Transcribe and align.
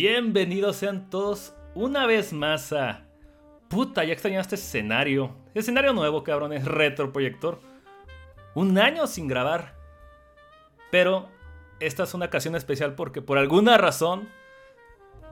Bienvenidos 0.00 0.76
sean 0.76 1.10
todos 1.10 1.56
una 1.74 2.06
vez 2.06 2.32
más 2.32 2.72
a... 2.72 3.08
Puta, 3.66 4.04
ya 4.04 4.12
extrañaba 4.12 4.42
este 4.42 4.54
escenario. 4.54 5.34
Escenario 5.54 5.92
nuevo, 5.92 6.22
cabrones, 6.22 6.66
retroproyector. 6.66 7.58
Un 8.54 8.78
año 8.78 9.08
sin 9.08 9.26
grabar. 9.26 9.74
Pero 10.92 11.28
esta 11.80 12.04
es 12.04 12.14
una 12.14 12.26
ocasión 12.26 12.54
especial 12.54 12.94
porque 12.94 13.22
por 13.22 13.38
alguna 13.38 13.76
razón 13.76 14.28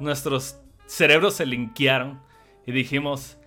nuestros 0.01 0.59
cerebros 0.87 1.35
se 1.35 1.47
linkearon 1.47 2.21
y 2.67 2.73
dijimos, 2.73 3.39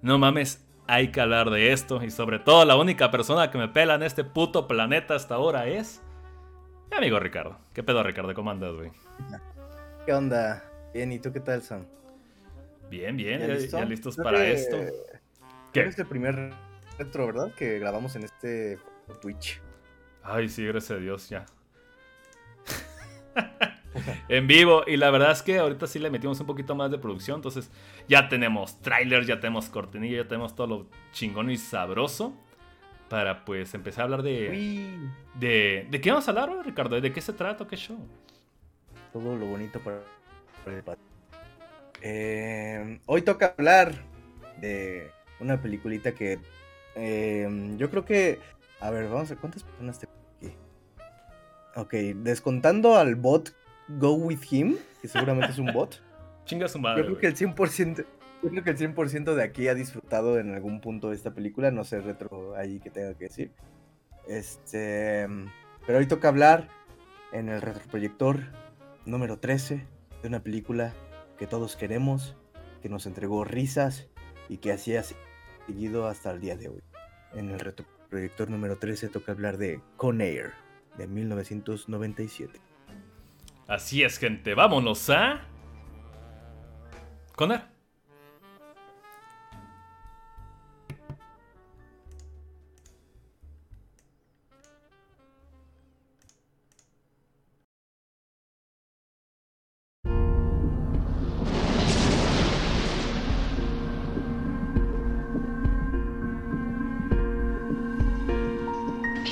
no 0.00 0.16
mames, 0.16 0.64
hay 0.86 1.10
que 1.10 1.20
hablar 1.20 1.50
de 1.50 1.72
esto. 1.72 2.04
Y 2.04 2.12
sobre 2.12 2.38
todo 2.38 2.64
la 2.64 2.76
única 2.76 3.10
persona 3.10 3.50
que 3.50 3.58
me 3.58 3.66
pela 3.66 3.96
en 3.96 4.04
este 4.04 4.22
puto 4.22 4.68
planeta 4.68 5.16
hasta 5.16 5.34
ahora 5.34 5.66
es 5.66 6.00
mi 6.88 6.98
amigo 6.98 7.18
Ricardo. 7.18 7.58
¿Qué 7.72 7.82
pedo, 7.82 8.00
Ricardo? 8.04 8.32
¿Cómo 8.32 8.52
andas, 8.52 8.76
güey? 8.76 8.92
¿Qué 10.06 10.12
onda? 10.12 10.67
Bien, 10.92 11.12
¿y 11.12 11.18
tú 11.18 11.32
qué 11.32 11.40
tal, 11.40 11.62
Sam? 11.62 11.84
Bien, 12.90 13.16
bien, 13.16 13.40
ya, 13.40 13.84
listos 13.84 14.16
para 14.16 14.46
esto. 14.46 14.78
¿Qué? 15.72 15.82
Es 15.82 15.98
el 15.98 16.06
primer 16.06 16.52
retro, 16.98 17.26
¿verdad? 17.26 17.52
Que 17.54 17.78
grabamos 17.78 18.16
en 18.16 18.24
este 18.24 18.78
Twitch. 19.20 19.60
Ay, 20.22 20.48
sí, 20.48 20.64
gracias 20.64 20.98
a 20.98 21.00
Dios, 21.00 21.28
ya. 21.28 21.44
en 24.28 24.46
vivo. 24.46 24.82
Y 24.86 24.96
la 24.96 25.10
verdad 25.10 25.32
es 25.32 25.42
que 25.42 25.58
ahorita 25.58 25.86
sí 25.86 25.98
le 25.98 26.10
metimos 26.10 26.40
un 26.40 26.46
poquito 26.46 26.74
más 26.74 26.90
de 26.90 26.98
producción. 26.98 27.36
Entonces 27.36 27.70
ya 28.08 28.28
tenemos 28.28 28.80
trailers, 28.80 29.26
ya 29.26 29.38
tenemos 29.38 29.68
cortinilla, 29.68 30.22
ya 30.22 30.28
tenemos 30.28 30.54
todo 30.54 30.66
lo 30.66 30.86
chingón 31.12 31.50
y 31.50 31.58
sabroso. 31.58 32.34
Para 33.10 33.44
pues 33.44 33.72
empezar 33.74 34.02
a 34.02 34.04
hablar 34.04 34.22
de. 34.22 34.98
De, 35.34 35.86
¿De 35.90 36.00
qué 36.00 36.10
vamos 36.10 36.26
a 36.28 36.30
hablar, 36.30 36.50
Ricardo? 36.64 37.00
¿De 37.00 37.12
qué 37.12 37.20
se 37.20 37.32
trata? 37.32 37.66
¿Qué 37.66 37.76
show? 37.76 37.98
todo 39.12 39.36
lo 39.36 39.46
bonito 39.46 39.80
para, 39.80 40.00
el 40.72 40.82
eh, 42.02 43.00
hoy 43.06 43.22
toca 43.22 43.54
hablar 43.56 43.92
de 44.60 45.10
una 45.40 45.60
peliculita 45.60 46.12
que 46.12 46.38
eh, 46.94 47.74
yo 47.76 47.90
creo 47.90 48.04
que. 48.04 48.38
A 48.80 48.90
ver, 48.90 49.08
vamos 49.08 49.30
a 49.30 49.34
ver 49.34 49.38
cuántas 49.38 49.64
personas 49.64 49.98
tengo 49.98 50.12
aquí. 50.36 50.54
Ok, 51.74 51.94
descontando 52.22 52.96
al 52.96 53.16
bot 53.16 53.52
Go 53.88 54.12
With 54.14 54.40
Him, 54.50 54.76
que 55.02 55.08
seguramente 55.08 55.52
es 55.52 55.58
un 55.58 55.72
bot. 55.72 56.00
Chinga 56.44 56.68
su 56.68 56.78
madre. 56.78 57.02
Yo 57.02 57.06
creo 57.06 57.18
que 57.18 57.26
el 57.26 57.36
100%. 57.36 58.04
Yo 58.40 58.50
creo 58.50 58.62
que 58.62 58.70
el 58.70 58.78
100% 58.78 59.34
de 59.34 59.42
aquí 59.42 59.66
ha 59.66 59.74
disfrutado 59.74 60.38
en 60.38 60.54
algún 60.54 60.80
punto 60.80 61.10
de 61.10 61.16
esta 61.16 61.34
película, 61.34 61.72
no 61.72 61.82
sé 61.82 62.00
retro 62.00 62.54
ahí 62.54 62.78
que 62.78 62.88
tenga 62.88 63.14
que 63.14 63.24
decir. 63.24 63.50
Este, 64.28 65.26
pero 65.84 65.98
hoy 65.98 66.06
toca 66.06 66.28
hablar 66.28 66.68
en 67.32 67.48
el 67.48 67.60
retroproyector 67.60 68.38
número 69.06 69.40
13 69.40 69.84
de 70.22 70.28
una 70.28 70.42
película 70.42 70.94
que 71.38 71.46
todos 71.46 71.76
queremos, 71.76 72.36
que 72.82 72.88
nos 72.88 73.06
entregó 73.06 73.44
risas 73.44 74.08
y 74.48 74.58
que 74.58 74.72
así 74.72 74.96
ha 74.96 75.02
seguido 75.02 76.06
hasta 76.06 76.30
el 76.30 76.40
día 76.40 76.56
de 76.56 76.68
hoy. 76.68 76.82
En 77.34 77.50
el 77.50 77.60
retroproyector 77.60 78.50
número 78.50 78.78
13 78.78 79.08
toca 79.08 79.32
hablar 79.32 79.58
de 79.58 79.80
Con 79.96 80.20
Air 80.20 80.52
de 80.96 81.06
1997. 81.06 82.60
Así 83.66 84.02
es, 84.02 84.18
gente, 84.18 84.54
vámonos 84.54 85.10
a 85.10 85.46
Con 87.36 87.52
Air. 87.52 87.77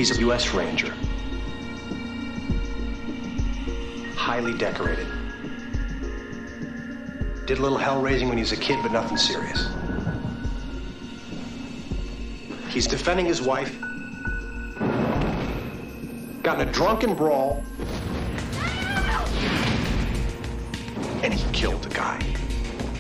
He's 0.07 0.19
a 0.19 0.21
U.S. 0.21 0.55
Ranger. 0.55 0.95
Highly 4.15 4.57
decorated. 4.57 5.09
Did 7.45 7.59
a 7.59 7.61
little 7.61 7.77
hell 7.77 8.01
raising 8.01 8.29
when 8.29 8.39
he 8.39 8.43
was 8.43 8.53
a 8.53 8.57
kid, 8.57 8.79
but 8.85 8.93
nothing 8.93 9.17
serious. 9.17 9.69
He's 12.69 12.87
defending 12.87 13.27
his 13.27 13.43
wife. 13.43 13.77
Got 16.45 16.61
in 16.61 16.69
a 16.69 16.73
drunken 16.73 17.17
brawl. 17.17 17.65
And 21.25 21.35
he 21.35 21.53
killed 21.53 21.83
the 21.83 21.93
guy. 21.93 22.21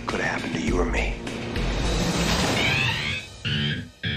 Could 0.08 0.18
have 0.18 0.40
happened 0.40 0.54
to 0.54 0.60
you 0.60 0.80
or 0.80 0.84
me. 0.84 1.14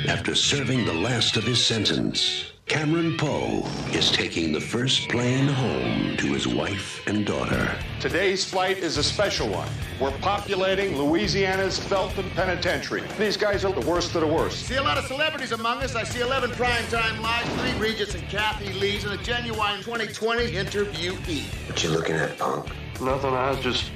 After 0.08 0.34
serving 0.34 0.86
the 0.86 0.94
last 0.94 1.38
of 1.38 1.44
his 1.44 1.64
sentence, 1.64 2.54
Cameron 2.70 3.18
Poe 3.18 3.64
is 3.94 4.12
taking 4.12 4.52
the 4.52 4.62
first 4.62 5.10
plane 5.10 5.48
home 5.48 6.16
to 6.18 6.28
his 6.28 6.48
wife 6.48 7.02
and 7.08 7.26
daughter. 7.26 7.76
Today's 8.00 8.46
flight 8.46 8.78
is 8.78 8.98
a 8.98 9.04
special 9.04 9.50
one. 9.50 9.68
We're 10.00 10.16
populating 10.20 10.96
Louisiana's 10.96 11.80
Felton 11.80 12.30
Penitentiary. 12.36 13.02
These 13.18 13.38
guys 13.38 13.66
are 13.66 13.74
the 13.74 13.90
worst 13.90 14.14
of 14.14 14.22
the 14.22 14.28
worst. 14.28 14.68
See 14.68 14.76
a 14.76 14.84
lot 14.84 15.00
of 15.00 15.06
celebrities 15.06 15.52
among 15.52 15.82
us. 15.82 15.96
I 15.96 16.04
see 16.04 16.22
11 16.22 16.52
primetime 16.52 17.20
lives, 17.22 17.50
three 17.60 17.74
Regis 17.80 18.14
and 18.14 18.24
Kathy 18.30 18.72
Lees, 18.74 19.04
and 19.04 19.20
a 19.20 19.24
genuine 19.24 19.78
2020 19.82 20.52
interviewee. 20.52 21.46
What 21.68 21.84
you 21.84 21.90
looking 21.90 22.18
at, 22.18 22.38
punk? 22.38 22.68
Nothing. 23.02 23.34
I 23.34 23.50
was 23.50 23.60
just 23.62 23.92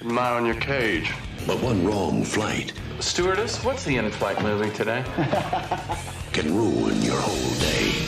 admiring 0.00 0.46
your 0.46 0.56
cage. 0.56 1.12
But 1.46 1.62
one 1.62 1.86
wrong 1.86 2.24
flight. 2.24 2.72
Stewardess, 2.98 3.62
what's 3.62 3.84
the 3.84 3.96
in-flight 3.98 4.42
movie 4.42 4.74
today? 4.74 5.04
can 6.32 6.54
ruin 6.54 7.00
your 7.00 7.18
whole 7.18 7.54
day. 7.60 8.05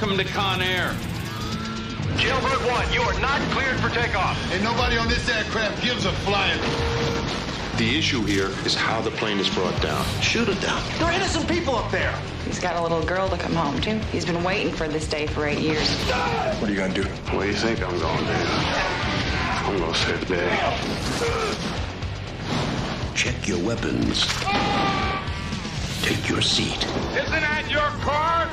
Welcome 0.00 0.16
to 0.16 0.32
Con 0.32 0.62
Air. 0.62 0.94
Jailbird 2.16 2.66
1, 2.66 2.92
you 2.94 3.02
are 3.02 3.20
not 3.20 3.38
cleared 3.50 3.78
for 3.80 3.90
takeoff. 3.90 4.34
And 4.50 4.64
nobody 4.64 4.96
on 4.96 5.08
this 5.08 5.28
aircraft 5.28 5.82
gives 5.82 6.06
a 6.06 6.12
flying. 6.24 6.58
The 7.76 7.98
issue 7.98 8.22
here 8.22 8.48
is 8.64 8.74
how 8.74 9.02
the 9.02 9.10
plane 9.10 9.38
is 9.38 9.50
brought 9.50 9.78
down. 9.82 10.02
Shoot 10.22 10.48
it 10.48 10.58
down. 10.62 10.82
There 10.96 11.06
are 11.06 11.12
innocent 11.12 11.46
people 11.46 11.76
up 11.76 11.90
there. 11.90 12.18
He's 12.46 12.58
got 12.58 12.76
a 12.76 12.82
little 12.82 13.02
girl 13.04 13.28
to 13.28 13.36
come 13.36 13.52
home 13.52 13.78
to. 13.82 13.98
He's 14.06 14.24
been 14.24 14.42
waiting 14.42 14.72
for 14.72 14.88
this 14.88 15.06
day 15.06 15.26
for 15.26 15.44
eight 15.44 15.58
years. 15.58 15.92
What 16.06 16.70
are 16.70 16.72
you 16.72 16.78
gonna 16.78 16.94
do? 16.94 17.04
What 17.36 17.42
do 17.42 17.48
you 17.48 17.52
think 17.52 17.82
I'm 17.82 17.98
gonna 17.98 18.26
do? 18.26 18.32
I'm 18.32 19.78
gonna 19.80 19.94
save 19.94 20.20
the 20.20 20.36
day. 20.36 20.74
Check 23.14 23.46
your 23.46 23.62
weapons. 23.62 24.26
Take 26.00 26.26
your 26.26 26.40
seat. 26.40 26.86
Isn't 27.12 27.42
that 27.42 27.66
your 27.68 27.90
car? 28.00 28.48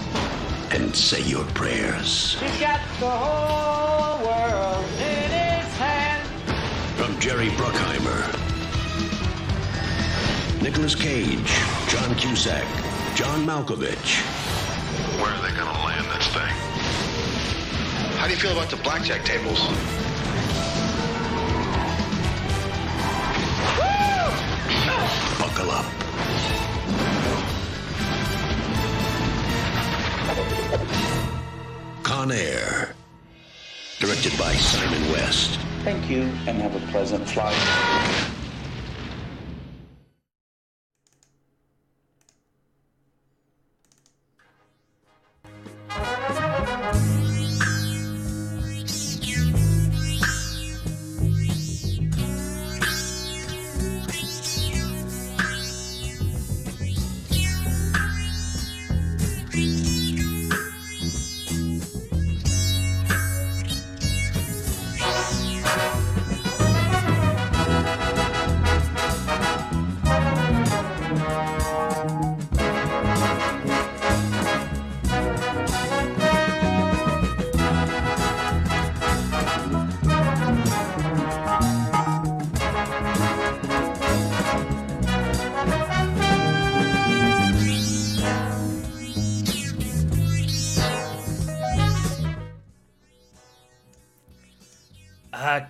And 0.69 0.95
say 0.95 1.21
your 1.21 1.45
prayers. 1.53 2.37
He's 2.39 2.59
got 2.59 2.81
the 2.99 3.09
whole 3.09 4.19
world 4.25 4.85
in 4.99 5.31
his 5.31 5.73
hand. 5.77 6.27
From 6.97 7.17
Jerry 7.19 7.47
Bruckheimer, 7.49 8.21
Nicolas 10.61 10.93
Cage, 10.93 11.51
John 11.87 12.13
Cusack, 12.15 12.65
John 13.15 13.45
Malkovich. 13.45 14.21
Where 15.21 15.31
are 15.31 15.41
they 15.41 15.55
going 15.55 15.73
to 15.73 15.79
land 15.83 16.05
this 16.15 16.27
thing? 16.27 16.53
How 18.17 18.25
do 18.25 18.31
you 18.33 18.39
feel 18.39 18.51
about 18.51 18.69
the 18.69 18.77
blackjack 18.77 19.23
tables? 19.23 19.59
Buckle 25.39 25.71
up. 25.71 25.96
Con 32.17 32.31
Air. 32.31 32.95
Directed 33.99 34.35
by 34.39 34.55
Simon 34.55 35.11
West. 35.11 35.59
Thank 35.83 36.09
you 36.09 36.23
and 36.47 36.57
have 36.57 36.73
a 36.75 36.79
pleasant 36.91 37.29
flight. 37.29 37.53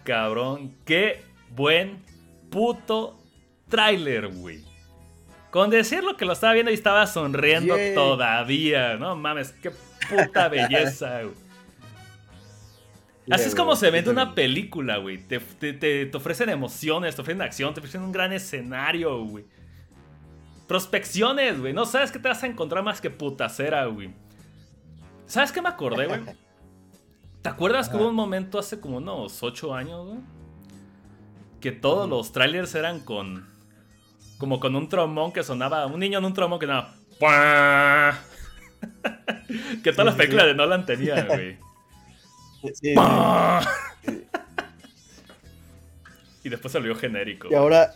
Cabrón. 0.04 0.74
Qué 0.86 1.24
buen 1.56 2.04
puto 2.50 3.20
tráiler, 3.70 4.28
güey. 4.28 4.64
Con 5.52 5.70
decirlo 5.70 6.18
que 6.18 6.26
lo 6.26 6.34
estaba 6.34 6.54
viendo 6.54 6.72
y 6.72 6.76
estaba 6.76 7.08
sonriendo 7.08 7.76
todavía. 7.96 8.98
No 8.98 9.16
mames, 9.16 9.52
qué 9.54 9.72
puta 10.10 10.48
belleza, 10.50 11.22
güey. 11.24 11.36
Así 13.30 13.44
es 13.50 13.56
como 13.56 13.76
se 13.76 13.92
vende 13.92 14.10
una 14.10 14.36
película, 14.36 14.98
güey. 14.98 15.18
Te, 15.18 15.40
te- 15.40 15.74
te- 15.74 16.06
te 16.06 16.18
ofrecen 16.18 16.48
emociones, 16.50 17.14
te 17.16 17.22
ofrecen 17.22 17.42
acción, 17.42 17.74
te 17.74 17.82
ofrecen 17.82 18.02
un 18.02 18.12
gran 18.14 18.32
escenario, 18.32 19.22
güey. 19.26 19.44
Prospecciones, 20.68 21.60
güey. 21.60 21.74
No 21.74 21.86
sabes 21.86 22.12
qué 22.12 22.20
te 22.20 22.28
vas 22.30 22.42
a 22.44 22.48
encontrar 22.48 22.84
más 22.84 23.02
que 23.02 23.10
putacera, 23.10 23.86
güey. 23.86 24.12
¿Sabes 25.26 25.52
qué 25.52 25.62
me 25.62 25.70
acordé, 25.70 26.08
güey? 26.08 26.22
¿Te 27.42 27.50
acuerdas 27.50 27.90
que 27.90 27.98
hubo 27.98 28.10
un 28.10 28.16
momento 28.16 28.60
hace 28.60 28.80
como 28.80 28.98
unos 28.98 29.42
8 29.44 29.74
años, 29.74 30.06
güey? 30.08 30.20
Que 31.62 31.72
todos 31.72 32.10
los 32.10 32.32
trailers 32.32 32.76
eran 32.76 33.00
con. 33.00 33.48
Como 34.38 34.60
con 34.60 34.76
un 34.76 34.90
trombón 34.90 35.32
que 35.32 35.44
sonaba. 35.44 35.86
Un 35.88 36.00
niño 36.00 36.20
en 36.20 36.26
un 36.26 36.34
trombón 36.34 36.60
que 36.60 36.66
sonaba. 36.66 36.94
Que 39.84 39.92
todas 39.92 40.06
las 40.06 40.14
sí, 40.16 40.18
películas 40.20 40.44
sí. 40.44 40.48
de 40.50 40.56
Nolan 40.56 40.86
tenían, 40.86 41.26
güey. 41.28 41.58
Sí, 42.74 42.94
y 46.44 46.50
después 46.50 46.72
se 46.72 46.78
volvió 46.80 46.96
genérico. 46.96 47.48
Y 47.50 47.56
ahora. 47.56 47.92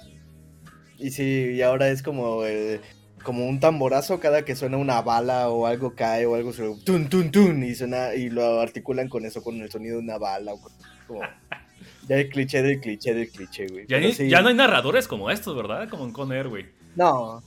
Y 0.97 1.11
sí, 1.11 1.51
y 1.55 1.61
ahora 1.61 1.89
es 1.89 2.01
como 2.01 2.43
el- 2.45 2.81
como 3.23 3.47
un 3.47 3.59
tamborazo 3.59 4.19
cada 4.19 4.43
que 4.45 4.55
suena 4.55 4.77
una 4.77 5.01
bala 5.01 5.49
o 5.49 5.65
algo 5.67 5.93
cae 5.95 6.25
o 6.25 6.35
algo 6.35 6.53
se 6.53 6.63
tun 6.83 7.07
tun 7.09 7.31
tun 7.31 7.63
y 7.63 7.75
suena 7.75 8.13
y 8.15 8.29
lo 8.29 8.59
articulan 8.61 9.09
con 9.09 9.25
eso 9.25 9.43
con 9.43 9.61
el 9.61 9.69
sonido 9.71 9.97
de 9.97 10.03
una 10.03 10.17
bala 10.17 10.53
o 10.53 10.61
con- 10.61 10.71
como 11.07 11.21
ya 12.07 12.17
el 12.17 12.29
cliché 12.29 12.61
del 12.61 12.79
cliché 12.79 13.13
del 13.13 13.29
cliché, 13.29 13.67
güey. 13.67 13.83
Ya, 13.87 13.97
Pero 13.97 14.07
ni- 14.07 14.13
sí. 14.13 14.29
ya 14.29 14.41
no 14.41 14.49
hay 14.49 14.55
narradores 14.55 15.07
como 15.07 15.29
estos, 15.29 15.55
¿verdad? 15.55 15.87
Como 15.89 16.05
en 16.05 16.11
Con 16.11 16.31
Air, 16.31 16.47
güey. 16.49 16.65
No, 16.95 17.41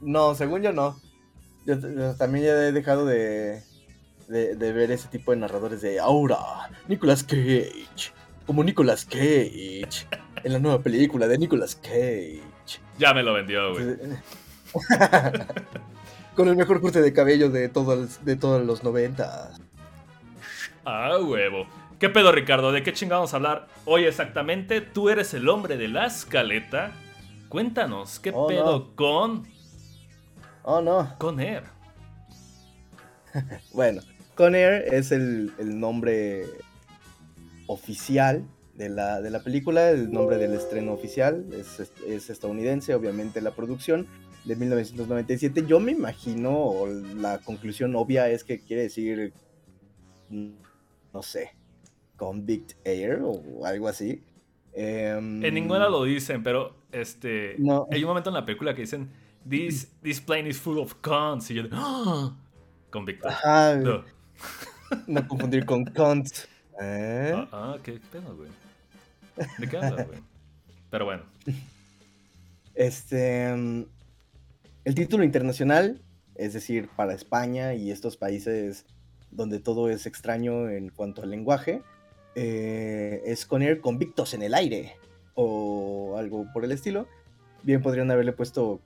no, 0.00 0.34
según 0.34 0.62
yo 0.62 0.72
no. 0.72 1.00
Yo, 1.66 1.74
yo 1.80 2.14
también 2.16 2.44
ya 2.46 2.52
he 2.52 2.72
dejado 2.72 3.04
de, 3.06 3.60
de, 4.28 4.54
de 4.54 4.72
ver 4.72 4.90
ese 4.92 5.08
tipo 5.08 5.32
de 5.32 5.38
narradores 5.38 5.82
de 5.82 5.98
ahora, 5.98 6.38
Nicolas 6.88 7.24
Cage, 7.24 8.12
como 8.46 8.62
Nicolas 8.62 9.04
Cage, 9.04 9.84
en 10.44 10.52
la 10.52 10.58
nueva 10.60 10.80
película 10.82 11.26
de 11.26 11.38
Nicolas 11.38 11.74
Cage. 11.74 12.40
Ya 12.98 13.12
me 13.12 13.22
lo 13.24 13.34
vendió, 13.34 13.72
güey. 13.72 13.84
Con 16.34 16.48
el 16.48 16.56
mejor 16.56 16.80
corte 16.80 17.00
de 17.00 17.12
cabello 17.12 17.48
de 17.50 17.68
todos, 17.68 18.24
de 18.24 18.36
todos 18.36 18.64
los 18.64 18.84
90. 18.84 19.52
Ah, 20.84 21.18
huevo. 21.20 21.66
¿Qué 21.98 22.10
pedo, 22.10 22.30
Ricardo? 22.30 22.72
¿De 22.72 22.82
qué 22.82 22.92
a 23.32 23.36
hablar 23.36 23.68
hoy 23.86 24.04
exactamente? 24.04 24.82
Tú 24.82 25.08
eres 25.08 25.32
el 25.32 25.48
hombre 25.48 25.78
de 25.78 25.88
la 25.88 26.06
escaleta. 26.06 26.92
Cuéntanos, 27.48 28.18
¿qué 28.18 28.32
Oh, 28.34 28.46
pedo 28.48 28.78
no. 28.78 28.96
con 28.96 29.46
Oh 30.62 30.80
no. 30.82 31.14
Con 31.18 31.40
Air? 31.40 31.62
Bueno, 33.72 34.02
Conair 34.34 34.84
es 34.92 35.12
el, 35.12 35.52
el 35.58 35.78
nombre 35.78 36.44
oficial 37.66 38.44
de 38.74 38.88
la, 38.88 39.20
de 39.20 39.30
la 39.30 39.42
película, 39.42 39.90
el 39.90 40.10
nombre 40.10 40.36
del 40.38 40.54
estreno 40.54 40.92
oficial, 40.92 41.46
es, 41.52 41.80
es 42.06 42.30
estadounidense, 42.30 42.94
obviamente 42.94 43.40
la 43.40 43.52
producción 43.52 44.06
de 44.46 44.56
1997. 44.56 45.66
Yo 45.66 45.80
me 45.80 45.92
imagino, 45.92 46.86
la 47.16 47.38
conclusión 47.38 47.94
obvia 47.96 48.30
es 48.30 48.44
que 48.44 48.60
quiere 48.60 48.82
decir, 48.82 49.32
no 50.30 51.22
sé, 51.22 51.54
Convict 52.16 52.72
Air 52.84 53.20
o 53.22 53.66
algo 53.66 53.88
así. 53.88 54.22
Em, 54.72 55.44
En 55.44 55.54
ninguna 55.54 55.88
lo 55.88 56.04
dicen, 56.04 56.42
pero 56.42 56.76
este. 56.92 57.56
No. 57.58 57.86
Hay 57.90 58.02
un 58.04 58.08
momento 58.08 58.30
en 58.30 58.34
la 58.34 58.44
película 58.44 58.74
que 58.74 58.82
dicen. 58.82 59.10
This, 59.48 59.92
this 60.02 60.20
plane 60.20 60.48
is 60.48 60.58
full 60.58 60.78
of 60.78 60.94
cons. 61.00 61.50
Y 61.50 61.54
yo. 61.54 61.62
¡Ah! 61.70 62.36
Convicto. 62.90 63.28
Ajá, 63.28 63.76
No. 63.76 64.04
no 65.06 65.28
confundir 65.28 65.64
con 65.64 65.84
Cunt. 65.84 66.28
¿Eh? 66.80 67.32
Ah, 67.34 67.48
ah, 67.52 67.78
qué 67.82 68.00
pedo, 68.12 68.36
güey. 68.36 68.50
¿De 69.58 69.68
qué 69.68 69.76
hablas, 69.76 70.06
güey? 70.06 70.20
Pero 70.90 71.04
bueno. 71.04 71.22
Este. 72.74 73.86
El 74.86 74.94
título 74.94 75.24
internacional, 75.24 76.00
es 76.36 76.52
decir, 76.52 76.88
para 76.94 77.12
España 77.12 77.74
y 77.74 77.90
estos 77.90 78.16
países 78.16 78.86
donde 79.32 79.58
todo 79.58 79.90
es 79.90 80.06
extraño 80.06 80.70
en 80.70 80.90
cuanto 80.90 81.22
al 81.22 81.30
lenguaje, 81.30 81.82
eh, 82.36 83.20
es 83.26 83.46
Conair 83.46 83.80
convictos 83.80 84.32
en 84.32 84.44
el 84.44 84.54
aire 84.54 84.94
o 85.34 86.14
algo 86.16 86.46
por 86.52 86.64
el 86.64 86.70
estilo. 86.70 87.08
Bien 87.64 87.82
podrían 87.82 88.12
haberle 88.12 88.32
puesto 88.32 88.80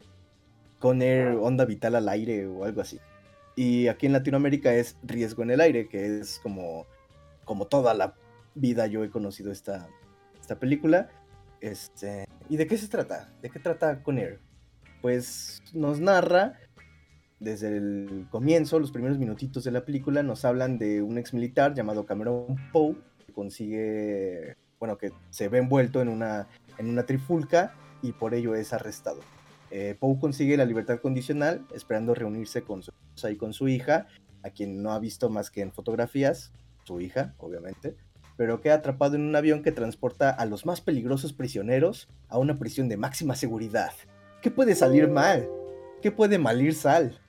Conair 0.79 1.37
onda 1.39 1.67
vital 1.67 1.95
al 1.95 2.09
aire 2.09 2.47
o 2.47 2.65
algo 2.65 2.81
así. 2.81 2.99
Y 3.55 3.89
aquí 3.89 4.07
en 4.07 4.15
Latinoamérica 4.15 4.73
es 4.73 4.97
riesgo 5.03 5.43
en 5.43 5.51
el 5.51 5.61
aire, 5.61 5.87
que 5.87 6.21
es 6.21 6.39
como, 6.39 6.87
como 7.45 7.67
toda 7.67 7.93
la 7.93 8.15
vida 8.55 8.87
yo 8.87 9.05
he 9.05 9.11
conocido 9.11 9.53
esta, 9.53 9.87
esta 10.41 10.59
película. 10.59 11.11
Este, 11.61 12.25
¿Y 12.49 12.57
de 12.57 12.67
qué 12.67 12.79
se 12.79 12.89
trata? 12.89 13.31
¿De 13.43 13.51
qué 13.51 13.59
trata 13.59 14.03
Conair? 14.03 14.41
Pues 15.01 15.63
nos 15.73 16.01
narra 16.01 16.59
desde 17.41 17.69
el 17.77 18.27
comienzo, 18.31 18.79
los 18.79 18.93
primeros 18.93 19.19
minutitos 19.19 19.65
de 19.65 19.71
la 19.71 19.85
película, 19.85 20.23
nos 20.23 20.45
hablan 20.45 20.79
de 20.79 21.03
un 21.03 21.17
ex 21.17 21.33
militar 21.33 21.75
llamado 21.75 22.05
Cameron 22.05 22.57
Poe, 22.71 22.97
que 23.27 23.33
consigue, 23.33 24.57
bueno, 24.79 24.99
que 24.99 25.13
se 25.31 25.49
ve 25.49 25.59
envuelto 25.59 26.03
en 26.03 26.09
una, 26.09 26.49
en 26.77 26.91
una 26.91 27.07
trifulca 27.07 27.75
y 28.03 28.13
por 28.13 28.35
ello 28.35 28.55
es 28.55 28.75
arrestado. 28.75 29.21
Eh, 29.71 29.97
Poe 29.99 30.19
consigue 30.19 30.57
la 30.59 30.67
libertad 30.67 31.01
condicional, 31.01 31.67
esperando 31.75 32.15
reunirse 32.15 32.63
con 32.63 32.83
su 32.83 32.91
esposa 32.91 33.31
y 33.31 33.37
con 33.37 33.55
su 33.55 33.69
hija, 33.69 34.07
a 34.43 34.51
quien 34.51 34.83
no 34.83 34.93
ha 34.93 34.99
visto 34.99 35.31
más 35.31 35.51
que 35.51 35.63
en 35.63 35.73
fotografías, 35.73 36.53
su 36.85 37.01
hija, 37.01 37.35
obviamente, 37.39 37.97
pero 38.37 38.61
queda 38.61 38.75
atrapado 38.75 39.17
en 39.17 39.23
un 39.23 39.37
avión 39.37 39.63
que 39.63 39.73
transporta 39.73 40.31
a 40.31 40.45
los 40.45 40.67
más 40.67 40.81
peligrosos 40.81 41.33
prisioneros 41.33 42.09
a 42.29 42.39
una 42.39 42.59
prisión 42.59 42.89
de 42.89 42.97
máxima 42.97 43.35
seguridad. 43.35 43.93
¿Qué 44.43 44.51
puede 44.51 44.75
salir 44.75 45.07
mal? 45.09 45.51
¿Qué 46.01 46.11
puede 46.11 46.39
malir 46.39 46.75
sal? 46.75 47.21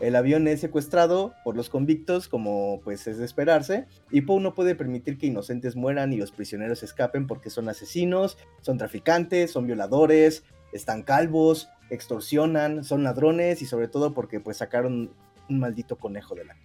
El 0.00 0.16
avión 0.16 0.48
es 0.48 0.60
secuestrado 0.60 1.34
por 1.44 1.56
los 1.56 1.68
convictos, 1.68 2.26
como 2.26 2.80
pues 2.82 3.06
es 3.06 3.18
de 3.18 3.26
esperarse, 3.26 3.86
y 4.10 4.22
Poe 4.22 4.40
no 4.40 4.54
puede 4.54 4.74
permitir 4.74 5.18
que 5.18 5.26
inocentes 5.26 5.76
mueran 5.76 6.14
y 6.14 6.16
los 6.16 6.32
prisioneros 6.32 6.82
escapen 6.82 7.26
porque 7.26 7.50
son 7.50 7.68
asesinos, 7.68 8.38
son 8.62 8.78
traficantes, 8.78 9.50
son 9.50 9.66
violadores, 9.66 10.44
están 10.72 11.02
calvos, 11.02 11.68
extorsionan, 11.90 12.82
son 12.82 13.04
ladrones 13.04 13.60
y 13.60 13.66
sobre 13.66 13.88
todo 13.88 14.14
porque 14.14 14.40
pues 14.40 14.56
sacaron 14.56 15.10
un 15.50 15.58
maldito 15.58 15.96
conejo 15.96 16.34
de 16.34 16.46
la 16.46 16.56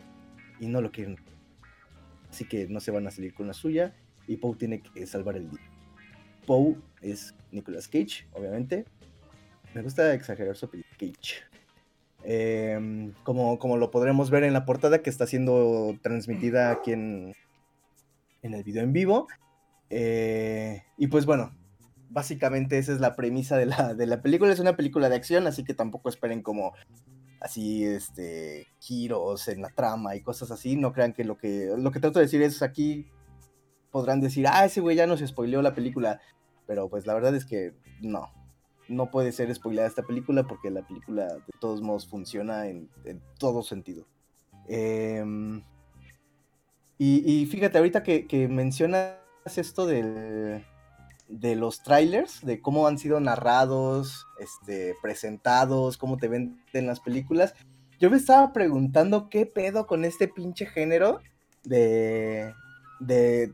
y 0.61 0.67
no 0.67 0.81
lo 0.81 0.91
quieren. 0.91 1.17
Así 2.29 2.45
que 2.45 2.67
no 2.67 2.79
se 2.79 2.91
van 2.91 3.05
a 3.05 3.11
salir 3.11 3.33
con 3.33 3.47
la 3.47 3.53
suya 3.53 3.93
y 4.27 4.37
Poe 4.37 4.55
tiene 4.55 4.81
que 4.81 5.05
salvar 5.05 5.35
el 5.35 5.49
día. 5.49 5.69
Poe 6.47 6.77
es 7.01 7.35
Nicolas 7.51 7.89
Cage, 7.89 8.27
obviamente. 8.31 8.85
Me 9.73 9.81
gusta 9.81 10.13
exagerar 10.13 10.55
su 10.55 10.65
apellido, 10.65 10.89
Cage. 10.97 11.43
Em, 12.23 13.13
como, 13.23 13.59
como 13.59 13.77
lo 13.77 13.91
podremos 13.91 14.29
ver 14.29 14.43
en 14.43 14.53
la 14.53 14.65
portada 14.65 15.01
que 15.01 15.09
está 15.09 15.25
siendo 15.25 15.97
transmitida 16.01 16.71
aquí 16.71 16.91
en, 16.91 17.33
en 18.41 18.53
el 18.53 18.63
video 18.63 18.83
en 18.83 18.93
vivo. 18.93 19.27
Eh, 19.89 20.83
y 20.97 21.07
pues 21.07 21.25
bueno, 21.25 21.55
básicamente 22.09 22.77
esa 22.77 22.93
es 22.93 22.99
la 22.99 23.15
premisa 23.15 23.57
de 23.57 23.67
la, 23.67 23.93
de 23.93 24.05
la 24.05 24.21
película. 24.21 24.51
Es 24.51 24.59
una 24.59 24.75
película 24.75 25.09
de 25.09 25.15
acción, 25.15 25.47
así 25.47 25.63
que 25.63 25.73
tampoco 25.73 26.09
esperen 26.09 26.41
como 26.41 26.73
así, 27.41 27.85
este, 27.85 28.67
giros 28.79 29.47
en 29.47 29.61
la 29.61 29.69
trama 29.69 30.15
y 30.15 30.21
cosas 30.21 30.51
así. 30.51 30.75
No 30.75 30.93
crean 30.93 31.13
que 31.13 31.23
lo 31.23 31.37
que, 31.37 31.71
lo 31.77 31.91
que 31.91 31.99
trato 31.99 32.19
de 32.19 32.25
decir 32.25 32.41
es 32.41 32.61
aquí 32.61 33.07
podrán 33.91 34.19
decir, 34.19 34.45
ah, 34.47 34.65
ese 34.65 34.81
güey 34.81 34.95
ya 34.95 35.07
nos 35.07 35.21
spoileó 35.21 35.61
la 35.61 35.73
película. 35.73 36.19
Pero 36.67 36.89
pues 36.89 37.07
la 37.07 37.13
verdad 37.13 37.35
es 37.35 37.45
que 37.45 37.73
no. 38.01 38.31
No 38.89 39.09
puede 39.11 39.31
ser 39.31 39.53
spoileada 39.53 39.87
esta 39.87 40.03
película 40.03 40.45
porque 40.47 40.69
la 40.69 40.85
película 40.85 41.27
de 41.27 41.53
todos 41.59 41.81
modos 41.81 42.07
funciona 42.07 42.67
en, 42.67 42.89
en 43.05 43.21
todo 43.37 43.63
sentido. 43.63 44.05
Em, 44.67 45.63
y, 46.97 47.23
y 47.31 47.45
fíjate, 47.45 47.77
ahorita 47.77 48.03
que, 48.03 48.27
que 48.27 48.47
mencionas 48.47 49.15
esto 49.45 49.85
del, 49.85 50.65
de 51.29 51.55
los 51.55 51.83
trailers, 51.83 52.43
de 52.45 52.59
cómo 52.59 52.87
han 52.87 52.97
sido 52.97 53.19
narrados, 53.19 54.25
este, 54.39 54.95
presentados, 55.01 55.97
cómo 55.97 56.17
te 56.17 56.27
venden 56.27 56.87
las 56.87 56.99
películas, 56.99 57.53
yo 57.99 58.09
me 58.09 58.17
estaba 58.17 58.51
preguntando 58.51 59.29
qué 59.29 59.45
pedo 59.45 59.85
con 59.85 60.05
este 60.05 60.27
pinche 60.27 60.65
género 60.65 61.19
de, 61.63 62.53
de 62.99 63.53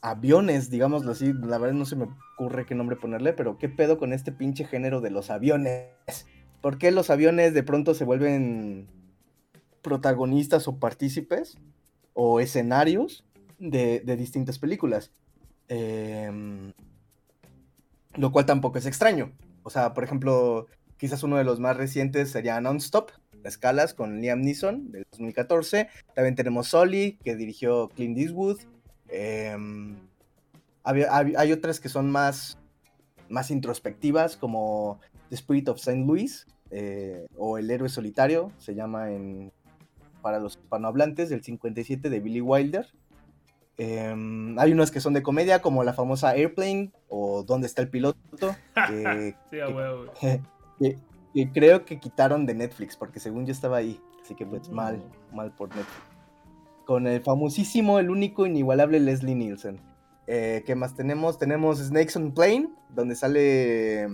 aviones, 0.00 0.70
digámoslo 0.70 1.12
así, 1.12 1.32
la 1.32 1.58
verdad 1.58 1.74
no 1.74 1.84
se 1.86 1.96
me 1.96 2.08
ocurre 2.34 2.66
qué 2.66 2.74
nombre 2.74 2.96
ponerle, 2.96 3.32
pero 3.32 3.58
qué 3.58 3.68
pedo 3.68 3.98
con 3.98 4.12
este 4.12 4.32
pinche 4.32 4.64
género 4.64 5.00
de 5.00 5.10
los 5.10 5.30
aviones. 5.30 5.88
¿Por 6.60 6.78
qué 6.78 6.90
los 6.90 7.10
aviones 7.10 7.54
de 7.54 7.62
pronto 7.62 7.94
se 7.94 8.04
vuelven 8.04 8.88
protagonistas 9.82 10.66
o 10.66 10.78
partícipes 10.78 11.58
o 12.12 12.40
escenarios 12.40 13.24
de, 13.58 14.00
distintas 14.16 14.58
películas? 14.58 15.12
Em, 15.68 16.72
lo 18.14 18.32
cual 18.32 18.46
tampoco 18.46 18.78
es 18.78 18.86
extraño. 18.86 19.32
O 19.62 19.70
sea, 19.70 19.94
por 19.94 20.04
ejemplo, 20.04 20.66
quizás 20.96 21.22
uno 21.22 21.36
de 21.36 21.44
los 21.44 21.60
más 21.60 21.76
recientes 21.76 22.30
sería 22.30 22.60
Non-Stop, 22.60 23.10
Escalas, 23.44 23.94
con 23.94 24.20
Liam 24.20 24.40
Neeson, 24.40 24.90
del 24.90 25.06
2014. 25.10 25.88
También 26.14 26.34
tenemos 26.34 26.68
Soli, 26.68 27.18
que 27.22 27.36
dirigió 27.36 27.88
Clint 27.88 28.18
Eastwood. 28.18 28.58
Em, 29.08 29.96
hay 30.84 31.52
otras 31.52 31.80
que 31.80 31.88
son 31.88 32.10
más, 32.10 32.58
más 33.28 33.50
introspectivas, 33.50 34.36
como 34.36 35.00
The 35.30 35.36
Spirit 35.36 35.68
of 35.68 35.78
St. 35.78 36.04
Louis, 36.04 36.46
eh, 36.70 37.26
o 37.36 37.58
El 37.58 37.70
héroe 37.70 37.88
solitario, 37.88 38.52
se 38.58 38.74
llama 38.74 39.10
en, 39.10 39.52
para 40.22 40.38
los 40.38 40.56
hispanohablantes, 40.56 41.28
del 41.28 41.42
57 41.42 42.10
de 42.10 42.20
Billy 42.20 42.40
Wilder. 42.40 42.86
Em, 43.76 44.58
hay 44.58 44.72
unas 44.72 44.90
que 44.90 45.00
son 45.00 45.14
de 45.14 45.22
comedia, 45.22 45.60
como 45.60 45.82
la 45.82 45.94
famosa 45.94 46.30
Airplane 46.30 46.92
o 47.08 47.42
¿Dónde 47.42 47.66
está 47.66 47.82
el 47.82 47.88
piloto? 47.88 48.56
Que, 50.80 50.98
que, 51.32 51.52
creo 51.52 51.84
que 51.84 52.00
quitaron 52.00 52.46
de 52.46 52.54
Netflix, 52.54 52.96
porque 52.96 53.20
según 53.20 53.46
yo 53.46 53.52
estaba 53.52 53.76
ahí. 53.76 54.00
Así 54.22 54.34
que 54.34 54.44
pues 54.44 54.68
mal, 54.70 54.98
mm. 55.30 55.36
mal 55.36 55.52
por 55.52 55.68
Netflix. 55.68 56.02
Con 56.84 57.06
el 57.06 57.20
famosísimo, 57.22 57.98
el 57.98 58.10
único, 58.10 58.46
inigualable 58.46 58.98
Leslie 58.98 59.34
Nielsen. 59.34 59.80
Eh, 60.26 60.62
¿Qué 60.66 60.74
más 60.74 60.96
tenemos? 60.96 61.38
Tenemos 61.38 61.78
Snakes 61.78 62.16
on 62.16 62.32
Plane, 62.32 62.68
donde 62.90 63.14
sale 63.14 64.08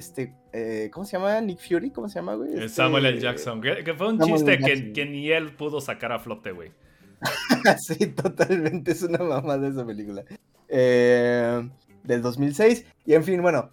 este, 0.00 0.34
eh, 0.52 0.88
¿cómo 0.92 1.04
se 1.04 1.18
llama? 1.18 1.40
Nick 1.40 1.60
Fury, 1.60 1.90
¿cómo 1.90 2.08
se 2.08 2.14
llama, 2.16 2.34
güey? 2.34 2.54
Este, 2.54 2.68
Samuel 2.70 3.06
L. 3.06 3.20
Jackson, 3.20 3.60
que, 3.60 3.94
fue 3.94 4.08
un 4.08 4.18
chiste 4.18 4.58
que, 4.58 4.92
que, 4.92 5.04
ni 5.04 5.30
él 5.30 5.54
pudo 5.54 5.80
sacar 5.80 6.12
a 6.12 6.18
flote, 6.18 6.52
güey. 6.52 6.72
sí, 7.86 8.06
totalmente, 8.06 8.92
es 8.92 9.02
una 9.02 9.18
mamada 9.18 9.68
esa 9.68 9.84
película. 9.84 10.24
Eh, 10.68 11.68
del 12.02 12.22
2006, 12.22 12.86
y 13.04 13.12
en 13.12 13.24
fin, 13.24 13.42
bueno. 13.42 13.70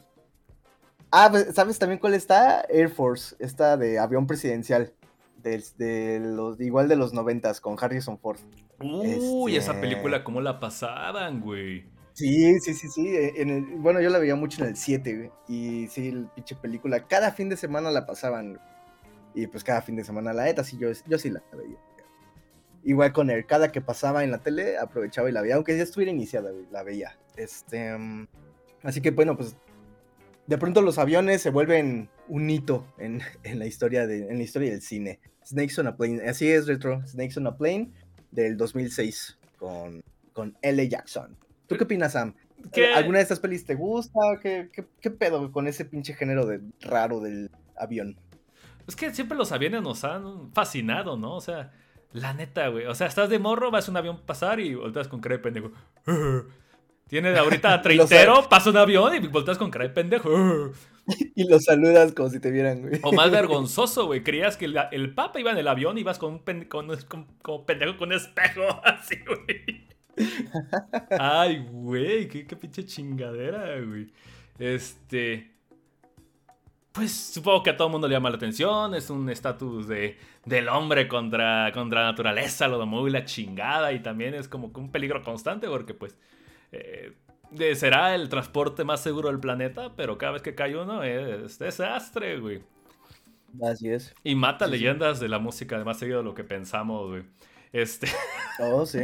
Ah, 1.12 1.30
pues, 1.32 1.56
¿sabes 1.56 1.80
también 1.80 2.00
cuál 2.00 2.14
está? 2.14 2.66
Air 2.70 2.90
Force, 2.90 3.36
esta 3.40 3.78
de 3.78 3.98
avión 3.98 4.28
presidencial. 4.28 4.94
De, 5.78 6.20
los, 6.20 6.60
igual 6.60 6.88
de 6.88 6.96
los 6.96 7.14
noventas, 7.14 7.62
con 7.62 7.78
Harrison 7.80 8.20
Ford. 8.20 8.40
Uy, 8.80 9.56
esa 9.56 9.72
este 9.72 9.82
película, 9.82 10.24
¿cómo 10.24 10.42
la 10.42 10.60
pasaban, 10.60 11.42
güey? 11.42 11.86
Sí, 12.14 12.60
sí, 12.60 12.74
sí, 12.74 12.88
sí. 12.90 13.08
E, 13.08 13.42
en 13.42 13.50
el, 13.50 13.64
bueno, 13.78 14.02
yo 14.02 14.10
la 14.10 14.20
veía 14.20 14.36
mucho 14.36 14.64
en 14.64 14.70
el 14.70 14.76
7, 14.76 15.16
güey. 15.16 15.32
Y 15.48 15.88
sí, 15.88 16.10
el 16.10 16.28
pinche 16.36 16.56
película, 16.56 17.08
cada 17.08 17.32
fin 17.32 17.50
de 17.50 17.58
semana 17.58 17.92
la 17.92 18.06
pasaban. 18.06 18.60
Y 19.34 19.48
pues 19.48 19.64
cada 19.64 19.82
fin 19.82 19.96
de 19.96 20.04
semana 20.04 20.34
la 20.34 20.46
neta, 20.46 20.64
sí, 20.64 20.78
yo, 20.78 20.90
yo 21.06 21.18
sí 21.18 21.30
la 21.30 21.44
veía. 21.54 21.78
Igual 22.84 23.14
con 23.14 23.30
él, 23.30 23.46
cada 23.46 23.72
que 23.72 23.82
pasaba 23.82 24.24
en 24.24 24.32
la 24.32 24.40
tele, 24.40 24.78
aprovechaba 24.78 25.30
y 25.30 25.32
la 25.32 25.42
veía, 25.42 25.56
aunque 25.56 25.78
ya 25.78 25.84
estuviera 25.84 26.12
iniciada, 26.12 26.52
la 26.72 26.84
veía. 26.84 27.18
Este, 27.36 27.96
mm, 27.96 28.28
así 28.84 29.02
que 29.02 29.12
bueno, 29.12 29.36
pues 29.38 29.56
de 30.48 30.58
pronto 30.58 30.82
los 30.82 30.98
aviones 30.98 31.42
se 31.42 31.50
vuelven 31.50 32.10
un 32.28 32.50
hito 32.50 32.86
en, 32.98 33.22
la, 33.56 33.66
historia 33.66 34.08
de, 34.08 34.30
en 34.30 34.38
la 34.38 34.44
historia 34.44 34.72
del 34.72 34.82
cine. 34.82 35.20
Snakes 35.46 35.80
on 35.80 35.88
a 35.88 35.96
Plane, 35.96 36.28
así 36.28 36.50
es, 36.50 36.68
Retro, 36.68 37.06
Snakes 37.08 37.38
on 37.38 37.48
a 37.48 37.58
Plane 37.58 37.92
del 38.32 38.58
2006 38.58 39.38
con, 39.58 40.04
con 40.34 40.58
L. 40.62 40.88
Jackson. 40.88 41.38
¿Tú 41.68 41.78
qué 41.78 41.84
opinas, 41.86 42.14
Sam? 42.14 42.34
¿Alguna 42.96 43.20
de 43.20 43.24
estas 43.24 43.40
pelis 43.40 43.66
te 43.66 43.76
gusta? 43.76 44.20
¿Qué, 44.42 44.70
qué 45.00 45.12
pedo 45.12 45.52
con 45.52 45.68
ese 45.68 45.86
pinche 45.86 46.14
género 46.14 46.46
de 46.46 46.62
raro 46.82 47.20
del 47.20 47.52
avión? 47.78 48.18
Es 48.88 48.96
que 48.96 49.14
siempre 49.14 49.38
los 49.38 49.52
aviones 49.52 49.82
nos 49.82 50.04
han 50.04 50.52
fascinado, 50.54 51.18
¿no? 51.18 51.36
O 51.36 51.42
sea, 51.42 51.72
la 52.14 52.34
neta, 52.34 52.70
güey. 52.70 52.86
O 52.86 52.96
sea, 52.96 53.08
estás 53.08 53.30
de 53.30 53.38
morro, 53.38 53.70
vas 53.70 53.88
a 53.88 53.92
un 53.92 53.98
avión 53.98 54.22
pasar 54.26 54.60
y 54.60 54.76
volteas 54.76 55.08
con 55.08 55.20
cara 55.20 55.38
de 55.38 55.44
pendejo. 55.44 55.72
Tiene 57.08 57.32
de 57.32 57.40
ahorita 57.40 57.82
treintero, 57.82 58.48
pasa 58.50 58.70
un 58.70 58.78
avión 58.78 59.16
y 59.16 59.28
volteas 59.28 59.58
con 59.58 59.72
cara 59.72 59.86
de 59.86 59.94
pendejo. 59.94 60.72
y 61.36 61.48
lo 61.48 61.60
saludas 61.60 62.14
como 62.14 62.30
si 62.30 62.40
te 62.40 62.52
vieran, 62.52 62.82
güey. 62.82 63.00
O 63.04 63.12
más 63.14 63.32
vergonzoso, 63.32 64.06
güey. 64.06 64.24
Creías 64.24 64.58
que 64.58 64.66
el, 64.66 65.14
papa 65.14 65.40
iba 65.40 65.52
en 65.52 65.58
el 65.58 65.68
avión 65.68 65.98
y 65.98 66.02
ibas 66.02 66.18
con 66.20 66.34
un 66.34 66.66
con, 66.66 67.66
pendejo 67.66 67.98
con 67.98 68.10
un 68.10 68.16
espejo, 68.16 68.64
así, 68.84 69.16
güey. 69.26 69.88
Ay, 71.20 71.66
güey, 71.70 72.28
qué, 72.28 72.46
qué 72.46 72.56
pinche 72.56 72.86
chingadera, 72.86 73.80
güey. 73.82 74.08
Este 74.58 75.58
pues 76.98 77.12
supongo 77.12 77.62
que 77.62 77.70
a 77.70 77.78
todo 77.78 77.90
el 77.90 77.92
mundo 77.92 78.08
le 78.08 78.16
llama 78.16 78.32
la 78.32 78.38
atención. 78.38 78.96
Es 78.96 79.12
un 79.12 79.30
estatus 79.30 79.88
de, 79.88 80.18
del 80.46 80.68
hombre 80.68 81.08
contra, 81.08 81.72
contra 81.72 82.02
la 82.02 82.08
naturaleza, 82.08 82.68
lo 82.68 82.80
de 82.80 82.86
muy 82.86 83.12
la 83.12 83.24
chingada. 83.24 83.94
Y 83.94 84.00
también 84.00 84.34
es 84.34 84.48
como 84.48 84.74
que 84.74 84.80
un 84.80 84.92
peligro 84.92 85.22
constante 85.22 85.68
porque 85.68 85.94
pues 85.94 86.18
eh, 86.72 87.14
será 87.76 88.16
el 88.16 88.30
transporte 88.30 88.84
más 88.84 89.02
seguro 89.02 89.30
del 89.30 89.40
planeta, 89.40 89.94
pero 89.96 90.18
cada 90.18 90.34
vez 90.34 90.42
que 90.42 90.56
cae 90.56 90.76
uno 90.76 91.04
es 91.04 91.60
desastre, 91.60 92.40
güey. 92.40 92.62
Así 93.62 93.90
es. 93.90 94.14
Y 94.24 94.36
mata 94.36 94.68
leyendas 94.68 95.20
de 95.20 95.30
la 95.30 95.40
música, 95.40 95.84
más 95.84 95.98
seguido 96.00 96.20
de 96.20 96.24
lo 96.24 96.34
que 96.34 96.44
pensamos, 96.44 97.10
güey. 97.10 97.24
Este. 97.72 98.08
Oh, 98.60 98.88
sí. 98.88 99.02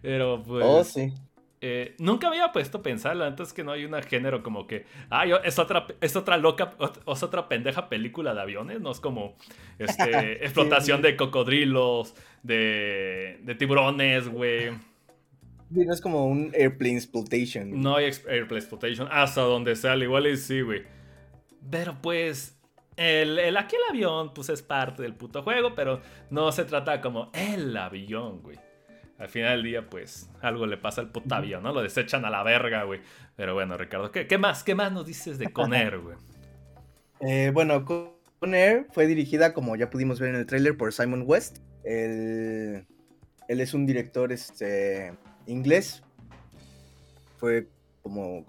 pero 0.00 0.42
pues. 0.42 0.64
Oh, 0.66 0.82
sí. 0.82 1.12
Eh, 1.60 1.96
nunca 1.98 2.28
había 2.28 2.50
puesto 2.50 2.78
a 2.78 2.82
pensar, 2.82 3.20
antes 3.20 3.52
que 3.52 3.62
no 3.64 3.72
hay 3.72 3.84
un 3.84 4.00
género 4.04 4.42
como 4.42 4.66
que, 4.66 4.86
ah, 5.10 5.26
es 5.44 5.58
otra, 5.58 5.86
es 6.00 6.14
otra 6.14 6.38
loca, 6.38 6.74
es 7.06 7.22
otra 7.22 7.48
pendeja 7.48 7.88
película 7.88 8.32
de 8.32 8.40
aviones, 8.40 8.80
no 8.80 8.92
es 8.92 9.00
como 9.00 9.36
este, 9.78 10.44
explotación 10.44 11.02
de 11.02 11.16
cocodrilos, 11.16 12.14
de, 12.42 13.40
de 13.42 13.54
tiburones, 13.56 14.28
güey. 14.28 14.70
No 15.70 15.92
es 15.92 16.00
como 16.00 16.26
un 16.26 16.52
airplane 16.54 16.94
exploitation. 16.94 17.80
No 17.80 17.96
hay 17.96 18.06
airplane 18.06 18.60
exploitation 18.60 19.08
hasta 19.10 19.42
donde 19.42 19.76
sale, 19.76 20.04
igual 20.04 20.26
y 20.26 20.36
sí, 20.36 20.60
güey. 20.60 20.82
Pero 21.70 21.96
pues, 22.00 22.58
el, 22.96 23.38
el, 23.38 23.56
aquí 23.56 23.76
el 23.76 23.96
avión, 23.96 24.32
pues 24.34 24.48
es 24.48 24.62
parte 24.62 25.02
del 25.02 25.14
puto 25.14 25.42
juego, 25.42 25.74
pero 25.74 26.00
no 26.30 26.50
se 26.52 26.64
trata 26.64 27.00
como 27.00 27.30
el 27.34 27.76
avión, 27.76 28.42
güey 28.42 28.58
al 29.18 29.28
final 29.28 29.56
del 29.56 29.62
día, 29.64 29.90
pues, 29.90 30.30
algo 30.40 30.66
le 30.66 30.76
pasa 30.76 31.00
al 31.00 31.10
puto 31.10 31.34
avión, 31.34 31.62
¿no? 31.64 31.72
Lo 31.72 31.82
desechan 31.82 32.24
a 32.24 32.30
la 32.30 32.44
verga, 32.44 32.84
güey. 32.84 33.00
Pero 33.36 33.52
bueno, 33.52 33.76
Ricardo, 33.76 34.12
¿qué, 34.12 34.38
más? 34.38 34.62
¿Qué 34.62 34.76
más 34.76 34.92
nos 34.92 35.06
dices 35.06 35.38
de 35.38 35.52
Conair, 35.52 35.98
güey? 35.98 36.16
Eh, 37.20 37.50
bueno, 37.52 37.84
Conair 38.38 38.86
fue 38.92 39.08
dirigida, 39.08 39.52
como 39.54 39.74
ya 39.74 39.90
pudimos 39.90 40.20
ver 40.20 40.30
en 40.30 40.36
el 40.36 40.46
tráiler, 40.46 40.76
por 40.76 40.92
Simon 40.92 41.24
West. 41.26 41.58
Él, 41.82 42.86
es 43.48 43.74
un 43.74 43.86
director 43.86 44.30
este, 44.30 45.14
inglés. 45.48 46.02
Fue, 47.38 47.68
como, 48.02 48.46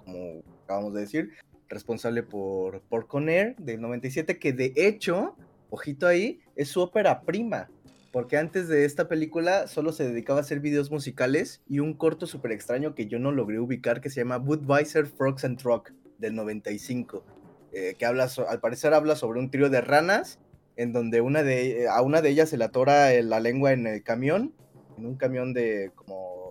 acabamos 0.63 0.93
de 0.93 1.01
decir, 1.01 1.31
responsable 1.67 2.23
por, 2.23 2.81
por 2.81 3.07
Conair 3.07 3.55
del 3.57 3.81
97, 3.81 4.39
que 4.39 4.53
de 4.53 4.73
hecho, 4.75 5.35
ojito 5.69 6.07
ahí, 6.07 6.39
es 6.55 6.69
su 6.69 6.81
ópera 6.81 7.21
prima 7.21 7.69
porque 8.11 8.37
antes 8.37 8.67
de 8.67 8.85
esta 8.85 9.07
película 9.07 9.67
solo 9.67 9.91
se 9.91 10.07
dedicaba 10.07 10.39
a 10.39 10.41
hacer 10.41 10.59
videos 10.59 10.91
musicales 10.91 11.61
y 11.67 11.79
un 11.79 11.93
corto 11.93 12.25
súper 12.25 12.51
extraño 12.51 12.95
que 12.95 13.07
yo 13.07 13.19
no 13.19 13.31
logré 13.31 13.59
ubicar 13.59 14.01
que 14.01 14.09
se 14.09 14.21
llama 14.21 14.37
Budweiser 14.37 15.05
Frogs 15.05 15.45
and 15.45 15.59
Truck 15.59 15.91
del 16.17 16.35
95, 16.35 17.23
eh, 17.71 17.95
que 17.97 18.05
habla, 18.05 18.27
al 18.47 18.59
parecer 18.59 18.93
habla 18.93 19.15
sobre 19.15 19.39
un 19.39 19.51
trío 19.51 19.69
de 19.69 19.81
ranas 19.81 20.39
en 20.75 20.91
donde 20.91 21.21
una 21.21 21.43
de, 21.43 21.87
a 21.87 22.01
una 22.01 22.21
de 22.21 22.29
ellas 22.29 22.49
se 22.49 22.57
le 22.57 22.65
atora 22.65 23.11
la 23.21 23.39
lengua 23.39 23.73
en 23.73 23.85
el 23.85 24.03
camión, 24.03 24.53
en 24.97 25.05
un 25.05 25.15
camión 25.15 25.53
de 25.53 25.91
como 25.95 26.48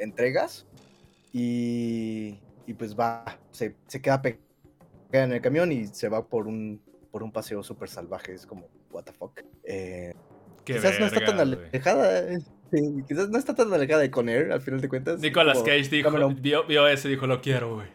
entregas 0.00 0.66
y, 1.32 2.38
y 2.66 2.74
pues 2.74 2.98
va, 2.98 3.38
se, 3.52 3.76
se 3.86 4.02
queda 4.02 4.20
pegada 4.22 4.40
en 5.12 5.32
el 5.32 5.40
camión 5.40 5.70
y 5.72 5.86
se 5.86 6.08
va 6.08 6.26
por 6.26 6.46
un, 6.46 6.80
por 7.10 7.22
un 7.22 7.32
paseo 7.32 7.62
súper 7.62 7.88
salvaje, 7.88 8.34
es 8.34 8.46
como, 8.46 8.68
what 8.90 9.04
the 9.04 9.12
fuck. 9.12 9.40
Eh, 9.64 10.14
quizás 10.64 10.98
no 10.98 11.06
está 11.06 11.24
tan 11.24 11.40
alejada. 11.40 12.32
Eh, 12.32 12.38
quizás 13.06 13.28
no 13.30 13.38
está 13.38 13.54
tan 13.54 13.72
alejada 13.72 14.00
de 14.00 14.10
Conair, 14.10 14.52
al 14.52 14.60
final 14.60 14.80
de 14.80 14.88
cuentas. 14.88 15.20
Nicolas 15.20 15.58
Cage 15.58 15.88
dijo, 15.88 16.10
vio, 16.40 16.64
vio, 16.66 16.88
ese 16.88 17.08
y 17.08 17.12
dijo, 17.12 17.26
lo 17.26 17.40
quiero, 17.40 17.76
güey. 17.76 17.88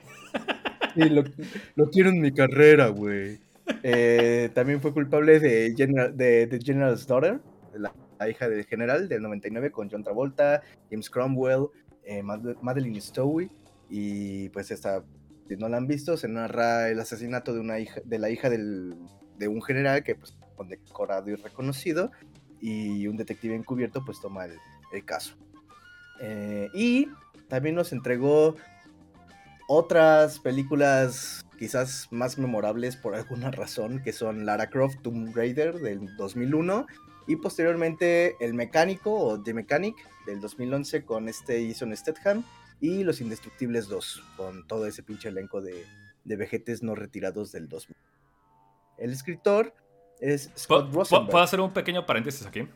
Sí, 0.95 1.09
lo, 1.09 1.89
quiero 1.91 2.09
en 2.09 2.21
mi 2.21 2.31
carrera, 2.31 2.87
güey. 2.87 3.39
Eh, 3.83 4.49
también 4.53 4.79
fue 4.79 4.93
culpable 4.93 5.39
de, 5.39 5.73
General, 5.75 6.15
de, 6.15 6.47
de 6.47 6.59
General's 6.59 7.07
Daughter, 7.07 7.39
la, 7.73 7.93
hija 8.29 8.47
del 8.47 8.65
general 8.65 9.09
del 9.09 9.21
99, 9.21 9.71
con 9.71 9.89
John 9.89 10.03
Travolta, 10.03 10.61
James 10.89 11.09
Cromwell, 11.09 11.67
eh, 12.05 12.23
Madeline 12.23 13.01
Stowe. 13.01 13.49
Y 13.89 14.49
pues 14.49 14.71
esta, 14.71 15.03
si 15.47 15.55
no 15.57 15.69
la 15.69 15.77
han 15.77 15.87
visto, 15.87 16.17
se 16.17 16.27
narra 16.27 16.89
el 16.89 16.99
asesinato 16.99 17.53
de, 17.53 17.59
una 17.59 17.79
hija, 17.79 18.01
de 18.03 18.19
la 18.19 18.29
hija 18.29 18.49
del, 18.49 18.95
de 19.37 19.47
un 19.47 19.61
general 19.61 20.03
que 20.03 20.15
pues 20.15 20.35
condecorado 20.55 21.29
y 21.29 21.35
reconocido 21.35 22.11
y 22.61 23.07
un 23.07 23.17
detective 23.17 23.55
encubierto 23.55 24.03
pues 24.05 24.19
toma 24.21 24.45
el, 24.45 25.05
caso. 25.05 25.35
Eh, 26.21 26.69
y 26.73 27.09
también 27.49 27.75
nos 27.75 27.91
entregó 27.91 28.55
otras 29.67 30.39
películas 30.39 31.45
quizás 31.59 32.07
más 32.11 32.37
memorables 32.37 32.95
por 32.95 33.13
alguna 33.13 33.51
razón, 33.51 34.01
que 34.01 34.13
son 34.13 34.45
Lara 34.45 34.69
Croft 34.69 35.01
Tomb 35.01 35.35
Raider 35.35 35.79
del 35.79 36.15
2001 36.15 36.85
y 37.27 37.35
posteriormente 37.35 38.35
El 38.39 38.53
Mecánico 38.53 39.13
o 39.13 39.41
The 39.41 39.53
Mechanic 39.53 39.95
del 40.25 40.41
2011 40.41 41.05
con 41.05 41.29
este 41.29 41.67
Jason 41.67 41.95
Statham 41.95 42.43
y 42.81 43.03
Los 43.03 43.21
Indestructibles 43.21 43.87
2, 43.87 44.23
con 44.37 44.67
todo 44.67 44.85
ese 44.85 45.03
pinche 45.03 45.29
elenco 45.29 45.61
de, 45.61 45.85
de 46.23 46.35
vejetes 46.35 46.83
no 46.83 46.95
retirados 46.95 47.51
del 47.51 47.69
2000. 47.69 47.95
El 48.97 49.11
escritor 49.11 49.73
es 50.19 50.51
Scott 50.57 50.85
¿Puedo, 50.85 50.99
Rosenberg. 50.99 51.31
puedo 51.31 51.43
hacer 51.43 51.59
un 51.59 51.71
pequeño 51.71 52.05
paréntesis 52.05 52.45
aquí? 52.45 52.67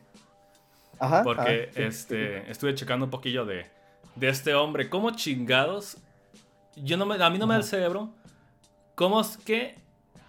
Ajá, 0.98 1.22
Porque 1.22 1.68
ajá, 1.70 1.72
sí, 1.74 1.82
este, 1.82 2.50
estuve 2.50 2.74
checando 2.74 3.06
un 3.06 3.10
poquillo 3.10 3.44
de, 3.46 3.66
de 4.16 4.28
este 4.28 4.54
hombre. 4.54 4.90
¿Cómo 4.90 5.10
chingados? 5.12 5.96
Yo 6.76 6.96
no 6.96 7.06
me, 7.06 7.22
a 7.22 7.30
mí 7.30 7.38
no 7.38 7.46
me 7.46 7.54
da 7.54 7.60
el 7.60 7.64
cerebro. 7.64 8.10
¿Cómo 8.94 9.20
es 9.20 9.38
que 9.38 9.76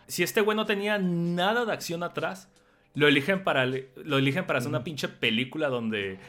si 0.08 0.24
este 0.24 0.42
güey 0.42 0.56
no 0.56 0.66
tenía 0.66 0.98
nada 0.98 1.66
de 1.66 1.74
acción 1.74 2.04
atrás, 2.04 2.48
lo 2.93 3.07
eligen 3.07 3.43
para, 3.43 3.65
lo 3.65 4.17
eligen 4.17 4.45
para 4.45 4.60
hacer 4.60 4.69
una 4.69 4.83
pinche 4.83 5.07
película 5.07 5.69
donde 5.69 6.19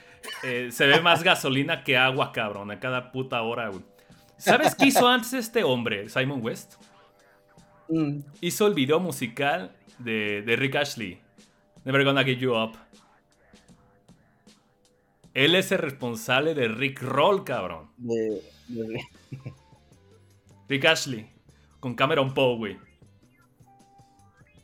eh, 0.44 0.68
se 0.70 0.86
ve 0.86 1.00
más 1.00 1.22
gasolina 1.22 1.82
que 1.84 1.96
agua, 1.96 2.32
cabrón, 2.32 2.70
a 2.70 2.78
cada 2.80 3.10
puta 3.12 3.42
hora, 3.42 3.68
güey? 3.68 3.82
¿Sabes 4.38 4.74
qué 4.74 4.86
hizo 4.86 5.06
antes 5.08 5.32
este 5.34 5.62
hombre, 5.64 6.08
Simon 6.08 6.40
West? 6.42 6.74
Mm, 7.88 8.20
Hizo 8.40 8.66
el 8.66 8.74
video 8.74 8.98
musical 9.00 9.72
de, 9.98 10.42
de 10.42 10.56
Rick 10.56 10.76
Ashley. 10.76 11.20
Never 11.84 12.04
Gonna 12.04 12.24
Give 12.24 12.40
You 12.40 12.54
Up. 12.56 12.76
Él 15.34 15.54
es 15.54 15.72
el 15.72 15.78
responsable 15.78 16.54
de 16.54 16.68
Rick 16.68 17.02
Roll, 17.02 17.44
cabrón. 17.44 17.90
de- 17.96 18.42
de- 18.68 19.00
Rick 20.68 20.84
Ashley. 20.86 21.30
Con 21.80 21.94
Cameron 21.94 22.32
Poe, 22.34 22.56
güey. 22.56 22.78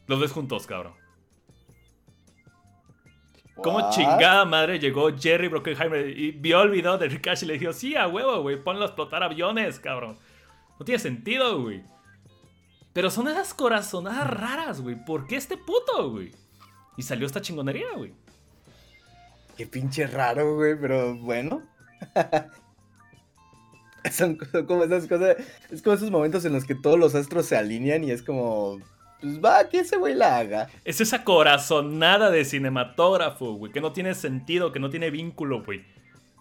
Los 0.07 0.21
ves 0.21 0.33
juntos, 0.33 0.67
cabrón. 0.67 0.95
¿Cómo 3.63 3.79
What? 3.79 3.91
chingada 3.91 4.45
madre 4.45 4.79
llegó 4.79 5.11
Jerry 5.17 5.49
Bruckheimer 5.49 6.17
y 6.17 6.31
vio 6.33 6.63
el 6.63 6.71
video 6.71 6.97
de 6.99 7.09
Rick 7.09 7.29
y 7.43 7.47
le 7.47 7.59
dijo, 7.59 7.73
sí, 7.73 7.97
a 7.97 8.07
huevo, 8.09 8.41
güey, 8.43 8.63
ponlo 8.63 8.83
a 8.83 8.87
explotar 8.87 9.23
aviones, 9.23 9.81
cabrón. 9.81 10.17
No 10.79 10.85
tiene 10.85 10.99
sentido, 10.99 11.61
güey. 11.61 11.83
Pero 12.93 13.11
son 13.11 13.29
esas 13.29 13.55
corazonadas 13.55 14.29
raras, 14.31 14.81
güey. 14.81 14.97
¿Por 15.05 15.27
qué 15.27 15.37
este 15.37 15.57
puto, 15.57 16.11
güey? 16.11 16.33
Y 16.97 17.03
salió 17.03 17.27
esta 17.27 17.41
chingonería, 17.41 17.87
güey. 17.97 18.13
Qué 19.57 19.67
pinche 19.67 20.07
raro, 20.07 20.55
güey, 20.57 20.79
pero 20.81 21.17
bueno. 21.17 21.63
Son 24.13 24.37
co- 24.37 24.67
como 24.67 24.85
esas 24.85 25.07
cosas, 25.07 25.37
es 25.71 25.83
como 25.83 25.95
esos 25.97 26.11
momentos 26.11 26.45
en 26.45 26.53
los 26.53 26.65
que 26.65 26.75
todos 26.75 26.99
los 26.99 27.15
astros 27.15 27.47
se 27.47 27.57
alinean 27.57 28.05
y 28.05 28.11
es 28.11 28.23
como, 28.23 28.79
pues 29.21 29.43
va, 29.45 29.69
que 29.69 29.81
ese 29.81 29.97
güey 29.97 30.15
la 30.15 30.39
haga. 30.39 30.69
Es 30.85 31.01
esa 31.01 31.25
corazonada 31.25 32.31
de 32.31 32.45
cinematógrafo, 32.45 33.55
güey, 33.55 33.73
que 33.73 33.81
no 33.81 33.93
tiene 33.93 34.15
sentido, 34.15 34.73
que 34.73 34.79
no 34.81 34.91
tiene 34.91 35.11
vínculo, 35.11 35.63
güey. 35.65 35.85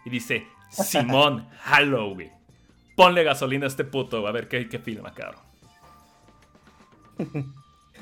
Y 0.05 0.09
dice, 0.09 0.45
Simón, 0.71 1.47
halo, 1.65 2.13
güey. 2.13 2.31
Ponle 2.95 3.23
gasolina 3.23 3.65
a 3.65 3.67
este 3.69 3.83
puto, 3.83 4.25
a 4.27 4.31
ver 4.31 4.47
qué, 4.47 4.67
qué 4.69 4.79
filma, 4.79 5.13
cabrón. 5.13 5.41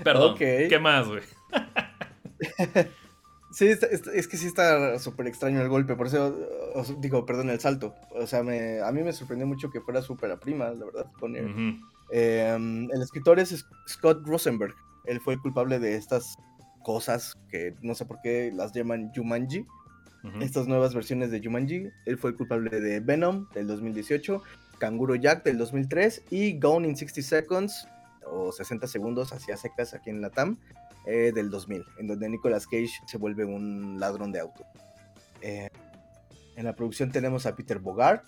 Perdón. 0.03 0.35
¿qué 0.37 0.79
más, 0.79 1.07
güey? 1.07 1.21
Sí, 3.51 3.67
es 3.69 4.27
que 4.27 4.35
sí 4.35 4.47
está 4.47 4.99
súper 4.99 5.27
extraño 5.27 5.61
el 5.61 5.69
golpe, 5.69 5.95
por 5.95 6.07
eso, 6.07 6.35
digo, 6.97 7.25
perdón, 7.25 7.49
el 7.49 7.61
salto. 7.61 7.95
O 8.11 8.27
sea, 8.27 8.43
me- 8.43 8.81
a 8.81 8.91
mí 8.91 9.01
me 9.01 9.13
sorprendió 9.13 9.47
mucho 9.47 9.69
que 9.71 9.79
fuera 9.79 10.01
súper 10.01 10.29
a 10.31 10.37
prima, 10.41 10.65
la 10.71 10.83
verdad, 10.83 11.05
con. 11.17 11.33
Eh, 12.11 12.55
el 12.55 13.01
escritor 13.01 13.39
es 13.39 13.65
Scott 13.87 14.25
Rosenberg. 14.25 14.75
Él 15.05 15.19
fue 15.19 15.35
el 15.35 15.41
culpable 15.41 15.79
de 15.79 15.95
estas 15.95 16.35
cosas 16.83 17.35
que 17.49 17.75
no 17.81 17.95
sé 17.95 18.05
por 18.05 18.21
qué 18.21 18.51
las 18.53 18.71
llaman 18.73 19.11
Jumanji. 19.15 19.65
Estas 20.41 20.67
nuevas 20.67 20.95
versiones 20.95 21.29
de 21.29 21.39
Jumanji. 21.39 21.87
Él 22.07 22.17
fue 22.17 22.31
el 22.31 22.35
culpable 22.35 22.79
de 22.79 22.99
Venom 22.99 23.47
del 23.53 23.67
2018, 23.67 24.41
Kanguro 24.79 25.13
Jack 25.13 25.43
del 25.43 25.59
2003 25.59 26.23
y 26.31 26.59
Gone 26.59 26.87
in 26.87 26.95
60 26.95 27.21
Seconds 27.21 27.87
o 28.25 28.51
60 28.51 28.87
segundos 28.87 29.33
hacia 29.33 29.55
secas 29.55 29.93
aquí 29.93 30.09
en 30.09 30.21
la 30.21 30.31
TAM 30.31 30.57
eh, 31.05 31.31
del 31.33 31.51
2000, 31.51 31.85
en 31.99 32.07
donde 32.07 32.27
Nicolas 32.27 32.65
Cage 32.65 32.89
se 33.05 33.17
vuelve 33.17 33.45
un 33.45 33.99
ladrón 33.99 34.31
de 34.31 34.39
auto. 34.39 34.65
Eh, 35.41 35.69
en 36.55 36.65
la 36.65 36.75
producción 36.75 37.11
tenemos 37.11 37.45
a 37.45 37.55
Peter 37.55 37.77
Bogart, 37.77 38.23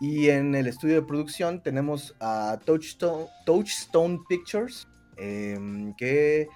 y 0.00 0.28
en 0.28 0.54
el 0.54 0.66
estudio 0.66 0.96
de 0.96 1.06
producción 1.06 1.62
tenemos 1.62 2.14
a 2.20 2.60
Touchstone, 2.64 3.26
Touchstone 3.46 4.20
Pictures, 4.28 4.86
em, 5.16 5.94
que 5.94 6.48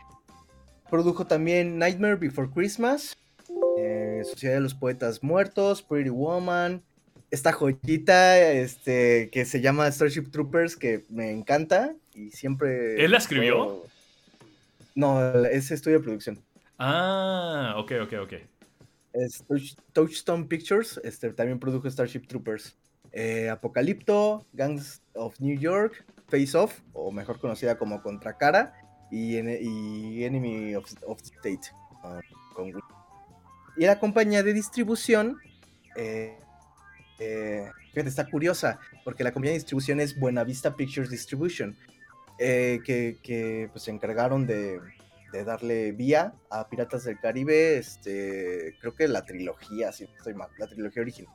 produjo 0.91 1.27
también 1.27 1.79
Nightmare 1.79 2.17
Before 2.17 2.49
Christmas, 2.53 3.17
eh, 3.79 4.23
Sociedad 4.25 4.55
de 4.55 4.61
los 4.61 4.75
Poetas 4.75 5.23
Muertos, 5.23 5.83
Pretty 5.83 6.11
Woman, 6.11 6.83
esta 7.31 7.53
joyita 7.53 8.39
este, 8.53 9.29
que 9.31 9.45
se 9.45 9.61
llama 9.61 9.91
Starship 9.91 10.31
Troopers, 10.31 10.77
que 10.77 11.05
me 11.11 11.31
encanta 11.31 11.95
y 12.15 12.31
siempre... 12.31 13.03
¿Él 13.05 13.13
la 13.13 13.19
escribió? 13.19 13.85
No, 14.95 15.45
es 15.45 15.71
estudio 15.71 15.99
de 15.99 16.05
producción. 16.05 16.41
Ah, 16.79 17.75
ok, 17.77 17.93
ok, 18.03 18.13
ok. 18.23 18.33
Es 19.13 19.45
Touch- 19.47 19.77
Touchstone 19.93 20.45
Pictures, 20.47 21.01
este, 21.05 21.31
también 21.33 21.59
produjo 21.61 21.89
Starship 21.89 22.27
Troopers. 22.27 22.77
Eh, 23.13 23.49
Apocalipto, 23.49 24.47
Gangs 24.53 25.03
of 25.15 25.39
New 25.41 25.59
York, 25.59 26.05
Face 26.29 26.57
Off, 26.57 26.81
o 26.93 27.11
mejor 27.11 27.41
conocida 27.41 27.79
como 27.79 28.03
Contracara, 28.03 28.75
y, 29.11 29.39
y 29.39 30.25
Enemy 30.25 30.75
of, 30.75 30.85
of 31.07 31.21
State. 31.23 31.71
ah, 32.03 32.21
con 32.55 32.73
y 33.79 33.87
la 33.87 34.01
compañía 34.01 34.43
de 34.43 34.53
distribución, 34.53 35.39
eh, 35.95 36.37
eh, 37.21 37.71
está 37.95 38.29
curiosa, 38.29 38.81
porque 39.05 39.23
la 39.23 39.33
compañía 39.33 39.53
de 39.53 39.59
distribución 39.59 40.01
es 40.01 40.19
Buenavista 40.19 40.75
Pictures 40.75 41.11
Distribution, 41.11 41.77
eh, 42.41 42.81
que, 42.85 43.69
pues, 43.71 43.85
se 43.85 43.93
encargaron 43.93 44.47
de, 44.47 44.81
darle 45.47 45.93
vía 45.93 46.35
a 46.51 46.69
Piratas 46.69 47.05
del 47.05 47.21
Caribe, 47.21 47.79
este, 47.79 48.75
creo 48.81 48.95
que 48.95 49.07
la 49.07 49.25
trilogía, 49.25 49.93
si 49.93 50.05
estoy 50.05 50.35
mal, 50.35 50.49
la 50.59 50.67
trilogía 50.67 51.03
original. 51.03 51.33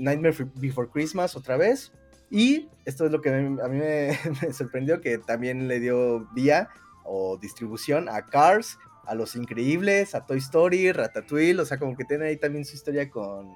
Nightmare 0.00 0.34
Before 0.56 0.88
Christmas 0.90 1.36
otra 1.36 1.56
vez. 1.56 1.92
Y 2.30 2.68
esto 2.84 3.04
es 3.06 3.12
lo 3.12 3.20
que 3.20 3.30
a 3.30 3.32
mí, 3.38 3.48
me, 3.50 4.18
me 4.42 4.52
sorprendió, 4.52 5.00
que 5.00 5.18
también 5.18 5.66
le 5.68 5.80
dio 5.80 6.28
vía 6.32 6.68
o 7.04 7.36
distribución 7.38 8.08
a 8.08 8.26
Cars, 8.26 8.78
a 9.06 9.14
Los 9.14 9.34
Increíbles, 9.34 10.14
a 10.14 10.24
Toy 10.26 10.38
Story, 10.38 10.92
Ratatouille, 10.92 11.58
o 11.60 11.64
sea, 11.64 11.78
como 11.78 11.96
que 11.96 12.04
tiene 12.04 12.26
ahí 12.26 12.36
también 12.36 12.64
su 12.64 12.76
historia 12.76 13.10
con, 13.10 13.52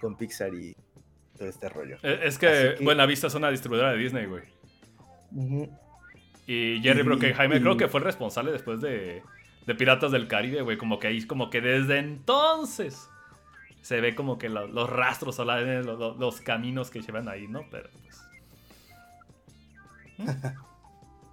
con 0.00 0.16
Pixar 0.16 0.54
y 0.54 0.76
todo 1.36 1.48
este 1.48 1.68
rollo. 1.68 1.96
Eh, 2.04 2.20
Es 2.22 2.38
que, 2.38 2.76
que- 2.78 2.84
Buenavista 2.84 3.26
es 3.26 3.34
una 3.34 3.50
distribuidora 3.50 3.92
de 3.92 3.98
Disney, 3.98 4.26
güey. 4.26 4.44
Y 6.46 6.80
Jerry 6.82 7.02
Bruckheimer 7.02 7.58
y- 7.58 7.62
creo 7.62 7.76
que 7.76 7.88
fue 7.88 8.00
el 8.00 8.04
responsable 8.04 8.52
después 8.52 8.80
de, 8.80 9.22
de 9.66 9.74
Piratas 9.74 10.12
del 10.12 10.28
Caribe, 10.28 10.62
güey. 10.62 10.78
Como 10.78 10.98
que 10.98 11.08
ahí, 11.08 11.26
como 11.26 11.50
que 11.50 11.60
desde 11.60 11.98
entonces 11.98 13.08
se 13.88 14.02
ve 14.02 14.14
como 14.14 14.36
que 14.36 14.50
lo- 14.50 14.66
los 14.66 14.90
rastros 14.90 15.38
o 15.38 15.46
la- 15.46 15.62
los, 15.62 15.98
los- 15.98 16.18
los 16.18 16.40
caminos 16.42 16.90
que 16.90 17.00
llevan 17.00 17.26
ahí, 17.26 17.48
¿no? 17.48 17.62
Pero 17.70 17.88
pues. 18.02 18.18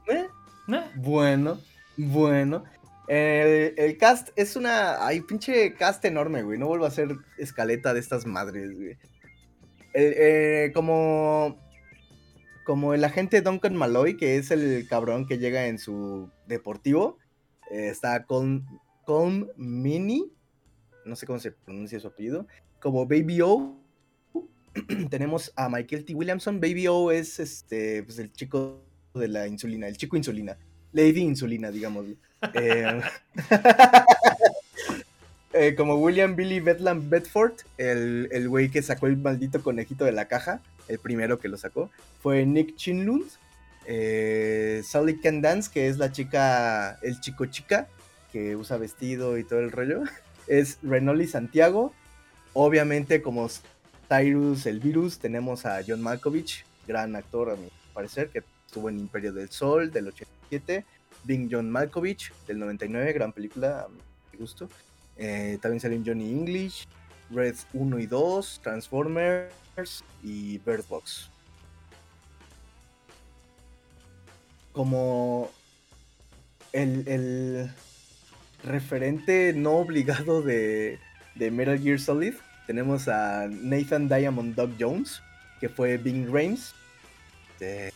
¿Eh? 0.07 0.27
eh. 0.69 0.81
Bueno, 0.95 1.59
bueno. 1.97 2.63
El, 3.09 3.73
el 3.77 3.97
cast 3.97 4.29
es 4.37 4.55
una. 4.55 5.05
Ay, 5.05 5.19
pinche 5.21 5.73
cast 5.73 6.03
enorme, 6.05 6.43
güey. 6.43 6.57
No 6.57 6.67
vuelvo 6.67 6.85
a 6.85 6.87
hacer 6.87 7.09
escaleta 7.37 7.93
de 7.93 7.99
estas 7.99 8.25
madres, 8.25 8.73
güey. 8.73 8.97
El- 9.93 10.13
eh, 10.15 10.71
como. 10.73 11.59
Como 12.65 12.93
el 12.93 13.03
agente 13.03 13.41
Duncan 13.41 13.75
Malloy, 13.75 14.15
que 14.17 14.37
es 14.37 14.49
el 14.49 14.87
cabrón 14.89 15.27
que 15.27 15.37
llega 15.39 15.67
en 15.67 15.77
su 15.77 16.31
deportivo. 16.47 17.17
eh, 17.69 17.89
está 17.89 18.23
con. 18.25 18.65
Con 19.05 19.51
Mini. 19.57 20.31
No 21.05 21.15
sé 21.15 21.25
cómo 21.25 21.39
se 21.39 21.51
pronuncia 21.51 21.99
su 21.99 22.07
apellido. 22.07 22.47
Como 22.79 23.05
Baby 23.05 23.41
O. 23.41 23.77
Tenemos 25.09 25.53
a 25.55 25.69
Michael 25.69 26.03
T. 26.03 26.13
Williamson. 26.13 26.59
Baby 26.59 26.87
O 26.87 27.11
es 27.11 27.39
este. 27.39 28.03
Pues 28.03 28.19
el 28.19 28.31
chico 28.33 28.83
de 29.13 29.27
la 29.27 29.47
insulina. 29.47 29.87
El 29.87 29.97
chico 29.97 30.17
insulina. 30.17 30.57
Lady 30.91 31.21
Insulina, 31.21 31.71
digamos. 31.71 32.05
Eh, 32.53 33.01
eh, 35.53 35.73
como 35.75 35.95
William 35.95 36.35
Billy 36.35 36.59
Bedlam 36.59 37.09
Bedford, 37.09 37.53
el, 37.79 38.29
el 38.31 38.47
güey 38.47 38.69
que 38.69 38.83
sacó 38.83 39.07
el 39.07 39.17
maldito 39.17 39.63
conejito 39.63 40.05
de 40.05 40.11
la 40.11 40.27
caja, 40.27 40.61
el 40.87 40.99
primero 40.99 41.39
que 41.39 41.47
lo 41.47 41.57
sacó, 41.57 41.89
fue 42.21 42.45
Nick 42.45 42.75
Chinlund. 42.75 43.25
Eh, 43.87 44.81
Sally 44.83 45.19
Can 45.19 45.41
Dance, 45.41 45.69
que 45.71 45.87
es 45.87 45.97
la 45.97 46.11
chica, 46.11 46.97
el 47.01 47.19
chico 47.19 47.45
chica, 47.45 47.87
que 48.31 48.55
usa 48.55 48.77
vestido 48.77 49.37
y 49.37 49.43
todo 49.43 49.59
el 49.59 49.71
rollo, 49.71 50.03
es 50.47 50.77
Renoli 50.81 51.27
Santiago. 51.27 51.93
Obviamente, 52.53 53.21
como 53.21 53.49
Tyrus 54.07 54.65
el 54.65 54.79
virus, 54.79 55.19
tenemos 55.19 55.65
a 55.65 55.81
John 55.85 56.01
Malkovich, 56.01 56.65
gran 56.87 57.15
actor 57.15 57.49
a 57.49 57.55
mi 57.55 57.69
parecer, 57.93 58.29
que 58.29 58.43
estuvo 58.65 58.89
en 58.89 58.99
Imperio 58.99 59.33
del 59.33 59.49
Sol 59.49 59.91
del 59.91 60.07
87. 60.07 60.85
Bing 61.23 61.49
John 61.51 61.69
Malkovich 61.69 62.31
del 62.47 62.59
99, 62.59 63.13
gran 63.13 63.33
película 63.33 63.81
a 63.81 63.87
mi 63.87 64.37
gusto. 64.37 64.69
Eh, 65.17 65.57
también 65.61 65.79
salió 65.79 65.97
en 65.97 66.05
Johnny 66.05 66.29
English. 66.31 66.87
Red 67.31 67.55
1 67.73 67.99
y 67.99 68.05
2, 68.05 68.59
Transformers 68.61 70.03
y 70.21 70.59
Bird 70.59 70.85
Box. 70.87 71.29
Como 74.71 75.49
el, 76.71 77.07
el 77.07 77.71
referente 78.65 79.53
no 79.53 79.73
obligado 79.73 80.41
de, 80.41 80.99
de 81.35 81.51
Metal 81.51 81.79
Gear 81.79 81.99
Solid, 81.99 82.33
tenemos 82.67 83.07
a 83.07 83.47
Nathan 83.47 84.07
Diamond 84.07 84.55
Dog 84.55 84.71
Jones, 84.79 85.21
que 85.59 85.69
fue 85.69 85.97
Bing 85.97 86.27
Rames. 86.31 86.73
de- 87.59 87.91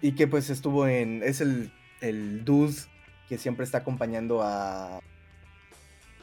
y 0.00 0.12
que 0.12 0.26
pues 0.26 0.50
estuvo 0.50 0.86
en. 0.86 1.22
Es 1.22 1.40
el, 1.40 1.70
el 2.02 2.44
dude 2.44 2.74
que 3.28 3.38
siempre 3.38 3.64
está 3.64 3.78
acompañando 3.78 4.42
a. 4.42 5.00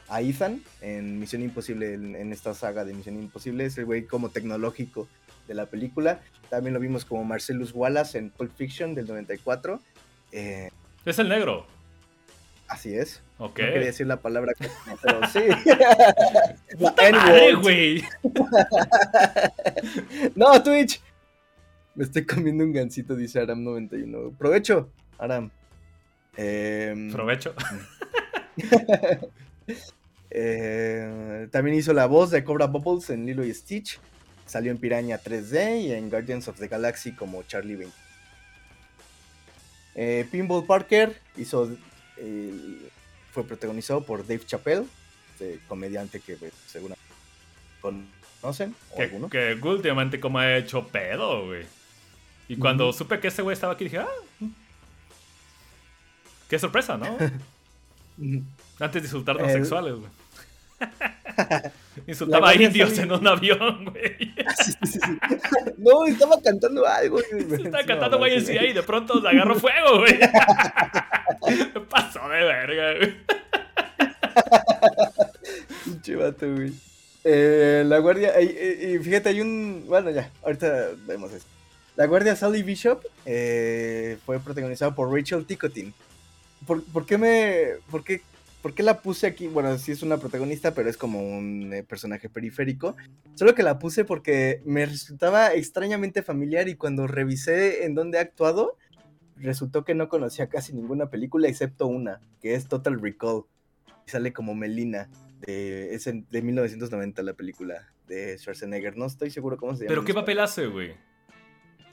A 0.08 0.22
Ethan 0.22 0.62
en 0.82 1.20
Misión 1.20 1.42
Imposible, 1.42 1.94
en, 1.94 2.16
en 2.18 2.34
esta 2.34 2.54
saga 2.54 2.84
de 2.84 2.94
Misión 2.94 3.16
Imposible. 3.18 3.66
Es 3.66 3.78
el 3.78 3.86
güey 3.86 4.06
como 4.06 4.30
tecnológico 4.30 5.08
de 5.48 5.54
la 5.54 5.68
película. 5.68 6.20
También 6.50 6.74
lo 6.74 6.82
vimos 6.82 7.06
como 7.06 7.24
Marcellus 7.24 7.72
Wallace 7.74 8.18
en 8.18 8.30
Pulp 8.30 8.54
Fiction 8.56 8.94
del 8.94 9.08
94. 9.08 9.80
Eh, 10.34 10.70
Es 11.06 11.18
el 11.18 11.30
negro. 11.30 11.66
Así 12.72 12.96
es. 12.96 13.22
Ok. 13.38 13.60
No 13.60 13.66
quería 13.66 13.88
decir 13.88 14.08
la 14.08 14.18
palabra, 14.18 14.54
pero 15.02 15.28
sí. 15.28 15.40
Madre, 16.80 17.10
N-word. 17.10 17.62
güey. 17.62 18.04
No, 20.36 20.62
Twitch. 20.64 21.02
Me 21.96 22.06
estoy 22.06 22.26
comiendo 22.26 22.64
un 22.64 22.72
gansito, 22.72 23.16
dice 23.16 23.42
Aram91. 23.42 24.38
Provecho, 24.38 24.90
Aram. 25.18 25.50
Em, 26.38 27.12
Provecho. 27.12 27.54
eh, 30.30 31.48
también 31.52 31.78
hizo 31.78 31.94
la 31.94 32.06
voz 32.06 32.32
de 32.32 32.44
Cobra 32.44 32.68
Bubbles 32.68 33.10
en 33.10 33.26
Lilo 33.26 33.44
y 33.44 33.54
Stitch. 33.54 34.00
Salió 34.46 34.72
en 34.72 34.78
Piraña 34.78 35.20
3D 35.20 35.82
y 35.82 35.92
en 35.94 36.10
Guardians 36.10 36.48
of 36.48 36.60
the 36.60 36.68
Galaxy 36.68 37.14
como 37.14 37.44
Charlie 37.44 37.76
20. 37.76 37.96
Eh, 39.96 40.26
Pinball 40.32 40.66
Parker 40.66 41.20
hizo. 41.38 41.70
Eh, 42.22 42.90
fue 43.32 43.44
protagonizado 43.44 44.04
por 44.04 44.22
Dave 44.22 44.46
Chappelle, 44.46 44.86
este 45.34 45.60
comediante 45.68 46.20
que 46.20 46.36
pues, 46.36 46.54
seguramente 46.68 47.04
conocen. 47.82 48.76
O 48.92 48.96
Que, 48.98 49.04
alguno. 49.04 49.30
que 49.30 49.58
últimamente 49.62 50.20
como 50.20 50.40
ha 50.40 50.56
hecho 50.58 50.88
pedo, 50.88 51.48
güey. 51.48 51.66
Y 52.48 52.58
cuando 52.58 52.92
supe 52.94 53.20
que 53.20 53.30
ese 53.30 53.42
güey 53.42 53.54
estaba 53.54 53.74
aquí, 53.74 53.86
dije, 53.86 54.00
ah. 54.00 54.08
mm. 54.40 54.50
Qué 56.50 56.60
sorpresa, 56.60 56.98
¿no? 56.98 57.06
Antes 58.80 59.02
de 59.02 59.08
insultar 59.08 59.38
a 59.38 59.42
los 59.44 59.52
El- 59.52 59.58
sexuales, 59.62 59.94
güey. 59.96 60.12
Insultaba 62.08 62.50
a 62.50 62.56
indios 62.56 62.98
en 62.98 63.12
un 63.12 63.28
avión, 63.28 63.86
güey. 63.86 64.18
Sí, 64.64 64.72
sí, 64.84 65.00
sí. 65.00 65.18
No, 65.78 66.06
estaba 66.06 66.42
cantando 66.42 66.88
algo. 66.88 67.20
Estaba 67.32 67.84
cantando 67.84 68.28
YMCA 68.28 68.66
y 68.66 68.74
de 68.74 68.84
pronto 68.84 69.20
le 69.22 69.30
agarró 69.30 69.56
fuego, 69.56 70.00
güey. 70.00 70.20
Pasó 71.90 72.28
de 72.30 72.44
verga, 72.44 72.94
güey. 72.98 73.18
Pinche 75.86 76.16
vato, 76.16 76.54
güey. 76.54 76.74
Eh, 77.24 77.84
la 77.86 78.00
guardia, 78.00 78.40
y 78.42 78.98
fíjate, 79.00 79.30
hay 79.30 79.42
un. 79.42 79.86
Bueno, 79.88 80.10
ya, 80.12 80.32
ahorita 80.44 80.90
vemos 81.06 81.32
esto. 81.32 81.50
La 81.96 82.06
guardia 82.06 82.36
Sally 82.36 82.64
Bishop 82.64 83.06
eh, 83.26 84.18
fue 84.26 84.40
protagonizada 84.40 84.96
por 84.96 85.14
Rachel 85.14 85.46
Ticotin. 85.46 85.94
¿Por, 86.66 86.84
por 86.86 87.06
qué 87.06 87.18
me. 87.18 87.66
Por 87.90 88.04
qué, 88.04 88.22
por 88.62 88.74
qué 88.74 88.82
la 88.82 89.02
puse 89.02 89.28
aquí? 89.28 89.48
Bueno, 89.48 89.78
sí 89.78 89.92
es 89.92 90.02
una 90.02 90.18
protagonista, 90.18 90.74
pero 90.74 90.90
es 90.90 90.98
como 90.98 91.22
un 91.22 91.74
eh, 91.74 91.84
personaje 91.84 92.30
periférico. 92.30 92.96
Solo 93.36 93.54
que 93.56 93.64
la 93.64 93.78
puse 93.78 94.06
porque 94.06 94.62
me 94.66 94.86
resultaba 94.86 95.54
extrañamente 95.54 96.24
familiar 96.24 96.70
y 96.70 96.76
cuando 96.76 97.08
revisé 97.08 97.86
en 97.86 97.94
dónde 97.94 98.20
ha 98.20 98.22
actuado, 98.22 98.78
resultó 99.42 99.84
que 99.84 99.96
no 99.96 100.10
conocía 100.10 100.48
casi 100.48 100.74
ninguna 100.74 101.10
película 101.10 101.48
excepto 101.48 101.88
una, 101.88 102.22
que 102.42 102.56
es 102.56 102.68
Total 102.68 103.00
Recall. 103.02 103.44
Y 104.08 104.12
sale 104.12 104.34
como 104.34 104.56
Melina. 104.56 105.10
De, 105.40 105.96
es 105.96 106.06
de 106.06 106.42
1990 106.42 107.24
la 107.24 107.34
película 107.34 107.88
de 108.08 108.38
Schwarzenegger. 108.38 108.96
No 108.98 109.06
estoy 109.06 109.32
seguro 109.32 109.58
cómo 109.58 109.74
se 109.74 109.84
llama. 109.84 109.90
Pero 109.90 110.06
qué 110.06 110.14
papel 110.14 110.40
hace, 110.40 110.68
güey. 110.68 110.96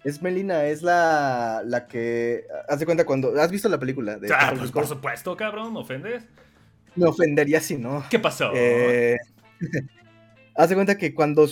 Es 0.04 0.22
Melina, 0.22 0.64
es 0.66 0.82
la, 0.82 1.62
la 1.64 1.86
que. 1.86 2.44
Haz 2.68 2.78
de 2.78 2.86
cuenta 2.86 3.04
cuando. 3.04 3.40
¿Has 3.40 3.50
visto 3.50 3.68
la 3.68 3.78
película? 3.78 4.18
De 4.18 4.32
Ah, 4.32 4.54
pues 4.56 4.70
por 4.70 4.86
supuesto, 4.86 5.36
cabrón, 5.36 5.72
¿me 5.72 5.80
ofendes? 5.80 6.24
Me 6.94 7.06
ofendería 7.06 7.60
si 7.60 7.76
no. 7.76 8.04
¿Qué 8.10 8.18
pasó? 8.18 8.52
Eh, 8.54 9.16
haz 10.54 10.68
de 10.68 10.74
cuenta 10.74 10.96
que 10.98 11.14
cuando 11.14 11.48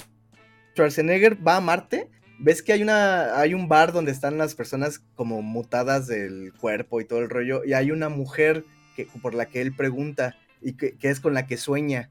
Schwarzenegger 0.74 1.46
va 1.46 1.56
a 1.56 1.60
Marte, 1.60 2.10
ves 2.38 2.62
que 2.62 2.72
hay 2.72 2.82
una 2.82 3.38
hay 3.40 3.54
un 3.54 3.68
bar 3.68 3.92
donde 3.92 4.12
están 4.12 4.38
las 4.38 4.54
personas 4.54 4.98
como 5.14 5.42
mutadas 5.42 6.06
del 6.06 6.52
cuerpo 6.60 7.00
y 7.00 7.04
todo 7.04 7.20
el 7.20 7.30
rollo, 7.30 7.64
y 7.64 7.72
hay 7.72 7.90
una 7.90 8.08
mujer 8.08 8.64
que, 8.94 9.06
por 9.22 9.34
la 9.34 9.46
que 9.46 9.60
él 9.62 9.74
pregunta 9.74 10.36
y 10.62 10.72
que, 10.74 10.96
que 10.96 11.10
es 11.10 11.20
con 11.20 11.34
la 11.34 11.46
que 11.46 11.56
sueña. 11.56 12.10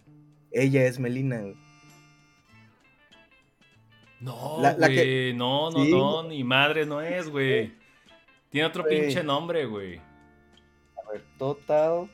Ella 0.51 0.85
es 0.85 0.99
Melina. 0.99 1.41
güey. 1.41 1.55
No, 4.21 4.59
la- 4.61 4.77
la 4.77 4.87
güey. 4.87 4.95
que- 4.97 5.33
No, 5.35 5.69
no, 5.71 5.83
Sí. 5.83 5.91
no, 5.91 6.23
ni 6.27 6.43
madre 6.43 6.85
no 6.85 7.01
es, 7.01 7.27
güey. 7.29 7.73
Tiene 8.49 8.67
otro 8.67 8.83
Güey. 8.83 9.01
pinche 9.01 9.23
nombre, 9.23 9.65
güey. 9.65 9.97
A 9.97 11.11
ver, 11.11 11.23
Total 11.37 12.09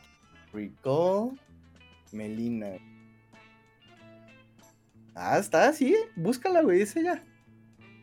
Recall 0.51 1.39
Melina. 2.11 2.71
Ah, 5.13 5.37
está, 5.37 5.71
sí, 5.73 5.95
búscala, 6.15 6.61
güey, 6.61 6.81
es 6.81 6.95
ella. 6.95 7.23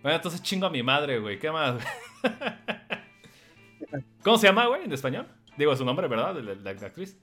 Bueno, 0.08 0.16
entonces 0.16 0.40
chingo 0.40 0.64
a 0.64 0.70
mi 0.70 0.82
madre, 0.82 1.18
güey. 1.18 1.38
¿Qué 1.38 1.50
más? 1.50 1.82
¿Cómo 4.24 4.38
se 4.38 4.46
llama, 4.46 4.66
güey, 4.66 4.84
en 4.84 4.92
español? 4.94 5.26
Digo 5.58 5.76
su 5.76 5.84
nombre, 5.84 6.08
¿verdad? 6.08 6.34
La, 6.34 6.70
actriz. 6.70 7.18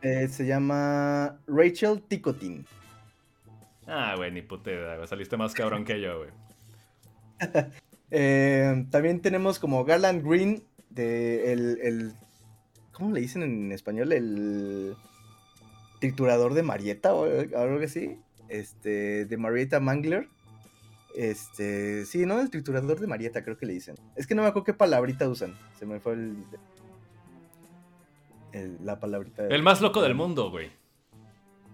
Eh, 0.00 0.26
se 0.28 0.46
llama 0.46 1.38
Rachel 1.46 2.00
Ticotin. 2.00 2.64
Ah, 3.86 4.14
güey, 4.16 4.32
ni 4.32 4.40
puta 4.40 4.70
idea, 4.70 4.96
güey. 4.96 5.06
Saliste 5.06 5.36
más 5.36 5.52
cabrón 5.52 5.84
que 5.84 6.00
yo, 6.00 6.20
güey. 6.20 6.30
Eh, 8.10 8.86
también 8.90 9.20
tenemos 9.20 9.58
como 9.58 9.84
Garland 9.84 10.26
Green 10.26 10.64
de 10.88 11.52
el, 11.52 11.78
el- 11.82 12.12
¿cómo 12.90 13.12
le 13.12 13.20
dicen 13.20 13.42
en 13.42 13.70
español? 13.70 14.14
El 14.14 14.96
triturador 16.00 16.54
de 16.54 16.62
Marietta 16.62 17.12
o 17.12 17.24
algo 17.24 17.84
así. 17.84 18.18
Este, 18.48 19.26
de 19.26 19.36
Marietta 19.36 19.78
Mangler. 19.78 20.30
Este, 21.14 22.04
sí, 22.06 22.26
¿no? 22.26 22.40
El 22.40 22.50
triturador 22.50 23.00
de 23.00 23.06
Marietta 23.06 23.42
creo 23.42 23.56
que 23.56 23.66
le 23.66 23.72
dicen. 23.72 23.96
Es 24.16 24.26
que 24.26 24.34
no 24.34 24.42
me 24.42 24.48
acuerdo 24.48 24.64
qué 24.64 24.74
palabrita 24.74 25.28
usan. 25.28 25.56
Se 25.78 25.86
me 25.86 26.00
fue 26.00 26.12
el, 26.14 26.36
el- 28.52 28.78
la 28.84 28.98
palabrita. 29.00 29.46
El 29.46 29.62
más 29.62 29.80
loco 29.80 30.02
del 30.02 30.14
mundo, 30.14 30.50
güey. 30.50 30.70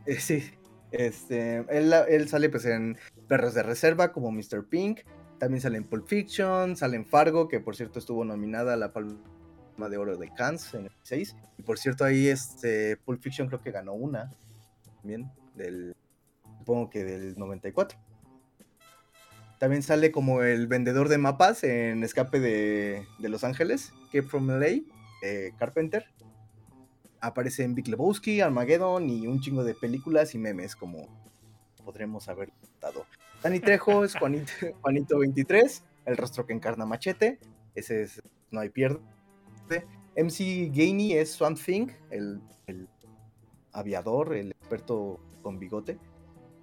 Eh, 0.06 0.16
sí. 0.20 0.42
Este, 0.90 1.64
él, 1.76 1.92
él 2.08 2.28
sale 2.28 2.48
pues 2.48 2.64
en 2.66 2.96
Perros 3.26 3.54
de 3.54 3.62
Reserva 3.62 4.12
como 4.12 4.30
Mr. 4.30 4.64
Pink. 4.68 5.00
También 5.38 5.60
sale 5.60 5.76
en 5.78 5.84
Pulp 5.84 6.06
Fiction, 6.06 6.76
sale 6.76 6.96
en 6.96 7.04
Fargo, 7.04 7.48
que 7.48 7.58
por 7.60 7.74
cierto 7.74 7.98
estuvo 7.98 8.24
nominada 8.24 8.74
a 8.74 8.76
la 8.76 8.92
Palma 8.92 9.18
de 9.90 9.96
Oro 9.96 10.16
de 10.16 10.32
Cannes 10.32 10.72
en 10.74 10.84
el 10.86 10.92
6. 11.02 11.36
Y 11.58 11.62
por 11.62 11.78
cierto 11.78 12.04
ahí 12.04 12.28
este 12.28 12.96
Pulp 12.98 13.20
Fiction 13.20 13.48
creo 13.48 13.60
que 13.60 13.72
ganó 13.72 13.92
una 13.94 14.30
también 15.00 15.30
del 15.56 15.96
supongo 16.58 16.88
que 16.88 17.04
del 17.04 17.36
94. 17.36 17.98
También 19.58 19.82
sale 19.82 20.10
como 20.10 20.42
el 20.42 20.66
vendedor 20.66 21.08
de 21.08 21.18
mapas 21.18 21.64
en 21.64 22.02
Escape 22.02 22.40
de, 22.40 23.06
de 23.18 23.28
Los 23.28 23.44
Ángeles, 23.44 23.92
que 24.10 24.22
from 24.22 24.48
LA, 24.48 24.82
eh, 25.22 25.52
Carpenter 25.58 26.06
aparece 27.20 27.64
en 27.64 27.74
Big 27.74 27.88
Lebowski, 27.88 28.40
Armageddon 28.40 29.08
y 29.08 29.26
un 29.26 29.40
chingo 29.40 29.64
de 29.64 29.74
películas 29.74 30.34
y 30.34 30.38
memes 30.38 30.76
como 30.76 31.08
podremos 31.84 32.28
haber 32.28 32.52
notado. 32.62 33.06
Dani 33.42 33.60
Trejo 33.60 34.04
es 34.04 34.14
Juanito, 34.18 34.52
Juanito 34.82 35.18
23, 35.18 35.84
el 36.06 36.16
rostro 36.16 36.46
que 36.46 36.52
encarna 36.52 36.84
Machete, 36.84 37.38
ese 37.74 38.02
es 38.02 38.22
No 38.50 38.60
hay 38.60 38.68
pierde. 38.68 39.00
MC 40.16 40.70
Gainey 40.72 41.14
es 41.14 41.32
Swamp 41.32 41.58
Thing, 41.58 41.88
el, 42.10 42.40
el 42.66 42.88
aviador, 43.72 44.34
el 44.34 44.52
experto 44.52 45.20
con 45.42 45.58
bigote, 45.58 45.98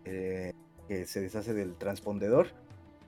eh, 0.06 0.54
que 0.88 1.06
se 1.06 1.22
deshace 1.22 1.54
del 1.54 1.76
transpondedor. 1.76 2.48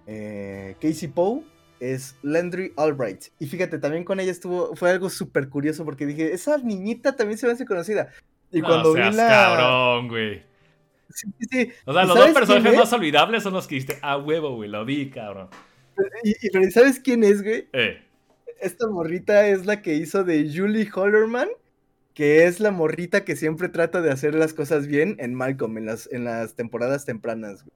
Eh, 0.08 0.76
Casey 0.82 1.08
Poe 1.08 1.42
es 1.80 2.16
Landry 2.22 2.74
Albright. 2.78 3.26
Y 3.40 3.48
fíjate, 3.48 3.78
también 3.80 4.04
con 4.04 4.20
ella 4.20 4.32
estuvo, 4.32 4.76
fue 4.76 4.92
algo 4.92 5.10
súper 5.10 5.50
curioso 5.50 5.84
porque 5.86 6.06
dije, 6.06 6.34
esa 6.34 6.58
niñita 6.58 7.16
también 7.16 7.38
se 7.38 7.48
me 7.48 7.54
hace 7.54 7.66
conocida. 7.66 8.10
Y 8.52 8.62
no 8.62 8.68
cuando 8.68 8.94
seas 8.94 9.12
vi 9.12 9.18
la... 9.18 9.28
cabrón, 9.28 10.08
güey. 10.08 10.44
Sí, 11.10 11.28
sí, 11.40 11.46
sí. 11.52 11.72
O 11.86 11.94
sea, 11.94 12.04
¿Y 12.04 12.08
los 12.08 12.18
dos 12.18 12.30
personajes 12.30 12.76
más 12.78 12.94
olvidables 12.94 13.44
son 13.44 13.54
los 13.54 13.68
que 13.68 13.76
dijiste, 13.76 14.00
ah, 14.02 14.18
huevo, 14.18 14.56
güey, 14.56 14.70
lo 14.70 14.86
vi, 14.86 15.10
cabrón. 15.10 15.50
Y, 16.24 16.32
y- 16.32 16.50
pero 16.52 16.70
¿sabes 16.72 17.00
quién 17.00 17.24
es, 17.24 17.44
güey? 17.44 17.68
Eh, 17.74 18.02
Esta 18.62 18.88
morrita 18.88 19.48
es 19.48 19.66
la 19.66 19.82
que 19.82 19.94
hizo 19.96 20.24
de 20.24 20.50
Julie 20.56 20.90
Hollerman 20.94 21.50
que 22.14 22.46
es 22.46 22.60
la 22.60 22.70
morrita 22.70 23.26
que 23.26 23.36
siempre 23.36 23.70
trata 23.70 24.00
de 24.02 24.12
hacer 24.12 24.36
las 24.36 24.54
cosas 24.54 24.86
bien 24.86 25.16
en 25.20 25.34
Malcolm, 25.34 25.80
en 25.80 25.88
las, 25.88 26.08
en 26.12 26.24
las 26.26 26.54
temporadas 26.56 27.06
tempranas. 27.06 27.64
güey. 27.64 27.74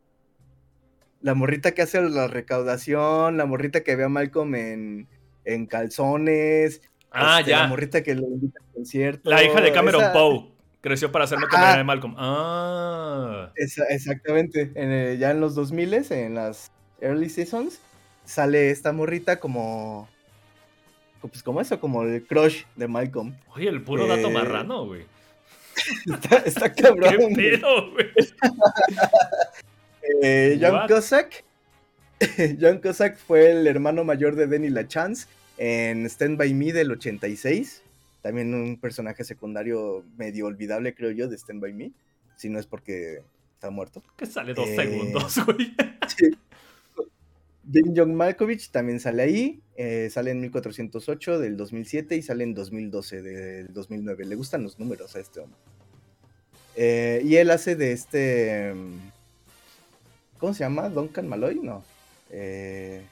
La 1.27 1.33
morrita 1.33 1.73
que 1.73 1.81
hace 1.81 2.01
la 2.01 2.27
recaudación, 2.29 3.35
la 3.35 3.45
morrita 3.45 3.81
que 3.83 3.97
ve 3.97 4.05
a 4.05 4.07
Malcolm 4.07 4.55
en, 4.55 5.09
en 5.43 5.65
calzones. 5.65 6.81
Ah, 7.11 7.39
este, 7.39 7.51
ya. 7.51 7.63
La 7.63 7.67
morrita 7.67 8.01
que 8.01 8.15
lo 8.15 8.21
invita 8.27 8.61
al 8.65 8.73
concierto. 8.73 9.29
La 9.29 9.43
hija 9.43 9.59
de 9.59 9.73
Cameron 9.73 10.03
esa- 10.03 10.13
Poe 10.13 10.51
creció 10.79 11.11
para 11.11 11.25
la 11.25 11.35
Ajá. 11.35 11.47
camarera 11.49 11.77
de 11.79 11.83
Malcolm. 11.83 12.15
Ah. 12.17 13.51
esa- 13.57 13.83
exactamente. 13.89 14.71
En, 14.75 14.89
eh, 14.89 15.17
ya 15.17 15.31
en 15.31 15.41
los 15.41 15.53
2000 15.53 15.93
en 16.11 16.35
las 16.35 16.71
early 17.01 17.29
seasons, 17.29 17.81
sale 18.23 18.71
esta 18.71 18.93
morrita 18.93 19.41
como. 19.41 20.07
Pues 21.19 21.43
como 21.43 21.59
eso, 21.59 21.77
como 21.81 22.03
el 22.03 22.25
crush 22.25 22.63
de 22.77 22.87
Malcolm. 22.87 23.35
Oye, 23.53 23.67
el 23.67 23.81
puro 23.81 24.07
dato 24.07 24.29
Eh, 24.29 24.31
marrano, 24.31 24.85
güey. 24.85 25.01
Está, 26.09 26.37
está 26.37 26.73
cabrón. 26.73 27.15
¿Qué 27.35 27.35
pedo, 27.35 27.91
güey? 27.91 28.07
Eh, 30.21 30.57
John? 30.61 30.87
Cossack. 30.87 31.43
John 32.59 32.79
Cossack 32.79 33.17
fue 33.17 33.51
el 33.51 33.67
hermano 33.67 34.03
mayor 34.03 34.35
de 34.35 34.47
Denny 34.47 34.69
LaChance 34.69 35.27
en 35.57 36.05
Stand 36.05 36.37
By 36.37 36.53
Me 36.53 36.73
del 36.73 36.91
86. 36.91 37.83
También 38.21 38.53
un 38.53 38.79
personaje 38.79 39.23
secundario 39.23 40.03
medio 40.17 40.47
olvidable, 40.47 40.93
creo 40.95 41.11
yo, 41.11 41.27
de 41.27 41.37
Stand 41.37 41.61
By 41.61 41.73
Me. 41.73 41.91
Si 42.35 42.49
no 42.49 42.59
es 42.59 42.65
porque 42.65 43.21
está 43.53 43.69
muerto. 43.69 44.03
Que 44.17 44.25
sale 44.25 44.53
dos 44.53 44.67
Eh, 44.67 44.75
segundos, 44.75 45.35
güey. 45.45 45.73
Jim 47.71 47.93
John 47.95 48.15
Malkovich 48.15 48.69
también 48.71 48.99
sale 48.99 49.23
ahí. 49.23 49.61
eh, 49.75 50.09
sale 50.09 50.31
en 50.31 50.39
1408 50.41 51.39
del 51.39 51.57
2007 51.57 52.15
y 52.15 52.21
sale 52.21 52.43
en 52.43 52.53
2012 52.53 53.21
del 53.21 53.73
2009. 53.73 54.25
Le 54.25 54.35
gustan 54.35 54.63
los 54.63 54.79
números 54.79 55.15
a 55.15 55.19
este 55.19 55.41
hombre. 55.41 55.57
Eh, 56.75 57.21
y 57.25 57.35
él 57.35 57.49
hace 57.51 57.75
de 57.75 57.91
este. 57.91 58.73
mm, 58.73 59.16
¿Cómo 60.39 60.53
se 60.53 60.59
llama? 60.63 60.89
¿Duncan 60.89 61.27
Malloy? 61.27 61.59
No. 61.61 61.83
Eh, 62.29 63.05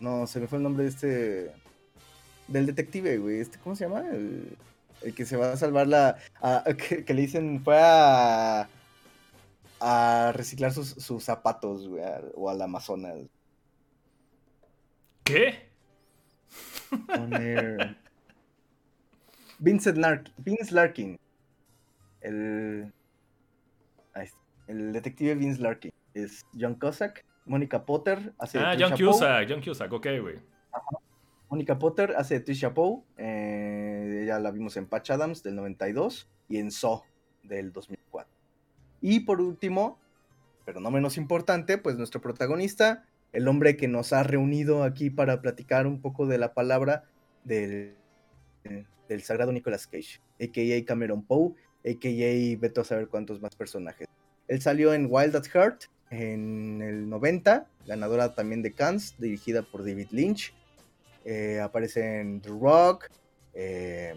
no, 0.00 0.26
se 0.26 0.40
me 0.40 0.46
fue 0.46 0.58
el 0.58 0.64
nombre 0.64 0.84
de 0.84 0.90
este. 0.90 1.52
Del 2.48 2.66
detective, 2.66 3.18
güey. 3.18 3.40
Este, 3.40 3.58
¿Cómo 3.58 3.76
se 3.76 3.84
llama? 3.84 4.00
El, 4.08 4.56
el 5.02 5.14
que 5.14 5.24
se 5.26 5.36
va 5.36 5.52
a 5.52 5.56
salvar 5.56 5.86
la. 5.86 6.16
a- 6.40 6.64
que, 6.76 7.04
que 7.04 7.14
le 7.14 7.22
dicen 7.22 7.62
fue 7.64 7.78
a. 7.80 8.68
a 9.80 10.32
reciclar 10.34 10.72
sus, 10.72 10.88
sus 10.90 11.24
zapatos, 11.24 11.88
güey. 11.88 12.02
a- 12.04 12.22
o 12.34 12.48
al 12.50 12.60
Amazonas. 12.62 13.16
¿Qué? 15.24 15.68
Vincent 19.58 19.98
Larkin, 19.98 20.34
Vince 20.38 20.72
Larkin. 20.74 21.18
El. 22.20 22.92
ahí 24.14 24.24
está, 24.26 24.38
El 24.68 24.92
detective 24.92 25.34
Vince 25.34 25.60
Larkin. 25.60 25.90
Es 26.14 26.46
John 26.58 26.74
Cossack. 26.76 27.24
Mónica 27.46 27.84
Potter 27.84 28.32
hace 28.38 28.58
de 28.58 28.64
Ah, 28.64 28.76
John. 28.78 28.92
Cusack, 28.96 29.48
John 29.48 29.62
Cusack, 29.62 29.92
ok, 29.92 30.06
güey. 30.20 30.36
Mónica 31.48 31.78
Potter 31.78 32.14
hace 32.16 32.34
de 32.34 32.40
Trisha 32.40 32.74
Poe. 32.74 33.02
eh, 33.16 34.20
ella 34.24 34.38
la 34.38 34.50
vimos 34.50 34.76
en 34.76 34.86
Patch 34.86 35.10
Adams 35.10 35.42
del 35.42 35.56
92 35.56 36.28
y 36.48 36.58
en 36.58 36.70
Saw 36.70 37.02
del 37.42 37.72
2004. 37.72 38.30
Y 39.00 39.20
por 39.20 39.40
último, 39.40 39.98
pero 40.66 40.80
no 40.80 40.90
menos 40.90 41.16
importante, 41.16 41.78
pues 41.78 41.96
nuestro 41.96 42.20
protagonista, 42.20 43.06
el 43.32 43.48
hombre 43.48 43.76
que 43.78 43.88
nos 43.88 44.12
ha 44.12 44.22
reunido 44.22 44.82
aquí 44.82 45.08
para 45.08 45.40
platicar 45.40 45.86
un 45.86 46.02
poco 46.02 46.26
de 46.26 46.36
la 46.36 46.52
palabra 46.52 47.04
del, 47.44 47.94
del 49.08 49.22
sagrado 49.22 49.52
Nicolas 49.52 49.86
Cage, 49.86 50.20
a.k.a. 50.40 50.84
Cameron 50.84 51.22
Poe, 51.22 51.54
a.k.a. 51.86 52.58
veto 52.60 52.82
a 52.82 52.84
saber 52.84 53.08
cuántos 53.08 53.40
más 53.40 53.56
personajes. 53.56 54.06
Él 54.48 54.62
salió 54.62 54.94
en 54.94 55.06
Wild 55.10 55.36
at 55.36 55.46
Heart 55.46 55.84
en 56.10 56.80
el 56.82 57.08
90, 57.08 57.66
ganadora 57.86 58.34
también 58.34 58.62
de 58.62 58.72
Cannes, 58.72 59.14
dirigida 59.18 59.62
por 59.62 59.84
David 59.84 60.08
Lynch. 60.10 60.54
Eh, 61.24 61.60
aparece 61.60 62.20
en 62.20 62.40
The 62.40 62.48
Rock, 62.48 63.10
eh, 63.52 64.14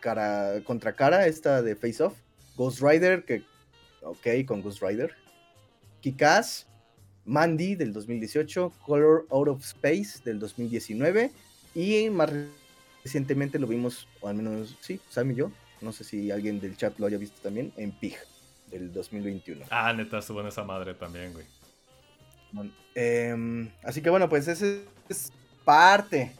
cara, 0.00 0.60
contra 0.64 0.94
cara, 0.94 1.26
esta 1.26 1.62
de 1.62 1.76
Face 1.76 2.02
Off, 2.02 2.18
Ghost 2.56 2.82
Rider, 2.82 3.24
que, 3.24 3.44
ok, 4.02 4.44
con 4.46 4.60
Ghost 4.60 4.82
Rider, 4.82 5.12
Kick-Ass, 6.00 6.66
Mandy 7.24 7.76
del 7.76 7.92
2018, 7.92 8.72
Color 8.84 9.26
Out 9.30 9.48
of 9.48 9.64
Space 9.64 10.20
del 10.24 10.40
2019 10.40 11.30
y 11.74 12.10
más 12.10 12.30
recientemente 13.04 13.58
lo 13.58 13.68
vimos, 13.68 14.08
o 14.20 14.28
al 14.28 14.34
menos, 14.34 14.76
sí, 14.80 15.00
Sam 15.08 15.30
y 15.30 15.36
yo, 15.36 15.52
no 15.80 15.92
sé 15.92 16.02
si 16.02 16.30
alguien 16.32 16.58
del 16.58 16.76
chat 16.76 16.98
lo 16.98 17.06
haya 17.06 17.18
visto 17.18 17.40
también, 17.40 17.72
en 17.76 17.92
Pig 17.92 18.16
del 18.70 18.92
2021. 18.92 19.66
Ah, 19.70 19.92
neta, 19.92 20.18
estuvo 20.18 20.40
en 20.40 20.46
esa 20.46 20.64
madre 20.64 20.94
también, 20.94 21.32
güey. 21.32 21.46
Bueno, 22.52 22.72
em, 22.94 23.70
así 23.82 24.02
que 24.02 24.10
bueno, 24.10 24.28
pues 24.28 24.48
ese 24.48 24.84
es 25.08 25.32
parte, 25.64 26.32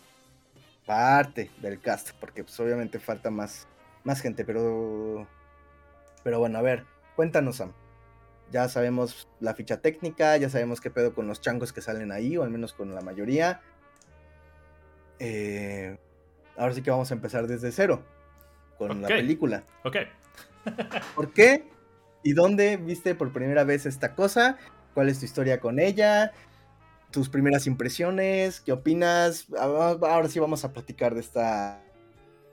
parte 0.86 1.50
del 1.58 1.80
cast, 1.80 2.10
porque 2.20 2.42
pues 2.42 2.58
obviamente 2.60 2.98
falta 2.98 3.30
más, 3.30 3.66
más 4.04 4.20
gente, 4.20 4.44
pero, 4.44 5.26
pero 6.24 6.38
bueno, 6.38 6.58
a 6.58 6.62
ver, 6.62 6.84
cuéntanos 7.16 7.56
Sam. 7.56 7.72
Ya 8.50 8.68
sabemos 8.68 9.28
la 9.38 9.54
ficha 9.54 9.80
técnica, 9.80 10.36
ya 10.36 10.50
sabemos 10.50 10.80
qué 10.80 10.90
pedo 10.90 11.14
con 11.14 11.28
los 11.28 11.40
changos 11.40 11.72
que 11.72 11.80
salen 11.80 12.10
ahí, 12.10 12.36
o 12.36 12.42
al 12.42 12.50
menos 12.50 12.72
con 12.72 12.92
la 12.94 13.00
mayoría. 13.00 13.60
Eh, 15.20 15.96
ahora 16.56 16.74
sí 16.74 16.82
que 16.82 16.90
vamos 16.90 17.10
a 17.12 17.14
empezar 17.14 17.46
desde 17.46 17.70
cero, 17.70 18.02
con 18.76 19.00
la 19.02 19.08
película. 19.08 19.62
Ok. 19.84 19.96
¿Por 21.14 21.32
qué? 21.32 21.64
¿Y 22.22 22.33
dónde 22.33 22.76
viste 22.76 23.14
por 23.14 23.33
primera 23.33 23.64
vez 23.64 23.87
esta 23.87 24.14
cosa? 24.14 24.59
¿Cuál 24.94 25.09
es 25.09 25.18
tu 25.18 25.24
historia 25.24 25.61
con 25.61 25.78
ella? 25.78 26.33
¿Tus 27.11 27.28
primeras 27.28 27.66
impresiones? 27.66 28.61
¿Qué 28.61 28.72
opinas? 28.72 29.46
Ah, 29.59 29.96
Ahora 30.02 30.28
sí 30.28 30.38
vamos 30.38 30.64
a 30.64 30.72
platicar 30.72 31.14
de 31.14 31.20
esta, 31.20 31.83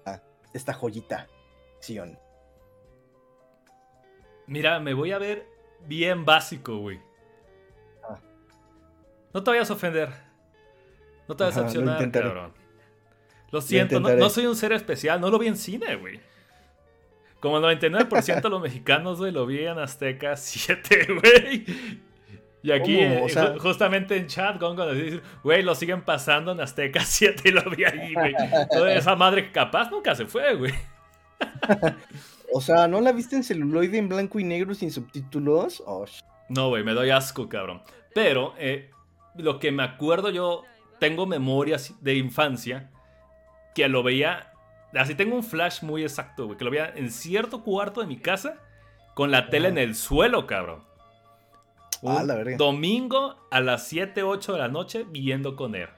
de 0.05 0.19
esta 0.53 0.73
joyita. 0.73 1.27
Sion. 1.79 2.17
Mira, 4.47 4.79
me 4.79 4.93
voy 4.93 5.11
a 5.11 5.19
ver 5.19 5.45
bien 5.85 6.25
básico, 6.25 6.77
güey. 6.77 6.99
Ah. 8.09 8.19
No 9.33 9.43
te 9.43 9.51
vayas 9.51 9.69
a 9.69 9.73
ofender. 9.73 10.09
No 11.27 11.35
te 11.35 11.43
vayas 11.43 11.57
a 11.57 11.59
lo 11.59 11.65
decepcionar, 11.67 12.11
cabrón. 12.11 12.53
Lo 13.51 13.61
siento, 13.61 13.99
no, 13.99 14.09
no 14.09 14.29
soy 14.29 14.45
un 14.45 14.55
ser 14.55 14.73
especial, 14.73 15.21
no 15.21 15.29
lo 15.29 15.39
vi 15.39 15.47
en 15.47 15.57
cine, 15.57 15.95
güey. 15.95 16.19
Como 17.39 17.57
el 17.59 17.63
99% 17.79 18.41
de 18.41 18.49
los 18.49 18.61
mexicanos, 18.61 19.19
güey, 19.19 19.31
lo 19.31 19.45
vi 19.45 19.59
en 19.65 19.77
Azteca 19.79 20.35
7, 20.35 21.07
güey. 21.21 21.65
Y 22.63 22.71
aquí, 22.71 22.99
eh, 22.99 23.29
sea- 23.29 23.55
justamente 23.59 24.17
en 24.17 24.27
chat, 24.27 24.59
Gongo 24.59 24.85
nos 24.85 24.95
dice, 24.95 25.21
güey, 25.43 25.61
lo 25.61 25.75
siguen 25.75 26.01
pasando 26.01 26.51
en 26.51 26.59
Azteca 26.61 27.01
7 27.05 27.49
y 27.49 27.51
lo 27.51 27.63
vi 27.69 27.85
ahí, 27.85 28.13
güey. 28.13 28.33
Toda 28.71 28.93
esa 28.93 29.15
madre 29.15 29.45
que 29.45 29.51
capaz 29.51 29.89
nunca 29.91 30.15
se 30.15 30.25
fue, 30.25 30.55
güey. 30.55 30.73
O 32.53 32.61
sea, 32.61 32.87
¿no 32.87 33.01
la 33.01 33.11
viste 33.11 33.35
en 33.35 33.43
celuloide 33.43 33.97
en 33.97 34.07
blanco 34.07 34.39
y 34.39 34.43
negro 34.45 34.73
sin 34.73 34.89
subtítulos? 34.89 35.83
Oh, 35.85 36.05
No, 36.47 36.69
güey, 36.69 36.81
me 36.83 36.93
doy 36.93 37.09
asco, 37.09 37.49
cabrón. 37.49 37.81
Pero 38.15 38.53
eh, 38.57 38.89
lo 39.35 39.59
que 39.59 39.71
me 39.73 39.83
acuerdo 39.83 40.29
yo, 40.29 40.63
tengo 40.99 41.25
memorias 41.25 41.93
de 42.01 42.15
infancia 42.15 42.89
que 43.75 43.89
lo 43.89 44.01
veía. 44.01 44.53
Así 44.93 45.15
tengo 45.15 45.35
un 45.35 45.43
flash 45.43 45.83
muy 45.83 46.01
exacto, 46.03 46.45
güey, 46.45 46.57
que 46.57 46.63
lo 46.65 46.71
veía 46.71 46.91
en 46.95 47.11
cierto 47.11 47.63
cuarto 47.63 48.01
de 48.01 48.07
mi 48.07 48.17
casa 48.17 48.57
con 49.13 49.31
la 49.31 49.49
tele 49.49 49.67
en 49.69 49.77
el 49.77 49.95
suelo, 49.95 50.47
cabrón. 50.47 50.83
Ah, 52.05 52.19
Un 52.21 52.27
la 52.27 52.35
verga. 52.35 52.57
domingo 52.57 53.35
a 53.49 53.59
las 53.59 53.87
7, 53.87 54.23
8 54.23 54.53
de 54.53 54.59
la 54.59 54.67
noche 54.67 55.05
viendo 55.09 55.55
con 55.55 55.75
él. 55.75 55.89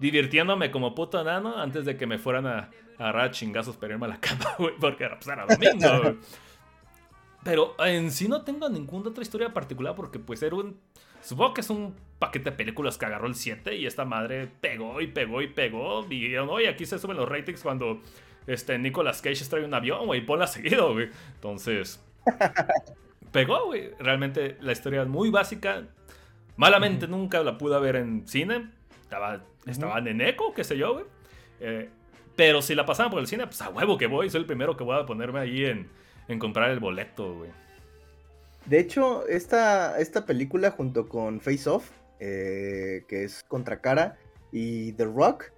Divirtiéndome 0.00 0.70
como 0.70 0.94
puto 0.94 1.20
enano 1.20 1.56
antes 1.58 1.84
de 1.84 1.96
que 1.96 2.06
me 2.06 2.18
fueran 2.18 2.46
a, 2.46 2.58
a 2.58 2.70
agarrar 2.98 3.30
chingazos 3.30 3.76
para 3.76 3.92
irme 3.92 4.06
a 4.06 4.10
la 4.10 4.16
cama, 4.20 4.54
güey, 4.58 4.74
porque 4.80 5.04
era, 5.04 5.18
pues, 5.18 5.28
era 5.28 5.46
domingo, 5.46 6.02
güey. 6.02 6.16
Pero 7.44 7.74
en 7.84 8.10
sí 8.10 8.28
no 8.28 8.42
tengo 8.42 8.68
ninguna 8.68 9.10
otra 9.10 9.22
historia 9.22 9.52
particular 9.52 9.94
porque 9.96 10.18
pues 10.20 10.42
era 10.42 10.54
un... 10.56 10.80
Supongo 11.22 11.54
que 11.54 11.60
es 11.62 11.70
un 11.70 11.94
paquete 12.18 12.50
de 12.50 12.56
películas 12.56 12.98
que 12.98 13.06
agarró 13.06 13.26
el 13.26 13.34
7 13.34 13.76
y 13.76 13.86
esta 13.86 14.04
madre 14.04 14.48
pegó 14.60 15.00
y 15.00 15.06
pegó 15.06 15.42
y 15.42 15.48
pegó. 15.48 16.04
Y 16.08 16.20
dijeron, 16.20 16.48
oye, 16.50 16.68
aquí 16.68 16.84
se 16.84 16.98
suben 16.98 17.16
los 17.16 17.28
ratings 17.28 17.62
cuando 17.62 18.00
este, 18.46 18.78
Nicolas 18.78 19.22
Cage 19.22 19.44
trae 19.48 19.64
un 19.64 19.74
avión, 19.74 20.06
güey, 20.06 20.24
ponla 20.24 20.46
seguido, 20.46 20.92
güey. 20.92 21.08
Entonces, 21.34 22.04
pegó, 23.32 23.66
güey. 23.66 23.90
Realmente 23.98 24.56
la 24.60 24.72
historia 24.72 25.02
es 25.02 25.08
muy 25.08 25.30
básica. 25.30 25.84
Malamente 26.56 27.08
nunca 27.08 27.42
la 27.42 27.56
pude 27.56 27.78
ver 27.80 27.96
en 27.96 28.26
cine. 28.26 28.70
Estaba, 29.02 29.44
estaban 29.66 30.06
en 30.08 30.20
eco, 30.20 30.54
qué 30.54 30.64
sé 30.64 30.76
yo, 30.76 30.94
güey. 30.94 31.04
Eh, 31.60 31.88
pero 32.36 32.62
si 32.62 32.74
la 32.74 32.86
pasaban 32.86 33.10
por 33.10 33.20
el 33.20 33.26
cine, 33.26 33.46
pues 33.46 33.60
a 33.62 33.68
huevo 33.68 33.98
que 33.98 34.06
voy. 34.06 34.30
Soy 34.30 34.40
el 34.40 34.46
primero 34.46 34.76
que 34.76 34.84
voy 34.84 34.98
a 34.98 35.06
ponerme 35.06 35.40
ahí 35.40 35.64
en, 35.64 35.88
en 36.28 36.38
comprar 36.38 36.70
el 36.70 36.80
boleto, 36.80 37.34
güey. 37.34 37.50
De 38.66 38.78
hecho, 38.78 39.26
esta, 39.26 39.98
esta 39.98 40.24
película 40.24 40.70
junto 40.70 41.08
con 41.08 41.40
Face 41.40 41.68
Off, 41.68 41.90
eh, 42.20 43.04
que 43.08 43.24
es 43.24 43.42
Contracara, 43.48 44.16
y 44.52 44.92
The 44.92 45.06
Rock, 45.06 45.52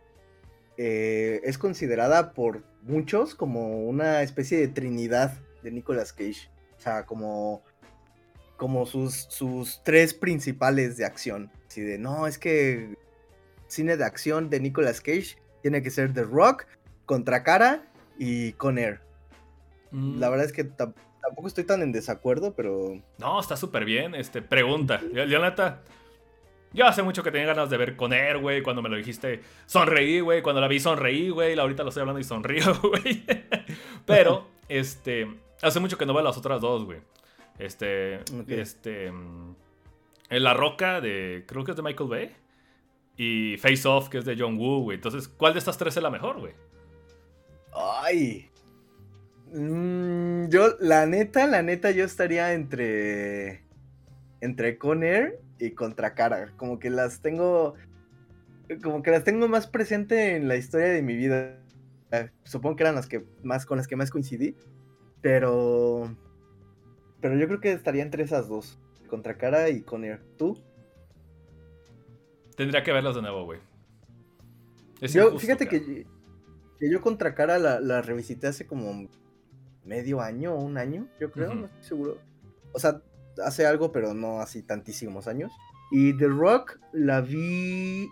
eh, 0.76 1.40
es 1.44 1.58
considerada 1.58 2.32
por 2.32 2.64
muchos 2.82 3.34
como 3.34 3.80
una 3.80 4.22
especie 4.22 4.58
de 4.58 4.68
trinidad 4.68 5.38
de 5.62 5.70
Nicolas 5.70 6.12
Cage. 6.12 6.50
O 6.76 6.80
sea, 6.80 7.06
como, 7.06 7.62
como 8.56 8.86
sus, 8.86 9.26
sus 9.30 9.82
tres 9.84 10.14
principales 10.14 10.96
de 10.96 11.04
acción. 11.04 11.50
Así 11.68 11.82
de, 11.82 11.98
no, 11.98 12.26
es 12.26 12.38
que 12.38 12.96
cine 13.68 13.96
de 13.96 14.04
acción 14.04 14.50
de 14.50 14.60
Nicolas 14.60 15.00
Cage 15.00 15.36
tiene 15.62 15.82
que 15.82 15.90
ser 15.90 16.12
The 16.12 16.24
Rock, 16.24 16.66
Contracara 17.06 17.86
y 18.18 18.52
Con 18.52 18.78
Air. 18.78 19.00
Mm. 19.90 20.18
La 20.18 20.28
verdad 20.28 20.46
es 20.46 20.52
que 20.52 20.64
tampoco 21.34 21.48
estoy 21.48 21.64
tan 21.64 21.82
en 21.82 21.90
desacuerdo, 21.90 22.54
pero 22.54 23.02
No, 23.18 23.40
está 23.40 23.56
súper 23.56 23.84
bien. 23.84 24.14
Este, 24.14 24.40
pregunta. 24.40 25.00
Yo, 25.12 25.24
yo, 25.24 26.86
hace 26.86 27.02
mucho 27.02 27.24
que 27.24 27.32
tenía 27.32 27.48
ganas 27.48 27.70
de 27.70 27.76
ver 27.76 27.96
con 27.96 28.12
Air, 28.12 28.38
güey. 28.38 28.62
Cuando 28.62 28.82
me 28.82 28.88
lo 28.88 28.94
dijiste, 28.94 29.40
sonreí, 29.66 30.20
güey. 30.20 30.42
Cuando 30.42 30.60
la 30.60 30.68
vi, 30.68 30.78
sonreí, 30.78 31.30
güey. 31.30 31.58
Ahorita 31.58 31.82
lo 31.82 31.88
estoy 31.88 32.02
hablando 32.02 32.20
y 32.20 32.24
sonrío, 32.24 32.72
güey. 32.82 33.24
Pero, 34.06 34.46
este. 34.68 35.26
Hace 35.60 35.80
mucho 35.80 35.98
que 35.98 36.06
no 36.06 36.14
veo 36.14 36.22
las 36.22 36.36
otras 36.38 36.60
dos, 36.60 36.84
güey. 36.84 37.00
Este. 37.58 38.18
Ok. 38.18 38.48
Este. 38.50 39.10
mm, 39.10 39.56
La 40.30 40.54
Roca 40.54 41.00
de. 41.00 41.42
Creo 41.48 41.64
que 41.64 41.72
es 41.72 41.76
de 41.76 41.82
Michael 41.82 42.08
Bay. 42.08 42.36
Y 43.16 43.56
Face 43.56 43.88
Off, 43.88 44.08
que 44.08 44.18
es 44.18 44.24
de 44.24 44.36
John 44.38 44.56
Woo, 44.56 44.82
güey. 44.82 44.94
Entonces, 44.94 45.26
¿cuál 45.26 45.52
de 45.52 45.58
estas 45.58 45.78
tres 45.78 45.96
es 45.96 46.02
la 46.02 46.10
mejor, 46.10 46.38
güey? 46.38 46.52
Ay. 47.72 48.50
Mm, 49.54 50.48
yo, 50.48 50.74
la 50.80 51.06
neta, 51.06 51.46
la 51.46 51.62
neta, 51.62 51.92
yo 51.92 52.04
estaría 52.04 52.52
entre. 52.54 53.62
Entre 54.40 54.78
Con 54.78 55.04
Air 55.04 55.38
y 55.60 55.70
Contra 55.70 56.14
Cara. 56.14 56.52
Como 56.56 56.80
que 56.80 56.90
las 56.90 57.20
tengo. 57.20 57.74
Como 58.82 59.02
que 59.02 59.12
las 59.12 59.22
tengo 59.22 59.46
más 59.46 59.68
presente 59.68 60.34
en 60.34 60.48
la 60.48 60.56
historia 60.56 60.88
de 60.88 61.02
mi 61.02 61.14
vida. 61.14 61.56
Supongo 62.42 62.76
que 62.76 62.82
eran 62.82 62.96
las 62.96 63.06
que 63.06 63.24
más 63.44 63.64
con 63.64 63.78
las 63.78 63.86
que 63.86 63.94
más 63.94 64.10
coincidí. 64.10 64.56
Pero. 65.22 66.16
Pero 67.20 67.36
yo 67.36 67.46
creo 67.46 67.60
que 67.60 67.72
estaría 67.72 68.02
entre 68.02 68.24
esas 68.24 68.48
dos. 68.48 68.80
Contra 69.08 69.38
Cara 69.38 69.70
y 69.70 69.82
Con 69.82 70.04
Air. 70.04 70.20
¿Tú? 70.36 70.60
Tendría 72.56 72.82
que 72.82 72.92
verlas 72.92 73.14
de 73.14 73.22
nuevo, 73.22 73.44
güey. 73.44 73.60
Es 75.00 75.12
Yo, 75.12 75.26
injusto, 75.26 75.38
fíjate 75.38 75.68
que, 75.68 76.06
que 76.78 76.90
yo 76.90 77.00
contra 77.00 77.34
cara 77.34 77.58
la, 77.58 77.80
la 77.80 78.00
revisité 78.00 78.46
hace 78.46 78.66
como 78.66 79.08
medio 79.84 80.20
año 80.20 80.54
o 80.54 80.60
un 80.62 80.78
año, 80.78 81.08
yo 81.20 81.30
creo, 81.30 81.54
no 81.54 81.66
estoy 81.66 81.82
seguro. 81.84 82.18
O 82.72 82.78
sea, 82.78 83.00
hace 83.44 83.66
algo, 83.66 83.92
pero 83.92 84.14
no 84.14 84.40
así 84.40 84.62
tantísimos 84.62 85.26
años. 85.28 85.52
Y 85.90 86.16
The 86.16 86.26
Rock 86.28 86.78
la 86.92 87.20
vi 87.20 88.08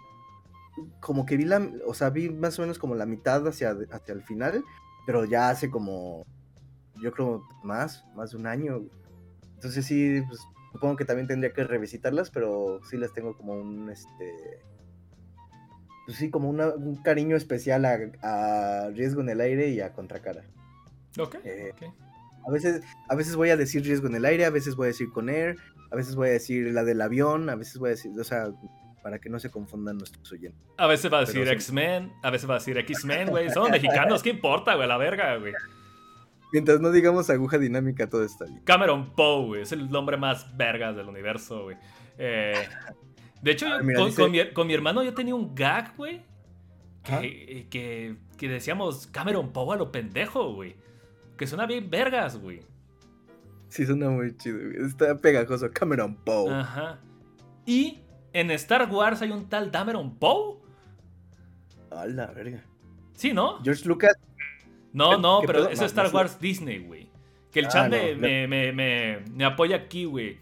como 1.00 1.26
que 1.26 1.36
vi 1.36 1.44
la, 1.44 1.66
o 1.86 1.94
sea, 1.94 2.10
vi 2.10 2.30
más 2.30 2.58
o 2.58 2.62
menos 2.62 2.78
como 2.78 2.94
la 2.94 3.06
mitad 3.06 3.46
hacia, 3.46 3.76
hacia 3.90 4.14
el 4.14 4.22
final, 4.22 4.64
pero 5.06 5.24
ya 5.24 5.50
hace 5.50 5.70
como, 5.70 6.24
yo 7.02 7.12
creo 7.12 7.42
más, 7.62 8.04
más 8.14 8.30
de 8.30 8.36
un 8.38 8.46
año. 8.46 8.82
Entonces 9.54 9.84
sí, 9.84 10.22
pues, 10.26 10.40
supongo 10.72 10.96
que 10.96 11.04
también 11.04 11.26
tendría 11.28 11.52
que 11.52 11.64
revisitarlas, 11.64 12.30
pero 12.30 12.80
sí 12.88 12.96
las 12.96 13.12
tengo 13.12 13.36
como 13.36 13.54
un, 13.54 13.90
este, 13.90 14.60
pues 16.06 16.16
sí, 16.18 16.30
como 16.30 16.48
una- 16.48 16.74
un 16.74 16.96
cariño 17.02 17.36
especial 17.36 17.84
a, 17.84 17.98
a 18.22 18.88
Riesgo 18.90 19.20
en 19.20 19.28
el 19.30 19.40
Aire 19.40 19.68
y 19.70 19.80
a 19.80 19.92
Contracara. 19.92 20.44
Ok, 21.18 21.36
Eh, 21.44 21.72
ok. 21.72 21.92
A 22.46 22.50
veces, 22.50 22.82
a 23.08 23.14
veces 23.14 23.36
voy 23.36 23.50
a 23.50 23.56
decir 23.56 23.84
Riesgo 23.84 24.08
en 24.08 24.16
el 24.16 24.24
Aire, 24.24 24.44
a 24.44 24.50
veces 24.50 24.74
voy 24.74 24.86
a 24.86 24.88
decir 24.88 25.10
con 25.12 25.28
Air, 25.28 25.56
a 25.92 25.96
veces 25.96 26.16
voy 26.16 26.28
a 26.28 26.32
decir 26.32 26.72
la 26.72 26.82
del 26.82 27.00
avión, 27.00 27.48
a 27.50 27.54
veces 27.54 27.78
voy 27.78 27.88
a 27.88 27.90
decir, 27.90 28.10
o 28.18 28.24
sea, 28.24 28.46
para 29.02 29.18
que 29.20 29.28
no 29.30 29.38
se 29.38 29.50
confundan 29.50 29.98
nuestros 29.98 30.30
oyentes. 30.32 30.60
A 30.76 30.86
veces 30.88 31.12
va 31.12 31.18
a 31.18 31.20
decir 31.20 31.44
sí. 31.46 31.52
X-Men, 31.52 32.12
a 32.22 32.30
veces 32.30 32.48
va 32.50 32.54
a 32.54 32.58
decir 32.58 32.76
X-Men, 32.78 33.30
güey. 33.30 33.48
Son 33.50 33.70
mexicanos, 33.70 34.22
¿qué 34.24 34.30
importa, 34.30 34.74
güey? 34.74 34.88
La 34.88 34.96
verga, 34.96 35.36
güey. 35.36 35.52
Mientras 36.52 36.80
no 36.80 36.90
digamos 36.90 37.30
aguja 37.30 37.58
dinámica, 37.58 38.08
todo 38.08 38.24
está 38.24 38.44
bien. 38.44 38.60
Cameron 38.64 39.14
Poe, 39.14 39.46
güey. 39.46 39.62
Es 39.62 39.72
el 39.72 39.88
nombre 39.90 40.16
más 40.16 40.56
vergas 40.56 40.94
del 40.96 41.08
universo, 41.08 41.62
güey. 41.64 41.76
Eh, 42.18 42.54
de 43.40 43.50
hecho, 43.52 43.68
yo- 43.68 43.74
Ah, 43.76 43.82
mira, 43.82 43.98
con, 44.00 44.08
dice- 44.08 44.22
con 44.22 44.30
mi, 44.30 44.52
con 44.52 44.66
mi 44.66 44.74
hermano 44.74 45.02
yo 45.02 45.14
tenía 45.14 45.34
un 45.34 45.54
gag, 45.54 45.96
güey. 45.96 46.22
Que, 47.04 47.66
que, 47.70 48.16
que 48.36 48.48
decíamos 48.48 49.06
Cameron 49.08 49.52
Poe 49.52 49.74
a 49.74 49.78
lo 49.78 49.90
pendejo, 49.90 50.54
güey. 50.54 50.76
Que 51.42 51.46
suena 51.48 51.66
bien 51.66 51.90
vergas, 51.90 52.36
güey. 52.38 52.60
Sí, 53.68 53.84
suena 53.84 54.08
muy 54.10 54.36
chido, 54.36 54.58
güey. 54.60 54.86
Está 54.86 55.16
pegajoso. 55.16 55.68
Cameron 55.72 56.14
Poe. 56.14 56.54
Ajá. 56.54 57.00
Y 57.66 57.98
en 58.32 58.52
Star 58.52 58.88
Wars 58.88 59.22
hay 59.22 59.32
un 59.32 59.48
tal 59.48 59.72
Dameron 59.72 60.14
Poe. 60.20 60.60
A 61.90 62.06
la 62.06 62.26
verga. 62.26 62.62
Sí, 63.14 63.32
¿no? 63.32 63.60
George 63.64 63.88
Lucas. 63.88 64.12
No, 64.92 65.18
no, 65.18 65.40
¿Qué 65.40 65.48
pero 65.48 65.58
pedo? 65.64 65.70
es 65.70 65.80
Star. 65.80 66.14
Wars 66.14 66.38
Disney, 66.38 66.78
güey. 66.78 67.10
Que 67.50 67.58
el 67.58 67.66
Ah, 67.66 67.70
chan 67.70 67.90
no, 67.90 67.96
me, 67.96 68.14
no. 68.14 68.20
me, 68.20 68.72
me, 68.72 69.18
me- 69.34 69.44
apoya 69.44 69.74
aquí, 69.74 70.04
güey. 70.04 70.38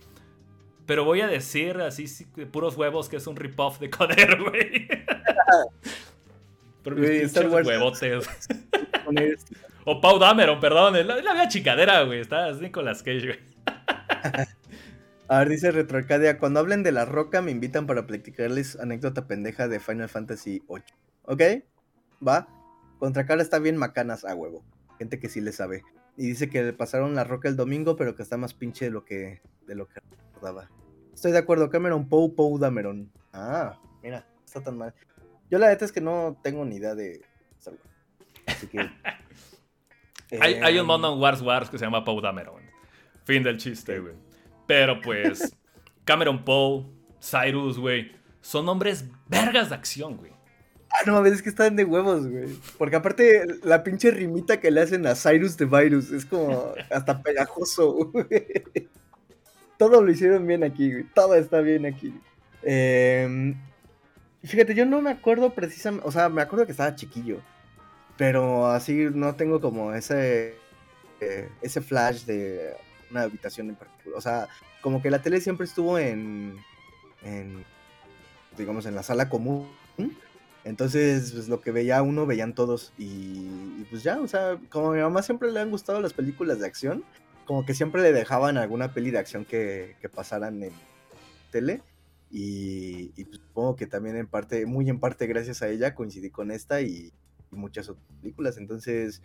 Pero 0.85 1.05
voy 1.07 1.23
a 1.23 1.29
decir 1.29 1.79
así, 1.81 2.09
sí, 2.09 2.27
de 2.37 2.45
puros 2.45 2.77
huevos, 2.77 3.09
que 3.09 3.17
es 3.17 3.27
un 3.27 3.37
rip-off 3.37 3.79
de 3.81 3.89
Coder, 3.89 4.39
güey. 4.51 4.87
Pero 6.85 6.97
mis 6.97 7.09
Star 7.09 7.49
Wars- 7.49 7.67
huevotes. 7.67 8.29
O 9.85 10.01
Pau 10.01 10.19
Dameron, 10.19 10.61
perdón. 10.61 10.97
Es 10.97 11.07
la, 11.07 11.19
es 11.19 11.25
la 11.25 11.33
vieja 11.33 11.49
chicadera, 11.49 12.03
güey. 12.03 12.21
Está 12.21 12.53
Nicolas 12.53 13.03
Cage, 13.03 13.27
güey. 13.27 13.39
A 15.29 15.39
ver, 15.39 15.49
dice 15.49 15.71
Retroarcadia, 15.71 16.39
cuando 16.39 16.59
hablen 16.59 16.83
de 16.83 16.91
la 16.91 17.05
roca 17.05 17.41
me 17.41 17.53
invitan 17.53 17.87
para 17.87 18.05
platicarles 18.05 18.77
anécdota 18.81 19.29
pendeja 19.29 19.69
de 19.69 19.79
Final 19.79 20.09
Fantasy 20.09 20.61
VIII. 20.69 20.83
¿Ok? 21.23 21.43
Va. 22.27 22.49
Contra 22.99 23.27
cara 23.27 23.41
está 23.41 23.61
bien 23.61 23.77
macanas 23.77 24.25
a 24.25 24.35
huevo. 24.35 24.65
Gente 24.99 25.21
que 25.21 25.29
sí 25.29 25.41
le 25.41 25.53
sabe. 25.53 25.85
Y 26.17 26.27
dice 26.27 26.51
que 26.51 26.65
le 26.65 26.73
pasaron 26.73 27.15
la 27.15 27.23
roca 27.23 27.49
el 27.49 27.55
domingo, 27.55 27.95
pero 27.95 28.17
que 28.17 28.25
está 28.25 28.37
más 28.37 28.55
pinche 28.55 28.87
de 28.87 28.91
lo 28.91 29.05
que, 29.05 29.41
de 29.69 29.77
lo 29.77 29.87
que 29.87 30.01
recordaba. 30.01 30.69
Estoy 31.15 31.31
de 31.31 31.39
acuerdo, 31.39 31.71
Cameron 31.71 32.09
Poe, 32.09 32.31
Poe 32.31 32.59
Dameron. 32.59 33.13
Ah, 33.33 33.79
mira, 34.03 34.27
está 34.45 34.61
tan 34.61 34.79
mal. 34.79 34.93
Yo 35.49 35.59
la 35.59 35.69
neta 35.69 35.85
es 35.85 35.93
que 35.93 36.01
no 36.01 36.41
tengo 36.43 36.65
ni 36.65 36.77
idea 36.77 36.97
de. 36.97 37.23
Así 38.47 38.67
que... 38.67 38.79
Hay, 40.39 40.55
hay 40.55 40.75
un 40.75 40.81
em, 40.81 40.87
mono 40.87 41.13
en 41.13 41.19
Wars 41.19 41.43
Wars 41.43 41.71
que 41.71 41.79
se 41.79 41.85
llama 41.85 42.05
Pau 42.05 42.21
Dameron. 42.21 42.63
Fin 43.25 43.43
del 43.43 43.57
chiste, 43.57 43.99
güey. 43.99 44.15
Pero 44.67 45.01
pues, 45.01 45.57
Cameron 46.05 46.45
Poe, 46.45 46.87
Cyrus, 47.21 47.79
güey. 47.79 48.13
Son 48.41 48.65
nombres 48.65 49.05
vergas 49.29 49.69
de 49.69 49.75
acción, 49.75 50.17
güey. 50.17 50.33
Ah, 50.91 51.05
no 51.07 51.13
mames, 51.13 51.35
es 51.35 51.43
que 51.43 51.51
están 51.51 51.77
de 51.77 51.85
huevos, 51.85 52.27
güey. 52.27 52.49
Porque 52.77 52.97
aparte, 52.97 53.45
la 53.63 53.85
pinche 53.85 54.11
rimita 54.11 54.59
que 54.59 54.71
le 54.71 54.81
hacen 54.81 55.07
a 55.07 55.15
Cyrus 55.15 55.57
de 55.57 55.67
Virus 55.67 56.11
es 56.11 56.25
como 56.25 56.73
hasta 56.91 57.23
pegajoso, 57.23 57.93
güey. 57.93 58.89
Todo 59.79 60.03
lo 60.03 60.11
hicieron 60.11 60.47
bien 60.47 60.65
aquí, 60.65 60.91
güey. 60.91 61.05
Todo 61.15 61.35
está 61.35 61.61
bien 61.61 61.87
aquí. 61.87 62.13
Eh, 62.63 63.55
fíjate, 64.43 64.75
yo 64.75 64.85
no 64.85 65.01
me 65.01 65.11
acuerdo 65.11 65.55
precisamente. 65.55 66.07
O 66.07 66.11
sea, 66.13 66.29
me 66.29 66.43
acuerdo 66.43 66.67
que 66.67 66.73
estaba 66.73 66.95
chiquillo. 66.95 67.41
Pero 68.21 68.67
así 68.67 69.09
no 69.15 69.35
tengo 69.35 69.63
como 69.63 69.95
ese. 69.95 70.55
eh, 71.23 71.49
ese 71.63 71.81
flash 71.81 72.27
de 72.27 72.75
una 73.11 73.23
habitación 73.23 73.71
en 73.71 73.77
particular. 73.77 74.19
O 74.19 74.21
sea, 74.21 74.47
como 74.83 75.01
que 75.01 75.09
la 75.09 75.23
tele 75.23 75.41
siempre 75.41 75.65
estuvo 75.65 75.99
en. 75.99 76.59
en 77.23 77.65
digamos, 78.59 78.85
en 78.85 78.95
la 78.95 79.03
sala 79.03 79.31
común. 79.31 79.71
Entonces, 80.65 81.33
pues 81.33 81.49
lo 81.49 81.63
que 81.63 81.71
veía 81.71 82.03
uno, 82.03 82.27
veían 82.27 82.55
todos. 82.55 82.93
Y, 82.99 83.87
pues 83.89 84.03
ya, 84.03 84.21
o 84.21 84.29
sea, 84.29 84.59
como 84.69 84.91
a 84.91 84.95
mi 84.97 85.01
mamá 85.01 85.23
siempre 85.23 85.51
le 85.51 85.61
han 85.61 85.71
gustado 85.71 86.03
las 86.03 86.13
películas 86.13 86.59
de 86.59 86.67
acción, 86.67 87.03
como 87.47 87.65
que 87.65 87.73
siempre 87.73 88.03
le 88.03 88.13
dejaban 88.13 88.59
alguna 88.59 88.93
peli 88.93 89.11
de 89.11 89.19
acción 89.19 89.47
que, 89.47 89.97
que 90.03 90.11
pasaran 90.11 90.63
en 90.63 90.75
tele. 91.51 91.81
Y, 92.31 93.13
y, 93.17 93.25
pues, 93.25 93.39
supongo 93.39 93.77
que 93.77 93.87
también 93.87 94.17
en 94.17 94.27
parte, 94.27 94.67
muy 94.67 94.91
en 94.91 95.01
parte 95.01 95.27
gracias 95.27 95.63
a 95.63 95.69
ella, 95.69 95.95
coincidí 95.95 96.29
con 96.29 96.51
esta 96.51 96.83
y, 96.83 97.15
y 97.53 97.57
muchas 97.57 97.89
otras 97.89 98.07
películas. 98.21 98.57
Entonces, 98.59 99.23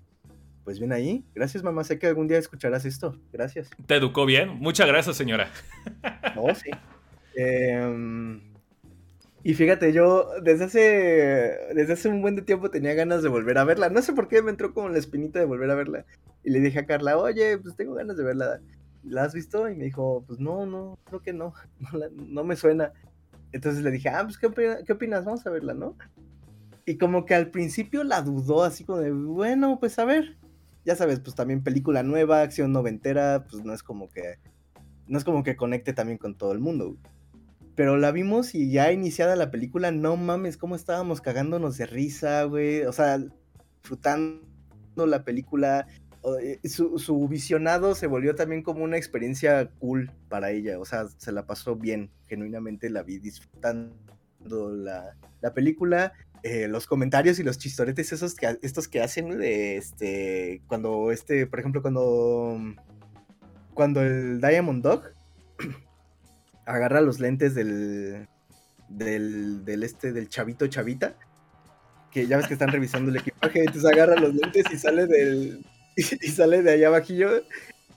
pues 0.64 0.80
bien 0.80 0.92
ahí. 0.94 1.24
Gracias, 1.36 1.64
mamá. 1.64 1.84
Sé 1.84 2.00
que 2.00 2.08
algún 2.08 2.28
día 2.28 2.38
escucharás 2.38 2.86
esto. 2.86 3.20
Gracias. 3.32 3.70
Te 3.86 3.96
educó 3.96 4.26
bien. 4.26 4.50
Muchas 4.60 4.88
gracias, 4.88 5.16
señora. 5.16 5.50
No, 6.36 6.54
sí. 6.56 6.70
Em, 7.36 8.42
y 9.44 9.54
fíjate, 9.54 9.94
yo 9.94 10.30
desde 10.42 10.66
hace, 10.66 10.80
desde 11.76 11.94
hace 11.94 12.10
un 12.10 12.22
buen 12.22 12.36
de 12.36 12.42
tiempo 12.42 12.72
tenía 12.72 12.94
ganas 12.94 13.22
de 13.22 13.30
volver 13.30 13.58
a 13.58 13.64
verla. 13.64 13.90
No 13.90 14.02
sé 14.02 14.14
por 14.14 14.28
qué 14.28 14.42
me 14.42 14.50
entró 14.52 14.74
como 14.74 14.90
la 14.90 14.98
espinita 14.98 15.40
de 15.40 15.46
volver 15.46 15.70
a 15.70 15.76
verla. 15.76 16.06
Y 16.44 16.50
le 16.52 16.60
dije 16.60 16.80
a 16.80 16.86
Carla, 16.86 17.18
oye, 17.18 17.58
pues 17.60 17.76
tengo 17.76 17.94
ganas 17.94 18.18
de 18.18 18.24
verla. 18.24 18.60
¿La 19.04 19.24
has 19.24 19.34
visto? 19.36 19.70
Y 19.70 19.76
me 19.76 19.84
dijo, 19.86 20.24
pues 20.26 20.40
no, 20.40 20.66
no, 20.66 20.98
creo 21.06 21.22
que 21.22 21.34
no. 21.34 21.54
No, 21.80 21.98
la- 22.00 22.10
no 22.16 22.44
me 22.44 22.56
suena. 22.56 22.92
Entonces 23.52 23.84
le 23.84 23.92
dije, 23.92 24.10
ah, 24.10 24.24
pues 24.24 24.38
¿qué, 24.38 24.48
opina- 24.48 24.84
¿qué 24.84 24.94
opinas? 24.94 25.24
Vamos 25.26 25.46
a 25.46 25.50
verla, 25.52 25.74
¿no? 25.76 25.96
Y 26.86 26.98
como 26.98 27.26
que 27.26 27.34
al 27.34 27.50
principio 27.50 28.04
la 28.04 28.22
dudó, 28.22 28.64
así 28.64 28.84
como 28.84 29.00
de, 29.00 29.12
bueno, 29.12 29.80
pues 29.80 29.98
a 30.00 30.06
ver. 30.06 30.38
Ya 30.86 30.96
sabes, 30.96 31.20
pues 31.20 31.36
también 31.36 31.64
película 31.64 32.04
nueva, 32.04 32.42
acción 32.42 32.72
noventera, 32.72 33.48
pues 33.50 33.64
no 33.64 33.74
es 33.74 33.82
como 33.82 34.08
que 34.08 34.38
no 35.08 35.18
es 35.18 35.24
como 35.24 35.44
que 35.44 35.56
conecte 35.56 35.94
también 35.94 36.18
con 36.18 36.36
todo 36.36 36.52
el 36.52 36.60
mundo. 36.60 36.90
güey. 36.90 37.00
Pero 37.76 37.98
la 37.98 38.12
vimos 38.12 38.56
y 38.56 38.72
ya 38.72 38.92
iniciada 38.92 39.36
la 39.36 39.52
película, 39.52 39.92
no 39.92 40.16
mames, 40.16 40.58
cómo 40.58 40.76
estábamos 40.76 41.22
cagándonos 41.22 41.78
de 41.78 41.86
risa, 41.86 42.44
güey. 42.44 42.84
O 42.84 42.94
sea, 42.94 43.20
disfrutando 43.82 44.42
la 44.96 45.24
película, 45.24 45.88
eh, 46.42 46.60
su, 46.68 46.98
su, 46.98 47.28
visionado 47.28 47.94
se 47.94 48.08
volvió 48.08 48.36
también 48.36 48.64
como 48.64 48.84
una 48.84 48.98
experiencia 48.98 49.70
cool 49.80 50.12
para 50.30 50.52
ella, 50.52 50.80
o 50.80 50.86
sea, 50.86 51.08
se 51.18 51.32
la 51.32 51.46
pasó 51.46 51.76
bien, 51.76 52.10
genuinamente 52.28 52.90
la 52.90 53.04
vi 53.04 53.20
disfrutando 53.20 53.94
la, 54.50 55.16
la 55.42 55.54
película. 55.54 56.14
Eh, 56.48 56.68
los 56.68 56.86
comentarios 56.86 57.40
y 57.40 57.44
los 57.44 57.58
chistoretes 57.58 58.14
esos 58.14 58.36
que 58.36 58.60
estos 58.62 58.88
que 58.88 59.02
hacen 59.02 59.40
de 59.40 59.78
este 59.78 60.62
cuando 60.68 61.10
este 61.12 61.48
por 61.48 61.60
ejemplo 61.60 61.82
cuando 61.82 62.60
cuando 63.74 64.04
el 64.04 64.40
Diamond 64.40 64.84
Dog 64.84 65.06
agarra 66.68 67.02
los 67.02 67.20
lentes 67.20 67.56
del 67.56 68.28
del, 68.90 69.84
este 69.84 70.14
del 70.14 70.30
chavito 70.30 70.68
chavita 70.68 71.16
que 72.12 72.28
ya 72.28 72.38
ves 72.38 72.46
que 72.46 72.54
están 72.54 72.70
revisando 72.70 73.10
el 73.10 73.18
equipaje 73.18 73.62
entonces 73.62 73.92
agarra 73.92 74.16
los 74.16 74.36
lentes 74.36 74.66
y 74.72 74.78
sale 74.78 75.08
del 75.08 75.66
y, 75.96 76.04
sale 76.04 76.62
de 76.62 76.74
allá 76.74 76.90
abajillo 76.90 77.42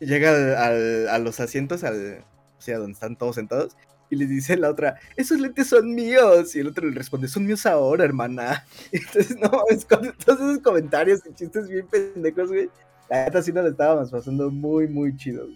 llega 0.00 0.30
al, 0.64 1.06
a 1.10 1.18
los 1.18 1.38
asientos 1.40 1.84
al 1.84 2.24
o 2.56 2.62
sea 2.62 2.78
donde 2.78 2.94
están 2.94 3.14
todos 3.16 3.34
sentados 3.34 3.76
y 4.10 4.16
le 4.16 4.26
dice 4.26 4.56
la 4.56 4.70
otra, 4.70 4.98
esos 5.16 5.40
lentes 5.40 5.68
son 5.68 5.94
míos. 5.94 6.54
Y 6.54 6.60
el 6.60 6.68
otro 6.68 6.88
le 6.88 6.94
responde, 6.94 7.28
son 7.28 7.46
míos 7.46 7.66
ahora, 7.66 8.04
hermana. 8.04 8.64
entonces, 8.92 9.36
no, 9.38 9.64
es 9.68 9.84
con 9.84 10.12
todos 10.24 10.40
esos 10.40 10.58
comentarios 10.60 11.20
y 11.28 11.34
chistes 11.34 11.68
bien 11.68 11.86
pendejos, 11.86 12.48
güey. 12.48 12.70
La 13.10 13.24
neta 13.24 13.42
sí 13.42 13.52
nos 13.52 13.64
lo 13.64 13.70
estábamos 13.70 14.10
pasando 14.10 14.50
muy, 14.50 14.88
muy 14.88 15.16
chido. 15.16 15.46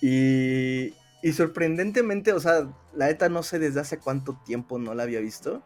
Y, 0.00 0.94
y 1.22 1.32
sorprendentemente, 1.32 2.32
o 2.32 2.40
sea, 2.40 2.68
la 2.94 3.06
neta 3.06 3.28
no 3.28 3.42
sé 3.42 3.58
desde 3.58 3.80
hace 3.80 3.98
cuánto 3.98 4.38
tiempo 4.44 4.78
no 4.78 4.94
la 4.94 5.04
había 5.04 5.20
visto. 5.20 5.62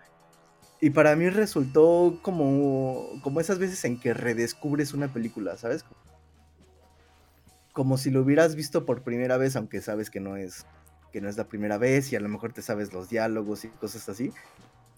Y 0.81 0.91
para 0.91 1.17
mí 1.17 1.29
resultó 1.29 2.21
como, 2.23 3.09
como 3.23 3.41
esas 3.41 3.59
veces 3.59 3.85
en 3.85 3.99
que 3.99 4.15
redescubres 4.15 4.95
una 4.95 5.13
película, 5.13 5.57
¿sabes? 5.57 5.85
Como 7.73 7.99
si 7.99 8.11
lo 8.11 8.23
hubieras 8.23 8.55
visto 8.55 8.87
por 8.87 9.03
primera 9.03 9.37
vez, 9.39 9.57
aunque 9.57 9.81
sabes 9.81 10.09
que 10.09 10.21
no 10.21 10.37
es 10.37 10.67
que 11.13 11.21
no 11.21 11.29
es 11.29 11.37
la 11.37 11.49
primera 11.49 11.79
vez 11.79 12.13
y 12.13 12.17
a 12.17 12.21
lo 12.21 12.29
mejor 12.29 12.53
te 12.53 12.63
sabes 12.63 12.93
los 12.93 13.09
diálogos 13.09 13.65
y 13.65 13.69
cosas 13.69 14.09
así. 14.09 14.33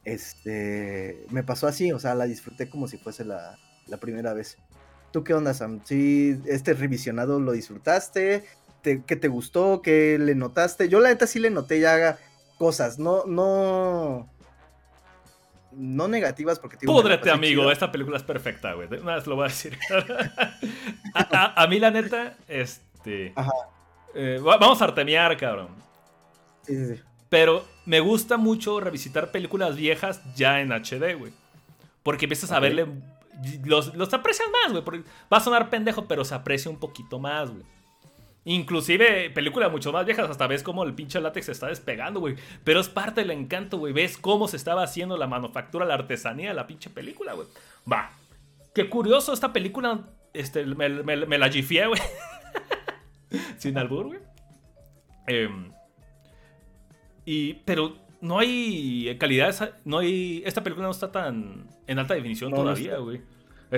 Este, 0.04 1.26
me 1.30 1.42
pasó 1.42 1.66
así, 1.66 1.92
o 1.92 1.98
sea, 1.98 2.14
la 2.14 2.24
disfruté 2.24 2.68
como 2.68 2.88
si 2.88 2.98
fuese 2.98 3.24
la, 3.24 3.58
primera 4.00 4.32
vez. 4.32 4.58
¿Tú 5.12 5.24
qué 5.24 5.34
onda, 5.34 5.54
Sam? 5.54 5.80
¿Sí, 5.84 6.40
este 6.46 6.72
revisionado 6.74 7.40
lo 7.40 7.52
disfrutaste? 7.52 8.44
¿Qué 8.82 8.98
te 8.98 9.28
gustó? 9.28 9.82
¿Qué 9.82 10.18
le 10.18 10.34
notaste? 10.34 10.88
Yo 10.88 11.00
la 11.00 11.10
neta 11.10 11.26
sí 11.26 11.38
le 11.38 11.50
noté 11.50 11.80
ya 11.80 12.18
cosas, 12.58 12.98
no, 12.98 13.24
no, 13.26 14.30
no 15.72 16.08
negativas 16.08 16.58
porque... 16.58 16.78
Púdrete, 16.86 17.30
amigo, 17.30 17.70
esta 17.70 17.90
película 17.90 18.16
es 18.16 18.22
perfecta, 18.22 18.72
güey. 18.74 18.88
Una 19.00 19.16
vez 19.16 19.26
lo 19.26 19.36
voy 19.36 19.46
a 19.46 19.48
decir. 19.48 19.78
a, 21.14 21.66
mí 21.68 21.78
la 21.78 21.90
neta, 21.90 22.36
este... 22.48 23.32
Ajá. 23.36 23.52
Eh, 24.14 24.40
vamos 24.42 24.80
a 24.80 24.84
artemear, 24.84 25.36
cabrón. 25.36 25.68
Pero 27.28 27.64
me 27.86 28.00
gusta 28.00 28.36
mucho 28.36 28.80
revisitar 28.80 29.30
películas 29.30 29.76
viejas 29.76 30.20
ya 30.34 30.60
en 30.60 30.72
HD, 30.72 31.16
güey. 31.16 31.32
Porque 32.02 32.26
empiezas 32.26 32.52
a 32.52 32.60
verle. 32.60 32.86
Los, 33.64 33.94
los 33.94 34.12
aprecias 34.12 34.48
más, 34.50 34.72
güey. 34.72 35.02
Va 35.32 35.38
a 35.38 35.40
sonar 35.40 35.70
pendejo, 35.70 36.06
pero 36.06 36.24
se 36.24 36.34
aprecia 36.34 36.70
un 36.70 36.78
poquito 36.78 37.18
más, 37.18 37.50
güey. 37.50 37.62
Inclusive 38.44 39.30
películas 39.30 39.70
mucho 39.70 39.92
más 39.92 40.06
viejas, 40.06 40.28
hasta 40.28 40.46
ves 40.46 40.62
cómo 40.62 40.82
el 40.82 40.94
pinche 40.94 41.20
látex 41.20 41.46
se 41.46 41.52
está 41.52 41.68
despegando, 41.68 42.20
güey. 42.20 42.36
Pero 42.64 42.80
es 42.80 42.88
parte 42.88 43.20
del 43.20 43.30
encanto, 43.30 43.78
güey. 43.78 43.92
Ves 43.92 44.16
cómo 44.18 44.48
se 44.48 44.56
estaba 44.56 44.82
haciendo 44.82 45.16
la 45.16 45.26
manufactura, 45.26 45.84
la 45.84 45.94
artesanía 45.94 46.48
de 46.48 46.54
la 46.54 46.66
pinche 46.66 46.90
película, 46.90 47.34
güey. 47.34 47.46
Va. 47.90 48.10
Qué 48.74 48.88
curioso, 48.88 49.32
esta 49.32 49.52
película 49.52 50.08
este, 50.32 50.64
me, 50.64 50.88
me 50.88 51.38
la 51.38 51.50
gifié, 51.50 51.86
güey. 51.86 52.00
Sin 53.58 53.76
albur, 53.78 54.06
güey. 54.06 54.20
Eh, 55.26 55.48
y, 57.24 57.54
pero 57.64 57.96
no 58.20 58.38
hay 58.38 59.16
calidad, 59.18 59.74
no 59.84 59.98
hay, 59.98 60.42
esta 60.44 60.62
película 60.62 60.86
no 60.86 60.92
está 60.92 61.10
tan 61.10 61.66
en 61.86 61.98
alta 61.98 62.14
definición 62.14 62.52
todavía, 62.52 62.98
güey. 62.98 63.22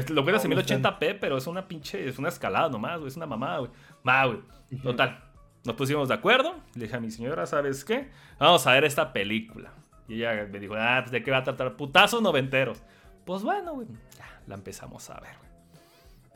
Lo 0.08 0.24
ves 0.24 0.44
en 0.44 0.52
1080p, 0.52 1.18
pero 1.20 1.36
es 1.36 1.46
una 1.46 1.68
pinche, 1.68 2.08
es 2.08 2.18
una 2.18 2.28
escalada 2.28 2.68
nomás, 2.70 2.98
güey, 2.98 3.08
es 3.08 3.16
una 3.16 3.26
mamada, 3.26 3.58
güey. 3.58 3.70
Ma, 4.02 4.24
güey. 4.26 4.40
Total. 4.82 5.22
Nos 5.64 5.76
pusimos 5.76 6.08
de 6.08 6.14
acuerdo. 6.14 6.54
Le 6.74 6.84
dije 6.84 6.96
a 6.96 7.00
mi 7.00 7.10
señora, 7.10 7.46
¿sabes 7.46 7.84
qué? 7.84 8.08
Vamos 8.38 8.66
a 8.66 8.72
ver 8.72 8.84
esta 8.84 9.12
película. 9.12 9.72
Y 10.08 10.14
ella 10.14 10.48
me 10.50 10.58
dijo, 10.58 10.74
ah, 10.76 11.00
pues 11.02 11.12
de 11.12 11.22
qué 11.22 11.30
va 11.30 11.38
a 11.38 11.44
tratar 11.44 11.76
putazos 11.76 12.22
noventeros. 12.22 12.82
Pues 13.24 13.42
bueno, 13.42 13.74
güey, 13.74 13.86
ya 14.16 14.40
la 14.46 14.54
empezamos 14.54 15.08
a 15.10 15.20
ver, 15.20 15.36
güey. 15.38 15.50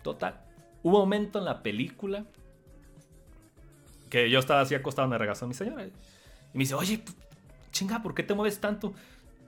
Total. 0.02 0.40
Hubo 0.82 0.98
un 0.98 1.02
momento 1.04 1.38
en 1.38 1.46
la 1.46 1.62
película 1.62 2.24
que 4.10 4.30
yo 4.30 4.38
estaba 4.38 4.60
así 4.60 4.74
acostado 4.74 5.08
en 5.08 5.14
el 5.14 5.18
regazo 5.18 5.46
a 5.46 5.48
mi 5.48 5.54
señora. 5.54 5.86
Y 6.56 6.58
me 6.58 6.62
dice, 6.62 6.74
oye, 6.74 7.02
chinga, 7.70 8.02
¿por 8.02 8.14
qué 8.14 8.22
te 8.22 8.32
mueves 8.32 8.58
tanto? 8.58 8.94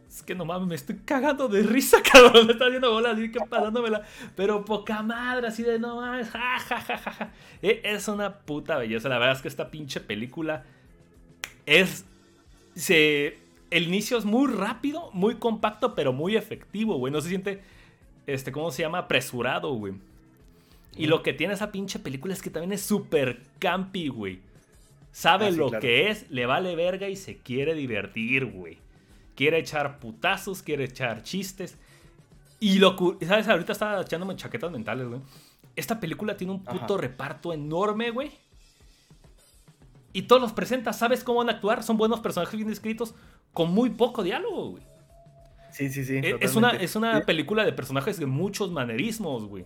Es 0.07 0.23
que 0.23 0.35
no 0.35 0.45
mames, 0.45 0.69
me 0.69 0.75
estoy 0.75 0.97
cagando 1.07 1.49
de 1.49 1.63
risa, 1.63 2.03
cabrón. 2.13 2.47
Me 2.47 2.53
está 2.53 2.67
haciendo 2.67 2.93
bola 2.93 3.13
así 3.13 3.33
que 3.33 3.41
pasándomela. 3.41 4.03
Pero 4.37 4.63
poca 4.63 5.03
madre, 5.03 5.47
así 5.47 5.63
de 5.63 5.79
no 5.79 5.97
mames, 5.97 6.29
ja, 6.29 6.59
ja, 6.59 6.79
ja, 6.83 6.99
ja, 6.99 7.33
e, 7.63 7.81
Es 7.83 8.09
una 8.09 8.41
puta 8.41 8.77
belleza. 8.77 9.09
La 9.09 9.17
verdad 9.17 9.37
es 9.37 9.41
que 9.41 9.49
esta 9.49 9.71
pinche 9.71 10.01
película 10.01 10.67
es. 11.65 12.05
Se. 12.75 13.39
El 13.71 13.85
inicio 13.85 14.19
es 14.19 14.27
muy 14.27 14.53
rápido, 14.53 15.11
muy 15.15 15.37
compacto, 15.37 15.95
pero 15.95 16.13
muy 16.13 16.37
efectivo, 16.37 16.99
güey. 16.99 17.11
No 17.11 17.23
se 17.23 17.31
siente. 17.31 17.63
Este, 18.27 18.53
¿cómo 18.53 18.71
se 18.71 18.83
llama? 18.83 18.99
Apresurado, 18.99 19.73
güey. 19.73 19.95
Y 20.95 21.07
lo 21.07 21.23
que 21.23 21.33
tiene 21.33 21.55
esa 21.55 21.73
pinche 21.73 22.01
película 22.01 22.35
es 22.35 22.43
que 22.43 22.51
también 22.51 22.73
es 22.73 22.83
súper 22.83 23.41
campi, 23.59 24.09
güey. 24.09 24.41
Sabe 25.11 25.47
ah, 25.47 25.51
lo 25.51 25.71
que 25.71 26.11
es, 26.11 26.31
le 26.31 26.47
vale 26.47 26.77
verga 26.77 27.09
y 27.09 27.17
se 27.17 27.39
quiere 27.39 27.75
divertir, 27.75 28.47
güey. 28.47 28.79
Quiere 29.35 29.59
echar 29.59 29.99
putazos, 29.99 30.63
quiere 30.63 30.85
echar 30.85 31.23
chistes. 31.23 31.79
Y 32.61 32.79
lo 32.79 32.97
¿sabes? 33.27 33.49
Ahorita 33.49 33.73
estaba 33.73 34.01
echándome 34.01 34.37
chaquetas 34.37 34.71
mentales, 34.71 35.09
güey. 35.09 35.21
Esta 35.77 36.01
película 36.01 36.37
tiene 36.37 36.53
un 36.53 36.65
puto 36.65 36.97
reparto 36.97 37.53
enorme, 37.53 38.11
güey. 38.11 38.33
Y 40.13 40.23
todos 40.23 40.43
los 40.43 40.53
presenta, 40.53 40.93
¿sabes 40.93 41.23
cómo 41.23 41.39
van 41.39 41.51
a 41.51 41.53
actuar? 41.53 41.83
Son 41.83 41.97
buenos 41.97 42.21
personajes 42.21 42.57
bien 42.57 42.71
escritos, 42.71 43.15
con 43.53 43.73
muy 43.73 43.91
poco 43.91 44.23
diálogo, 44.23 44.71
güey. 44.71 44.83
Sí, 45.71 45.91
sí, 45.91 46.05
sí. 46.05 46.17
E, 46.17 46.37
es 46.41 46.57
una, 46.57 46.71
es 46.71 46.97
una 46.97 47.21
película 47.21 47.65
de 47.65 47.73
personajes 47.73 48.19
de 48.19 48.27
muchos 48.27 48.73
manerismos, 48.73 49.45
güey. 49.45 49.65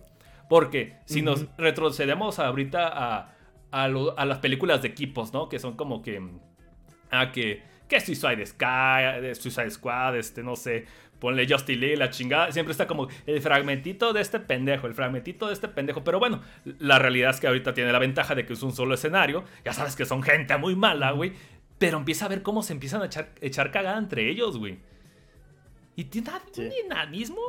Porque 0.49 0.97
si 1.05 1.21
nos 1.21 1.45
retrocedemos 1.57 2.37
ahorita 2.37 2.91
a, 2.93 3.32
a, 3.73 4.25
las 4.25 4.37
películas 4.37 4.83
de 4.83 4.89
equipos, 4.89 5.33
¿no? 5.33 5.49
Que 5.49 5.59
son 5.59 5.75
como 5.75 6.01
que. 6.01 6.21
Ah, 7.11 7.31
que. 7.31 7.63
Que 7.87 7.99
Suicide 7.99 8.45
Sky, 8.45 9.35
Suicide 9.35 9.71
Squad, 9.71 10.17
este, 10.17 10.43
no 10.43 10.55
sé. 10.55 10.85
Ponle 11.19 11.47
Justin 11.49 11.79
Lee, 11.79 11.95
la 11.95 12.09
chingada. 12.09 12.51
Siempre 12.51 12.71
está 12.71 12.85
como 12.85 13.07
el 13.25 13.41
fragmentito 13.41 14.13
de 14.13 14.21
este 14.21 14.39
pendejo, 14.39 14.87
el 14.87 14.93
fragmentito 14.93 15.47
de 15.47 15.53
este 15.53 15.67
pendejo. 15.67 16.03
Pero 16.03 16.19
bueno, 16.19 16.41
la 16.79 16.99
realidad 16.99 17.31
es 17.31 17.39
que 17.39 17.47
ahorita 17.47 17.73
tiene 17.73 17.91
la 17.91 17.99
ventaja 17.99 18.35
de 18.35 18.45
que 18.45 18.53
es 18.53 18.63
un 18.63 18.73
solo 18.73 18.93
escenario. 18.93 19.43
Ya 19.65 19.73
sabes 19.73 19.95
que 19.95 20.05
son 20.05 20.21
gente 20.21 20.55
muy 20.57 20.75
mala, 20.75 21.11
güey. 21.11 21.33
Pero 21.77 21.97
empieza 21.97 22.25
a 22.25 22.29
ver 22.29 22.41
cómo 22.41 22.61
se 22.61 22.73
empiezan 22.73 23.01
a 23.01 23.05
echar, 23.05 23.33
echar 23.41 23.71
cagada 23.71 23.97
entre 23.97 24.29
ellos, 24.29 24.57
güey. 24.57 24.79
Y 25.95 26.05
tiene 26.05 26.29
un 26.57 26.69
dinamismo 26.69 27.41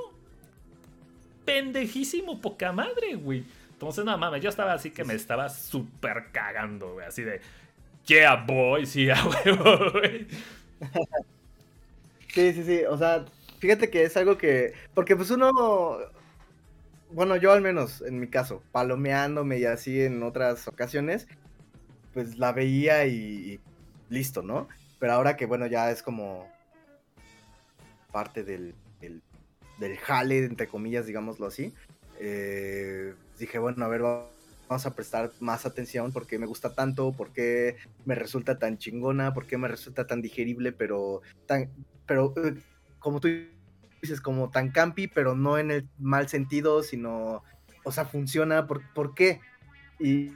pendejísimo, 1.44 2.40
poca 2.40 2.72
madre, 2.72 3.14
güey. 3.14 3.44
Entonces, 3.84 4.04
no 4.04 4.18
mames, 4.18 4.42
yo 4.42 4.48
estaba 4.48 4.72
así 4.72 4.90
que 4.90 5.04
me 5.04 5.14
estaba 5.14 5.48
súper 5.48 6.30
cagando, 6.32 6.94
güey. 6.94 7.06
Así 7.06 7.22
de, 7.22 7.40
yeah, 8.06 8.36
boy, 8.36 8.86
sí, 8.86 9.10
a 9.10 9.16
huevo, 9.26 9.92
güey. 9.92 10.26
Sí, 12.28 12.52
sí, 12.52 12.64
sí. 12.64 12.82
O 12.88 12.98
sea, 12.98 13.24
fíjate 13.58 13.90
que 13.90 14.04
es 14.04 14.16
algo 14.16 14.36
que. 14.36 14.72
Porque 14.94 15.16
pues 15.16 15.30
uno. 15.30 15.52
Bueno, 17.10 17.36
yo 17.36 17.52
al 17.52 17.60
menos, 17.60 18.02
en 18.02 18.18
mi 18.18 18.26
caso, 18.26 18.62
palomeándome 18.72 19.58
y 19.58 19.66
así 19.66 20.02
en 20.02 20.22
otras 20.24 20.66
ocasiones, 20.66 21.28
pues 22.12 22.38
la 22.38 22.52
veía 22.52 23.06
y 23.06 23.60
listo, 24.08 24.42
¿no? 24.42 24.68
Pero 24.98 25.12
ahora 25.12 25.36
que, 25.36 25.46
bueno, 25.46 25.66
ya 25.66 25.90
es 25.90 26.02
como 26.02 26.48
parte 28.10 28.42
del, 28.42 28.74
del, 29.00 29.22
del 29.78 29.96
jale, 29.98 30.38
entre 30.38 30.66
comillas, 30.66 31.06
digámoslo 31.06 31.46
así. 31.46 31.72
Eh, 32.20 33.14
dije, 33.38 33.58
bueno, 33.58 33.84
a 33.84 33.88
ver, 33.88 34.02
vamos 34.02 34.86
a 34.86 34.94
prestar 34.94 35.32
más 35.40 35.66
atención 35.66 36.12
porque 36.12 36.38
me 36.38 36.46
gusta 36.46 36.74
tanto, 36.74 37.12
porque 37.12 37.76
me 38.04 38.14
resulta 38.14 38.58
tan 38.58 38.78
chingona, 38.78 39.34
porque 39.34 39.58
me 39.58 39.68
resulta 39.68 40.06
tan 40.06 40.22
digerible, 40.22 40.72
pero 40.72 41.22
tan, 41.46 41.70
pero 42.06 42.32
eh, 42.36 42.54
como 42.98 43.20
tú 43.20 43.28
dices, 44.00 44.20
como 44.20 44.50
tan 44.50 44.70
campi, 44.70 45.08
pero 45.08 45.34
no 45.34 45.58
en 45.58 45.70
el 45.70 45.88
mal 45.98 46.28
sentido, 46.28 46.82
sino, 46.82 47.42
o 47.84 47.92
sea, 47.92 48.04
funciona, 48.04 48.66
¿por, 48.66 48.82
¿por 48.94 49.14
qué? 49.14 49.40
Y, 49.98 50.32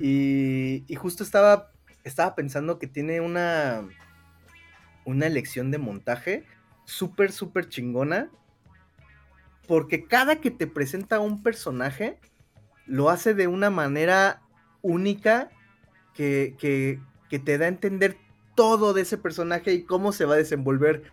y, 0.00 0.84
y, 0.86 0.94
justo 0.94 1.22
estaba, 1.22 1.72
estaba 2.04 2.34
pensando 2.34 2.78
que 2.78 2.86
tiene 2.86 3.20
una, 3.20 3.86
una 5.04 5.26
elección 5.26 5.70
de 5.70 5.78
montaje 5.78 6.44
súper, 6.84 7.32
súper 7.32 7.68
chingona, 7.68 8.30
porque 9.66 10.06
cada 10.06 10.40
que 10.40 10.50
te 10.50 10.66
presenta 10.66 11.20
un 11.20 11.42
personaje, 11.42 12.18
lo 12.86 13.10
hace 13.10 13.34
de 13.34 13.46
una 13.46 13.70
manera 13.70 14.42
única 14.82 15.50
que, 16.14 16.56
que, 16.58 16.98
te 17.38 17.56
da 17.56 17.64
a 17.64 17.68
entender 17.68 18.18
todo 18.54 18.92
de 18.92 19.02
ese 19.02 19.16
personaje 19.16 19.72
y 19.72 19.84
cómo 19.84 20.12
se 20.12 20.26
va 20.26 20.34
a 20.34 20.38
desenvolver. 20.38 21.04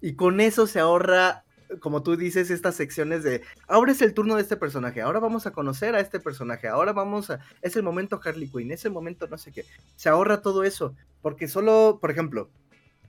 Y 0.00 0.14
con 0.14 0.40
eso 0.40 0.66
se 0.66 0.80
ahorra, 0.80 1.44
como 1.80 2.02
tú 2.02 2.16
dices, 2.16 2.50
estas 2.50 2.74
secciones 2.76 3.22
de, 3.22 3.42
ahora 3.68 3.92
es 3.92 4.00
el 4.00 4.14
turno 4.14 4.36
de 4.36 4.42
este 4.42 4.56
personaje, 4.56 5.02
ahora 5.02 5.20
vamos 5.20 5.46
a 5.46 5.52
conocer 5.52 5.94
a 5.94 6.00
este 6.00 6.20
personaje, 6.20 6.68
ahora 6.68 6.92
vamos 6.92 7.30
a, 7.30 7.40
es 7.60 7.76
el 7.76 7.82
momento 7.82 8.20
Harley 8.24 8.48
Quinn, 8.48 8.72
es 8.72 8.84
el 8.84 8.92
momento 8.92 9.26
no 9.28 9.36
sé 9.36 9.52
qué. 9.52 9.66
Se 9.96 10.08
ahorra 10.08 10.40
todo 10.40 10.64
eso, 10.64 10.94
porque 11.20 11.48
solo, 11.48 11.98
por 12.00 12.10
ejemplo, 12.10 12.48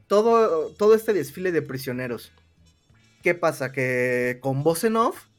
todo, 0.08 0.74
todo 0.74 0.94
este 0.94 1.14
desfile 1.14 1.52
de 1.52 1.62
prisioneros, 1.62 2.34
¿qué 3.24 3.34
pasa? 3.34 3.72
Que 3.72 4.38
con 4.42 4.62
voz 4.62 4.84
en 4.84 4.98
off, 4.98 5.30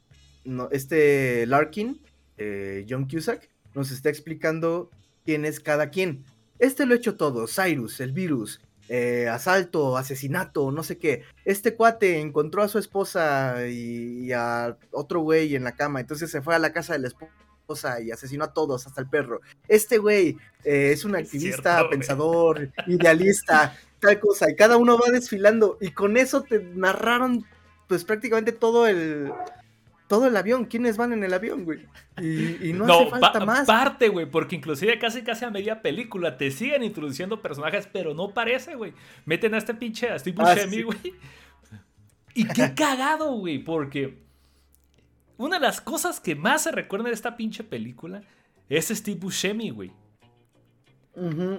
no, 0.45 0.69
este 0.73 1.47
Larkin, 1.47 2.01
eh, 2.37 2.85
John 2.89 3.07
Cusack, 3.07 3.49
nos 3.75 3.93
está 3.93 4.09
explicando 4.09 4.91
quién 5.25 5.45
es 5.45 5.61
cada 5.61 5.91
quien. 5.91 6.25
Este 6.59 6.87
lo 6.87 6.95
ha 6.95 6.97
hecho 6.97 7.17
todo, 7.17 7.47
Cyrus, 7.47 8.01
el 8.01 8.13
virus, 8.13 8.61
eh, 8.89 9.29
asalto, 9.29 9.97
asesinato, 9.97 10.73
no 10.73 10.83
sé 10.83 10.99
qué. 10.99 11.23
Este 11.45 11.75
cuate 11.75 12.21
encontró 12.21 12.63
a 12.63 12.69
su 12.69 12.79
esposa 12.79 13.67
y, 13.69 14.27
y 14.27 14.33
a 14.33 14.77
otro 14.91 15.21
güey 15.21 15.55
en 15.55 15.65
la 15.65 15.73
cama, 15.73 16.01
entonces 16.01 16.31
se 16.31 16.43
fue 16.43 16.55
a 16.55 16.59
la 16.59 16.73
casa 16.73 16.95
de 16.95 17.01
la 17.01 17.09
esposa 17.09 18.01
y 18.03 18.11
asesinó 18.11 18.45
a 18.45 18.53
todos, 18.53 18.87
hasta 18.87 19.01
el 19.01 19.09
perro. 19.09 19.41
Este 19.69 19.99
güey 19.99 20.37
eh, 20.65 20.91
es 20.93 21.05
un 21.05 21.17
activista, 21.17 21.77
cierto, 21.77 21.91
pensador, 21.91 22.71
idealista, 22.87 23.77
tal 24.01 24.21
cosa, 24.21 24.51
y 24.51 24.57
cada 24.57 24.77
uno 24.77 24.99
va 24.99 25.11
desfilando, 25.11 25.79
y 25.81 25.91
con 25.91 26.17
eso 26.17 26.43
te 26.43 26.63
narraron, 26.63 27.45
pues 27.89 28.05
prácticamente 28.05 28.53
todo 28.53 28.87
el. 28.87 29.33
Todo 30.07 30.27
el 30.27 30.37
avión, 30.37 30.67
quiénes 30.67 30.99
van 30.99 31.15
en 31.15 31.25
el 31.25 31.33
avión, 31.33 31.65
güey. 31.65 31.87
Y, 32.21 32.69
y 32.69 32.73
no, 32.75 32.85
hace 32.85 33.11
falta 33.11 33.41
más. 33.47 33.67
Parte, 33.67 34.09
güey, 34.09 34.27
porque 34.27 34.55
inclusive 34.57 34.99
casi 34.99 35.23
casi 35.23 35.47
a 35.47 35.51
media 35.51 35.81
película 35.81 36.37
te 36.37 36.51
siguen 36.51 36.83
introduciendo 36.83 37.41
personajes, 37.41 37.89
pero 37.91 38.13
no 38.13 38.35
parece, 38.35 38.75
güey. 38.75 38.93
Meten 39.25 39.55
a 39.55 39.59
este 39.59 39.73
pinche 39.73 40.11
a 40.11 40.19
Steve 40.19 40.37
Ah, 40.41 40.51
Buscemi, 40.53 40.77
sí. 40.77 40.83
güey. 40.83 40.99
Y 42.35 42.47
qué 42.49 42.75
cagado, 42.77 43.33
güey, 43.33 43.59
porque 43.65 44.19
una 45.39 45.59
de 45.59 45.67
las 45.67 45.81
cosas 45.81 46.21
que 46.21 46.35
más 46.35 46.65
se 46.65 46.71
recuerda 46.73 47.09
de 47.09 47.15
esta 47.15 47.37
pinche 47.37 47.65
película 47.65 48.21
es 48.69 48.89
Steve 48.89 49.19
Buscemi, 49.19 49.71
güey. 49.71 49.91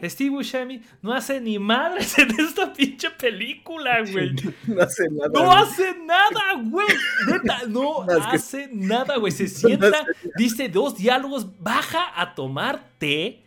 Steve 0.03 0.31
Buscemi 0.31 0.81
no 1.01 1.13
hace 1.13 1.39
ni 1.39 1.57
madres 1.57 2.17
en 2.19 2.29
esta 2.39 2.73
pinche 2.73 3.09
película, 3.11 4.01
güey. 4.11 4.35
No 4.67 4.81
hace 4.81 5.09
nada. 5.09 5.29
No 5.33 5.45
güey. 5.45 5.57
hace 5.57 5.95
nada, 5.99 6.41
güey. 6.63 6.87
Neta, 7.27 7.59
no 7.67 8.03
No, 8.05 8.11
es 8.17 8.25
que- 8.27 8.35
hace 8.35 8.69
nada, 8.73 9.15
güey. 9.17 9.31
Se 9.31 9.47
sienta, 9.49 10.05
dice 10.35 10.67
dos 10.67 10.97
diálogos, 10.97 11.47
baja 11.61 12.11
a 12.19 12.35
tomar 12.35 12.83
té. 12.97 13.43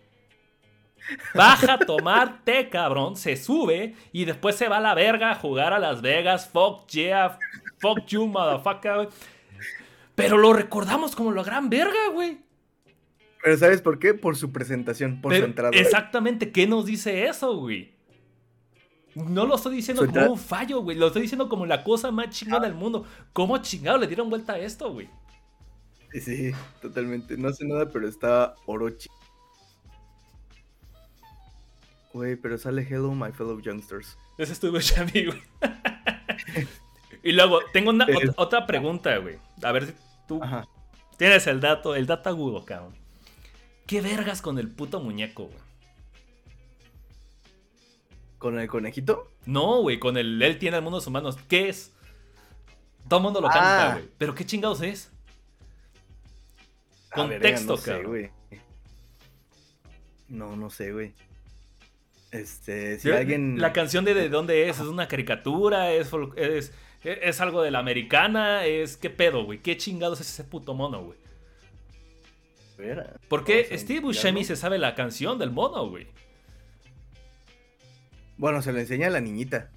Baja 1.34 1.74
a 1.74 1.78
tomar 1.78 2.42
té, 2.44 2.68
cabrón. 2.68 3.16
Se 3.16 3.36
sube 3.36 3.94
y 4.12 4.24
después 4.24 4.56
se 4.56 4.68
va 4.68 4.78
a 4.78 4.80
la 4.80 4.94
verga 4.94 5.30
a 5.30 5.34
jugar 5.34 5.72
a 5.72 5.78
Las 5.78 6.00
Vegas. 6.02 6.48
Fuck 6.52 6.86
yeah, 6.88 7.38
fuck 7.78 8.06
you, 8.06 8.26
motherfucker. 8.26 9.09
Pero 10.14 10.36
lo 10.38 10.52
recordamos 10.52 11.14
como 11.14 11.32
la 11.32 11.42
gran 11.42 11.70
verga, 11.70 12.09
güey. 12.12 12.38
Pero 13.43 13.57
¿sabes 13.57 13.80
por 13.82 13.99
qué? 13.99 14.14
Por 14.14 14.36
su 14.36 14.53
presentación, 14.53 15.20
por 15.20 15.30
Pero 15.30 15.45
su 15.45 15.51
entrada. 15.51 15.70
Exactamente, 15.74 16.51
¿qué 16.51 16.66
nos 16.66 16.86
dice 16.86 17.26
eso, 17.26 17.57
güey? 17.57 17.97
No 19.14 19.47
lo 19.47 19.57
estoy 19.57 19.76
diciendo 19.76 20.01
como 20.03 20.09
entrada- 20.11 20.30
un 20.30 20.39
fallo, 20.39 20.82
güey. 20.82 20.97
Lo 20.97 21.09
estoy 21.09 21.22
diciendo 21.22 21.49
como 21.49 21.66
la 21.66 21.82
cosa 21.82 22.11
más 22.11 22.30
chingona 22.30 22.66
del 22.66 22.74
mundo. 22.74 23.05
¿Cómo 23.32 23.59
chingado 23.59 23.99
le 23.99 24.07
dieron 24.07 24.30
vuelta 24.30 24.55
a 24.55 24.59
esto, 24.59 24.93
güey? 24.93 25.09
Sí, 26.12 26.20
sí, 26.20 26.53
totalmente. 26.80 27.36
No 27.36 27.49
hace 27.49 27.66
nada, 27.66 27.91
pero 27.91 28.09
está 28.09 28.55
Orochi. 28.66 29.09
Güey, 32.12 32.36
pero 32.36 32.59
sale 32.59 32.86
Hello, 32.89 33.12
my 33.12 33.32
fellow 33.32 33.61
youngsters. 33.61 34.16
Ese 34.39 34.53
estuvo 34.53 34.78
Xavi, 34.80 35.26
güey. 35.26 35.43
y 37.22 37.32
luego, 37.32 37.61
tengo 37.72 37.91
una, 37.91 38.07
otra 38.36 38.66
pregunta, 38.66 39.16
güey. 39.18 39.36
A 39.62 39.72
ver 39.72 39.86
si 39.86 39.95
tú 40.26 40.43
Ajá. 40.43 40.66
tienes 41.16 41.47
el 41.47 41.61
dato, 41.61 41.95
el 41.95 42.07
dato 42.07 42.30
agudo, 42.30 42.64
cabrón. 42.64 42.97
¿Qué 43.89 44.01
vergas 44.03 44.43
con 44.43 44.59
el 44.59 44.68
puto 44.70 45.01
muñeco, 45.01 45.47
güey? 45.47 45.59
¿Con 48.39 48.61
el 48.61 48.68
conejito? 48.68 49.32
No, 49.47 49.80
güey, 49.80 49.99
con 49.99 50.16
el 50.16 50.41
él 50.41 50.59
tiene 50.59 50.76
el 50.76 50.82
mundo 50.82 50.99
de 51.01 51.05
sus 51.05 51.12
manos. 51.12 51.36
¿Qué 51.49 51.68
es? 51.70 51.93
Todo 53.09 53.18
el 53.18 53.24
mundo 53.24 53.41
lo 53.41 53.49
Ah. 53.49 53.53
canta, 53.53 53.93
güey. 53.95 54.09
Pero 54.18 54.34
¿qué 54.34 54.47
chingados 54.47 54.82
es? 54.82 55.11
A 57.12 57.24
ver, 57.24 57.41
Contexto, 57.41 57.76
no 57.76 57.82
cabrón. 57.82 58.30
No, 60.28 60.55
no 60.57 60.68
sé, 60.70 60.93
güey. 60.93 61.14
Este, 62.30 63.01
si 63.01 63.11
alguien... 63.11 63.59
La 63.59 63.72
canción 63.72 64.05
de, 64.05 64.12
de 64.12 64.28
dónde 64.28 64.68
es, 64.68 64.78
es 64.78 64.86
una 64.86 65.09
caricatura, 65.09 65.93
es, 65.93 66.11
es, 66.36 66.72
es 67.03 67.41
algo 67.41 67.62
de 67.62 67.70
la 67.70 67.78
americana, 67.78 68.66
es 68.66 68.99
qué 68.99 69.09
pedo, 69.09 69.45
güey, 69.47 69.61
qué 69.62 69.78
chingados 69.78 70.20
es 70.20 70.28
ese 70.28 70.45
puto 70.45 70.74
mono, 70.74 71.03
güey. 71.03 71.18
Espera, 72.79 73.18
Porque 73.29 73.76
Steve. 73.76 74.01
Buscemi 74.01 74.45
se 74.45 74.55
sabe 74.55 74.79
la 74.79 74.95
canción 74.95 75.37
del 75.39 75.51
mono, 75.51 75.89
güey. 75.89 76.07
Bueno, 78.37 78.62
se 78.62 78.72
lo 78.72 78.79
enseña 78.79 79.09
a 79.09 79.11
la 79.11 79.20
niñita. 79.20 79.68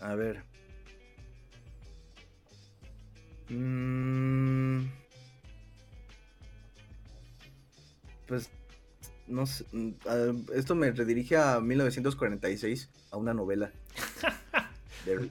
A 0.00 0.14
ver. 0.14 0.44
Mm. 3.48 4.84
Pues, 8.28 8.50
no 9.26 9.46
sé. 9.46 9.64
mm, 9.72 9.90
Esto 10.54 10.76
me 10.76 10.92
redirige 10.92 11.36
a 11.36 11.58
1946, 11.60 12.88
a 13.10 13.16
una 13.16 13.34
novela. 13.34 13.72
de, 15.04 15.28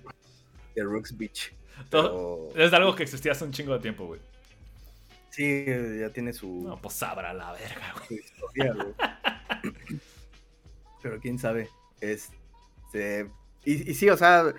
de 0.76 0.84
Rooks 0.84 1.16
Beach. 1.18 1.54
Pero- 1.92 2.50
Es 2.56 2.72
algo 2.74 2.96
que 2.96 3.04
existía 3.04 3.32
hace 3.34 3.46
un 3.46 3.52
chingo 3.52 3.74
de 3.74 3.80
tiempo, 3.80 4.06
güey. 4.06 4.20
Sí, 5.30 5.66
ya 6.00 6.10
tiene 6.12 6.32
su, 6.32 6.64
No, 6.66 6.78
pues 6.82 6.94
sabrá 6.96 7.34
la 7.34 7.52
verga, 7.52 7.94
güey. 7.94 8.08
su 8.08 8.14
historia, 8.26 8.74
güey. 8.74 10.00
Pero 11.02 11.20
quién 11.20 11.38
sabe. 11.40 11.70
Este. 12.02 13.30
Y, 13.66 13.92
y 13.92 13.94
sí, 13.94 14.10
o 14.10 14.18
sea. 14.18 14.54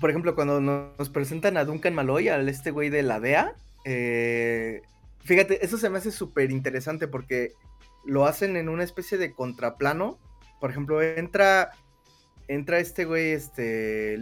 Por 0.00 0.10
ejemplo, 0.10 0.34
cuando 0.36 0.60
nos 0.60 1.08
presentan 1.08 1.56
a 1.56 1.64
Duncan 1.64 1.94
Malloy, 1.94 2.28
al 2.28 2.48
este 2.48 2.70
güey 2.70 2.88
de 2.88 3.02
la 3.02 3.18
DEA. 3.18 3.54
eh, 3.84 4.82
fíjate, 5.24 5.64
eso 5.64 5.76
se 5.76 5.90
me 5.90 5.98
hace 5.98 6.12
súper 6.12 6.52
interesante 6.52 7.08
porque 7.08 7.52
lo 8.04 8.24
hacen 8.24 8.56
en 8.56 8.68
una 8.68 8.84
especie 8.84 9.18
de 9.18 9.32
contraplano. 9.32 10.18
Por 10.60 10.70
ejemplo, 10.70 11.02
entra. 11.02 11.72
Entra 12.48 12.78
este 12.78 13.04
güey, 13.04 13.32
este. 13.32 14.16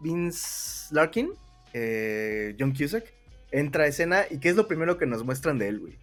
Vince 0.00 0.94
Larkin. 0.94 1.30
eh, 1.72 2.56
John 2.58 2.72
Cusack. 2.74 3.04
Entra 3.52 3.84
a 3.84 3.86
escena. 3.86 4.24
¿Y 4.30 4.38
qué 4.38 4.48
es 4.48 4.56
lo 4.56 4.66
primero 4.66 4.96
que 4.98 5.06
nos 5.06 5.24
muestran 5.24 5.58
de 5.58 5.68
él, 5.68 5.80
güey? 5.80 5.98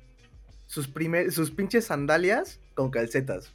Sus, 0.67 0.87
primer- 0.87 1.31
sus 1.31 1.51
pinches 1.51 1.85
sandalias 1.85 2.59
con 2.73 2.91
calcetas. 2.91 3.53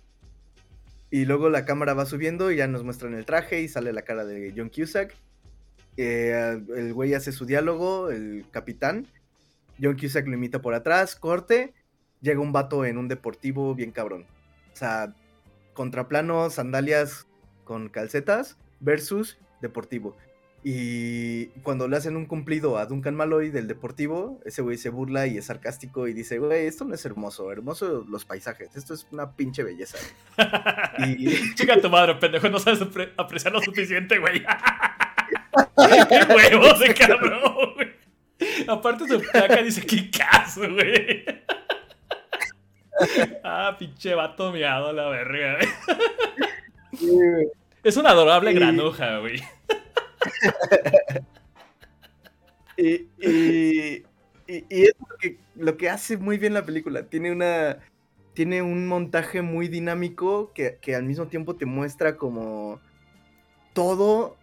Y 1.10 1.26
luego 1.26 1.50
la 1.50 1.64
cámara 1.66 1.92
va 1.94 2.06
subiendo 2.06 2.50
y 2.50 2.56
ya 2.56 2.66
nos 2.66 2.84
muestran 2.84 3.14
el 3.14 3.26
traje 3.26 3.60
y 3.60 3.68
sale 3.68 3.92
la 3.92 4.02
cara 4.02 4.24
de 4.24 4.52
John 4.56 4.70
Cusack. 4.70 5.14
Eh, 5.98 6.58
el 6.74 6.94
güey 6.94 7.12
hace 7.12 7.32
su 7.32 7.44
diálogo, 7.44 8.10
el 8.10 8.46
capitán. 8.50 9.06
John 9.80 9.98
Cusack 9.98 10.26
lo 10.26 10.34
imita 10.34 10.62
por 10.62 10.72
atrás, 10.74 11.14
corte. 11.16 11.74
Llega 12.22 12.40
un 12.40 12.52
vato 12.52 12.84
en 12.86 12.96
un 12.96 13.08
deportivo 13.08 13.74
bien 13.74 13.90
cabrón. 13.90 14.24
O 14.72 14.76
sea, 14.76 15.14
contraplano, 15.74 16.48
sandalias 16.48 17.26
con 17.64 17.88
calcetas 17.88 18.56
versus 18.80 19.38
deportivo. 19.60 20.16
Y 20.64 21.46
cuando 21.64 21.88
le 21.88 21.96
hacen 21.96 22.14
un 22.16 22.26
cumplido 22.26 22.78
a 22.78 22.86
Duncan 22.86 23.16
Malloy 23.16 23.50
del 23.50 23.66
deportivo, 23.66 24.40
ese 24.44 24.62
güey 24.62 24.76
se 24.76 24.90
burla 24.90 25.26
y 25.26 25.36
es 25.36 25.46
sarcástico 25.46 26.06
y 26.06 26.12
dice, 26.12 26.38
güey, 26.38 26.66
esto 26.66 26.84
no 26.84 26.94
es 26.94 27.04
hermoso, 27.04 27.50
hermoso 27.50 28.04
los 28.08 28.24
paisajes, 28.24 28.76
esto 28.76 28.94
es 28.94 29.04
una 29.10 29.32
pinche 29.32 29.64
belleza. 29.64 29.98
Y 30.98 31.54
Chica 31.54 31.80
tu 31.80 31.90
madre, 31.90 32.14
pendejo, 32.14 32.48
no 32.48 32.60
sabes 32.60 32.80
apre- 32.80 33.12
apreciar 33.16 33.52
lo 33.52 33.60
suficiente, 33.62 34.18
güey. 34.18 34.42
Qué 36.08 36.32
huevos 36.34 36.78
de 36.78 36.94
cabrón, 36.94 37.74
güey. 37.74 37.92
Aparte 38.68 39.08
su 39.08 39.20
placa 39.20 39.62
dice 39.62 39.84
Kikazo, 39.84 40.60
güey. 40.72 41.24
Ah, 43.42 43.74
pinche 43.78 44.14
vato 44.14 44.52
miado 44.52 44.92
la 44.92 45.08
verga, 45.08 45.56
güey. 45.56 45.68
Es 47.82 47.97
una 47.97 48.11
adorable 48.11 48.53
Y- 48.53 48.55
granuja, 48.55 49.18
güey. 49.18 49.40
Y, 52.76 53.07
y- 53.18 54.03
y- 54.47 54.64
y 54.68 54.82
es 54.84 54.95
lo 54.99 55.16
que, 55.18 55.38
lo 55.57 55.76
que 55.76 55.90
hace 55.90 56.16
muy 56.16 56.38
bien 56.38 56.55
la 56.55 56.64
película. 56.64 57.05
Tiene 57.05 57.30
una. 57.32 57.78
Tiene 58.34 58.62
un 58.62 58.86
montaje 58.86 59.43
muy 59.43 59.68
dinámico 59.68 60.53
que, 60.55 60.78
que 60.80 60.95
al 60.97 61.05
mismo 61.05 61.26
tiempo 61.26 61.55
te 61.57 61.66
muestra 61.66 62.16
como 62.16 62.80
todo. 63.74 64.36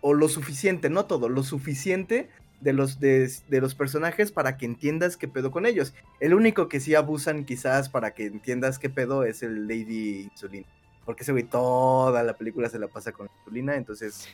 O 0.00 0.14
lo 0.14 0.28
suficiente, 0.28 0.90
no 0.90 1.06
todo, 1.06 1.28
lo 1.28 1.42
suficiente 1.42 2.28
de 2.60 2.72
los, 2.72 3.00
de, 3.00 3.28
de 3.48 3.60
los 3.60 3.74
personajes 3.74 4.30
para 4.30 4.56
que 4.56 4.64
entiendas 4.64 5.16
qué 5.16 5.26
pedo 5.26 5.50
con 5.50 5.66
ellos. 5.66 5.92
El 6.20 6.34
único 6.34 6.68
que 6.68 6.78
sí 6.78 6.94
abusan 6.94 7.44
quizás 7.44 7.88
para 7.88 8.12
que 8.14 8.26
entiendas 8.26 8.78
qué 8.78 8.90
pedo 8.90 9.24
es 9.24 9.42
el 9.42 9.66
Lady 9.66 10.28
Insulina. 10.30 10.66
Porque 11.08 11.22
ese 11.22 11.32
güey 11.32 11.44
toda 11.44 12.22
la 12.22 12.34
película 12.34 12.68
se 12.68 12.78
la 12.78 12.86
pasa 12.86 13.12
con 13.12 13.30
insulina, 13.38 13.74
entonces 13.76 14.28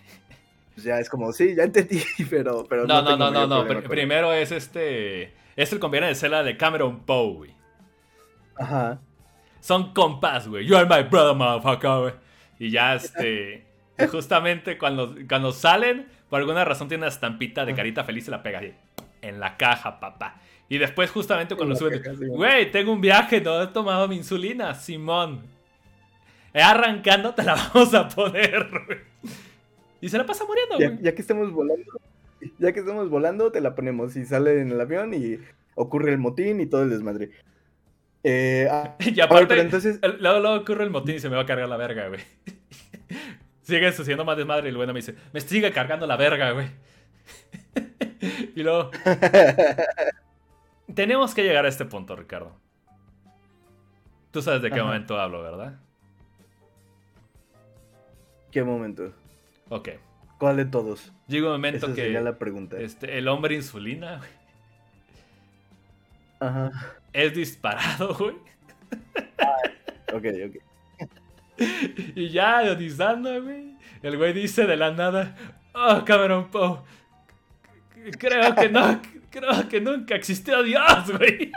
pues 0.74 0.82
ya 0.82 0.98
es 0.98 1.08
como, 1.08 1.32
sí, 1.32 1.54
ya 1.54 1.62
entendí, 1.62 2.02
pero... 2.28 2.66
pero 2.68 2.84
no, 2.84 3.00
no, 3.00 3.16
no, 3.16 3.30
no, 3.30 3.46
no. 3.46 3.64
con- 3.64 3.84
Primero 3.84 4.32
es 4.32 4.50
este. 4.50 5.32
Es 5.54 5.72
el 5.72 5.78
compañero 5.78 6.08
de 6.08 6.16
celda 6.16 6.42
de 6.42 6.56
Cameron 6.56 6.98
Poe, 7.04 7.32
güey. 7.32 7.54
Ajá. 8.56 8.98
Son 9.60 9.94
compas, 9.94 10.48
güey. 10.48 10.66
You 10.66 10.76
are 10.76 10.84
my 10.84 11.08
brother, 11.08 11.36
motherfucker, 11.36 12.00
güey. 12.00 12.14
Y 12.58 12.72
ya, 12.72 12.96
este. 12.96 13.64
y 13.96 14.06
justamente 14.08 14.76
cuando, 14.76 15.14
cuando 15.28 15.52
salen, 15.52 16.08
por 16.28 16.40
alguna 16.40 16.64
razón 16.64 16.88
tiene 16.88 17.02
una 17.02 17.08
estampita 17.08 17.64
de 17.64 17.72
carita 17.76 18.02
feliz 18.02 18.26
y 18.26 18.32
la 18.32 18.42
pega 18.42 18.58
ahí. 18.58 18.76
En 19.22 19.38
la 19.38 19.56
caja, 19.56 20.00
papá. 20.00 20.40
Y 20.68 20.78
después, 20.78 21.08
justamente 21.12 21.54
cuando 21.54 21.76
suben, 21.76 22.02
güey, 22.30 22.72
tengo 22.72 22.90
un 22.90 23.00
viaje, 23.00 23.40
no 23.40 23.62
he 23.62 23.68
tomado 23.68 24.08
mi 24.08 24.16
insulina, 24.16 24.74
Simón. 24.74 25.53
Eh, 26.54 26.62
Arrancando 26.62 27.34
te 27.34 27.42
la 27.42 27.54
vamos 27.74 27.92
a 27.94 28.08
poner, 28.08 28.68
güey. 28.86 28.98
Y 30.00 30.08
se 30.08 30.16
la 30.18 30.24
pasa 30.24 30.44
muriendo, 30.44 30.78
Ya, 30.78 30.88
güey. 30.90 31.02
ya 31.02 31.14
que 31.14 31.20
estemos 31.20 31.50
volando, 31.52 31.84
ya 32.58 32.72
que 32.72 32.80
estemos 32.80 33.08
volando, 33.10 33.50
te 33.52 33.60
la 33.60 33.74
ponemos 33.74 34.16
y 34.16 34.24
sale 34.24 34.60
en 34.60 34.70
el 34.70 34.80
avión 34.80 35.12
y 35.14 35.38
ocurre 35.74 36.12
el 36.12 36.18
motín 36.18 36.60
y 36.60 36.66
todo 36.66 36.82
el 36.82 36.90
desmadre. 36.90 37.30
Eh, 38.22 38.68
ah, 38.70 38.94
Y 39.00 39.10
ver, 39.12 39.22
aparte, 39.24 39.46
pero 39.48 39.60
entonces, 39.62 39.98
luego, 40.20 40.40
luego 40.40 40.54
ocurre 40.56 40.84
el 40.84 40.90
motín 40.90 41.16
y 41.16 41.20
se 41.20 41.28
me 41.28 41.36
va 41.36 41.42
a 41.42 41.46
cargar 41.46 41.68
la 41.68 41.76
verga, 41.76 42.08
güey. 42.08 42.20
Sigue 43.62 43.90
sucediendo 43.92 44.24
más 44.24 44.36
desmadre 44.36 44.66
y 44.68 44.70
el 44.70 44.76
bueno 44.76 44.92
me 44.92 44.98
dice, 45.00 45.14
me 45.32 45.40
sigue 45.40 45.72
cargando 45.72 46.06
la 46.06 46.16
verga, 46.16 46.52
güey. 46.52 46.68
y 48.54 48.62
luego... 48.62 48.90
Tenemos 50.94 51.34
que 51.34 51.42
llegar 51.42 51.64
a 51.64 51.68
este 51.68 51.86
punto, 51.86 52.14
Ricardo. 52.14 52.54
Tú 54.30 54.42
sabes 54.42 54.60
de 54.62 54.68
qué 54.70 54.76
Ajá. 54.80 54.84
momento 54.84 55.18
hablo, 55.18 55.42
¿verdad? 55.42 55.80
¿Qué 58.54 58.62
momento? 58.62 59.12
Ok. 59.68 59.88
¿Cuál 60.38 60.56
de 60.58 60.64
todos? 60.66 61.12
Llega 61.26 61.46
un 61.48 61.52
momento 61.54 61.88
Esa 61.88 61.94
que 61.96 62.02
sería 62.02 62.20
la 62.20 62.38
pregunta. 62.38 62.78
este, 62.80 63.18
el 63.18 63.26
hombre 63.28 63.56
insulina 63.56 64.18
güey, 64.18 64.30
Ajá. 66.40 66.70
es 67.12 67.34
disparado, 67.34 68.14
güey. 68.14 68.36
Ok, 70.12 70.24
ok. 70.46 70.56
Y 72.16 72.30
ya, 72.30 72.58
agonizando, 72.58 73.42
güey. 73.42 73.76
El 74.02 74.16
güey 74.18 74.32
dice 74.32 74.66
de 74.66 74.76
la 74.76 74.90
nada, 74.92 75.36
oh, 75.72 76.04
Cameron 76.04 76.50
Poe, 76.50 76.80
creo 78.18 78.54
que 78.54 78.68
no, 78.68 79.00
creo 79.30 79.68
que 79.68 79.80
nunca 79.80 80.16
existió 80.16 80.62
Dios, 80.62 81.10
güey. 81.16 81.52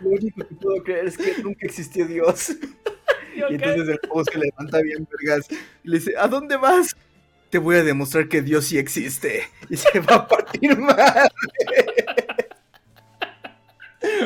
Lo 0.00 0.10
único 0.10 0.46
que 0.46 0.54
puedo 0.56 0.82
creer 0.82 1.06
es 1.06 1.16
que 1.18 1.42
nunca 1.42 1.66
existió 1.66 2.06
Dios. 2.06 2.56
Y, 3.34 3.54
entonces 3.54 3.88
el 3.88 3.98
Poe 4.08 4.24
se 4.24 4.38
levanta 4.38 4.80
bien, 4.82 5.08
vergas. 5.10 5.46
Y 5.82 5.88
le 5.88 5.98
dice, 5.98 6.14
¿a 6.18 6.28
dónde 6.28 6.56
vas? 6.56 6.96
Te 7.50 7.58
voy 7.58 7.76
a 7.76 7.84
demostrar 7.84 8.28
que 8.28 8.42
Dios 8.42 8.66
sí 8.66 8.78
existe. 8.78 9.48
Y 9.68 9.76
se 9.76 10.00
va 10.00 10.16
a 10.16 10.28
partir 10.28 10.76
mal. 10.78 11.28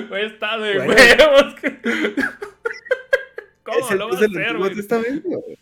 Güey, 0.09 0.27
está 0.27 0.59
de 0.59 0.75
Bueno. 0.77 0.95
huevos. 0.95 1.55
¿Cómo 3.63 3.91
lo 3.95 4.09
va 4.09 4.19
a 4.19 4.25
hacer, 4.25 4.57
güey? 4.57 4.75
Testamento, 4.75 5.29
güey. 5.29 5.59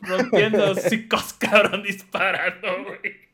Rompiendo 0.00 0.74
psicos, 0.74 1.34
cabrón, 1.34 1.82
disparando, 1.82 2.68
güey. 2.84 3.30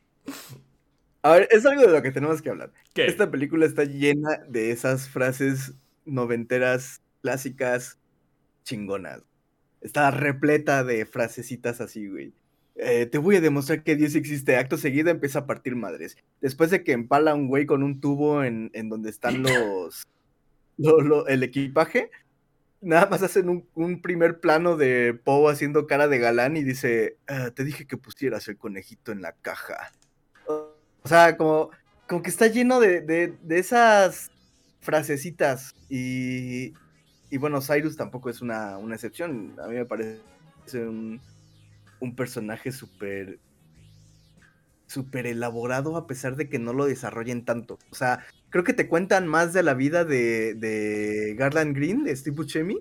A 1.21 1.31
ver, 1.31 1.47
es 1.49 1.65
algo 1.65 1.81
de 1.81 1.87
lo 1.93 2.01
que 2.01 2.11
tenemos 2.11 2.41
que 2.41 2.49
hablar. 2.49 2.71
¿Qué? 2.93 3.05
Esta 3.05 3.31
película 3.31 3.65
está 3.65 3.85
llena 3.85 4.37
de 4.47 4.71
esas 4.71 5.09
frases 5.09 5.73
noventeras, 6.05 7.01
clásicas, 7.21 7.97
chingonas. 8.63 9.23
Está 9.87 10.11
repleta 10.11 10.83
de 10.83 11.05
frasecitas 11.05 11.79
así, 11.79 12.09
güey. 12.09 12.33
Eh, 12.75 13.05
te 13.05 13.17
voy 13.19 13.37
a 13.37 13.41
demostrar 13.41 13.83
que 13.83 13.95
Dios 13.95 14.15
existe. 14.15 14.57
Acto 14.57 14.77
seguido 14.77 15.09
empieza 15.09 15.39
a 15.39 15.45
partir 15.47 15.77
madres. 15.77 16.17
Después 16.41 16.69
de 16.71 16.83
que 16.83 16.91
empala 16.91 17.31
a 17.31 17.35
un 17.35 17.47
güey 17.47 17.65
con 17.65 17.83
un 17.83 18.01
tubo 18.01 18.43
en, 18.43 18.69
en 18.73 18.89
donde 18.89 19.09
están 19.09 19.41
los. 19.43 20.05
lo- 20.77 20.99
lo- 20.99 21.27
el 21.27 21.41
equipaje. 21.43 22.11
Nada 22.81 23.07
más 23.07 23.23
hacen 23.23 23.47
un, 23.47 23.65
un 23.75 24.01
primer 24.01 24.41
plano 24.41 24.75
de 24.75 25.13
Poe 25.23 25.51
haciendo 25.51 25.87
cara 25.87 26.09
de 26.09 26.19
galán 26.19 26.57
y 26.57 26.63
dice: 26.65 27.15
"Ah, 27.27 27.49
Te 27.55 27.63
dije 27.63 27.87
que 27.87 27.95
pusieras 27.97 28.45
el 28.49 28.57
conejito 28.57 29.13
en 29.13 29.21
la 29.21 29.31
caja. 29.31 29.91
O 30.47 31.07
sea, 31.07 31.37
como, 31.37 31.71
como 32.09 32.21
que 32.21 32.29
está 32.29 32.47
lleno 32.47 32.81
de, 32.81 32.99
de- 32.99 33.33
de 33.41 33.57
esas 33.59 34.29
frasecitas. 34.81 35.73
Y, 35.89 36.73
y 37.29 37.37
bueno, 37.37 37.61
Cyrus 37.61 37.97
tampoco 37.97 38.29
es 38.29 38.41
una, 38.41 38.77
una 38.77 38.95
excepción. 38.95 39.55
A 39.63 39.67
mí 39.67 39.75
me 39.75 39.85
parece 39.85 40.21
un, 40.73 41.19
un 41.99 42.15
personaje 42.15 42.71
súper 42.71 43.39
súper 44.87 45.27
elaborado 45.27 45.97
a 45.97 46.07
pesar 46.07 46.37
de 46.37 46.49
que 46.49 46.59
no 46.59 46.73
lo 46.73 46.85
desarrollen 46.85 47.43
tanto. 47.43 47.77
O 47.91 47.95
sea, 47.95 48.25
creo 48.49 48.63
que 48.63 48.73
te 48.73 48.87
cuentan 48.87 49.27
más 49.27 49.53
de 49.53 49.61
la 49.61 49.73
vida 49.73 50.05
de, 50.05 50.55
de 50.55 51.35
Garland 51.37 51.75
Green, 51.75 52.05
de 52.05 52.15
Steve 52.15 52.37
Buscemi, 52.37 52.77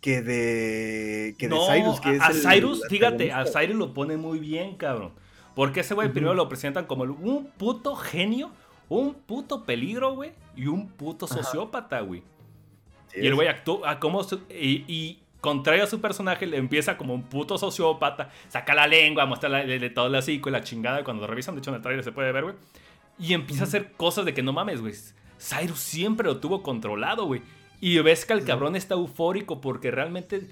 que 0.00 0.22
de, 0.22 1.34
que 1.38 1.48
de 1.48 1.56
Cyrus. 1.56 2.00
Que 2.00 2.08
a, 2.08 2.14
es 2.14 2.22
a 2.22 2.30
el 2.30 2.54
Cyrus, 2.54 2.82
fíjate, 2.88 3.32
a. 3.32 3.44
Cyrus 3.44 3.76
lo 3.76 3.92
pone 3.92 4.16
muy 4.16 4.38
bien, 4.38 4.76
cabrón. 4.76 5.12
Porque 5.54 5.80
ese 5.80 5.94
güey 5.94 6.10
primero 6.12 6.34
lo 6.34 6.48
presentan 6.48 6.86
como 6.86 7.04
un 7.04 7.50
puto 7.56 7.96
genio, 7.96 8.50
un 8.88 9.14
puto 9.14 9.64
peligro, 9.64 10.14
güey, 10.14 10.32
y 10.54 10.66
un 10.66 10.88
puto 10.88 11.26
sociópata, 11.26 12.00
güey. 12.00 12.22
Sí, 13.08 13.20
Y 13.22 13.26
el 13.26 13.34
güey 13.34 13.48
actúa 13.48 13.98
como... 14.00 14.22
su- 14.24 14.42
y, 14.50 14.84
y 14.88 15.20
contrario 15.40 15.84
a 15.84 15.86
su 15.86 16.00
personaje, 16.00 16.46
le 16.46 16.56
empieza 16.56 16.96
como 16.96 17.14
un 17.14 17.22
puto 17.24 17.56
sociópata, 17.56 18.30
saca 18.48 18.74
la 18.74 18.86
lengua, 18.88 19.26
muestra 19.26 19.48
la, 19.48 19.62
le- 19.64 19.90
todo 19.90 20.06
el 20.08 20.14
hocico 20.16 20.48
y 20.48 20.52
la 20.52 20.62
chingada. 20.64 21.00
y 21.00 21.04
Cuando 21.04 21.22
lo 21.22 21.28
revisan, 21.28 21.54
de 21.54 21.60
hecho 21.60 21.70
en 21.70 21.76
el 21.76 21.82
trailer 21.82 22.02
se 22.04 22.12
puede 22.12 22.32
ver, 22.32 22.42
güey. 22.44 22.54
Y 23.18 23.32
empieza 23.32 23.62
a 23.62 23.66
hacer 23.66 23.92
cosas 23.92 24.24
de 24.24 24.34
que 24.34 24.42
no 24.42 24.52
mames, 24.52 24.80
güey. 24.80 24.94
Cyrus 25.38 25.78
siempre 25.78 26.26
lo 26.26 26.38
tuvo 26.38 26.62
controlado, 26.62 27.26
güey. 27.26 27.42
Y 27.80 27.98
ves 28.00 28.24
que 28.24 28.32
el 28.32 28.44
cabrón 28.44 28.74
está 28.76 28.94
eufórico 28.94 29.60
porque 29.60 29.90
realmente 29.90 30.48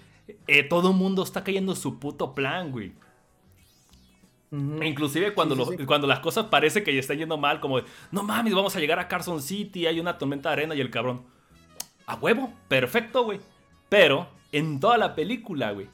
eh, 0.47 0.63
todo 0.63 0.91
el 0.91 0.97
mundo 0.97 1.23
está 1.23 1.43
cayendo 1.43 1.73
en 1.73 1.77
su 1.79 1.99
puto 1.99 2.35
plan, 2.35 2.71
güey. 2.71 2.93
E 4.53 4.87
Inclusive 4.87 5.35
cuando, 5.35 5.57
Sí, 5.57 5.63
sí, 5.63 5.71
los- 5.71 5.81
sí. 5.81 5.87
cuando 5.87 6.07
las 6.07 6.21
cosas 6.21 6.47
parece 6.47 6.85
que 6.85 6.95
ya 6.95 7.01
están 7.01 7.19
yendo 7.19 7.37
mal, 7.37 7.59
como, 7.61 7.81
de, 7.81 7.87
no 8.13 8.23
mames, 8.23 8.55
vamos 8.55 8.77
a 8.77 8.81
llegar 8.81 8.99
a 9.01 9.09
Carson 9.09 9.43
City, 9.43 9.87
hay 9.87 9.99
una 9.99 10.17
tormenta 10.17 10.51
de 10.51 10.53
arena 10.53 10.75
y 10.77 10.81
el 10.81 10.91
cabrón, 10.91 11.25
a 12.07 12.17
huevo, 12.17 12.53
perfecto, 12.69 13.25
güey. 13.25 13.41
Pero 13.89 14.29
en 14.53 14.81
toda 14.81 14.99
la 14.99 15.15
película, 15.15 15.73
güey, 15.73 15.89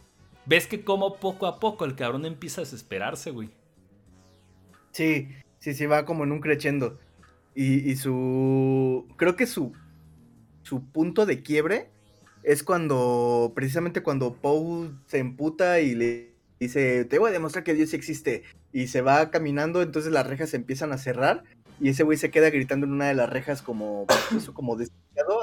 ves 0.47 0.67
que 0.67 0.85
como 0.85 1.17
poco 1.17 1.47
a 1.47 1.61
poco 1.61 1.85
el 1.85 1.97
cabrón 1.97 2.27
empieza 2.27 2.61
a 2.61 2.65
desesperarse, 2.65 3.31
güey. 3.31 3.51
Sí, 4.93 5.29
sí, 5.59 5.75
sí, 5.75 5.87
va 5.87 6.05
como 6.05 6.25
en 6.25 6.33
un 6.33 6.41
crescendo. 6.41 6.99
Y, 7.55 7.91
y 7.91 7.97
su. 7.97 9.07
Creo 9.17 9.37
que 9.37 9.47
su. 9.47 9.73
Su 10.63 10.85
punto 10.85 11.27
de 11.27 11.43
quiebre 11.43 11.91
es 12.43 12.63
cuando. 12.63 13.53
Precisamente 13.55 14.03
cuando 14.03 14.35
Poe 14.35 14.91
se 15.07 15.19
emputa 15.19 15.81
y 15.81 15.95
le 15.95 16.35
dice: 16.59 17.05
Te 17.05 17.19
voy 17.19 17.31
a 17.31 17.33
demostrar 17.33 17.65
que 17.65 17.75
Dios 17.75 17.93
existe. 17.95 18.45
Y 18.73 18.87
se 18.87 19.01
va 19.01 19.31
caminando, 19.31 19.83
entonces 19.83 20.13
las 20.13 20.27
rejas 20.27 20.51
se 20.51 20.57
empiezan 20.57 20.93
a 20.93 20.99
cerrar. 20.99 21.45
Y 21.81 21.89
ese 21.89 22.03
güey 22.03 22.19
se 22.19 22.31
queda 22.31 22.51
gritando 22.51 22.87
en 22.87 22.93
una 22.93 23.09
de 23.09 23.15
las 23.15 23.31
rejas 23.31 23.63
como. 23.63 24.07
Eso 24.37 24.55
como. 24.55 24.77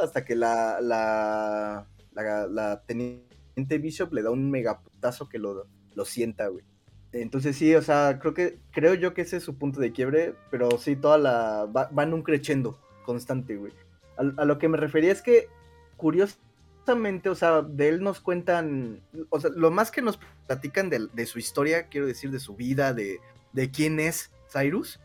Hasta 0.02 0.24
que 0.24 0.36
la. 0.36 0.80
La. 0.82 1.88
La, 2.14 2.84
teniente 2.88 3.78
Bishop 3.78 4.12
le 4.12 4.24
da 4.24 4.32
un 4.32 4.50
megaputazo 4.50 5.30
que 5.30 5.38
lo, 5.38 5.68
lo 5.94 6.06
sienta, 6.06 6.48
güey. 6.48 6.66
Entonces 7.12 7.56
sí, 7.56 7.74
o 7.76 7.82
sea, 7.82 8.18
creo 8.20 8.34
que 8.34 8.60
creo 8.72 8.96
yo 8.96 9.14
que 9.14 9.22
ese 9.22 9.38
es 9.38 9.44
su 9.44 9.58
punto 9.58 9.80
de 9.80 9.92
quiebre, 9.92 10.34
pero 10.50 10.70
sí 10.80 10.96
toda 10.96 11.20
la 11.20 11.66
va, 11.66 12.04
en 12.04 12.14
un 12.14 12.24
crescendo 12.24 12.80
constante, 13.06 13.56
güey. 13.56 13.72
A, 14.18 14.42
a 14.42 14.46
lo 14.46 14.58
que 14.58 14.68
me 14.68 14.78
refería 14.78 15.12
es 15.12 15.22
que 15.22 15.48
curiosamente, 15.96 17.30
o 17.30 17.36
sea, 17.36 17.62
de 17.62 17.90
él 17.90 18.02
nos 18.02 18.20
cuentan, 18.20 19.02
o 19.30 19.40
sea, 19.40 19.52
lo 19.56 19.70
más 19.72 19.92
que 19.92 20.02
nos 20.02 20.20
platican 20.48 20.90
de, 20.90 21.08
de 21.14 21.26
su 21.26 21.40
historia, 21.40 21.88
quiero 21.88 22.08
decir, 22.08 22.32
de 22.32 22.40
su 22.40 22.56
vida, 22.56 22.94
de, 22.94 23.20
de 23.54 23.72
quién 23.72 24.00
es 24.00 24.32
Cyrus, 24.52 25.00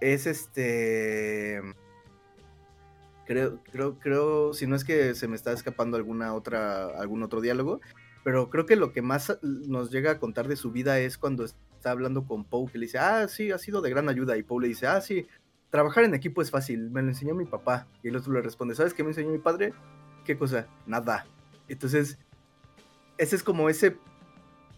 es 0.00 0.26
este 0.26 1.60
creo 3.26 3.60
creo 3.70 3.98
creo 3.98 4.54
si 4.54 4.66
no 4.66 4.74
es 4.76 4.84
que 4.84 5.14
se 5.14 5.28
me 5.28 5.36
está 5.36 5.52
escapando 5.52 5.96
alguna 5.96 6.34
otra 6.34 6.86
algún 6.86 7.22
otro 7.22 7.40
diálogo, 7.40 7.80
pero 8.24 8.50
creo 8.50 8.66
que 8.66 8.76
lo 8.76 8.92
que 8.92 9.02
más 9.02 9.38
nos 9.42 9.90
llega 9.90 10.12
a 10.12 10.18
contar 10.18 10.48
de 10.48 10.56
su 10.56 10.70
vida 10.70 10.98
es 10.98 11.18
cuando 11.18 11.44
está 11.44 11.90
hablando 11.90 12.26
con 12.26 12.44
Poe, 12.44 12.70
que 12.70 12.78
le 12.78 12.86
dice, 12.86 12.98
ah, 12.98 13.26
sí, 13.28 13.50
ha 13.52 13.58
sido 13.58 13.80
de 13.80 13.90
gran 13.90 14.08
ayuda. 14.08 14.36
Y 14.36 14.42
Poe 14.42 14.62
le 14.62 14.68
dice, 14.68 14.86
ah, 14.86 15.00
sí, 15.00 15.26
trabajar 15.70 16.04
en 16.04 16.14
equipo 16.14 16.42
es 16.42 16.50
fácil, 16.50 16.90
me 16.90 17.02
lo 17.02 17.08
enseñó 17.08 17.34
mi 17.34 17.46
papá. 17.46 17.86
Y 18.02 18.08
el 18.08 18.16
otro 18.16 18.32
le 18.32 18.42
responde, 18.42 18.74
¿sabes 18.74 18.94
qué 18.94 19.02
me 19.02 19.10
enseñó 19.10 19.30
mi 19.30 19.38
padre? 19.38 19.72
¿Qué 20.24 20.36
cosa? 20.36 20.66
Nada. 20.86 21.26
Entonces, 21.68 22.18
ese 23.16 23.36
es 23.36 23.42
como 23.42 23.70
ese, 23.70 23.96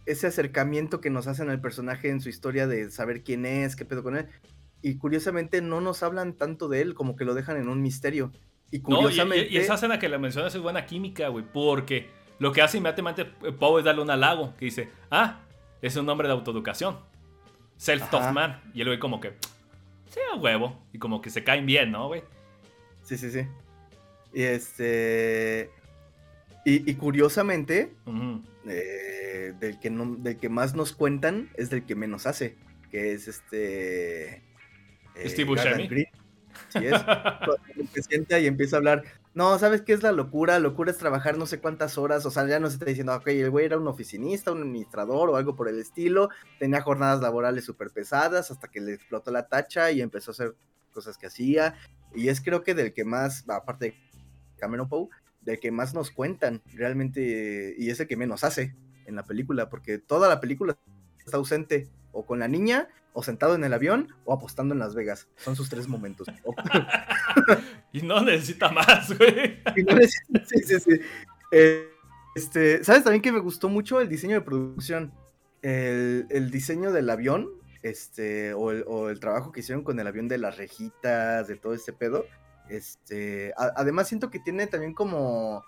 ese 0.06 0.26
acercamiento 0.26 1.00
que 1.00 1.10
nos 1.10 1.26
hacen 1.26 1.50
al 1.50 1.60
personaje 1.60 2.10
en 2.10 2.20
su 2.20 2.28
historia 2.28 2.66
de 2.66 2.90
saber 2.90 3.22
quién 3.22 3.46
es, 3.46 3.74
qué 3.76 3.84
pedo 3.84 4.02
con 4.02 4.16
él. 4.16 4.28
Y 4.82 4.96
curiosamente 4.96 5.60
no 5.62 5.80
nos 5.80 6.02
hablan 6.02 6.34
tanto 6.34 6.68
de 6.68 6.80
él, 6.82 6.94
como 6.94 7.16
que 7.16 7.24
lo 7.24 7.34
dejan 7.34 7.56
en 7.56 7.68
un 7.68 7.82
misterio. 7.82 8.32
Y 8.70 8.78
No, 8.78 8.82
y- 9.00 9.02
curiosamente... 9.02 9.48
y, 9.50 9.56
esa 9.56 9.74
escena 9.74 9.98
que 9.98 10.08
le 10.08 10.18
mencionas 10.18 10.54
es 10.54 10.60
buena 10.60 10.86
química, 10.86 11.28
güey. 11.28 11.44
Porque 11.52 12.08
lo 12.38 12.52
que 12.52 12.62
hace 12.62 12.78
inmediatamente 12.78 13.24
Poe 13.24 13.80
es 13.80 13.84
darle 13.84 14.02
un 14.02 14.10
halago. 14.10 14.54
Que 14.56 14.66
dice, 14.66 14.88
ah, 15.10 15.40
es 15.82 15.96
un 15.96 16.06
nombre 16.06 16.28
de 16.28 16.34
autoeducación. 16.34 16.98
Self-taught 17.78 18.32
man. 18.32 18.60
Y 18.74 18.80
el 18.82 18.88
güey 18.88 18.98
como 18.98 19.20
que, 19.20 19.34
sí, 20.08 20.20
a 20.32 20.36
huevo. 20.36 20.78
Y 20.92 20.98
como 20.98 21.20
que 21.20 21.30
se 21.30 21.42
caen 21.44 21.66
bien, 21.66 21.90
¿no, 21.90 22.08
güey? 22.08 22.22
Sí, 23.02 23.16
sí, 23.18 23.30
sí. 23.30 23.46
Y 24.32 24.42
este... 24.42 25.70
Y, 26.64 26.90
y 26.90 26.94
curiosamente, 26.94 27.94
eh, 28.66 29.54
del, 29.58 29.80
que 29.80 29.88
no, 29.90 30.14
del 30.16 30.36
que 30.36 30.50
más 30.50 30.74
nos 30.74 30.92
cuentan 30.92 31.48
es 31.56 31.70
del 31.70 31.84
que 31.86 31.94
menos 31.94 32.26
hace, 32.26 32.56
que 32.90 33.12
es 33.12 33.28
este... 33.28 34.42
eh, 35.14 35.28
Steve 35.28 35.48
Buscemi. 35.48 35.88
Green. 35.88 36.06
Sí 36.68 36.86
es. 36.86 36.94
Se 37.94 38.02
sienta 38.02 38.38
y 38.38 38.46
empieza 38.46 38.76
a 38.76 38.78
hablar, 38.78 39.04
no, 39.32 39.58
¿sabes 39.58 39.82
qué 39.82 39.92
es 39.92 40.02
la 40.02 40.10
locura? 40.10 40.58
Locura 40.58 40.90
es 40.90 40.98
trabajar 40.98 41.38
no 41.38 41.46
sé 41.46 41.60
cuántas 41.60 41.98
horas, 41.98 42.26
o 42.26 42.30
sea, 42.30 42.46
ya 42.48 42.58
nos 42.58 42.72
está 42.72 42.86
diciendo, 42.86 43.14
ok, 43.14 43.28
el 43.28 43.50
güey 43.50 43.66
era 43.66 43.78
un 43.78 43.86
oficinista, 43.86 44.50
un 44.50 44.62
administrador 44.62 45.30
o 45.30 45.36
algo 45.36 45.54
por 45.54 45.68
el 45.68 45.78
estilo, 45.78 46.30
tenía 46.58 46.82
jornadas 46.82 47.20
laborales 47.20 47.64
súper 47.64 47.90
pesadas 47.90 48.50
hasta 48.50 48.68
que 48.68 48.80
le 48.80 48.94
explotó 48.94 49.30
la 49.30 49.46
tacha 49.46 49.92
y 49.92 50.00
empezó 50.00 50.30
a 50.30 50.34
hacer 50.34 50.54
cosas 50.92 51.16
que 51.16 51.28
hacía, 51.28 51.76
y 52.12 52.28
es 52.28 52.40
creo 52.40 52.64
que 52.64 52.74
del 52.74 52.92
que 52.92 53.04
más, 53.04 53.48
aparte 53.48 53.84
de 53.86 53.94
Cameron 54.58 54.88
Poe, 54.88 55.08
del 55.42 55.60
que 55.60 55.70
más 55.70 55.94
nos 55.94 56.10
cuentan 56.10 56.60
realmente, 56.74 57.76
y 57.78 57.90
es 57.90 58.00
el 58.00 58.08
que 58.08 58.16
menos 58.16 58.42
hace 58.42 58.74
en 59.06 59.14
la 59.14 59.22
película, 59.22 59.68
porque 59.68 59.98
toda 59.98 60.28
la 60.28 60.40
película 60.40 60.76
está 61.24 61.36
ausente, 61.36 61.88
o 62.10 62.26
con 62.26 62.40
la 62.40 62.48
niña, 62.48 62.88
o 63.12 63.22
sentado 63.22 63.54
en 63.54 63.64
el 63.64 63.72
avión, 63.72 64.14
o 64.24 64.32
apostando 64.32 64.72
en 64.74 64.78
Las 64.80 64.94
Vegas. 64.94 65.28
Son 65.36 65.56
sus 65.56 65.68
tres 65.68 65.88
momentos. 65.88 66.26
Y 67.92 68.02
no 68.02 68.20
necesita 68.22 68.70
más, 68.70 69.16
güey. 69.18 69.60
y 69.76 69.82
no 69.82 69.96
es- 69.98 70.22
sí, 70.46 70.58
sí, 70.64 70.78
sí. 70.80 71.00
Eh, 71.52 71.88
este, 72.36 72.84
¿Sabes 72.84 73.02
también 73.02 73.22
que 73.22 73.32
me 73.32 73.40
gustó 73.40 73.68
mucho 73.68 74.00
el 74.00 74.08
diseño 74.08 74.34
de 74.36 74.40
producción? 74.42 75.12
El, 75.62 76.26
el 76.30 76.50
diseño 76.52 76.92
del 76.92 77.10
avión, 77.10 77.48
este, 77.82 78.54
o 78.54 78.70
el, 78.70 78.84
o 78.86 79.08
el 79.10 79.18
trabajo 79.20 79.50
que 79.52 79.60
hicieron 79.60 79.82
con 79.82 79.98
el 79.98 80.06
avión 80.06 80.28
de 80.28 80.38
las 80.38 80.56
rejitas, 80.56 81.48
de 81.48 81.56
todo 81.56 81.74
este 81.74 81.92
pedo. 81.92 82.26
Este, 82.68 83.52
a- 83.56 83.72
además 83.76 84.06
siento 84.06 84.30
que 84.30 84.38
tiene 84.38 84.68
también 84.68 84.94
como, 84.94 85.64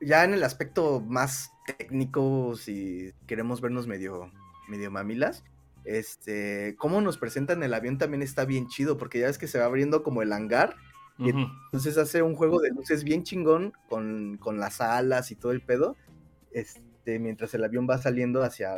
ya 0.00 0.24
en 0.24 0.34
el 0.34 0.42
aspecto 0.42 1.00
más 1.00 1.52
técnico, 1.78 2.56
si 2.56 3.12
queremos 3.28 3.60
vernos 3.60 3.86
medio, 3.86 4.32
medio 4.68 4.90
mamilas, 4.90 5.44
este, 5.84 6.74
cómo 6.78 7.00
nos 7.00 7.18
presentan 7.18 7.62
el 7.62 7.74
avión 7.74 7.98
también 7.98 8.22
está 8.22 8.44
bien 8.44 8.68
chido, 8.68 8.96
porque 8.96 9.20
ya 9.20 9.26
ves 9.26 9.38
que 9.38 9.48
se 9.48 9.58
va 9.58 9.66
abriendo 9.66 10.02
como 10.02 10.22
el 10.22 10.32
hangar. 10.32 10.76
Y 11.18 11.28
entonces 11.28 11.98
hace 11.98 12.22
un 12.22 12.34
juego 12.34 12.60
de 12.60 12.70
luces 12.70 13.04
bien 13.04 13.24
chingón 13.24 13.74
con, 13.90 14.38
con 14.38 14.58
las 14.58 14.80
alas 14.80 15.30
y 15.30 15.34
todo 15.34 15.52
el 15.52 15.60
pedo. 15.60 15.96
Este, 16.50 17.18
mientras 17.18 17.52
el 17.52 17.62
avión 17.62 17.86
va 17.88 17.98
saliendo 17.98 18.42
hacia, 18.42 18.76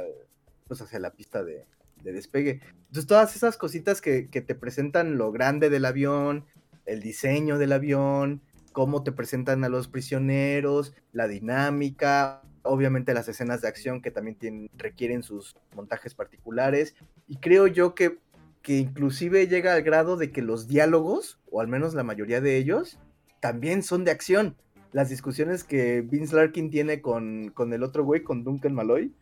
pues 0.66 0.82
hacia 0.82 0.98
la 0.98 1.12
pista 1.12 1.44
de, 1.44 1.66
de 2.02 2.12
despegue. 2.12 2.60
Entonces, 2.86 3.06
todas 3.06 3.36
esas 3.36 3.56
cositas 3.56 4.00
que, 4.00 4.28
que 4.28 4.40
te 4.40 4.56
presentan 4.56 5.18
lo 5.18 5.30
grande 5.30 5.70
del 5.70 5.84
avión, 5.84 6.44
el 6.84 7.00
diseño 7.00 7.58
del 7.58 7.72
avión, 7.72 8.42
cómo 8.72 9.02
te 9.04 9.12
presentan 9.12 9.62
a 9.64 9.68
los 9.68 9.88
prisioneros, 9.88 10.94
la 11.12 11.28
dinámica, 11.28 12.42
obviamente 12.62 13.14
las 13.14 13.28
escenas 13.28 13.60
de 13.60 13.68
acción 13.68 14.00
que 14.02 14.10
también 14.10 14.36
tienen, 14.36 14.70
requieren 14.76 15.22
sus 15.22 15.54
montajes 15.74 16.14
particulares. 16.14 16.94
Y 17.28 17.36
creo 17.36 17.66
yo 17.66 17.94
que, 17.94 18.18
que 18.62 18.78
inclusive 18.78 19.46
llega 19.48 19.74
al 19.74 19.82
grado 19.82 20.16
de 20.16 20.30
que 20.30 20.42
los 20.42 20.68
diálogos, 20.68 21.40
o 21.50 21.60
al 21.60 21.68
menos 21.68 21.94
la 21.94 22.04
mayoría 22.04 22.40
de 22.40 22.56
ellos, 22.56 22.98
también 23.40 23.82
son 23.82 24.04
de 24.04 24.10
acción. 24.10 24.56
Las 24.92 25.08
discusiones 25.08 25.64
que 25.64 26.02
Vince 26.02 26.36
Larkin 26.36 26.70
tiene 26.70 27.00
con, 27.00 27.50
con 27.50 27.72
el 27.72 27.82
otro 27.82 28.04
güey, 28.04 28.22
con 28.22 28.44
Duncan 28.44 28.74
Malloy, 28.74 29.12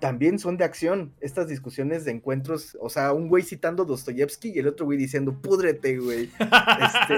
también 0.00 0.38
son 0.38 0.56
de 0.56 0.64
acción. 0.64 1.12
Estas 1.20 1.46
discusiones 1.48 2.04
de 2.04 2.10
encuentros, 2.10 2.76
o 2.80 2.88
sea, 2.88 3.12
un 3.12 3.28
güey 3.28 3.44
citando 3.44 3.84
Dostoyevsky 3.84 4.50
y 4.50 4.58
el 4.58 4.66
otro 4.66 4.86
güey 4.86 4.98
diciendo, 4.98 5.32
púdrete, 5.40 5.98
güey. 5.98 6.30
Este, 6.40 7.16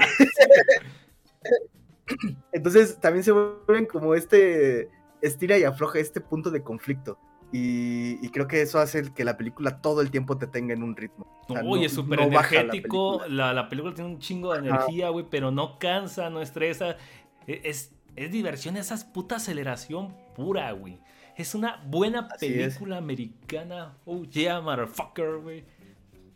Entonces 2.51 2.97
también 2.99 3.23
se 3.23 3.31
vuelven 3.31 3.85
como 3.85 4.13
este 4.13 4.89
estira 5.23 5.57
y 5.57 5.63
afloja 5.63 5.97
este 5.99 6.21
punto 6.21 6.51
de 6.51 6.61
conflicto. 6.61 7.17
Y, 7.51 8.17
y 8.25 8.29
creo 8.29 8.47
que 8.47 8.61
eso 8.63 8.79
hace 8.79 9.13
que 9.13 9.23
la 9.23 9.37
película 9.37 9.79
todo 9.79 10.01
el 10.01 10.09
tiempo 10.09 10.37
te 10.37 10.47
tenga 10.47 10.73
en 10.73 10.81
un 10.81 10.95
ritmo. 10.95 11.27
O 11.47 11.53
sea, 11.53 11.63
Uy, 11.63 11.79
no- 11.81 11.85
es 11.85 11.91
súper 11.93 12.19
no 12.19 12.29
baja 12.29 12.55
la 12.55 12.61
energético. 12.61 13.19
película. 13.19 13.45
La, 13.47 13.53
la 13.53 13.69
película 13.69 13.93
tiene 13.93 14.09
un 14.09 14.19
chingo 14.19 14.53
de 14.53 14.59
energía, 14.59 15.09
güey, 15.09 15.27
pero 15.29 15.51
no 15.51 15.77
cansa, 15.77 16.29
no 16.31 16.41
estresa. 16.41 16.97
E- 17.45 17.61
Es, 17.63 17.93
es 18.15 18.31
diversión, 18.31 18.75
esa 18.77 18.95
es 18.95 19.03
puta 19.03 19.35
aceleración 19.35 20.15
pura, 20.35 20.71
güey. 20.71 20.99
Es 21.37 21.53
una 21.55 21.83
buena 21.87 22.27
Así 22.33 22.47
es. 22.47 22.73
película 22.75 22.97
americana. 22.97 23.97
Oh, 24.05 24.23
yeah, 24.23 24.59
motherfucker, 24.61 25.37
güey. 25.37 25.63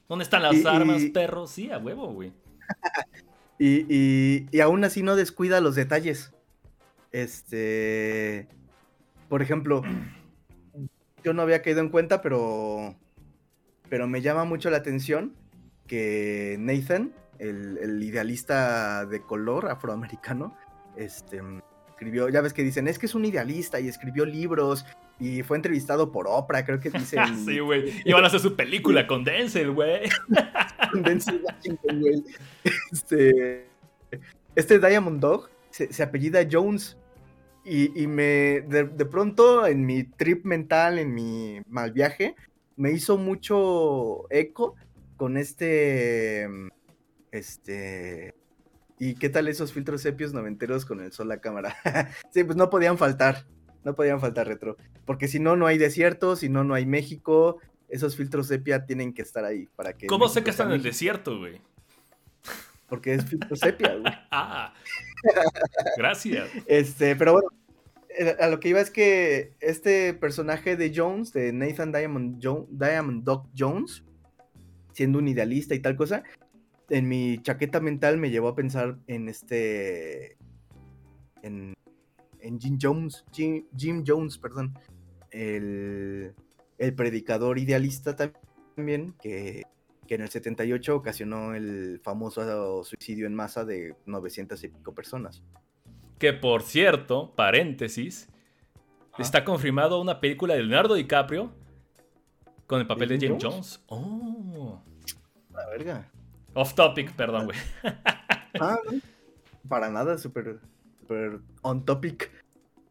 ¿Dónde 0.08 0.24
están 0.24 0.44
las 0.44 0.56
Y- 0.56 0.68
armas, 0.68 1.02
y- 1.02 1.10
perros? 1.10 1.50
Sí, 1.52 1.72
a 1.72 1.78
huevo, 1.80 2.14
güey. 2.14 2.32
Y, 3.60 3.86
y- 3.90 4.46
y 4.52 4.60
aún 4.60 4.84
así 4.84 5.02
no 5.02 5.16
descuida 5.16 5.62
los 5.62 5.74
detalles. 5.74 6.32
Este. 7.12 8.48
Por 9.30 9.42
ejemplo, 9.42 9.82
yo 11.24 11.34
no 11.34 11.42
había 11.42 11.62
caído 11.62 11.82
en 11.82 11.90
cuenta, 11.90 12.22
pero. 12.22 12.96
Pero 13.90 14.08
me 14.08 14.22
llama 14.22 14.44
mucho 14.44 14.70
la 14.70 14.78
atención 14.78 15.34
que 15.88 16.58
Nathan, 16.60 17.14
el, 17.40 17.78
el 17.78 18.04
idealista 18.04 19.06
de 19.06 19.22
color 19.22 19.70
afroamericano, 19.70 20.56
este. 20.96 21.42
Escribió, 21.90 22.30
ya 22.30 22.42
ves 22.42 22.54
que 22.54 22.64
dicen, 22.64 22.88
es 22.88 23.00
que 23.00 23.08
es 23.08 23.16
un 23.16 23.26
idealista 23.26 23.80
y 23.80 23.88
escribió 23.88 24.24
libros 24.24 24.86
y 25.20 25.42
fue 25.42 25.58
entrevistado 25.58 26.12
por 26.12 26.28
Oprah, 26.28 26.64
creo 26.64 26.80
que 26.80 26.92
dicen. 26.92 27.20
sí, 27.46 27.60
güey. 27.60 27.92
Iban 28.06 28.24
a 28.24 28.28
hacer 28.28 28.40
su 28.40 28.56
película 28.56 29.08
con 29.08 29.24
Denzel, 29.24 29.72
güey. 29.72 30.08
con 30.92 31.02
Denzel 31.02 31.42
Washington, 31.44 32.02
güey. 32.02 32.24
Este, 32.92 33.68
este 34.56 34.80
Diamond 34.80 35.20
Dog 35.20 35.50
se, 35.72 35.92
se 35.92 36.04
apellida 36.04 36.48
Jones. 36.50 36.98
Y, 37.70 38.02
y 38.02 38.08
me, 38.08 38.62
de, 38.62 38.86
de 38.86 39.06
pronto, 39.06 39.68
en 39.68 39.86
mi 39.86 40.04
trip 40.04 40.46
mental, 40.46 41.00
en 41.00 41.14
mi 41.14 41.60
mal 41.68 41.92
viaje, 41.92 42.36
me 42.78 42.92
hizo 42.92 43.18
mucho 43.18 44.32
eco 44.32 44.76
con 45.18 45.36
este. 45.36 46.48
Este. 47.32 48.34
¿Y 49.00 49.16
qué 49.16 49.30
tal 49.30 49.48
esos 49.48 49.74
filtros 49.74 50.02
sepios 50.02 50.34
noventeros 50.34 50.86
con 50.86 51.02
el 51.02 51.12
sol 51.12 51.32
a 51.32 51.42
cámara? 51.42 51.76
sí, 52.32 52.46
pues 52.46 52.56
no 52.56 52.70
podían 52.70 52.98
faltar. 52.98 53.46
No 53.84 53.96
podían 53.96 54.22
faltar 54.22 54.48
retro. 54.48 54.78
Porque 55.06 55.28
si 55.28 55.40
no, 55.40 55.56
no 55.58 55.68
hay 55.68 55.78
desierto, 55.78 56.36
si 56.36 56.50
no, 56.50 56.64
no 56.64 56.74
hay 56.74 56.86
México. 56.86 57.60
Esos 57.90 58.16
filtros 58.16 58.48
sepia 58.48 58.86
tienen 58.86 59.14
que 59.14 59.22
estar 59.22 59.44
ahí 59.44 59.68
para 59.76 59.94
que. 59.94 60.08
¿Cómo 60.08 60.30
sé 60.30 60.44
que 60.44 60.52
están 60.52 60.70
en 60.70 60.76
el 60.76 60.84
desierto, 60.84 61.38
güey? 61.38 61.62
Porque 62.88 63.16
es 63.16 63.26
filtro 63.26 63.56
sepia, 63.56 63.96
güey. 63.96 64.14
Ah, 64.32 64.74
gracias. 65.98 66.48
Este, 66.68 67.16
pero 67.16 67.34
bueno, 67.34 67.50
a 68.40 68.48
lo 68.48 68.60
que 68.60 68.70
iba 68.70 68.82
es 68.82 68.92
que 68.92 69.54
este 69.60 70.14
personaje 70.14 70.76
de 70.76 70.92
Jones, 70.96 71.34
de 71.34 71.54
Nathan 71.54 71.92
Diamond, 71.92 72.42
Diamond 72.70 73.24
Dog 73.24 73.48
Jones, 73.58 74.04
siendo 74.94 75.20
un 75.20 75.28
idealista 75.28 75.76
y 75.76 75.80
tal 75.80 75.96
cosa, 75.96 76.24
en 76.90 77.08
mi 77.08 77.40
chaqueta 77.42 77.80
mental 77.80 78.18
me 78.18 78.30
llevó 78.30 78.50
a 78.50 78.56
pensar 78.56 78.98
en 79.08 79.30
este. 79.30 80.38
en, 81.42 81.76
Jim 82.60 82.78
Jones, 82.82 83.26
Jim, 83.34 84.04
Jones, 84.06 84.38
perdón, 84.38 84.74
el, 85.32 86.34
el 86.78 86.96
predicador 86.96 87.60
idealista 87.60 88.16
también, 88.16 89.16
que, 89.22 89.64
que 90.08 90.16
en 90.16 90.22
el 90.22 90.30
78 90.30 90.96
ocasionó 90.96 91.54
el 91.54 92.00
famoso 92.04 92.84
suicidio 92.86 93.28
en 93.28 93.36
masa 93.36 93.66
de 93.66 93.96
900 94.06 94.64
y 94.64 94.68
pico 94.70 94.96
personas. 94.96 95.44
Que 96.20 96.34
por 96.34 96.64
cierto, 96.64 97.34
paréntesis, 97.36 98.30
está 99.20 99.44
confirmado 99.44 100.02
una 100.02 100.20
película 100.20 100.56
de 100.56 100.62
Leonardo 100.64 100.96
DiCaprio 100.96 101.52
con 102.66 102.82
el 102.82 102.88
papel 102.88 103.10
de 103.10 103.18
¿De 103.18 103.28
James 103.28 103.44
Jones. 103.44 103.84
Oh. 103.88 104.82
La 105.54 105.66
verga. 105.68 106.12
Off 106.54 106.74
topic, 106.74 107.14
perdón, 107.14 107.46
güey. 107.46 107.58
Ah, 108.60 108.80
no, 108.90 109.00
para 109.70 109.92
nada, 109.92 110.18
súper 110.18 110.60
súper 111.00 111.40
on 111.62 111.86
topic. 111.86 112.32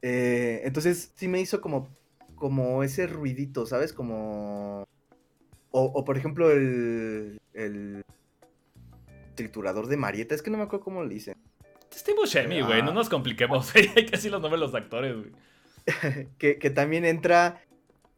Eh, 0.01 0.61
entonces 0.63 1.13
sí 1.17 1.27
me 1.27 1.41
hizo 1.41 1.61
como, 1.61 1.89
como 2.37 2.85
ese 2.85 3.09
ruidito, 3.09 3.67
¿sabes? 3.67 3.93
Como... 3.93 4.87
O, 5.73 5.83
o, 5.83 6.05
por 6.05 6.17
ejemplo 6.17 6.53
el, 6.53 7.41
el 7.53 8.05
triturador 9.35 9.89
de 9.89 9.97
Marieta, 9.97 10.37
es 10.37 10.43
que 10.43 10.51
no 10.51 10.59
me 10.59 10.65
acuerdo 10.65 10.85
cómo 10.85 11.03
le 11.03 11.15
dicen. 11.15 11.35
Steve 11.93 12.19
Buscemi, 12.19 12.61
güey, 12.61 12.83
no 12.83 12.93
nos 12.93 13.09
compliquemos. 13.09 13.75
Hay 13.77 13.89
que 13.89 14.11
decir 14.11 14.31
los 14.31 14.41
nombres 14.41 14.61
de 14.61 14.67
los 14.67 14.75
actores, 14.75 15.17
güey. 15.17 15.33
que, 16.39 16.59
que 16.59 16.71
también 16.71 17.05
entra 17.05 17.61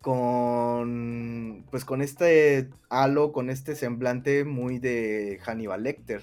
con, 0.00 1.66
pues 1.70 1.84
con 1.84 2.02
este 2.02 2.70
halo, 2.88 3.32
con 3.32 3.50
este 3.50 3.74
semblante 3.74 4.44
muy 4.44 4.78
de 4.78 5.38
Hannibal 5.44 5.82
Lecter. 5.82 6.22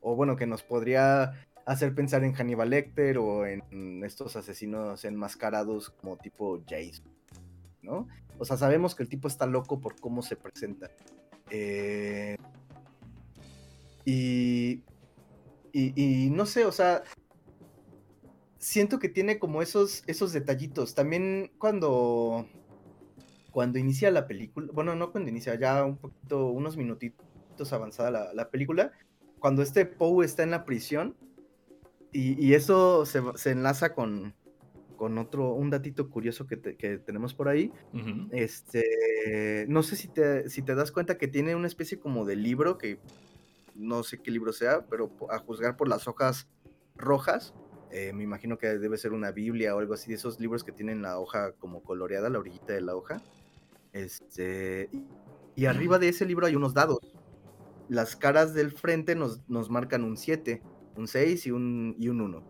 O 0.00 0.16
bueno, 0.16 0.36
que 0.36 0.46
nos 0.46 0.62
podría 0.62 1.44
hacer 1.66 1.94
pensar 1.94 2.22
en 2.24 2.32
Hannibal 2.32 2.70
Lecter 2.70 3.18
o 3.18 3.44
en 3.46 4.04
estos 4.04 4.36
asesinos 4.36 5.04
enmascarados 5.04 5.90
como 5.90 6.16
tipo 6.16 6.62
Jason, 6.68 7.12
¿no? 7.82 8.06
O 8.38 8.44
sea, 8.44 8.56
sabemos 8.56 8.94
que 8.94 9.02
el 9.02 9.08
tipo 9.08 9.28
está 9.28 9.46
loco 9.46 9.80
por 9.80 9.98
cómo 9.98 10.22
se 10.22 10.36
presenta. 10.36 10.90
Eh, 11.50 12.36
y, 14.04 14.82
y, 15.78 16.30
no 16.30 16.46
sé, 16.46 16.64
o 16.64 16.72
sea, 16.72 17.02
siento 18.58 18.98
que 18.98 19.08
tiene 19.08 19.38
como 19.38 19.62
esos, 19.62 20.02
esos 20.06 20.32
detallitos. 20.32 20.94
También 20.94 21.50
cuando, 21.58 22.46
cuando 23.50 23.78
inicia 23.78 24.10
la 24.10 24.26
película, 24.26 24.68
bueno, 24.72 24.94
no 24.94 25.12
cuando 25.12 25.30
inicia, 25.30 25.54
ya 25.56 25.84
un 25.84 25.98
poquito, 25.98 26.46
unos 26.46 26.76
minutitos 26.76 27.72
avanzada 27.72 28.10
la, 28.10 28.32
la 28.32 28.50
película, 28.50 28.92
cuando 29.38 29.62
este 29.62 29.86
Poe 29.86 30.24
está 30.24 30.42
en 30.42 30.50
la 30.50 30.64
prisión, 30.64 31.14
y, 32.16 32.54
eso 32.54 33.04
se, 33.04 33.50
enlaza 33.50 33.92
con, 33.92 34.34
con 34.96 35.18
otro, 35.18 35.52
un 35.52 35.68
datito 35.68 36.08
curioso 36.08 36.46
que, 36.46 36.56
tenemos 36.56 37.34
por 37.34 37.48
ahí. 37.48 37.72
Este, 38.30 39.66
no 39.68 39.82
sé 39.82 39.96
si 39.96 40.08
te, 40.08 40.48
si 40.48 40.62
te 40.62 40.74
das 40.74 40.92
cuenta 40.92 41.18
que 41.18 41.28
tiene 41.28 41.54
una 41.54 41.66
especie 41.66 41.98
como 41.98 42.24
de 42.24 42.36
libro, 42.36 42.78
que 42.78 42.98
no 43.76 44.02
sé 44.02 44.22
qué 44.22 44.30
libro 44.30 44.52
sea, 44.52 44.86
pero 44.86 45.10
a 45.30 45.38
juzgar 45.38 45.76
por 45.76 45.88
las 45.88 46.08
hojas 46.08 46.48
rojas, 46.96 47.54
eh, 47.90 48.12
me 48.12 48.24
imagino 48.24 48.58
que 48.58 48.66
debe 48.66 48.98
ser 48.98 49.12
una 49.12 49.30
Biblia 49.30 49.74
o 49.74 49.78
algo 49.78 49.94
así, 49.94 50.08
de 50.08 50.16
esos 50.16 50.40
libros 50.40 50.64
que 50.64 50.72
tienen 50.72 51.02
la 51.02 51.18
hoja 51.18 51.52
como 51.52 51.82
coloreada, 51.82 52.30
la 52.30 52.38
orillita 52.38 52.72
de 52.72 52.80
la 52.80 52.96
hoja. 52.96 53.22
Este, 53.92 54.90
y, 55.54 55.66
arriba 55.66 55.98
de 55.98 56.08
ese 56.08 56.26
libro 56.26 56.46
hay 56.46 56.56
unos 56.56 56.74
dados. 56.74 56.98
Las 57.88 58.16
caras 58.16 58.52
del 58.52 58.72
frente 58.72 59.14
nos, 59.14 59.48
nos 59.48 59.70
marcan 59.70 60.04
un 60.04 60.16
7 60.16 60.62
un 60.96 61.08
6 61.08 61.46
y 61.46 61.50
un, 61.50 61.94
y 61.98 62.08
un 62.08 62.20
1. 62.20 62.42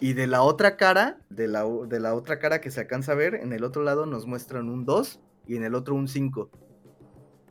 Y 0.00 0.14
de 0.14 0.26
la 0.26 0.42
otra 0.42 0.76
cara, 0.76 1.20
de 1.30 1.48
la, 1.48 1.64
de 1.64 2.00
la 2.00 2.14
otra 2.14 2.38
cara 2.38 2.60
que 2.60 2.70
se 2.70 2.80
alcanza 2.80 3.12
a 3.12 3.16
ver, 3.16 3.34
en 3.34 3.52
el 3.52 3.64
otro 3.64 3.82
lado 3.82 4.06
nos 4.06 4.26
muestran 4.26 4.68
un 4.68 4.84
2 4.84 5.20
y 5.46 5.56
en 5.56 5.64
el 5.64 5.74
otro 5.74 5.94
un 5.94 6.08
5. 6.08 6.50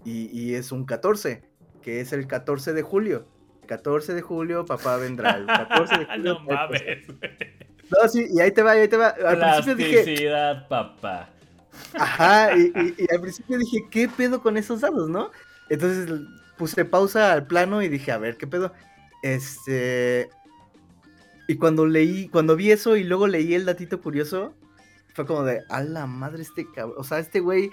Y, 0.03 0.29
y, 0.37 0.55
es 0.55 0.71
un 0.71 0.85
14, 0.85 1.43
que 1.81 2.01
es 2.01 2.13
el 2.13 2.27
14 2.27 2.73
de 2.73 2.81
julio. 2.81 3.25
14 3.67 4.13
de 4.13 4.21
julio, 4.21 4.65
papá 4.65 4.97
vendrá. 4.97 5.37
El 5.37 5.45
14 5.45 5.97
de 5.97 6.05
julio. 6.15 6.33
no 6.33 6.39
mames. 6.41 7.07
No, 7.89 8.07
sí, 8.07 8.27
y 8.31 8.39
ahí 8.39 8.51
te 8.51 8.63
va, 8.63 8.71
ahí 8.71 8.87
te 8.87 8.97
va. 8.97 9.09
Al 9.09 9.63
principio 9.63 9.75
dije. 9.75 10.25
papá. 10.69 11.29
Ajá, 11.93 12.55
y, 12.57 12.71
y, 12.97 13.13
al 13.13 13.21
principio 13.21 13.57
dije, 13.57 13.85
¿qué 13.89 14.09
pedo 14.09 14.41
con 14.41 14.57
esos 14.57 14.81
dados, 14.81 15.09
no? 15.09 15.31
Entonces 15.69 16.09
puse 16.57 16.85
pausa 16.85 17.31
al 17.31 17.47
plano 17.47 17.81
y 17.81 17.87
dije, 17.87 18.11
a 18.11 18.17
ver, 18.17 18.37
¿qué 18.37 18.47
pedo? 18.47 18.73
Este. 19.23 20.29
Y 21.47 21.55
cuando 21.55 21.85
leí, 21.85 22.27
cuando 22.29 22.55
vi 22.55 22.71
eso 22.71 22.95
y 22.95 23.03
luego 23.03 23.27
leí 23.27 23.53
el 23.55 23.65
datito 23.65 24.01
curioso, 24.01 24.53
fue 25.13 25.25
como 25.25 25.43
de, 25.43 25.61
a 25.69 25.83
la 25.83 26.05
madre 26.05 26.43
este 26.43 26.65
cabrón. 26.71 26.97
O 26.97 27.03
sea, 27.03 27.19
este 27.19 27.39
güey 27.39 27.71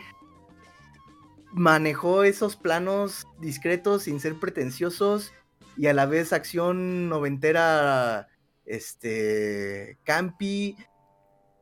manejó 1.53 2.25
esos 2.25 2.57
planos 2.57 3.27
discretos 3.41 4.05
sin 4.05 4.21
ser 4.21 4.39
pretenciosos 4.39 5.33
y 5.77 5.87
a 5.87 5.95
la 5.95 6.07
vez 6.07 6.33
acción 6.33 7.09
noventera, 7.09 8.29
este, 8.65 9.99
campi. 10.05 10.77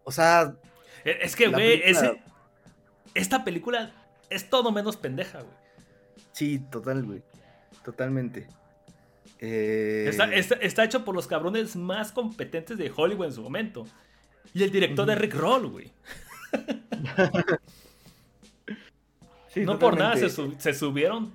O 0.04 0.12
sea... 0.12 0.56
E, 1.04 1.18
es 1.22 1.36
que, 1.36 1.48
güey, 1.48 1.82
esta 3.14 3.44
película 3.44 3.92
es 4.30 4.48
todo 4.48 4.72
menos 4.72 4.96
pendeja, 4.96 5.40
güey. 5.40 5.54
Sí, 6.32 6.58
total, 6.70 7.04
güey. 7.04 7.22
Totalmente. 7.84 8.48
Eh, 9.38 10.10
está, 10.60 10.84
hecho 10.84 11.04
por 11.04 11.14
los 11.14 11.26
cabrones 11.26 11.76
más 11.76 12.10
competentes 12.10 12.78
de 12.78 12.92
Hollywood 12.94 13.26
en 13.26 13.32
su 13.32 13.42
momento. 13.42 13.86
Y 14.54 14.62
el 14.62 14.70
director 14.70 15.06
de 15.06 15.14
Rick 15.14 15.34
Roll, 15.34 15.68
güey. 15.68 15.92
no 19.64 19.78
por 19.78 19.98
nada 19.98 20.16
se, 20.16 20.74
subieron. 20.74 21.32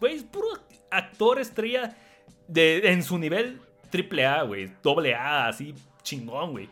Güey, 0.00 0.16
es 0.16 0.22
puro 0.22 0.48
actor 0.90 1.40
estrella 1.40 1.96
de, 2.46 2.90
en 2.90 3.02
su 3.02 3.18
nivel 3.18 3.60
triple 3.90 4.26
A, 4.26 4.42
güey. 4.42 4.70
Doble 4.82 5.14
A, 5.14 5.48
así 5.48 5.74
chingón, 6.02 6.52
güey. 6.52 6.68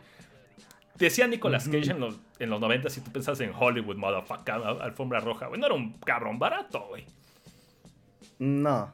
Decía 0.95 1.27
Nicolas 1.27 1.65
Cage 1.67 1.91
en 1.91 1.99
los, 1.99 2.19
en 2.39 2.49
los 2.49 2.59
90 2.59 2.89
si 2.89 3.01
tú 3.01 3.11
pensás 3.11 3.39
en 3.41 3.51
Hollywood, 3.57 3.97
motherfucker, 3.97 4.55
alfombra 4.55 5.19
roja, 5.19 5.47
güey. 5.47 5.59
No 5.59 5.67
era 5.67 5.75
un 5.75 5.93
cabrón 5.99 6.39
barato, 6.39 6.87
güey. 6.89 7.05
No. 8.39 8.93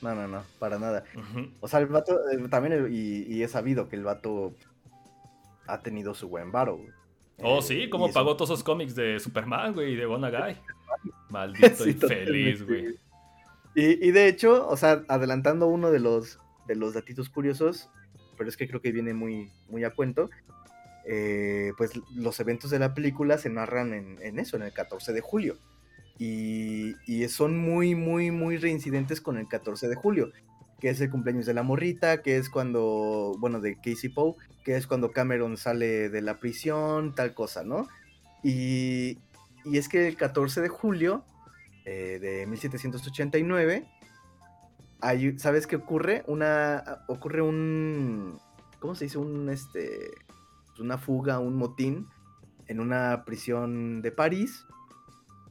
No, 0.00 0.14
no, 0.16 0.26
no, 0.26 0.42
para 0.58 0.78
nada. 0.78 1.04
O 1.60 1.68
sea, 1.68 1.78
el 1.78 1.86
vato, 1.86 2.18
eh, 2.30 2.48
también, 2.48 2.88
y, 2.90 3.32
y, 3.32 3.42
he 3.44 3.48
sabido 3.48 3.88
que 3.88 3.94
el 3.94 4.02
vato 4.02 4.52
ha 5.68 5.78
tenido 5.78 6.12
su 6.12 6.28
buen 6.28 6.50
varo, 6.50 6.80
Oh, 7.44 7.60
sí, 7.60 7.88
como 7.88 8.12
pagó 8.12 8.36
todos 8.36 8.50
esos 8.50 8.62
cómics 8.62 8.94
de 8.94 9.18
Superman, 9.18 9.74
güey, 9.74 9.92
y 9.92 9.96
de 9.96 10.06
Guy. 10.06 10.56
Maldito 11.32 11.88
infeliz, 11.88 12.62
güey. 12.64 12.96
Y, 13.74 14.06
y, 14.06 14.10
de 14.10 14.28
hecho, 14.28 14.68
o 14.68 14.76
sea, 14.76 15.02
adelantando 15.08 15.66
uno 15.66 15.90
de 15.90 15.98
los, 15.98 16.38
de 16.68 16.76
los 16.76 16.94
datitos 16.94 17.30
curiosos, 17.30 17.88
pero 18.36 18.48
es 18.48 18.56
que 18.56 18.68
creo 18.68 18.82
que 18.82 18.92
viene 18.92 19.14
muy, 19.14 19.50
muy 19.68 19.82
a 19.84 19.90
cuento, 19.90 20.28
eh, 21.04 21.72
pues 21.76 21.92
los 22.14 22.38
eventos 22.38 22.70
de 22.70 22.78
la 22.78 22.94
película 22.94 23.38
se 23.38 23.50
narran 23.50 23.92
en, 23.94 24.18
en 24.22 24.38
eso, 24.38 24.56
en 24.56 24.62
el 24.62 24.72
14 24.72 25.12
de 25.12 25.20
julio. 25.20 25.58
Y, 26.18 26.94
son 27.28 27.58
muy, 27.58 27.94
muy, 27.94 28.30
muy 28.30 28.56
reincidentes 28.56 29.20
con 29.20 29.38
el 29.38 29.48
14 29.48 29.88
de 29.88 29.96
julio, 29.96 30.30
que 30.80 30.90
es 30.90 31.00
el 31.00 31.10
cumpleaños 31.10 31.46
de 31.46 31.54
la 31.54 31.62
morrita, 31.62 32.22
que 32.22 32.36
es 32.36 32.48
cuando, 32.48 33.34
bueno, 33.38 33.60
de 33.60 33.76
Casey 33.76 34.10
Poe, 34.10 34.34
que 34.64 34.76
es 34.76 34.86
cuando 34.86 35.10
Cameron 35.10 35.56
sale 35.56 36.08
de 36.10 36.22
la 36.22 36.38
prisión, 36.38 37.14
tal 37.14 37.34
cosa, 37.34 37.64
¿no? 37.64 37.88
Y, 38.44 39.18
y 39.64 39.78
es 39.78 39.88
que 39.88 40.08
el 40.08 40.16
14 40.16 40.60
de 40.60 40.68
julio 40.68 41.24
eh, 41.84 42.18
de 42.20 42.46
1789, 42.46 43.86
hay, 45.00 45.38
¿sabes 45.38 45.66
qué 45.66 45.76
ocurre? 45.76 46.22
Una, 46.26 47.04
ocurre 47.08 47.42
un, 47.42 48.38
¿cómo 48.78 48.94
se 48.94 49.06
dice? 49.06 49.18
Un, 49.18 49.48
este, 49.48 50.10
una 50.78 50.98
fuga, 50.98 51.38
un 51.38 51.56
motín 51.56 52.08
en 52.68 52.80
una 52.80 53.24
prisión 53.24 54.00
de 54.02 54.12
París 54.12 54.64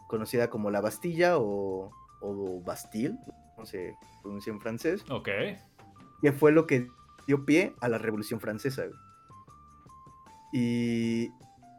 conocida 0.07 0.49
como 0.49 0.71
la 0.71 0.81
Bastilla 0.81 1.37
o, 1.37 1.91
o 2.21 2.61
Bastille, 2.61 3.17
no 3.57 3.65
se 3.65 3.95
pronuncia 4.21 4.51
en 4.51 4.61
francés. 4.61 5.03
Ok. 5.09 5.29
Que 6.21 6.31
fue 6.31 6.51
lo 6.51 6.67
que 6.67 6.87
dio 7.27 7.45
pie 7.45 7.75
a 7.81 7.89
la 7.89 7.97
Revolución 7.97 8.39
Francesa. 8.39 8.83
Y, 10.53 11.29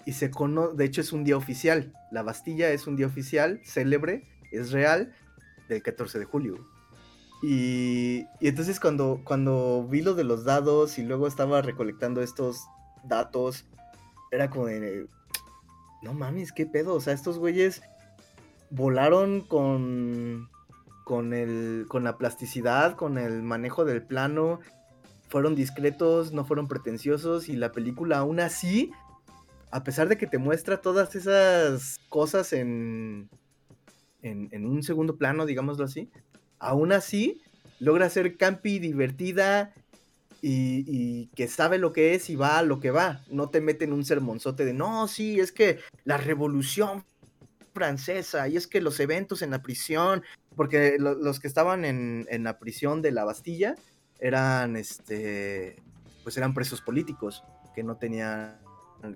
y 0.05 0.13
se 0.13 0.31
conoce, 0.31 0.77
de 0.77 0.85
hecho 0.85 1.01
es 1.01 1.13
un 1.13 1.25
día 1.25 1.37
oficial. 1.37 1.93
La 2.11 2.23
Bastilla 2.23 2.71
es 2.71 2.87
un 2.87 2.97
día 2.97 3.07
oficial, 3.07 3.61
célebre, 3.65 4.25
es 4.51 4.73
real, 4.73 5.15
del 5.69 5.83
14 5.83 6.19
de 6.19 6.25
julio. 6.25 6.67
Y, 7.43 8.27
entonces 8.41 8.79
cuando, 8.79 9.21
cuando 9.25 9.87
vi 9.89 10.01
lo 10.01 10.15
de 10.15 10.25
los 10.25 10.45
dados 10.45 10.99
y 10.99 11.03
luego 11.03 11.27
estaba 11.27 11.61
recolectando 11.61 12.23
estos 12.23 12.65
datos, 13.05 13.67
era 14.31 14.49
como 14.49 14.67
de, 14.67 15.07
no 16.03 16.15
mames, 16.15 16.53
qué 16.53 16.67
pedo, 16.67 16.95
o 16.95 17.01
sea, 17.01 17.13
estos 17.13 17.39
güeyes 17.39 17.83
volaron 18.71 19.41
con, 19.41 20.49
con, 21.05 21.35
el, 21.35 21.87
con 21.89 22.05
la 22.05 22.17
plasticidad, 22.17 22.95
con 22.97 23.19
el 23.19 23.43
manejo 23.43 23.85
del 23.85 24.03
plano, 24.03 24.61
fueron 25.29 25.55
discretos, 25.55 26.33
no 26.33 26.45
fueron 26.45 26.69
pretenciosos 26.69 27.49
y 27.49 27.57
la 27.57 27.73
película 27.73 28.19
aún 28.19 28.39
así, 28.39 28.93
a 29.73 29.83
pesar 29.83 30.09
de 30.09 30.19
que 30.19 30.27
te 30.27 30.39
muestra 30.39 30.83
todas 30.83 31.17
esas 31.17 31.99
cosas 32.11 32.53
en, 32.53 33.31
en, 34.23 34.67
un 34.67 34.83
segundo 34.83 35.17
plano, 35.17 35.47
digámoslo 35.47 35.85
así, 35.85 36.11
aún 36.59 36.93
así 36.93 37.41
logra 37.81 38.11
ser 38.11 38.37
campi, 38.37 38.79
divertida 38.79 39.73
y, 40.43 41.29
que 41.29 41.49
sabe 41.49 41.79
lo 41.79 41.93
que 41.93 42.15
es 42.15 42.29
y 42.29 42.37
va 42.37 42.59
a 42.59 42.63
lo 42.63 42.81
que 42.81 42.91
va. 42.91 43.25
No 43.31 43.49
te 43.49 43.63
mete 43.63 43.87
en 43.87 43.95
un 43.95 44.05
sermonzote 44.05 44.67
de, 44.67 44.75
no, 44.75 45.09
sí, 45.09 45.41
es 45.41 45.53
que 45.53 45.79
la 46.05 46.19
revolución 46.19 47.05
francesa 47.73 48.49
y 48.49 48.59
es 48.59 48.67
que 48.67 48.83
los 48.83 49.01
eventos 49.01 49.41
en 49.41 49.51
la 49.51 49.63
prisión, 49.63 50.23
porque 50.55 50.97
los 50.99 51.41
que 51.41 51.49
estaban 51.49 51.87
en, 51.87 52.45
la 52.45 52.59
prisión 52.59 53.01
de 53.01 53.13
la 53.13 53.25
Bastilla 53.25 53.77
eran, 54.19 54.77
este, 54.77 55.83
pues 56.23 56.37
eran 56.37 56.53
presos 56.53 56.83
políticos 56.83 57.43
que 57.75 57.83
no 57.83 57.97
tenían, 57.97 58.62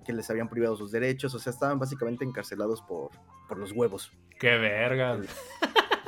que 0.04 0.12
les 0.12 0.28
habían 0.30 0.48
privado 0.48 0.76
sus 0.76 0.90
derechos, 0.90 1.34
o 1.34 1.38
sea, 1.38 1.52
estaban 1.52 1.78
básicamente 1.78 2.24
encarcelados 2.24 2.82
por, 2.82 3.10
por 3.48 3.58
los 3.58 3.72
huevos. 3.72 4.12
¡Qué 4.38 4.56
verga! 4.58 5.18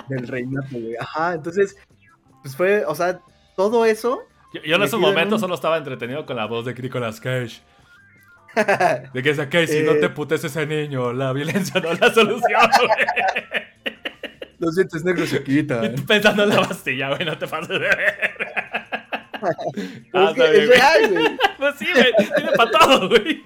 Del, 0.08 0.26
reinato, 0.26 0.76
Ajá, 1.00 1.34
entonces, 1.34 1.76
pues 2.42 2.56
fue, 2.56 2.84
o 2.84 2.94
sea, 2.94 3.20
todo 3.56 3.84
eso... 3.84 4.22
Yo, 4.64 4.76
en 4.76 4.82
esos 4.82 4.98
momentos 4.98 5.40
solo 5.40 5.54
estaba 5.54 5.76
entretenido 5.76 6.24
con 6.24 6.36
la 6.36 6.46
voz 6.46 6.64
de 6.64 6.74
Nicolas 6.74 7.20
Cage. 7.20 7.60
De 9.12 9.22
que 9.22 9.66
si 9.66 9.82
no 9.82 9.92
Eh. 9.92 10.00
te 10.00 10.08
putes 10.08 10.42
ese 10.42 10.66
niño, 10.66 11.12
la 11.12 11.32
violencia 11.32 11.80
no 11.80 11.92
es 11.92 12.00
la 12.00 12.12
solución, 12.12 12.70
güey. 12.78 13.06
Los 14.58 14.74
dientes 14.74 15.04
negros 15.04 15.28
se 15.28 15.42
quitan. 15.44 15.94
Pensando 16.06 16.42
en 16.42 16.48
la 16.48 16.60
Bastilla, 16.60 17.10
güey, 17.10 17.24
no 17.24 17.38
te 17.38 17.46
pases 17.46 17.68
de 17.68 17.78
ver. 17.78 17.94
Es 19.78 20.34
que 20.34 20.58
es 20.62 20.68
real, 20.68 21.12
güey. 21.12 21.38
Pues 21.58 21.74
sí, 21.78 21.86
güey, 21.94 22.12
tiene 22.34 22.50
para 22.56 22.70
todo, 22.72 23.08
güey. 23.08 23.44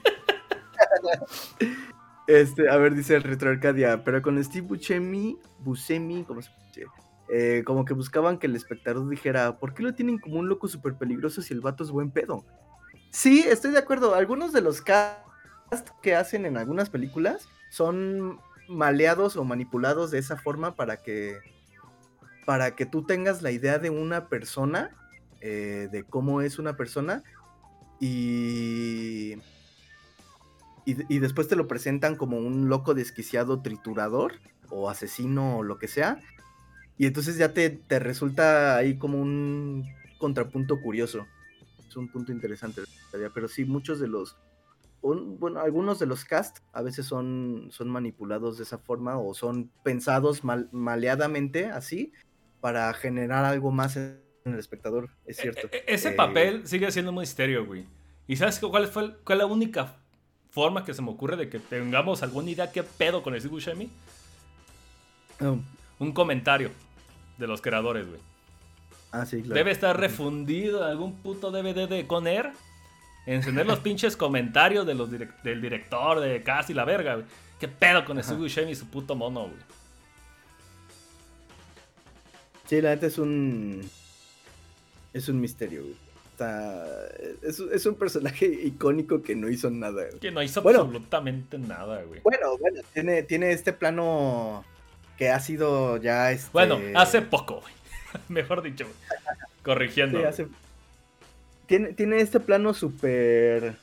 Este, 2.28 2.70
a 2.70 2.76
ver, 2.76 2.94
dice 2.94 3.16
el 3.16 3.24
Retro 3.24 3.50
Arcadia, 3.50 4.05
pero 4.05 4.22
con 4.22 4.42
Steve 4.42 4.66
Buscemi, 4.66 5.36
Buscemi, 5.59 6.24
¿cómo 6.24 6.40
se? 6.40 6.50
Eh, 7.34 7.62
como 7.64 7.84
que 7.84 7.94
buscaban 7.94 8.38
que 8.38 8.46
el 8.46 8.57
espectador 8.57 9.09
dijera, 9.09 9.59
¿por 9.59 9.72
qué 9.72 9.82
lo 9.82 9.94
tienen 9.94 10.18
como 10.18 10.38
un 10.38 10.48
loco 10.48 10.68
súper 10.68 10.94
peligroso 10.94 11.40
si 11.40 11.55
el 11.55 11.61
vato 11.61 11.82
es 11.82 11.90
buen 11.90 12.11
pedo? 12.11 12.44
Sí, 13.11 13.44
estoy 13.48 13.72
de 13.72 13.78
acuerdo. 13.78 14.14
Algunos 14.14 14.53
de 14.53 14.61
los 14.61 14.82
cast 14.82 15.88
que 16.03 16.14
hacen 16.14 16.44
en 16.44 16.57
algunas 16.57 16.90
películas 16.90 17.48
son 17.70 18.38
maleados 18.68 19.36
o 19.36 19.44
manipulados 19.44 20.11
de 20.11 20.18
esa 20.18 20.36
forma 20.36 20.76
para 20.76 20.98
que 20.98 21.38
para 22.44 22.74
que 22.74 22.86
tú 22.86 23.05
tengas 23.05 23.40
la 23.40 23.50
idea 23.50 23.78
de 23.78 23.88
una 23.90 24.28
persona, 24.28 24.90
eh, 25.40 25.88
de 25.90 26.05
cómo 26.05 26.40
es 26.42 26.59
una 26.59 26.76
persona 26.76 27.22
y 28.00 29.36
y, 30.85 31.14
y 31.14 31.18
después 31.18 31.49
te 31.49 31.57
lo 31.57 31.66
presentan 31.68 32.16
como 32.16 32.39
un 32.39 32.68
loco 32.68 32.95
desquiciado 32.95 33.62
triturador 33.62 34.35
o 34.68 34.89
asesino 34.91 35.59
o 35.59 35.62
lo 35.62 35.78
que 35.78 35.89
sea. 35.89 36.20
Y 36.99 37.07
entonces 37.07 37.37
ya 37.37 37.53
te, 37.53 37.70
te 37.70 37.99
resulta 37.99 38.76
ahí 38.76 38.97
como 38.99 39.20
un 39.20 39.87
contrapunto 40.18 40.80
curioso. 40.80 41.26
Es 41.89 41.97
un 41.97 42.09
punto 42.09 42.33
interesante. 42.33 42.83
Pero 43.35 43.49
sí, 43.49 43.64
muchos 43.64 43.99
de 44.01 44.09
los... 44.09 44.37
un- 45.01 45.39
bueno, 45.39 45.61
algunos 45.61 45.99
de 45.99 46.07
los 46.07 46.24
cast 46.24 46.59
a 46.72 46.83
veces 46.83 47.07
son, 47.07 47.68
son 47.70 47.89
manipulados 47.89 48.57
de 48.59 48.64
esa 48.64 48.78
forma 48.78 49.18
o 49.18 49.35
son 49.35 49.70
pensados 49.83 50.45
mal- 50.45 50.68
maleadamente 50.72 51.66
así 51.66 52.12
para 52.61 52.93
generar 52.95 53.45
algo 53.45 53.72
más 53.72 53.97
en 53.97 54.20
el 54.45 54.59
espectador. 54.59 55.11
Es 55.26 55.37
cierto. 55.39 55.68
E- 55.72 55.85
Ese 55.87 56.11
Eh, 56.11 56.12
papel 56.12 56.66
sigue 56.66 56.91
siendo 56.93 57.11
un 57.11 57.18
misterio, 57.18 57.66
güey. 57.66 57.87
¿Y 58.28 58.37
sabes 58.37 58.59
cu- 58.61 58.70
cuál 58.70 58.87
fue 58.87 59.16
cuál 59.24 59.39
la 59.39 59.47
única 59.47 59.99
forma 60.53 60.84
que 60.84 60.94
se 60.94 61.03
me 61.03 61.11
ocurre 61.11 61.36
de 61.36 61.48
que 61.48 61.59
tengamos 61.59 62.22
alguna 62.22 62.50
idea 62.50 62.70
qué 62.70 62.82
pedo 62.84 63.22
con 63.22 63.34
el 63.34 63.40
Steve 63.40 63.55
Buscemi? 63.55 63.90
oh, 65.40 65.59
Un 65.98 66.12
comentario 66.12 66.70
de 67.38 67.46
los 67.46 67.61
creadores, 67.61 68.07
güey. 68.07 68.20
ah, 69.11 69.26
sí, 69.26 69.40
claro. 69.42 69.55
Debe 69.55 69.70
estar 69.72 69.98
refundido 69.98 70.84
en 70.84 70.90
algún 70.90 71.14
puto 71.16 71.50
DVD 71.50 71.88
de 71.88 72.07
Conair. 72.07 72.53
Encender 73.26 73.66
los 73.66 73.78
pinches 73.86 74.16
comentarios 74.16 74.86
de 74.86 74.94
los 74.94 75.11
del 75.11 75.61
director, 75.62 76.20
de 76.20 76.42
casi 76.42 76.74
la 76.74 76.84
verga, 76.84 77.14
güey. 77.14 77.26
¿Qué 77.59 77.68
pedo 77.68 78.05
con 78.05 78.18
el 78.18 78.24
Steve 78.24 78.40
Buscemi 78.40 78.72
y 78.72 78.74
su 78.74 78.86
puto 78.88 79.14
mono, 79.14 79.42
güey? 79.42 79.55
Sí, 82.66 82.80
la 82.80 82.90
neta 82.90 83.07
es 83.07 83.18
un. 83.18 83.88
Es 85.12 85.28
un 85.28 85.40
misterio, 85.40 85.82
güey. 85.82 85.94
Está- 86.33 87.07
es, 87.43 87.61
es 87.61 87.87
un 87.87 87.95
personaje 87.95 88.47
icónico 88.64 89.22
que 89.22 89.37
no 89.37 89.49
hizo 89.49 89.70
nada, 89.70 90.05
güey. 90.09 90.18
Que 90.18 90.30
no 90.30 90.43
hizo 90.43 90.62
Bueno. 90.62 90.80
absolutamente 90.83 91.59
nada, 91.59 92.03
güey. 92.03 92.20
Bueno, 92.20 92.57
bueno, 92.59 92.80
tiene, 92.95 93.22
tiene 93.22 93.53
este 93.53 93.72
plano 93.72 94.64
que 95.18 95.30
ha 95.30 95.39
sido 95.41 95.99
ya 95.99 96.33
este. 96.33 96.51
Bueno, 96.53 96.80
hace 96.95 97.22
poco, 97.22 97.61
güey. 97.61 97.72
Mejor 98.28 98.62
dicho, 98.62 98.85
güey. 98.85 98.97
Corrigiendo. 99.62 100.18
Sí, 100.18 100.24
hace- 100.24 100.49
Tiene, 101.66 101.93
tiene 101.93 102.20
este 102.20 102.41
plano 102.41 102.74
súper. 102.74 103.76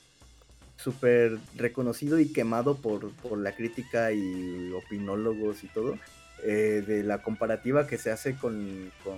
súper 0.76 1.38
reconocido 1.56 2.20
y 2.20 2.32
quemado 2.34 2.76
por, 2.78 3.12
por 3.16 3.38
la 3.38 3.52
crítica 3.56 4.12
y 4.12 4.72
opinólogos 4.74 5.64
y 5.64 5.68
todo. 5.68 5.98
eh, 6.44 6.84
de 6.88 7.04
la 7.04 7.22
comparativa 7.22 7.86
que 7.86 7.98
se 7.98 8.12
hace 8.12 8.36
con, 8.36 8.92
con 9.04 9.18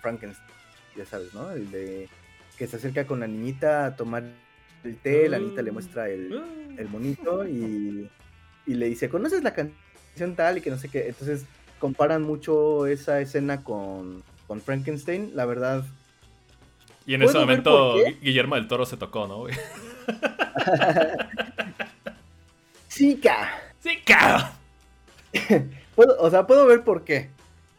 Frankenstein. 0.00 0.48
Ya 0.96 1.04
sabes, 1.06 1.32
¿no? 1.34 1.50
El 1.52 1.70
de 1.70 2.08
que 2.56 2.66
se 2.66 2.76
acerca 2.76 3.06
con 3.06 3.20
la 3.20 3.26
niñita 3.26 3.86
a 3.86 3.96
tomar 3.96 4.24
el 4.84 4.96
té, 4.96 5.28
la 5.28 5.38
niñita 5.38 5.62
le 5.62 5.72
muestra 5.72 6.08
el, 6.08 6.42
el 6.76 6.88
monito 6.88 7.46
y, 7.46 8.10
y 8.66 8.74
le 8.74 8.86
dice, 8.86 9.08
¿conoces 9.08 9.42
la 9.42 9.54
canción 9.54 10.34
tal? 10.36 10.58
Y 10.58 10.60
que 10.60 10.70
no 10.70 10.78
sé 10.78 10.88
qué. 10.88 11.08
Entonces 11.08 11.44
comparan 11.78 12.22
mucho 12.22 12.86
esa 12.86 13.20
escena 13.20 13.64
con, 13.64 14.22
con 14.46 14.60
Frankenstein. 14.60 15.32
La 15.34 15.46
verdad, 15.46 15.84
Y 17.06 17.14
en 17.14 17.22
ese 17.22 17.32
¿Puedo 17.32 17.46
ver 17.46 17.62
momento 17.62 17.94
Guillermo 18.20 18.54
del 18.54 18.68
Toro 18.68 18.86
se 18.86 18.96
tocó, 18.96 19.26
¿no, 19.26 19.46
chica. 22.88 23.50
¡Sí, 23.80 23.98
cabrón! 24.04 24.50
Puedo, 25.94 26.16
o 26.20 26.30
sea, 26.30 26.46
puedo 26.46 26.66
ver 26.66 26.84
por 26.84 27.04
qué. 27.04 27.30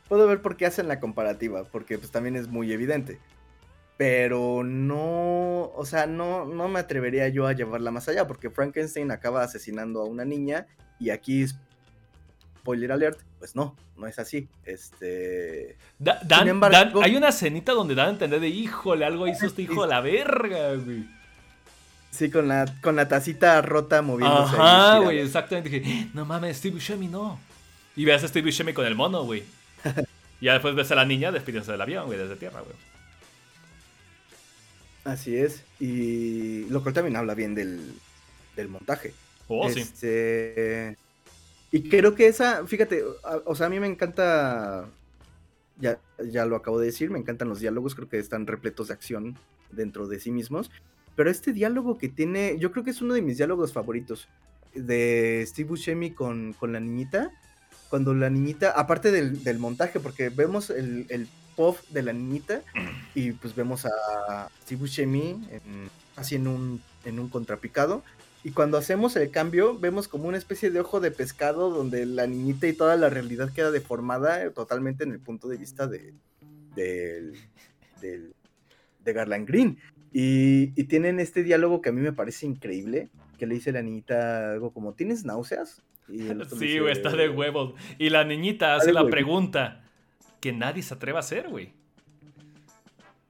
Puedo 0.09 0.28
ver 0.28 0.41
por 0.41 0.57
qué 0.57 0.65
hacen 0.65 0.88
la 0.88 0.99
comparativa, 0.99 1.63
porque 1.63 1.97
pues 1.97 2.11
también 2.11 2.36
es 2.36 2.47
muy 2.47 2.71
evidente. 2.71 3.19
Pero 3.98 4.64
no, 4.64 5.72
o 5.76 5.86
sea, 5.86 6.08
no, 6.08 6.46
no 6.46 6.68
me 6.68 6.80
atrevería 6.80 7.28
yo 7.30 7.46
a 7.48 7.54
llevarla 7.54 7.91
más 7.91 8.08
allá, 8.10 8.28
porque 8.28 8.50
Frankenstein 8.50 9.12
acaba 9.12 9.44
asesinando 9.44 10.02
a 10.02 10.06
una 10.06 10.26
niña 10.26 10.66
y 11.00 11.12
aquí, 11.12 11.46
spoiler 12.60 12.91
alert, 12.91 13.20
pues 13.39 13.56
no, 13.56 13.76
no 13.98 14.08
es 14.08 14.18
así. 14.20 14.48
Este... 14.66 15.78
Da- 16.00 16.20
dan- 16.24 16.39
Sin 16.39 16.48
embargo- 16.50 17.00
dan- 17.00 17.04
hay 17.04 17.16
una 17.16 17.30
escenita 17.30 17.74
donde 17.74 17.94
dan 17.96 18.08
a 18.08 18.12
entender 18.12 18.39
de, 18.39 18.48
híjole, 18.50 19.06
algo 19.06 19.28
hizo 19.28 19.46
este 19.46 19.62
hijo 19.62 19.84
de 19.84 19.89
la 19.89 20.02
verga, 20.02 20.74
güey. 20.76 21.06
Sí, 22.10 22.30
con 22.30 22.48
la, 22.48 22.66
con 22.82 22.96
la 22.96 23.08
tacita 23.08 23.62
rota 23.62 24.02
moviéndose. 24.02 24.56
Ajá, 24.56 25.00
güey, 25.00 25.20
exactamente. 25.20 25.70
Dije, 25.70 26.10
no 26.14 26.26
mames, 26.26 26.58
Steve 26.58 26.76
Buscemi 26.76 27.08
no. 27.08 27.39
Y 27.96 28.06
ves 28.06 28.24
a 28.24 28.28
Steve 28.28 28.48
Buscemi 28.48 28.74
con 28.74 28.86
el 28.86 28.96
mono, 28.96 29.24
güey. 29.24 29.44
Y 30.39 30.46
ya 30.46 30.54
después 30.54 30.74
ves 30.76 30.91
a 30.91 30.96
la 30.96 31.06
niña 31.06 31.32
despidiéndose 31.32 31.72
del 31.72 31.82
avión, 31.82 32.06
güey, 32.08 32.18
desde 32.20 32.36
tierra, 32.36 32.62
güey. 32.62 32.76
Así 35.04 35.36
es. 35.38 35.64
Y 35.80 36.66
lo 36.70 36.82
cual 36.82 36.93
también 36.93 37.16
habla 37.18 37.34
bien 37.36 37.56
del, 37.56 37.93
del 38.56 38.70
montaje. 38.70 39.14
Oh, 39.47 39.70
sí. 39.70 39.82
Este, 39.82 40.97
Y 41.72 41.89
creo 41.89 42.16
que 42.16 42.28
esa, 42.28 42.66
fíjate, 42.66 43.04
a- 43.24 43.41
o 43.45 43.56
sea, 43.56 43.68
a 43.68 43.70
mí 43.70 43.80
me 43.80 43.88
encanta, 43.88 44.88
ya, 45.80 45.99
ya 46.26 46.45
lo 46.45 46.56
acabo 46.56 46.80
de 46.80 46.86
decir, 46.88 47.10
me 47.10 47.20
encantan 47.20 47.49
los 47.49 47.60
diálogos, 47.60 47.95
creo 47.95 48.08
que 48.08 48.20
están 48.20 48.47
repletos 48.47 48.88
de 48.88 48.93
acción 48.93 49.38
dentro 49.72 50.08
de 50.08 50.20
sí 50.20 50.32
mismos. 50.32 50.72
Pero 51.16 51.30
este 51.30 51.51
diálogo 51.54 51.97
que 51.97 52.10
tiene, 52.10 52.58
yo 52.60 52.72
creo 52.72 52.84
que 52.84 52.91
es 52.91 53.01
uno 53.01 53.14
de 53.14 53.22
mis 53.22 53.38
diálogos 53.38 53.74
favoritos 53.74 54.28
de 54.74 55.43
Steve 55.47 55.70
Buscemi 55.70 56.12
con, 56.12 56.54
con 56.54 56.72
la 56.74 56.80
niñita. 56.80 57.30
Cuando 57.89 58.16
la 58.16 58.30
niñita, 58.32 58.72
aparte 58.72 59.12
del, 59.12 59.43
del 59.43 59.60
montaje, 59.60 59.99
porque 59.99 60.30
vemos 60.30 60.72
el, 60.72 61.06
el 61.10 61.28
pop 61.56 61.78
de 61.89 62.01
la 62.04 62.14
niñita 62.14 62.62
y 63.16 63.32
pues 63.32 63.56
vemos 63.56 63.86
a 63.86 64.49
Steve 64.64 64.82
Buscemi 64.82 65.39
en- 65.51 65.89
así 66.16 66.36
en 66.36 66.47
un, 66.47 66.82
en 67.06 67.20
un 67.20 67.30
contrapicado. 67.30 68.04
Y 68.45 68.51
cuando 68.51 68.78
hacemos 68.78 69.16
el 69.16 69.32
cambio, 69.32 69.80
vemos 69.80 70.08
como 70.10 70.28
una 70.28 70.38
especie 70.38 70.70
de 70.70 70.80
ojo 70.82 70.99
de 70.99 71.12
pescado 71.12 71.70
donde 71.70 72.06
la 72.06 72.28
niñita 72.28 72.68
y 72.68 72.74
toda 72.74 72.97
la 72.97 73.10
realidad 73.10 73.51
queda 73.54 73.72
deformada 73.72 74.43
eh, 74.43 74.49
totalmente 74.49 75.06
en 75.06 75.12
el 75.14 75.20
punto 75.20 75.47
de 75.47 75.56
vista 75.58 75.88
de, 75.88 76.14
del- 76.76 77.34
de 79.04 79.14
Garland 79.14 79.47
Green. 79.47 79.78
Y, 80.12 80.72
y 80.80 80.84
tienen 80.86 81.20
este 81.20 81.43
diálogo 81.43 81.82
que 81.82 81.89
a 81.89 81.91
mí 81.91 82.01
me 82.01 82.14
parece 82.14 82.45
increíble, 82.45 83.10
que 83.39 83.47
le 83.47 83.56
dice 83.56 83.72
la 83.72 83.82
niñita 83.82 84.51
algo 84.51 84.72
como, 84.72 84.93
¿tienes 84.93 85.26
náuseas? 85.26 85.82
Y 86.10 86.20
Sí, 86.20 86.34
dice, 86.60 86.91
está 86.91 87.16
de 87.16 87.30
huevos. 87.30 87.74
Y 87.97 88.10
la 88.10 88.24
niñita 88.24 88.76
hace 88.76 88.88
de 88.88 88.93
la 88.93 89.08
pregunta 89.08 89.82
que 90.44 90.52
nadie 90.52 90.84
se 90.84 90.94
atreva 90.94 91.20
a 91.20 91.22
hacer, 91.22 91.48
güey. 91.48 91.72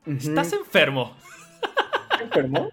"Ujú, 0.07 0.17
¿Estás 0.17 0.51
enfermo? 0.53 1.15
enfermo? 2.19 2.71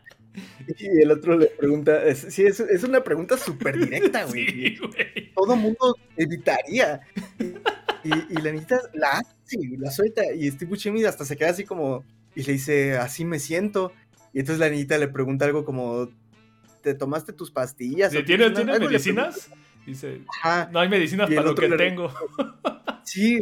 Y 0.78 0.86
el 1.02 1.10
otro 1.10 1.36
le 1.36 1.46
pregunta, 1.48 2.02
es- 2.04 2.26
sí, 2.30 2.44
es, 2.46 2.58
es 2.60 2.82
una 2.84 3.04
pregunta 3.04 3.36
súper 3.36 3.78
directa, 3.78 4.24
güey. 4.28 4.46
Sí, 4.46 4.76
güey. 4.78 5.32
todo 5.34 5.56
mundo 5.56 5.94
evitaría. 6.16 7.00
Y, 8.02 8.08
y 8.30 8.40
la 8.42 8.52
niñita 8.52 8.80
la 8.94 9.10
hace, 9.18 9.58
la 9.78 9.90
suelta. 9.90 10.22
Y 10.32 10.50
Steve 10.50 10.70
Buscemi 10.70 11.04
hasta 11.04 11.26
se 11.26 11.36
queda 11.36 11.50
así 11.50 11.64
como. 11.64 12.02
Y 12.34 12.42
le 12.44 12.54
dice, 12.54 12.96
así 12.96 13.26
me 13.26 13.38
siento. 13.38 13.92
Y 14.32 14.38
entonces 14.40 14.58
la 14.60 14.70
niñita 14.70 14.96
le 14.96 15.08
pregunta 15.08 15.44
algo 15.44 15.66
como. 15.66 16.08
¿Te 16.82 16.94
tomaste 16.94 17.34
tus 17.34 17.50
pastillas? 17.50 18.10
¿Sí, 18.12 18.16
o 18.16 18.20
qué?" 18.20 18.26
¿Tienes, 18.26 18.50
No, 18.52 18.56
¿tienes 18.56 18.74
algo 18.76 18.86
le 18.86 18.92
medicinas? 18.92 19.50
Dice, 19.84 20.22
Ajá. 20.42 20.70
no 20.72 20.78
hay 20.80 20.88
medicinas 20.88 21.28
para 21.28 21.42
lo 21.42 21.54
que 21.54 21.68
le- 21.68 21.76
tengo. 21.76 22.10
Sí. 23.04 23.38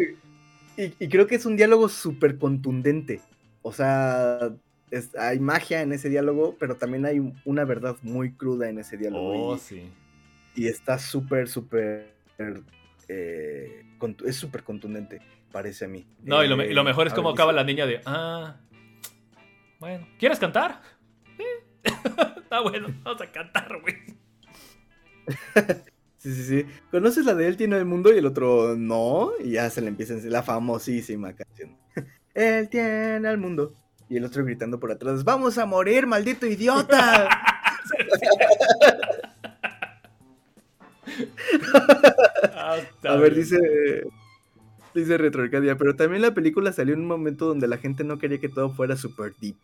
Y, 0.78 0.94
y 1.04 1.08
creo 1.08 1.26
que 1.26 1.34
es 1.34 1.44
un 1.44 1.56
diálogo 1.56 1.88
súper 1.88 2.38
contundente. 2.38 3.20
O 3.62 3.72
sea, 3.72 4.50
es- 4.92 5.14
hay 5.16 5.40
magia 5.40 5.82
en 5.82 5.92
ese 5.92 6.08
diálogo, 6.08 6.56
pero 6.58 6.76
también 6.76 7.04
hay 7.04 7.18
un- 7.18 7.38
una 7.44 7.64
verdad 7.64 7.96
muy 8.02 8.32
cruda 8.32 8.68
en 8.70 8.78
ese 8.78 8.96
diálogo. 8.96 9.48
Oh, 9.50 9.56
y- 9.56 9.58
sí. 9.58 9.90
y 10.54 10.68
está 10.68 10.98
súper, 10.98 11.48
súper. 11.48 12.14
eh, 13.08 13.84
es 14.24 14.36
súper 14.36 14.62
contundente, 14.62 15.20
parece 15.50 15.86
a 15.86 15.88
mí. 15.88 16.06
No, 16.22 16.44
y 16.44 16.48
lo, 16.48 16.56
me- 16.56 16.66
y 16.66 16.72
lo 16.74 16.82
Eh, 16.82 16.84
mejor 16.84 17.06
es 17.08 17.12
ver, 17.12 17.34
acaba 17.34 17.52
la 17.52 17.64
niña 17.64 17.84
de, 17.86 18.00
ah, 18.06 18.56
bueno, 19.80 20.06
¿quieres 20.18 20.38
cantar? 20.38 20.80
Sí. 21.36 21.44
Está 22.42 22.60
bueno, 22.60 22.88
vamos 23.02 23.20
a 23.22 23.32
cantar, 23.32 23.80
güey. 23.80 23.96
Sí, 26.28 26.34
sí, 26.34 26.44
sí. 26.44 26.66
¿Conoces 26.90 27.24
la 27.24 27.34
de 27.34 27.48
Él 27.48 27.56
tiene 27.56 27.78
el 27.78 27.86
mundo 27.86 28.12
y 28.12 28.18
el 28.18 28.26
otro 28.26 28.76
no? 28.76 29.30
Y 29.42 29.52
ya 29.52 29.70
se 29.70 29.80
le 29.80 29.88
empieza 29.88 30.12
a 30.12 30.16
decir 30.16 30.30
la 30.30 30.42
famosísima 30.42 31.32
canción. 31.32 31.74
Él 32.34 32.68
tiene 32.68 33.30
el 33.30 33.38
mundo. 33.38 33.74
Y 34.10 34.18
el 34.18 34.26
otro 34.26 34.44
gritando 34.44 34.78
por 34.78 34.92
atrás, 34.92 35.24
¡Vamos 35.24 35.56
a 35.56 35.64
morir, 35.64 36.06
maldito 36.06 36.46
idiota! 36.46 37.30
a 43.04 43.16
ver, 43.16 43.34
dice, 43.34 43.58
dice 44.94 45.16
Retroarcadia, 45.16 45.78
pero 45.78 45.96
también 45.96 46.20
la 46.20 46.34
película 46.34 46.72
salió 46.72 46.92
en 46.92 47.00
un 47.00 47.06
momento 47.06 47.46
donde 47.46 47.68
la 47.68 47.78
gente 47.78 48.04
no 48.04 48.18
quería 48.18 48.38
que 48.38 48.50
todo 48.50 48.68
fuera 48.68 48.96
super 48.96 49.32
deep. 49.40 49.56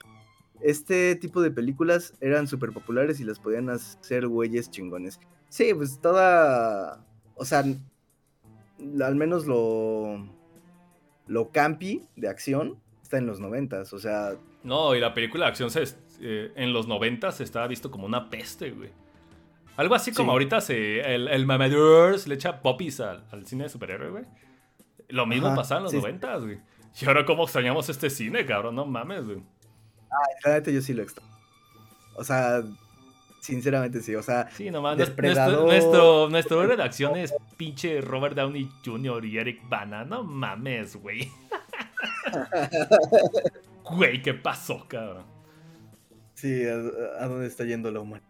Este 0.65 1.15
tipo 1.17 1.43
de 1.43 1.51
películas 1.51 2.15
eran 2.21 2.49
súper 2.49 2.73
populares 2.73 3.21
y 3.21 3.25
las 3.25 3.39
podían 3.39 3.69
hacer 3.69 4.27
güeyes 4.27 4.71
chingones. 4.71 5.21
Sí, 5.51 5.73
pues 5.75 6.01
toda. 6.01 7.05
O 7.37 7.45
sea, 7.45 7.63
al 9.03 9.15
menos 9.15 9.47
lo. 9.47 10.27
Lo 11.27 11.51
campi 11.53 12.03
de 12.17 12.29
acción 12.29 12.79
está 13.03 13.19
en 13.19 13.27
los 13.27 13.41
noventas, 13.41 13.93
o 13.93 13.99
sea. 13.99 14.33
No, 14.63 14.95
y 14.95 15.01
la 15.01 15.15
película 15.15 15.45
de 15.47 15.51
acción 15.51 15.71
se, 15.71 15.85
eh, 16.21 16.53
en 16.57 16.73
los 16.73 16.87
noventas 16.89 17.41
estaba 17.41 17.67
visto 17.67 17.91
como 17.91 18.07
una 18.07 18.29
peste, 18.31 18.71
güey. 18.71 18.91
Algo 19.77 19.95
así 19.95 20.13
como 20.13 20.31
Sí. 20.31 20.33
ahorita 20.33 20.61
se, 20.61 21.15
el, 21.15 21.29
el 21.29 21.47
mamador 21.47 22.19
se 22.19 22.29
le 22.29 22.37
echa 22.37 22.63
popis 22.63 23.01
al, 23.01 23.25
al 23.33 23.47
cine 23.47 23.65
de 23.65 23.71
superhéroe, 23.71 24.11
güey. 24.11 24.25
Lo 25.09 25.27
mismo 25.27 25.49
Ajá, 25.49 25.57
pasaba 25.57 25.79
en 25.81 25.83
los 25.85 25.93
sí, 25.93 25.99
sí. 25.99 26.03
noventas, 26.03 26.43
güey. 26.43 26.59
Y 27.01 27.07
ahora 27.07 27.25
cómo 27.25 27.43
extrañamos 27.45 27.89
este 27.89 28.09
cine, 28.09 28.47
cabrón, 28.47 28.77
no 28.77 28.87
mames, 28.87 29.25
güey. 29.25 29.43
Neta 30.47 30.71
yo 30.71 30.81
sí 30.83 30.93
lo 30.95 31.03
extraño. 31.03 31.31
O 32.17 32.25
sea, 32.25 32.63
sinceramente 33.41 34.01
sí, 34.01 34.15
o 34.15 34.23
sea. 34.23 34.49
Sí, 34.51 34.71
nomás. 34.71 34.97
nuestro- 34.97 35.15
Depredador. 35.17 35.67
Nuestro, 35.67 36.29
nuestro 36.31 36.63
héroe 36.63 36.77
de 36.77 36.83
acción 36.83 37.17
es 37.17 37.35
pinche 37.57 38.01
Robert 38.01 38.37
Downey 38.37 38.71
Jr. 38.85 39.25
y 39.25 39.39
Eric 39.39 39.69
Bana. 39.69 40.05
No 40.05 40.23
mames, 40.25 40.97
güey. 40.97 41.31
Güey, 43.85 44.23
¿qué 44.23 44.33
pasó, 44.35 44.87
cabrón? 44.89 45.25
Sí, 46.35 46.65
¿a, 46.67 46.75
a 47.23 47.29
dónde 47.29 47.47
está 47.47 47.65
yendo 47.65 47.91
la 47.91 48.01
humanidad? 48.01 48.27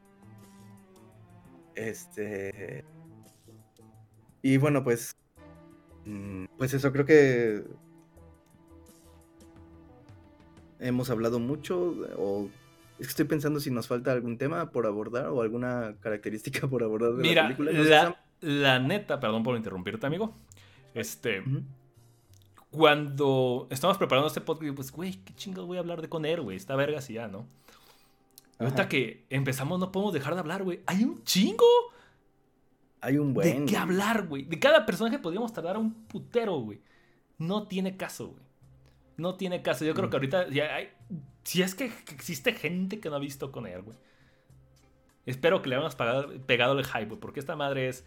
Este. 1.74 2.84
Y 4.42 4.56
bueno, 4.56 4.82
pues. 4.84 5.16
mm, 6.04 6.46
Pues 6.58 6.74
eso, 6.74 6.92
creo 6.92 7.04
que. 7.06 7.62
Hemos 10.86 11.10
hablado 11.10 11.38
mucho. 11.38 11.94
O. 12.18 12.48
Es 12.98 13.06
que 13.06 13.10
estoy 13.10 13.24
pensando 13.24 13.58
si 13.58 13.70
nos 13.70 13.88
falta 13.88 14.12
algún 14.12 14.38
tema 14.38 14.70
por 14.70 14.86
abordar 14.86 15.26
o 15.28 15.42
alguna 15.42 15.96
característica 16.00 16.66
por 16.68 16.82
abordar 16.82 17.10
de 17.12 17.16
la 17.16 17.22
Mira, 17.22 17.42
película. 17.44 17.72
No 17.72 17.82
sé, 17.84 17.88
Sam. 17.90 18.14
la, 18.40 18.50
la 18.50 18.78
neta, 18.78 19.18
perdón 19.20 19.42
por 19.42 19.56
interrumpirte, 19.56 20.06
amigo. 20.06 20.34
Este. 20.94 21.42
Cuando 22.70 23.68
estamos 23.70 23.98
preparando 23.98 24.26
este 24.28 24.40
podcast, 24.40 24.74
pues, 24.74 24.90
güey, 24.90 25.12
qué 25.24 25.32
chingados 25.34 25.66
voy 25.66 25.76
a 25.76 25.80
hablar 25.80 26.02
de 26.02 26.08
con 26.08 26.24
él, 26.24 26.40
güey. 26.40 26.56
Está 26.56 26.74
vergas 26.74 27.08
y 27.08 27.14
ya, 27.14 27.28
¿no? 27.28 27.46
Ahorita 28.58 28.88
que 28.88 29.26
empezamos, 29.30 29.78
no 29.78 29.92
podemos 29.92 30.12
dejar 30.12 30.34
de 30.34 30.40
hablar, 30.40 30.62
güey. 30.64 30.80
Hay 30.86 31.04
un 31.04 31.22
chingo 31.24 31.64
Hay 33.00 33.18
un 33.18 33.32
buen. 33.34 33.64
de 33.66 33.70
qué 33.70 33.76
hablar, 33.76 34.26
güey. 34.26 34.44
De 34.44 34.58
cada 34.58 34.86
personaje 34.86 35.18
podríamos 35.18 35.52
tardar 35.52 35.76
un 35.76 35.92
putero, 36.06 36.56
güey. 36.58 36.80
No 37.38 37.66
tiene 37.68 37.96
caso, 37.96 38.28
güey. 38.28 38.42
No 39.16 39.36
tiene 39.36 39.62
caso. 39.62 39.84
Yo 39.84 39.94
creo 39.94 40.10
que 40.10 40.16
ahorita 40.16 40.48
ya 40.50 40.74
hay. 40.74 40.88
Si 41.44 41.62
es 41.62 41.74
que 41.74 41.92
existe 42.12 42.52
gente 42.52 43.00
que 43.00 43.10
no 43.10 43.16
ha 43.16 43.20
visto 43.20 43.52
con 43.52 43.66
él, 43.66 43.82
güey. 43.82 43.96
Espero 45.26 45.62
que 45.62 45.68
le 45.68 45.76
hayamos 45.76 45.94
pagado- 45.96 46.32
pegado 46.46 46.78
el 46.78 46.84
hype, 46.84 47.06
güey. 47.06 47.20
Porque 47.20 47.40
esta 47.40 47.56
madre 47.56 47.88
es. 47.88 48.04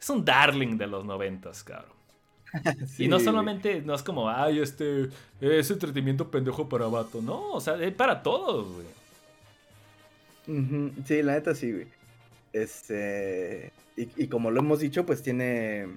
Es 0.00 0.10
un 0.10 0.24
darling 0.24 0.76
de 0.76 0.86
los 0.86 1.04
noventas, 1.04 1.62
cabrón. 1.64 1.92
Sí, 2.86 3.04
y 3.04 3.08
no 3.08 3.18
solamente, 3.18 3.82
no 3.82 3.94
es 3.94 4.02
como, 4.04 4.28
ay, 4.30 4.60
este, 4.60 5.08
es 5.40 5.70
entretenimiento 5.70 6.30
pendejo 6.30 6.68
para 6.68 6.86
vato. 6.86 7.20
No, 7.20 7.50
o 7.52 7.60
sea, 7.60 7.74
es 7.82 7.92
para 7.92 8.22
todos, 8.22 8.68
güey. 8.72 8.86
Sí, 11.04 11.22
la 11.22 11.32
neta 11.32 11.54
sí, 11.54 11.72
güey. 11.72 11.86
Este. 12.52 13.72
Y, 13.96 14.08
y 14.24 14.28
como 14.28 14.50
lo 14.50 14.60
hemos 14.60 14.80
dicho, 14.80 15.04
pues 15.06 15.22
tiene. 15.22 15.88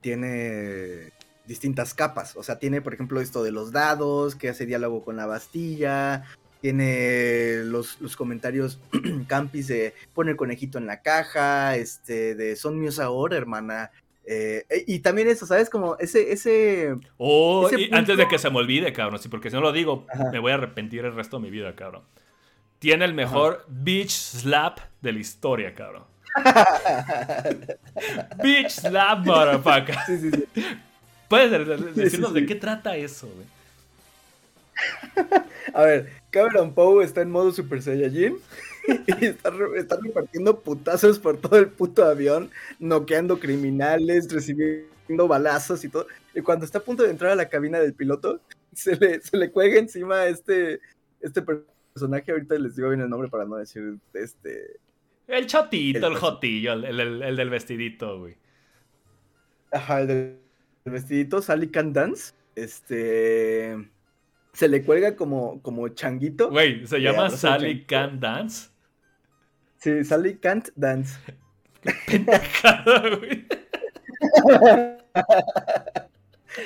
Tiene 0.00 1.10
distintas 1.48 1.94
capas. 1.94 2.36
O 2.36 2.44
sea, 2.44 2.60
tiene, 2.60 2.80
por 2.80 2.94
ejemplo, 2.94 3.20
esto 3.20 3.42
de 3.42 3.50
los 3.50 3.72
dados, 3.72 4.36
que 4.36 4.50
hace 4.50 4.66
diálogo 4.66 5.02
con 5.02 5.16
la 5.16 5.26
Bastilla. 5.26 6.24
Tiene 6.60 7.62
los, 7.64 8.00
los 8.00 8.16
comentarios 8.16 8.80
campis 9.26 9.66
de 9.68 9.94
pone 10.12 10.32
el 10.32 10.36
conejito 10.36 10.78
en 10.78 10.86
la 10.86 11.00
caja. 11.02 11.74
Este, 11.76 12.34
de 12.36 12.54
son 12.54 12.78
míos 12.78 13.00
ahora, 13.00 13.36
hermana. 13.36 13.90
Eh, 14.26 14.64
e- 14.68 14.84
y 14.86 14.98
también 14.98 15.28
eso, 15.28 15.46
¿sabes? 15.46 15.70
Como 15.70 15.96
ese, 15.98 16.32
ese. 16.32 16.94
Oh, 17.16 17.68
Ese 17.72 17.88
antes 17.92 18.18
de 18.18 18.28
que 18.28 18.38
se 18.38 18.50
me 18.50 18.58
olvide, 18.58 18.92
cabrón, 18.92 19.18
sí, 19.18 19.28
porque 19.28 19.48
si 19.50 19.56
no 19.56 19.62
lo 19.62 19.72
digo, 19.72 20.06
Ajá. 20.12 20.30
me 20.30 20.38
voy 20.38 20.52
a 20.52 20.56
arrepentir 20.56 21.04
el 21.04 21.14
resto 21.14 21.38
de 21.38 21.42
mi 21.44 21.50
vida, 21.50 21.74
cabrón. 21.74 22.02
Tiene 22.78 23.06
el 23.06 23.14
mejor 23.14 23.64
beach 23.68 24.10
slap 24.10 24.78
de 25.00 25.12
la 25.12 25.18
historia, 25.18 25.74
cabrón. 25.74 26.04
beach 28.42 28.70
slap, 28.70 29.24
motherfucker. 29.24 29.96
Sí, 30.06 30.18
sí, 30.18 30.30
sí. 30.30 30.44
¿Puedes 31.28 31.94
decirnos 31.94 32.32
de 32.34 32.46
qué 32.46 32.54
trata 32.54 32.96
eso, 32.96 33.26
güey? 33.28 33.46
A 35.74 35.82
ver, 35.82 36.08
Cameron 36.30 36.72
Poe 36.74 37.04
está 37.04 37.20
en 37.22 37.30
modo 37.30 37.50
Super 37.52 37.82
Saiyajin 37.82 38.36
y 39.20 39.24
está, 39.26 39.50
re- 39.50 39.78
está 39.78 39.98
repartiendo 40.00 40.60
putazos 40.60 41.18
por 41.18 41.36
todo 41.36 41.58
el 41.58 41.68
puto 41.68 42.04
avión, 42.04 42.50
noqueando 42.78 43.38
criminales, 43.38 44.32
recibiendo 44.32 45.28
balazos 45.28 45.84
y 45.84 45.88
todo. 45.88 46.06
Y 46.34 46.40
cuando 46.42 46.64
está 46.64 46.78
a 46.78 46.82
punto 46.82 47.02
de 47.02 47.10
entrar 47.10 47.32
a 47.32 47.36
la 47.36 47.48
cabina 47.48 47.80
del 47.80 47.94
piloto, 47.94 48.40
se 48.72 48.96
le, 48.96 49.20
se 49.20 49.36
le 49.36 49.50
cuelga 49.50 49.78
encima 49.78 50.26
este, 50.26 50.80
este 51.20 51.42
personaje. 51.42 52.30
Ahorita 52.30 52.54
les 52.56 52.76
digo 52.76 52.88
bien 52.88 53.00
el 53.02 53.10
nombre 53.10 53.28
para 53.28 53.44
no 53.44 53.56
decir 53.56 53.96
este. 54.14 54.78
El 55.26 55.46
chatito, 55.46 55.98
El 56.06 56.12
el, 56.12 56.18
jotillo, 56.18 56.72
el, 56.72 56.84
el- 56.84 57.00
el- 57.00 57.22
el 57.22 57.36
del 57.36 57.50
vestidito, 57.50 58.20
güey. 58.20 58.36
Ajá, 59.72 60.00
el 60.00 60.06
del 60.06 60.38
el 60.84 60.92
vestidito, 60.92 61.42
Sally 61.42 61.68
Can 61.68 61.92
Dance. 61.92 62.32
Este. 62.54 63.76
Se 64.52 64.68
le 64.68 64.82
cuelga 64.82 65.14
como, 65.16 65.62
como 65.62 65.88
changuito. 65.88 66.50
Güey, 66.50 66.86
se 66.86 67.00
llama 67.00 67.30
Sally. 67.30 67.84
Can 67.84 68.18
Dance. 68.18 68.70
Sí, 69.76 70.04
Sally 70.04 70.36
Can't 70.38 70.70
Dance. 70.74 71.18
Pendejada, 72.06 73.16
güey. 73.16 73.46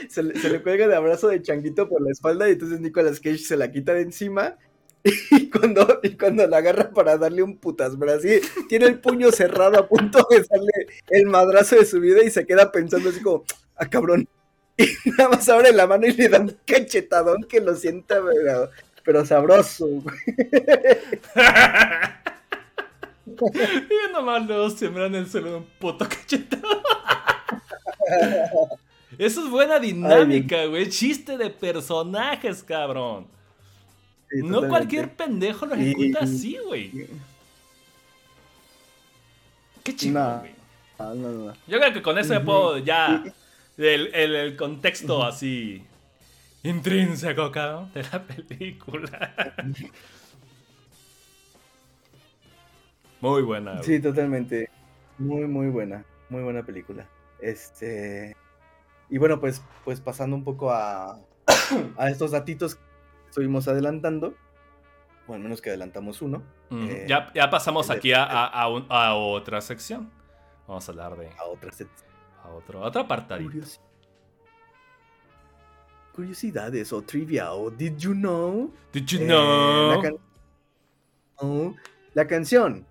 se, 0.08 0.22
le, 0.22 0.38
se 0.38 0.48
le 0.48 0.62
cuelga 0.62 0.88
de 0.88 0.96
abrazo 0.96 1.28
de 1.28 1.42
changuito 1.42 1.88
por 1.88 2.00
la 2.00 2.10
espalda 2.10 2.48
y 2.48 2.52
entonces 2.52 2.80
Nicolas 2.80 3.20
Cage 3.20 3.38
se 3.38 3.56
la 3.58 3.70
quita 3.70 3.92
de 3.92 4.02
encima 4.02 4.56
y 5.30 5.50
cuando, 5.50 6.00
y 6.02 6.16
cuando 6.16 6.46
la 6.46 6.58
agarra 6.58 6.90
para 6.90 7.18
darle 7.18 7.42
un 7.42 7.56
putas, 7.58 7.94
así 8.16 8.40
tiene 8.68 8.86
el 8.86 9.00
puño 9.00 9.32
cerrado 9.32 9.78
a 9.78 9.88
punto 9.88 10.26
de 10.30 10.44
darle 10.48 10.72
el 11.08 11.26
madrazo 11.26 11.76
de 11.76 11.84
su 11.84 12.00
vida 12.00 12.22
y 12.22 12.30
se 12.30 12.46
queda 12.46 12.70
pensando 12.70 13.08
así 13.08 13.20
como, 13.20 13.44
ah 13.76 13.86
cabrón, 13.88 14.28
y 14.76 14.86
nada 15.10 15.30
más 15.30 15.48
abre 15.48 15.72
la 15.72 15.86
mano 15.86 16.06
y 16.06 16.12
le 16.12 16.28
da 16.28 16.40
un 16.40 16.56
cachetadón 16.66 17.44
que 17.44 17.60
lo 17.60 17.74
sienta 17.74 18.16
pero, 18.24 18.70
pero 19.04 19.24
sabroso. 19.26 19.86
Y 23.24 24.12
nomás 24.12 24.46
luego 24.46 24.70
sembran 24.70 25.14
el 25.14 25.28
suelo 25.28 25.50
de 25.50 25.56
un 25.56 25.64
puto 25.78 26.06
cachetado. 26.08 26.62
Eso 29.18 29.44
es 29.44 29.50
buena 29.50 29.78
dinámica, 29.78 30.64
güey. 30.66 30.88
Chiste 30.88 31.36
de 31.36 31.50
personajes, 31.50 32.62
cabrón. 32.62 33.26
Sí, 34.30 34.38
no 34.38 34.60
totalmente. 34.60 34.68
cualquier 34.68 35.16
pendejo 35.16 35.66
lo 35.66 35.76
Y- 35.76 35.90
ejecuta 35.92 36.20
así, 36.24 36.56
güey. 36.66 37.08
Qué 39.82 39.94
chido, 39.96 40.38
güey. 40.40 40.52
No, 40.98 41.14
no, 41.14 41.28
no. 41.30 41.52
Yo 41.66 41.78
creo 41.78 41.92
que 41.92 42.02
con 42.02 42.18
eso 42.18 42.32
ya 42.32 42.38
Ujú. 42.38 42.46
puedo 42.46 42.78
ya. 42.78 43.22
El, 43.78 44.14
el- 44.14 44.34
el 44.34 44.56
contexto 44.56 45.24
así. 45.24 45.84
Intrínseco, 46.62 47.50
cabrón, 47.50 47.90
de 47.92 48.02
la 48.04 48.22
película. 48.22 49.34
Muy 53.20 53.42
buena. 53.42 53.72
güey. 53.72 53.84
Sí, 53.84 54.00
totalmente. 54.00 54.68
Muy, 55.18 55.46
muy 55.46 55.68
buena. 55.68 56.04
Muy 56.28 56.42
buena 56.42 56.62
película. 56.64 57.06
Este. 57.40 58.36
Y 59.08 59.18
bueno, 59.18 59.40
pues, 59.40 59.62
pues 59.84 60.00
pasando 60.00 60.34
un 60.36 60.44
poco 60.44 60.70
a, 60.72 61.18
a 61.96 62.10
estos 62.10 62.30
datitos 62.32 62.74
que 62.76 62.80
estuvimos 63.28 63.68
adelantando. 63.68 64.34
Bueno, 65.26 65.42
al 65.42 65.44
menos 65.44 65.60
que 65.60 65.70
adelantamos 65.70 66.20
uno. 66.22 66.42
Mm, 66.70 66.88
eh, 66.88 67.06
ya, 67.08 67.30
ya 67.34 67.48
pasamos 67.50 67.88
de- 67.88 67.94
aquí 67.94 68.12
a, 68.12 68.24
a- 68.24 68.46
a 68.46 68.68
un- 68.68 68.86
a 68.88 69.14
otra 69.14 69.60
sección. 69.60 70.10
Vamos 70.66 70.88
a 70.88 70.92
hablar 70.92 71.16
de 71.16 71.28
A 71.38 71.44
otra 71.44 71.70
set- 71.72 71.88
a 72.42 72.48
otro, 72.50 72.84
a 72.84 72.88
apartadito. 72.88 73.50
curiosi- 73.50 73.80
curiosidades 76.14 76.92
o 76.92 77.00
trivia 77.02 77.52
o 77.54 77.70
did 77.70 77.96
you 77.98 78.12
know? 78.12 78.70
Did 78.92 79.06
you 79.06 79.20
Eh, 79.22 79.26
know? 79.26 79.90
la, 79.96 80.02
can- 80.02 80.16
Oh, 81.38 81.74
la 82.14 82.26
canción 82.26 82.86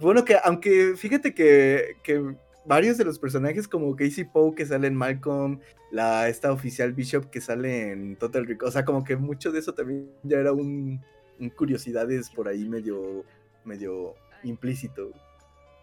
Bueno, 0.00 0.24
que 0.24 0.36
aunque 0.42 0.94
fíjate 0.96 1.34
que, 1.34 1.96
que 2.02 2.34
varios 2.66 2.96
de 2.98 3.04
los 3.04 3.18
personajes 3.18 3.68
como 3.68 3.94
Casey 3.96 4.24
Poe 4.24 4.54
que 4.54 4.64
sale 4.66 4.86
en 4.88 4.94
Malcolm, 4.94 5.60
la 5.92 6.28
esta 6.28 6.52
oficial 6.52 6.92
Bishop 6.92 7.26
que 7.30 7.40
sale 7.40 7.92
en 7.92 8.16
Total 8.16 8.46
Recall, 8.46 8.68
o 8.68 8.72
sea, 8.72 8.84
como 8.84 9.04
que 9.04 9.16
mucho 9.16 9.52
de 9.52 9.58
eso 9.60 9.74
también 9.74 10.10
ya 10.22 10.38
era 10.38 10.52
un, 10.52 11.00
un 11.38 11.50
curiosidades 11.50 12.30
por 12.30 12.48
ahí 12.48 12.66
medio 12.68 13.24
medio 13.64 14.14
implícito. 14.42 15.10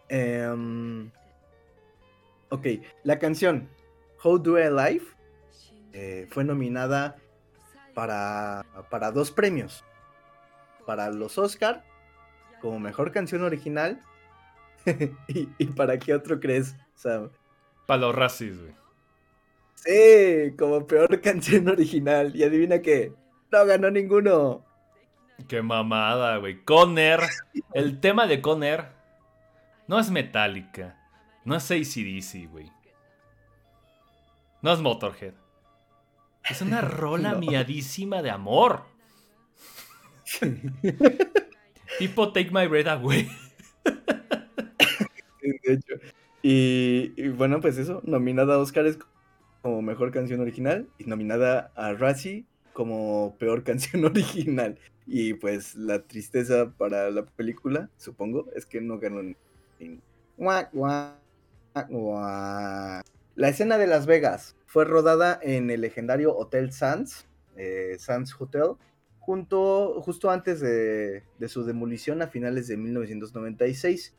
Em, 0.10 1.12
ok, 2.50 2.68
la 3.04 3.20
canción 3.20 3.70
How 4.24 4.40
Do 4.40 4.60
I 4.60 4.70
Live 4.70 5.06
eh, 5.94 6.28
fue 6.30 6.44
nominada 6.44 7.18
para, 7.94 8.66
para 8.90 9.12
dos 9.12 9.32
premios. 9.32 9.84
Para 10.86 11.10
los 11.12 11.38
Oscar 11.38 11.84
como 12.62 12.80
mejor 12.80 13.12
canción 13.12 13.44
original. 13.44 14.02
¿Y, 15.28 15.66
para 15.68 15.98
qué 15.98 16.14
otro 16.14 16.40
crees, 16.40 16.76
Sam? 16.96 17.30
Para 17.86 18.02
los 18.02 18.16
racis, 18.16 18.60
güey. 18.60 18.74
Sí, 19.76 20.56
como 20.58 20.86
peor 20.86 21.22
canción 21.22 21.68
original. 21.68 22.36
Y 22.36 22.44
adivina 22.44 22.82
qué, 22.82 23.14
no 23.52 23.66
ganó 23.66 23.92
ninguno. 23.92 24.66
Qué 25.48 25.62
mamada, 25.62 26.38
güey. 26.38 26.64
Conner, 26.64 27.22
el 27.74 28.00
tema 28.00 28.28
de 28.28 28.42
Conner 28.42 28.88
no 29.88 30.00
es 30.00 30.10
Metallica, 30.10 30.97
no 31.48 31.56
es 31.56 31.72
ACDC, 31.72 32.52
güey. 32.52 32.70
No 34.62 34.74
es 34.74 34.82
Motorhead. 34.82 35.34
Es 36.50 36.62
una 36.62 36.82
rola 36.82 37.36
miadísima 37.36 38.22
de 38.22 38.32
amor. 38.32 38.82
tipo 42.00 42.34
Take 42.34 42.52
My 42.52 42.68
Breath 42.68 42.88
Away. 42.88 43.30
de 45.42 45.74
hecho. 45.74 45.94
Y, 46.44 47.30
bueno, 47.30 47.62
pues 47.62 47.78
eso, 47.78 48.02
nominada 48.04 48.56
a 48.56 48.58
Oscars 48.58 49.00
como 49.62 49.82
mejor 49.82 50.12
canción 50.12 50.42
original 50.42 50.90
y 50.98 51.06
nominada 51.06 51.72
a 51.76 51.94
Razzie 51.94 52.44
como 52.74 53.38
peor 53.40 53.64
canción 53.64 54.04
original. 54.04 54.78
Y 55.06 55.36
pues 55.36 55.76
la 55.76 56.04
tristeza 56.04 56.74
para 56.78 57.10
la 57.10 57.26
película, 57.26 57.90
supongo, 57.96 58.52
es 58.54 58.66
que 58.66 58.82
no 58.82 59.00
ganó 59.00 59.22
en... 61.90 63.02
La 63.36 63.50
escena 63.50 63.78
de 63.78 63.86
Las 63.86 64.08
Vegas 64.08 64.56
fue 64.66 64.84
rodada 64.84 65.40
en 65.44 65.70
el 65.70 65.82
legendario 65.82 66.36
Hotel 66.36 66.72
Sands, 66.72 67.28
eh, 67.56 67.96
Sands 68.00 68.36
Hotel, 68.40 68.72
junto, 69.20 70.02
justo 70.02 70.32
antes 70.32 70.60
de, 70.60 71.24
de, 71.38 71.48
su 71.48 71.64
demolición 71.64 72.22
a 72.24 72.28
finales 72.28 72.68
de 72.68 72.78
1996. 72.78 74.16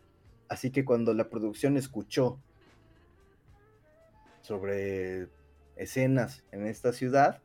Así 0.48 0.70
que 0.70 0.85
cuando 0.85 1.14
la 1.14 1.28
producción 1.28 1.76
escuchó 1.76 2.39
sobre 4.40 5.28
escenas 5.74 6.44
en 6.52 6.66
esta 6.66 6.93
ciudad, 6.93 7.40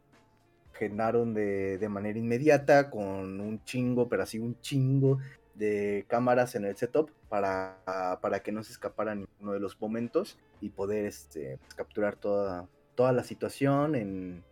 generaron 0.73 1.33
de, 1.33 1.77
de, 1.77 1.89
manera 1.89 2.19
inmediata 2.19 2.89
con 2.89 3.41
un 3.41 3.63
chingo, 3.63 4.09
pero 4.09 4.23
así 4.23 4.39
un 4.39 4.59
chingo 4.61 5.19
de 5.55 6.05
cámaras 6.07 6.55
en 6.55 6.65
el 6.65 6.75
setup 6.75 7.11
para, 7.29 7.77
para 8.21 8.41
que 8.41 8.51
no 8.51 8.63
se 8.63 8.71
escapara 8.71 9.15
ninguno 9.15 9.53
de 9.53 9.59
los 9.59 9.79
momentos 9.79 10.37
y 10.61 10.69
poder 10.69 11.05
este, 11.05 11.57
pues, 11.59 11.73
capturar 11.75 12.15
toda, 12.15 12.67
toda 12.95 13.11
la 13.11 13.23
situación 13.23 13.95
en, 13.95 14.43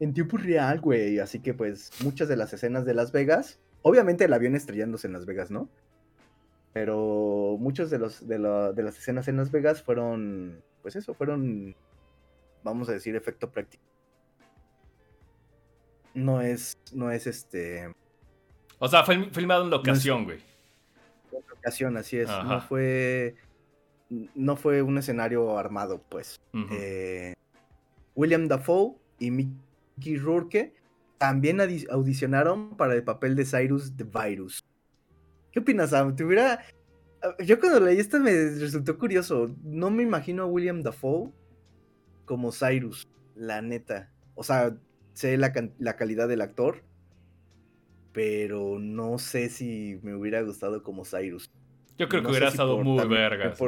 en 0.00 0.14
tiempo 0.14 0.36
real, 0.36 0.80
güey. 0.80 1.18
Así 1.18 1.40
que 1.40 1.54
pues 1.54 1.90
muchas 2.02 2.28
de 2.28 2.36
las 2.36 2.52
escenas 2.52 2.84
de 2.84 2.94
Las 2.94 3.12
Vegas, 3.12 3.58
obviamente 3.82 4.24
el 4.24 4.32
avión 4.32 4.54
estrellándose 4.54 5.06
en 5.06 5.12
Las 5.12 5.26
Vegas, 5.26 5.50
¿no? 5.50 5.68
Pero 6.72 7.56
muchas 7.60 7.90
de, 7.90 7.98
de, 7.98 8.72
de 8.74 8.82
las 8.82 8.98
escenas 8.98 9.28
en 9.28 9.36
Las 9.36 9.50
Vegas 9.52 9.82
fueron, 9.82 10.62
pues 10.82 10.96
eso, 10.96 11.14
fueron, 11.14 11.76
vamos 12.64 12.88
a 12.88 12.92
decir, 12.92 13.14
efecto 13.14 13.50
práctico 13.52 13.94
no 16.14 16.40
es, 16.40 16.78
no 16.92 17.10
es 17.10 17.26
este. 17.26 17.92
O 18.84 18.88
sea, 18.88 19.02
fue 19.02 19.30
filmado 19.30 19.64
en 19.64 19.70
locación, 19.70 20.24
güey. 20.24 20.40
en 21.32 21.42
locación, 21.48 21.96
así 21.96 22.18
es. 22.18 22.28
No 22.28 22.60
fue. 22.60 23.34
No 24.34 24.56
fue 24.56 24.82
un 24.82 24.98
escenario 24.98 25.58
armado, 25.58 26.02
pues. 26.10 26.38
Eh, 26.70 27.32
William 28.14 28.46
Dafoe 28.46 28.96
y 29.18 29.30
Mickey 29.30 30.18
Rourke 30.18 30.74
también 31.16 31.62
audicionaron 31.90 32.76
para 32.76 32.94
el 32.94 33.02
papel 33.02 33.34
de 33.36 33.46
Cyrus 33.46 33.96
the 33.96 34.04
Virus. 34.04 34.62
¿Qué 35.50 35.60
opinas, 35.60 35.88
Sam? 35.88 36.14
¿Te 36.14 36.22
hubiera... 36.22 36.62
Yo 37.42 37.58
cuando 37.58 37.80
leí 37.80 37.98
esto 37.98 38.20
me 38.20 38.32
resultó 38.32 38.98
curioso. 38.98 39.50
No 39.62 39.90
me 39.90 40.02
imagino 40.02 40.42
a 40.42 40.46
William 40.46 40.82
Dafoe 40.82 41.32
como 42.26 42.52
Cyrus, 42.52 43.08
la 43.34 43.62
neta. 43.62 44.12
O 44.34 44.44
sea, 44.44 44.76
sé 45.14 45.38
la, 45.38 45.52
calidad 45.96 46.28
del 46.28 46.42
actor, 46.42 46.82
pero 48.14 48.78
no 48.78 49.18
sé 49.18 49.50
si 49.50 49.98
me 50.02 50.14
hubiera 50.14 50.40
gustado 50.40 50.84
como 50.84 51.04
Cyrus. 51.04 51.50
Yo 51.98 52.08
creo 52.08 52.22
que 52.22 52.28
hubiera 52.28 52.48
estado 52.48 52.78
muy 52.78 53.06
vergas. 53.08 53.58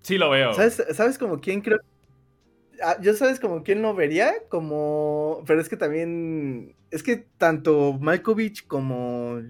Sí 0.00 0.16
lo 0.16 0.30
veo. 0.30 0.54
¿Sabes, 0.54 0.82
¿Sabes 0.92 1.18
como 1.18 1.40
quién 1.40 1.60
creo? 1.60 1.78
Ah, 2.82 2.96
yo 3.00 3.12
sabes 3.14 3.38
como 3.38 3.62
quién 3.62 3.82
lo 3.82 3.94
vería, 3.94 4.34
como... 4.48 5.44
Pero 5.46 5.60
es 5.60 5.68
que 5.68 5.76
también... 5.76 6.74
Es 6.90 7.02
que 7.02 7.26
tanto 7.38 7.92
Malkovich 8.00 8.66
como, 8.66 9.42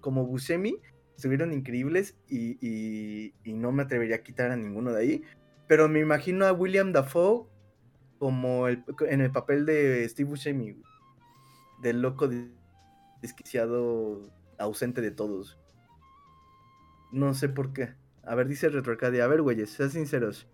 como 0.00 0.26
Buscemi 0.26 0.76
estuvieron 1.16 1.52
increíbles 1.52 2.16
y, 2.28 2.58
y, 2.60 3.34
y 3.42 3.54
no 3.54 3.72
me 3.72 3.82
atrevería 3.82 4.16
a 4.16 4.22
quitar 4.22 4.50
a 4.50 4.56
ninguno 4.56 4.92
de 4.92 5.00
ahí. 5.00 5.22
Pero 5.66 5.88
me 5.88 6.00
imagino 6.00 6.46
a 6.46 6.52
William 6.52 6.92
Dafoe 6.92 7.46
como 8.18 8.68
el, 8.68 8.84
en 9.08 9.22
el 9.22 9.30
papel 9.30 9.64
de 9.64 10.06
Steve 10.08 10.28
Buscemi, 10.28 10.76
del 11.80 12.02
loco 12.02 12.28
desquiciado 13.20 14.30
ausente 14.58 15.00
de 15.00 15.10
todos. 15.10 15.58
No 17.12 17.34
sé 17.34 17.48
por 17.48 17.72
qué. 17.72 17.94
A 18.24 18.34
ver, 18.34 18.48
dice 18.48 18.68
Retroarcadia. 18.68 19.24
A 19.24 19.28
ver, 19.28 19.42
güeyes, 19.42 19.70
sean 19.70 19.90
sinceros. 19.90 20.46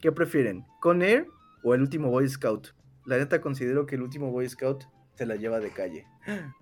¿Qué 0.00 0.12
prefieren? 0.12 0.64
¿Con 0.80 1.02
Air 1.02 1.26
o 1.64 1.74
el 1.74 1.82
último 1.82 2.10
Boy 2.10 2.28
Scout? 2.28 2.68
La 3.04 3.18
neta 3.18 3.40
considero 3.40 3.86
que 3.86 3.96
el 3.96 4.02
último 4.02 4.30
Boy 4.30 4.48
Scout 4.48 4.84
se 5.14 5.26
la 5.26 5.34
lleva 5.36 5.58
de 5.58 5.70
calle. 5.72 6.06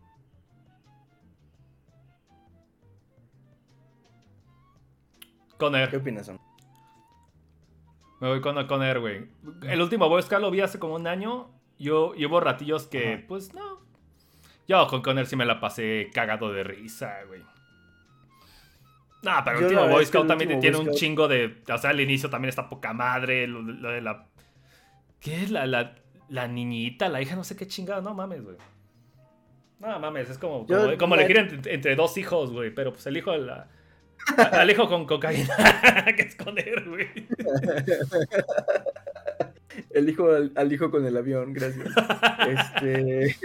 Con 5.58 5.74
Air. 5.74 5.90
¿Qué 5.90 5.96
opinas, 5.96 6.26
Son? 6.26 6.38
Me 8.20 8.28
voy 8.28 8.40
con 8.40 8.66
Conner, 8.66 9.00
güey. 9.00 9.28
El 9.62 9.82
último 9.82 10.08
Boy 10.08 10.22
Scout 10.22 10.40
lo 10.40 10.50
vi 10.50 10.62
hace 10.62 10.78
como 10.78 10.94
un 10.94 11.06
año. 11.06 11.50
Yo 11.78 12.14
llevo 12.14 12.40
ratillos 12.40 12.86
que, 12.86 13.22
pues 13.28 13.52
no. 13.52 13.85
Yo 14.68 14.86
con 14.88 15.02
Conner 15.02 15.26
sí 15.26 15.36
me 15.36 15.44
la 15.44 15.60
pasé 15.60 16.10
cagado 16.12 16.52
de 16.52 16.64
risa, 16.64 17.18
güey. 17.28 17.42
No, 19.22 19.32
pero 19.44 19.58
el 19.58 19.64
último 19.64 19.88
Boy 19.88 20.06
Scout 20.06 20.28
también 20.28 20.60
tiene 20.60 20.76
un 20.76 20.92
chingo 20.92 21.26
de. 21.28 21.62
O 21.72 21.78
sea, 21.78 21.90
al 21.90 22.00
inicio 22.00 22.30
también 22.30 22.50
está 22.50 22.68
poca 22.68 22.92
madre. 22.92 23.46
Lo, 23.46 23.90
de 23.90 24.00
la. 24.00 24.26
¿Qué 25.20 25.42
es 25.42 25.50
la, 25.50 25.66
la, 25.66 25.94
la, 26.28 26.46
niñita, 26.46 27.08
la 27.08 27.20
hija? 27.22 27.34
No 27.34 27.44
sé 27.44 27.56
qué 27.56 27.66
chingada. 27.66 28.00
No 28.00 28.14
mames, 28.14 28.42
güey. 28.42 28.56
No 29.80 29.98
mames, 29.98 30.30
es 30.30 30.38
como, 30.38 30.66
como, 30.98 31.16
elegir 31.16 31.36
entre, 31.38 31.74
entre, 31.74 31.96
dos 31.96 32.16
hijos, 32.16 32.50
güey. 32.50 32.74
Pero 32.74 32.92
pues 32.92 33.06
el 33.06 33.16
hijo 33.16 33.32
de 33.32 33.38
la. 33.38 33.68
Al 34.52 34.70
hijo 34.70 34.88
con 34.88 35.06
cocaína 35.06 35.54
que 36.16 36.22
esconder, 36.22 36.88
güey. 36.88 37.08
El 39.90 40.08
hijo 40.08 40.28
al, 40.32 40.72
hijo 40.72 40.90
con 40.90 41.04
el 41.04 41.16
avión, 41.16 41.52
gracias. 41.52 41.88
Este. 42.48 43.36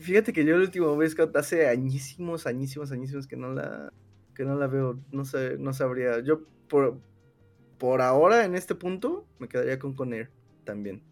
Fíjate 0.00 0.32
que 0.32 0.44
yo 0.44 0.54
el 0.56 0.62
último 0.62 0.96
vez 0.96 1.14
hace 1.34 1.68
añísimos, 1.68 2.46
añísimos, 2.46 2.90
añísimos 2.90 3.26
que 3.26 3.36
no 3.36 3.52
la 3.52 3.92
que 4.34 4.46
no 4.46 4.54
la 4.54 4.66
veo, 4.66 4.98
no 5.12 5.26
sé, 5.26 5.58
no 5.58 5.74
sabría. 5.74 6.20
Yo 6.20 6.40
por, 6.66 6.98
por 7.78 8.00
ahora 8.00 8.46
en 8.46 8.54
este 8.54 8.74
punto 8.74 9.26
me 9.38 9.48
quedaría 9.48 9.78
con 9.78 9.94
Conner 9.94 10.30
también. 10.64 11.02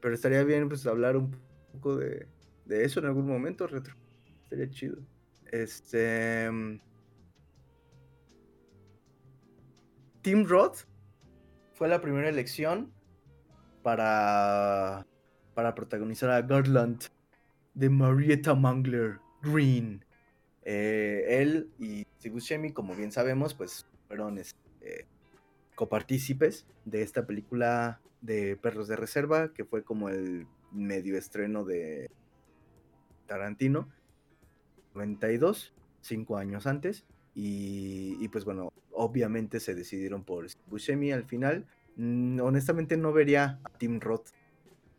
pero 0.00 0.14
estaría 0.14 0.42
bien 0.42 0.68
pues 0.68 0.84
hablar 0.86 1.16
un 1.16 1.36
poco 1.72 1.96
de, 1.96 2.26
de 2.64 2.84
eso 2.84 2.98
en 2.98 3.06
algún 3.06 3.28
momento, 3.28 3.68
retro. 3.68 3.94
Sería 4.48 4.68
chido. 4.70 4.98
Este. 5.52 6.50
Mm, 6.50 6.80
Tim 10.22 10.44
Roth 10.44 10.86
fue 11.74 11.86
la 11.88 12.00
primera 12.00 12.28
elección 12.28 12.92
para, 13.82 15.06
para 15.54 15.74
protagonizar 15.74 16.30
a 16.30 16.42
Garland 16.42 17.11
de 17.74 17.90
Marietta 17.90 18.54
Mangler 18.54 19.18
Green. 19.42 20.04
Eh, 20.64 21.24
él 21.28 21.70
y 21.78 22.06
Steve 22.20 22.72
como 22.72 22.94
bien 22.94 23.12
sabemos, 23.12 23.54
pues 23.54 23.86
fueron 24.08 24.38
este, 24.38 25.06
copartícipes 25.74 26.66
de 26.84 27.02
esta 27.02 27.26
película 27.26 28.00
de 28.20 28.56
Perros 28.56 28.88
de 28.88 28.96
Reserva, 28.96 29.52
que 29.52 29.64
fue 29.64 29.82
como 29.82 30.08
el 30.08 30.46
medio 30.70 31.16
estreno 31.16 31.64
de 31.64 32.10
Tarantino. 33.26 33.88
92, 34.94 35.72
cinco 36.00 36.36
años 36.36 36.66
antes. 36.66 37.04
Y, 37.34 38.16
y 38.20 38.28
pues 38.28 38.44
bueno, 38.44 38.72
obviamente 38.92 39.58
se 39.58 39.74
decidieron 39.74 40.24
por 40.24 40.46
Buscemi 40.68 41.12
al 41.12 41.24
final. 41.24 41.66
Mm, 41.96 42.40
honestamente 42.40 42.96
no 42.96 43.12
vería 43.12 43.60
a 43.64 43.70
Tim 43.78 44.00
Roth 44.00 44.28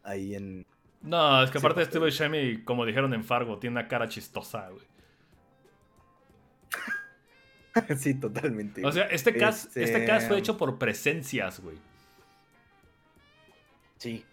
ahí 0.03 0.35
en... 0.35 0.65
No, 1.03 1.43
es 1.43 1.51
que 1.51 1.59
Sí, 1.59 1.65
aparte. 1.65 1.85
Steve 1.85 2.05
Buscemi, 2.05 2.63
como 2.63 2.85
dijeron 2.85 3.13
en 3.13 3.23
Fargo, 3.23 3.59
tiene 3.59 3.73
una 3.79 3.87
cara 3.87 4.07
chistosa, 4.09 4.69
güey. 4.69 4.85
sí, 7.97 8.13
totalmente. 8.15 8.85
O 8.85 8.91
sea, 8.91 9.05
este 9.05 9.35
cast, 9.35 9.65
Este, 9.67 9.83
este 9.83 10.05
cast 10.05 10.27
fue 10.27 10.37
hecho 10.39 10.57
por 10.57 10.77
presencias, 10.77 11.59
güey. 11.59 11.77
Sí. 13.97 14.23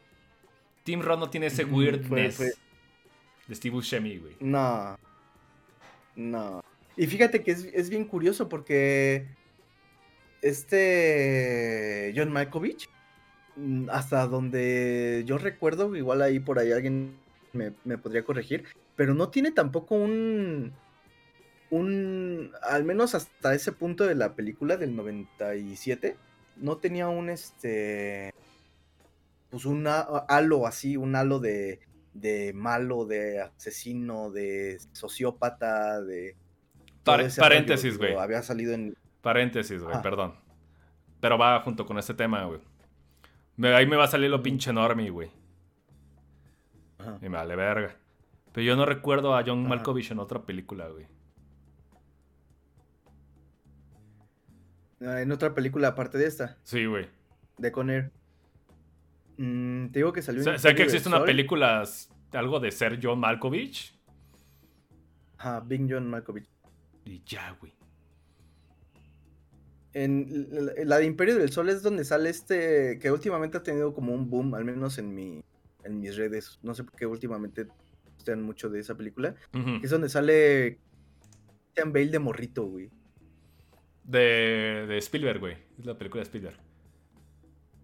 Tim 0.85 1.01
Roth 1.03 1.19
no 1.19 1.31
tiene 1.31 1.47
ese 1.47 1.65
weirdness 1.65 2.37
fue- 2.37 2.47
fue- 2.51 2.55
de 3.47 3.55
Steve 3.55 3.75
Buscemi, 3.75 4.19
güey. 4.19 4.37
No. 4.41 4.97
No. 6.17 6.63
Y 6.97 7.07
fíjate 7.07 7.43
que 7.43 7.53
es, 7.53 7.65
es 7.73 7.89
bien 7.91 8.05
curioso 8.05 8.49
porque 8.49 9.27
este 10.43 12.13
John 12.17 12.33
Malkovich, 12.33 12.89
mm, 12.89 13.00
hasta 13.91 14.27
donde 14.27 15.23
yo 15.27 15.39
recuerdo, 15.39 15.95
igual 15.97 16.23
ahí 16.23 16.41
por 16.41 16.59
ahí 16.59 16.73
alguien 16.73 17.17
me, 17.53 17.73
me 17.85 17.99
podría 17.99 18.25
corregir, 18.25 18.65
pero 18.97 19.15
no 19.15 19.29
tiene 19.31 19.51
tampoco 19.53 19.95
un, 19.95 20.73
un, 21.71 22.53
al 22.63 22.85
menos 22.85 23.15
hasta 23.15 23.55
ese 23.55 23.73
punto 23.73 24.05
de 24.07 24.15
la 24.15 24.35
película 24.35 24.77
del 24.77 24.95
97, 24.97 26.17
no 26.57 26.77
tenía 26.79 27.09
un, 27.09 27.31
este, 27.31 28.33
pues 29.51 29.65
un 29.65 29.87
ha- 29.87 30.01
halo 30.29 30.67
así, 30.67 30.97
un 30.97 31.17
halo 31.17 31.39
de, 31.39 31.81
de 32.15 32.53
malo, 32.55 33.05
de 33.07 33.41
asesino, 33.41 34.31
de 34.31 34.79
sociópata, 34.93 36.01
de... 36.03 36.37
paréntesis, 37.41 37.97
güey. 37.99 38.15
Había 38.17 38.43
salido 38.43 38.75
en... 38.75 38.97
Paréntesis, 39.23 39.83
güey, 39.83 40.01
perdón. 40.03 40.35
Pero 41.21 41.37
va 41.39 41.61
junto 41.61 41.85
con 41.87 41.99
este 41.99 42.15
tema, 42.15 42.45
güey. 42.45 42.61
Ahí 43.69 43.87
me 43.87 43.97
va 43.97 44.05
a 44.05 44.09
salir 44.09 44.31
lo 44.31 44.43
pinche 44.43 44.71
enorme, 44.71 45.11
güey. 45.11 45.31
Ajá. 46.99 47.19
Y 47.23 47.29
me 47.29 47.37
vale 47.37 47.57
verga. 47.57 47.97
Pero 48.53 48.65
yo 48.67 48.77
no 48.77 48.85
recuerdo 48.87 49.35
a 49.37 49.43
John 49.47 49.61
Ajá. 49.61 49.69
Malkovich 49.69 50.11
en 50.11 50.19
otra 50.19 50.43
película, 50.43 50.89
güey. 50.89 51.07
Ah, 55.03 55.21
En 55.23 55.33
otra 55.33 55.55
película 55.55 55.89
aparte 55.89 56.19
de 56.19 56.27
esta, 56.27 56.59
Sí, 56.63 56.85
güey. 56.85 57.07
de 57.59 57.73
Conner. 57.73 58.13
Mm, 59.39 59.87
te 59.89 60.01
digo 60.01 60.13
que 60.13 60.21
salió 60.21 60.41
Imperio 60.43 60.77
que 60.77 60.83
existe 60.83 61.09
una 61.09 61.25
película, 61.25 61.83
algo 62.33 62.61
de 62.61 62.71
ser 62.71 62.99
John 63.03 63.19
Malkovich. 63.21 63.99
Ajá, 65.39 65.61
Big 65.61 65.87
John 65.91 66.09
Malkovich. 66.11 66.47
Y 67.07 67.23
ya, 67.25 67.57
güey. 67.59 67.73
En 69.93 70.49
la, 70.85 70.99
de 70.99 71.05
Imperio 71.05 71.37
del 71.37 71.51
Sol 71.51 71.69
es 71.69 71.83
donde 71.83 72.05
sale 72.05 72.31
este, 72.31 72.99
que 73.01 73.11
últimamente 73.11 73.59
ha 73.59 73.63
tenido 73.63 73.93
como 73.93 74.15
un 74.15 74.31
boom, 74.31 74.55
al 74.55 74.65
menos 74.65 74.99
en 74.99 75.15
mi, 75.15 75.43
en 75.85 76.01
mis 76.01 76.17
redes. 76.17 76.59
No 76.63 76.75
sé 76.75 76.85
por 76.85 76.95
qué 76.95 77.07
últimamente 77.07 77.67
gustan 78.15 78.43
mucho 78.43 78.69
de 78.69 78.81
esa 78.81 78.97
película. 78.97 79.35
Es 79.83 79.91
donde 79.91 80.09
sale 80.09 80.79
Christian 81.65 81.93
Bale 81.93 82.11
de 82.11 82.19
morrito, 82.19 82.67
güey. 82.67 82.91
De, 84.05 84.87
de 84.87 84.99
Spielberg, 84.99 85.41
güey. 85.41 85.57
Es 85.79 85.87
la 85.87 85.99
película 85.99 86.21
de 86.21 86.25
Spielberg. 86.25 86.57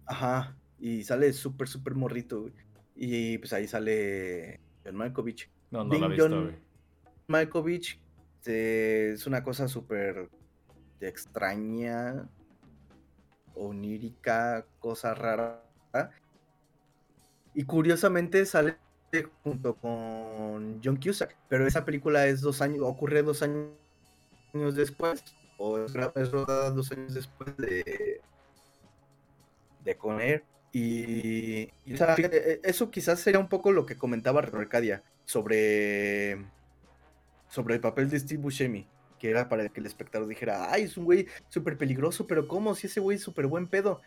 Ajá. 0.05 0.55
Y 0.79 1.03
sale 1.03 1.33
súper, 1.33 1.67
súper 1.67 1.95
morrito, 1.95 2.41
güey. 2.41 2.53
Y 2.95 3.37
pues 3.39 3.51
ahí 3.53 3.67
sale 3.67 4.59
John 4.85 4.95
Malkovich. 4.95 5.49
No, 5.71 5.83
no 5.83 5.89
Bing 5.89 6.01
la 6.01 6.07
he 6.07 6.09
visto, 6.09 6.29
John 6.29 6.43
güey. 6.43 6.55
Malkovich 7.27 7.99
eh, 8.45 9.11
es 9.13 9.27
una 9.27 9.43
cosa 9.43 9.67
súper 9.67 10.29
extraña, 11.01 12.27
onírica, 13.55 14.65
cosa 14.79 15.13
rara. 15.13 15.63
Y 17.53 17.63
curiosamente 17.63 18.45
sale 18.45 18.77
junto 19.43 19.75
con 19.75 20.79
John 20.83 20.97
Cusack, 20.97 21.35
pero 21.49 21.65
esa 21.65 21.85
película 21.85 22.27
es 22.27 22.41
dos 22.41 22.61
años, 22.61 22.81
ocurre 22.83 23.23
dos 23.23 23.41
años 23.41 24.75
después, 24.75 25.23
o 25.57 25.79
es, 25.79 25.93
rodada 26.31 26.71
dos 26.71 26.91
años 26.91 27.13
después 27.13 27.55
de, 27.57 28.21
de 29.83 29.97
Con 29.97 30.21
Air. 30.21 30.43
Y, 30.73 31.71
sea, 31.95 32.15
e- 32.17 32.61
eso 32.63 32.91
quizás 32.91 33.19
sería 33.19 33.39
un 33.39 33.49
poco 33.49 33.71
lo 33.71 33.85
que 33.85 33.97
comentaba 33.97 34.41
Arcadia 34.41 35.01
sobre, 35.25 36.45
sobre 37.49 37.75
el 37.75 37.81
papel 37.81 38.09
de 38.09 38.19
Steve 38.19 38.41
Buscemi, 38.41 38.87
que 39.19 39.29
era 39.29 39.49
para 39.49 39.67
que 39.69 39.79
el 39.79 39.85
espectador 39.85 40.27
dijera, 40.27 40.71
ay, 40.71 40.83
es 40.83 40.97
un 40.97 41.05
güey 41.05 41.27
súper 41.49 41.77
peligroso, 41.77 42.27
pero 42.27 42.47
¿cómo? 42.47 42.75
Si 42.75 42.87
ese 42.87 42.99
güey 42.99 43.17
es 43.17 43.23
súper 43.23 43.47
buen 43.47 43.67
pedo. 43.67 44.01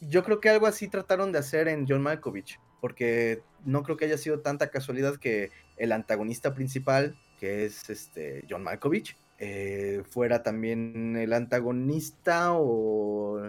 Yo 0.00 0.24
creo 0.24 0.40
que 0.40 0.48
algo 0.48 0.66
así 0.66 0.88
trataron 0.88 1.32
de 1.32 1.38
hacer 1.38 1.68
en 1.68 1.86
John 1.86 2.02
Malkovich, 2.02 2.58
porque 2.80 3.42
no 3.64 3.82
creo 3.82 3.96
que 3.96 4.06
haya 4.06 4.18
sido 4.18 4.40
tanta 4.40 4.70
casualidad 4.70 5.16
que 5.16 5.50
el 5.76 5.92
antagonista 5.92 6.54
principal, 6.54 7.18
que 7.38 7.64
es 7.64 7.90
este 7.90 8.44
John 8.48 8.62
Malkovich, 8.62 9.16
eh, 9.38 10.02
fuera 10.08 10.42
también 10.42 11.16
el 11.16 11.32
antagonista 11.32 12.52
o 12.52 13.40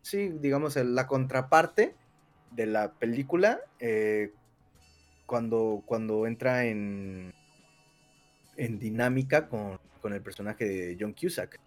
sí, 0.00 0.30
digamos, 0.40 0.76
la 0.76 1.06
contraparte 1.06 1.94
de 2.50 2.66
la 2.66 2.92
película 2.92 3.60
eh, 3.78 4.32
cuando, 5.26 5.82
cuando 5.86 6.26
entra 6.26 6.64
en, 6.64 7.32
en 8.62 8.78
dinámica 8.78 9.48
con, 9.48 9.80
con 10.00 10.12
el 10.12 10.22
personaje 10.22 10.64
de 10.64 10.96
John 10.98 11.14
Cusack. 11.14 11.58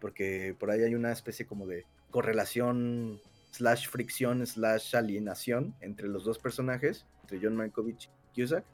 Porque 0.00 0.56
por 0.58 0.70
ahí 0.70 0.82
hay 0.82 0.94
una 0.94 1.12
especie 1.12 1.46
como 1.46 1.66
de 1.66 1.84
correlación 2.10 3.20
slash 3.50 3.88
fricción 3.88 4.44
slash 4.46 4.96
alienación 4.96 5.74
entre 5.80 6.08
los 6.08 6.24
dos 6.24 6.38
personajes, 6.38 7.06
entre 7.22 7.38
John 7.40 7.54
Malkovich 7.54 8.08
y 8.34 8.40
Cusack. 8.40 8.64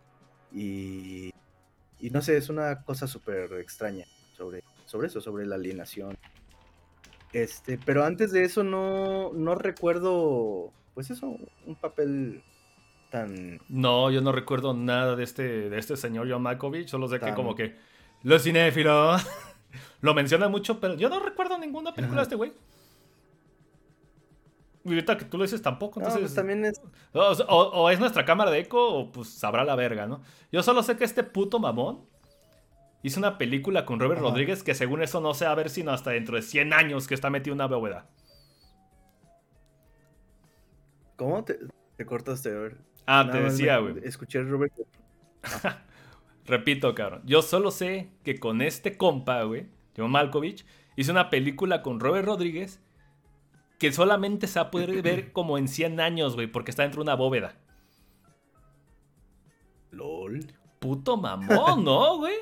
Y, 0.53 1.31
y 1.99 2.11
no 2.11 2.23
sé, 2.23 2.37
es 2.37 2.49
una 2.49 2.85
cosa 2.85 3.09
súper 3.09 3.53
extraña 3.55 4.07
sobre, 4.37 4.63
sobre 4.87 5.09
eso, 5.09 5.21
sobre 5.21 5.45
la 5.45 5.57
alienación. 5.57 6.17
Este, 7.33 7.77
pero 7.85 8.05
antes 8.05 8.31
de 8.31 8.45
eso 8.45 8.63
no, 8.63 9.33
no 9.33 9.57
recuerdo, 9.57 10.73
pues 10.95 11.11
eso, 11.11 11.37
un 11.67 11.75
papel 11.75 12.43
tan... 13.11 13.61
No, 13.69 14.11
yo 14.11 14.21
no 14.21 14.33
recuerdo 14.33 14.75
nada 14.75 15.17
de 15.17 15.25
este, 15.25 15.71
de 15.71 15.79
este 15.79 15.97
señor 15.97 16.31
John 16.31 16.43
Malkovich. 16.43 16.89
Solo 16.89 17.09
sé 17.09 17.19
que 17.21 17.35
como 17.35 17.55
que 17.55 17.77
los 18.23 18.43
cinéfilos 18.43 19.23
lo 20.01 20.15
mencionan 20.15 20.51
mucho, 20.51 20.81
pero 20.81 20.95
yo 20.95 21.09
no 21.09 21.21
recuerdo 21.21 21.59
ninguna 21.59 21.93
película 21.95 22.21
de 22.21 22.23
este 22.25 22.37
güey. 22.37 22.53
Y 24.85 24.91
ahorita 24.91 25.19
que 25.19 25.25
tú 25.27 25.37
lo 25.37 25.45
dices 25.45 25.61
tampoco, 25.61 26.01
No, 26.01 26.07
entonces... 26.07 26.31
pues 26.31 26.35
también 26.35 26.65
es... 26.65 26.81
O, 27.13 27.21
o- 27.21 27.83
o 27.83 27.91
es 27.91 27.99
nuestra 28.01 28.25
cámara 28.25 28.51
de 28.51 28.61
eco 28.61 28.89
o 28.95 29.13
pues 29.13 29.29
sabrá 29.29 29.65
la 29.65 29.75
verga, 29.77 30.07
¿no? 30.07 30.23
Yo 30.51 30.63
solo 30.63 30.83
sé 30.83 30.97
que 30.97 31.05
este 31.05 31.23
puto 31.25 31.59
mamón 31.59 32.07
hizo 33.03 33.21
una 33.21 33.37
película 33.39 33.85
con 33.85 34.01
Robert 34.01 34.21
Ajá. 34.21 34.31
Rodríguez 34.31 34.63
que 34.63 34.75
según 34.75 35.03
eso 35.03 35.21
no 35.21 35.35
se 35.35 35.45
va 35.45 35.53
a 35.53 35.57
ver 35.57 35.69
sino 35.71 35.93
hasta 35.93 36.11
dentro 36.11 36.37
de 36.37 36.43
100 36.43 36.73
años 36.73 37.07
que 37.07 37.15
está 37.15 37.29
metido 37.31 37.53
en 37.53 37.59
una 37.59 37.67
bóveda. 37.67 38.07
¿Cómo 41.17 41.45
te, 41.45 41.59
te 41.97 42.07
cortaste? 42.07 42.51
A 42.51 42.59
ver. 42.59 42.77
Ah, 43.11 43.25
Nada 43.25 43.33
te 43.39 43.45
decía, 43.45 43.79
güey. 43.79 43.95
Escuché 44.05 44.39
el 44.39 44.51
Robert. 44.51 44.75
Repito, 46.45 46.95
cabrón. 46.95 47.23
Yo 47.25 47.41
solo 47.41 47.71
sé 47.71 48.11
que 48.23 48.39
con 48.39 48.61
este 48.61 48.99
compa, 48.99 49.43
güey, 49.45 49.67
John 49.97 50.11
Malkovich, 50.11 50.67
hizo 50.95 51.13
una 51.13 51.31
película 51.31 51.81
con 51.83 52.01
Robert 52.01 52.27
Rodríguez 52.27 52.83
que 53.79 53.93
solamente 53.93 54.47
se 54.47 54.59
va 54.61 54.67
a 54.67 54.71
poder 54.71 55.01
ver 55.01 55.33
como 55.33 55.57
en 55.57 55.69
100 55.69 56.01
años, 56.01 56.35
güey, 56.35 56.49
porque 56.49 56.71
está 56.71 56.83
dentro 56.83 56.99
de 57.03 57.05
una 57.05 57.15
bóveda. 57.15 57.55
LOL. 59.91 60.41
Puto 60.79 61.17
mamón, 61.17 61.85
¿no, 61.85 62.17
güey? 62.19 62.35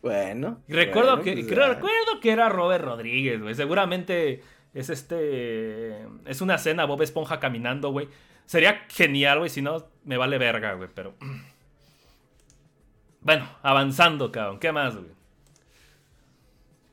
Bueno. 0.00 0.62
Recuerdo, 0.68 1.16
bueno, 1.16 1.22
que, 1.24 1.32
pues, 1.32 1.46
creo- 1.46 1.64
ah, 1.64 1.68
recuerdo 1.74 2.20
que 2.22 2.30
era 2.30 2.48
Robert 2.48 2.84
Rodríguez, 2.84 3.42
güey. 3.42 3.54
Seguramente 3.54 4.42
es 4.74 4.90
este. 4.90 6.02
Es 6.26 6.40
una 6.40 6.56
escena 6.56 6.84
Bob 6.84 7.02
Esponja 7.02 7.40
caminando, 7.40 7.90
güey. 7.90 8.08
Sería 8.46 8.84
genial, 8.88 9.38
güey. 9.38 9.50
Si 9.50 9.62
no, 9.62 9.86
me 10.04 10.16
vale 10.16 10.38
verga, 10.38 10.74
güey. 10.74 10.88
Pero. 10.94 11.14
Bueno, 13.20 13.50
avanzando, 13.62 14.30
cabrón. 14.30 14.60
¿Qué 14.60 14.70
más, 14.70 14.94
güey? 14.94 15.10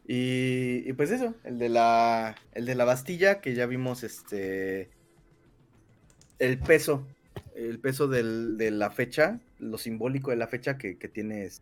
Y, 0.07 0.84
y 0.89 0.93
pues 0.93 1.11
eso, 1.11 1.34
el 1.43 1.57
de 1.60 1.69
la 1.69 2.35
el 2.53 2.65
de 2.65 2.76
la 2.76 2.84
Bastilla, 2.85 3.41
que 3.41 3.53
ya 3.56 3.65
vimos 3.68 4.03
este 4.03 4.89
el 6.39 6.60
peso, 6.60 7.07
el 7.56 7.80
peso 7.80 8.07
del- 8.07 8.57
de 8.57 8.72
la 8.72 8.91
fecha, 8.91 9.39
lo 9.60 9.77
simbólico 9.77 10.31
de 10.31 10.38
la 10.38 10.47
fecha 10.47 10.77
que, 10.77 10.97
que 10.97 11.07
tiene 11.07 11.45
es- 11.45 11.61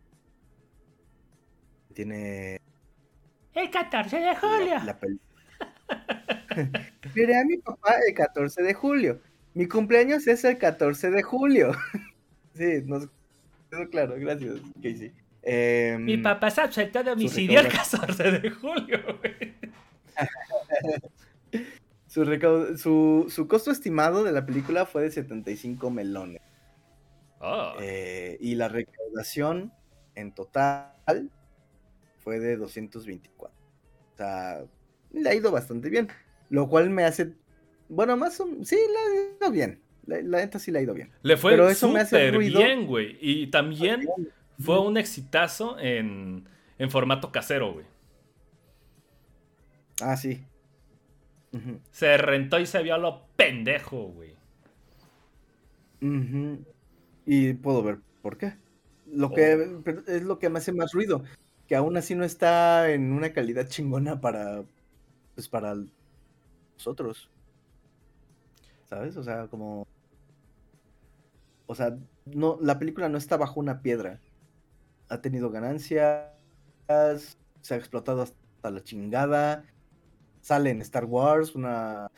tiene 1.94 2.60
El 3.54 3.70
14 3.70 4.16
de 4.16 4.22
la, 4.24 4.82
la 4.84 4.98
Miré 7.14 7.38
a 7.38 7.44
mi 7.44 7.58
papá 7.58 7.96
el 8.06 8.14
14 8.14 8.62
de 8.62 8.74
julio. 8.74 9.20
Mi 9.54 9.68
cumpleaños 9.68 10.26
es 10.26 10.44
el 10.44 10.58
14 10.58 11.10
de 11.10 11.22
julio. 11.22 11.72
sí, 12.54 12.82
nos, 12.84 13.08
quedó 13.70 13.88
claro, 13.88 14.14
gracias, 14.18 14.60
Casey. 14.82 15.12
Eh, 15.42 15.96
Mi 16.00 16.16
papá 16.16 16.50
se 16.50 16.62
aceptó 16.62 17.04
de 17.04 17.12
homicidio 17.12 17.60
el 17.60 17.68
14 17.68 18.30
de 18.30 18.50
julio, 18.50 18.98
su, 22.06 22.24
su, 22.78 23.26
su 23.28 23.48
costo 23.48 23.70
estimado 23.70 24.24
de 24.24 24.32
la 24.32 24.46
película 24.46 24.86
fue 24.86 25.02
de 25.02 25.10
75 25.10 25.90
melones. 25.90 26.40
Oh. 27.40 27.74
Eh, 27.80 28.38
y 28.40 28.54
la 28.54 28.68
recaudación 28.68 29.72
en 30.14 30.32
total 30.32 31.30
fue 32.20 32.38
de 32.38 32.56
224. 32.56 33.54
O 33.54 34.16
sea, 34.16 34.64
le 35.14 35.30
ha 35.30 35.34
ido 35.34 35.50
bastante 35.50 35.88
bien. 35.90 36.08
Lo 36.50 36.68
cual 36.68 36.90
me 36.90 37.04
hace. 37.04 37.32
Bueno, 37.88 38.16
más 38.16 38.38
o 38.40 38.48
Sí, 38.64 38.76
le 38.76 38.98
ha 38.98 39.36
ido 39.40 39.50
bien. 39.50 39.80
La, 40.06 40.20
la 40.22 40.38
neta 40.38 40.58
sí 40.58 40.70
le 40.70 40.80
ha 40.80 40.82
ido 40.82 40.94
bien. 40.94 41.10
Le 41.22 41.36
fue 41.36 41.52
Pero 41.52 41.68
eso 41.68 41.88
me 41.90 42.00
hace 42.00 42.16
súper 42.16 42.34
ruido. 42.34 42.58
bien, 42.60 42.86
güey. 42.86 43.16
Y 43.20 43.46
también 43.48 44.06
fue 44.58 44.80
un 44.80 44.96
exitazo 44.96 45.78
en, 45.78 46.48
en 46.78 46.90
formato 46.90 47.32
casero, 47.32 47.72
güey. 47.72 47.86
Ah, 50.00 50.16
sí. 50.16 50.44
Se 51.92 52.16
rentó 52.16 52.58
y 52.58 52.66
se 52.66 52.82
vio 52.82 52.94
a 52.94 52.98
lo 52.98 53.26
pendejo, 53.36 54.08
güey. 54.08 54.34
Ujú. 56.02 56.64
Y 57.26 57.54
puedo 57.54 57.82
ver 57.82 57.98
por 58.22 58.36
qué. 58.36 58.54
Lo 59.06 59.30
que 59.30 59.78
pero 59.84 60.02
es 60.06 60.22
lo 60.22 60.38
que 60.38 60.50
me 60.50 60.58
hace 60.58 60.72
más 60.72 60.92
ruido. 60.92 61.22
Que 61.68 61.76
aún 61.76 61.96
así 61.96 62.14
no 62.14 62.24
está 62.24 62.90
en 62.90 63.12
una 63.12 63.32
calidad 63.32 63.68
chingona 63.68 64.20
para. 64.20 64.64
Pues 65.34 65.48
para 65.48 65.74
nosotros. 66.74 67.30
¿Sabes? 68.88 69.16
O 69.16 69.22
sea, 69.22 69.48
como. 69.48 69.86
O 71.66 71.74
sea, 71.74 71.96
no, 72.26 72.58
la 72.60 72.78
película 72.78 73.08
no 73.08 73.18
está 73.18 73.36
bajo 73.36 73.60
una 73.60 73.80
piedra. 73.82 74.20
Ha 75.08 75.20
tenido 75.20 75.50
ganancias. 75.50 76.28
Se 77.60 77.74
ha 77.74 77.76
explotado 77.76 78.22
hasta 78.22 78.70
la 78.70 78.82
chingada. 78.82 79.64
Sale 80.40 80.70
en 80.70 80.82
Star 80.82 81.06
Wars 81.06 81.54
una, 81.54 82.10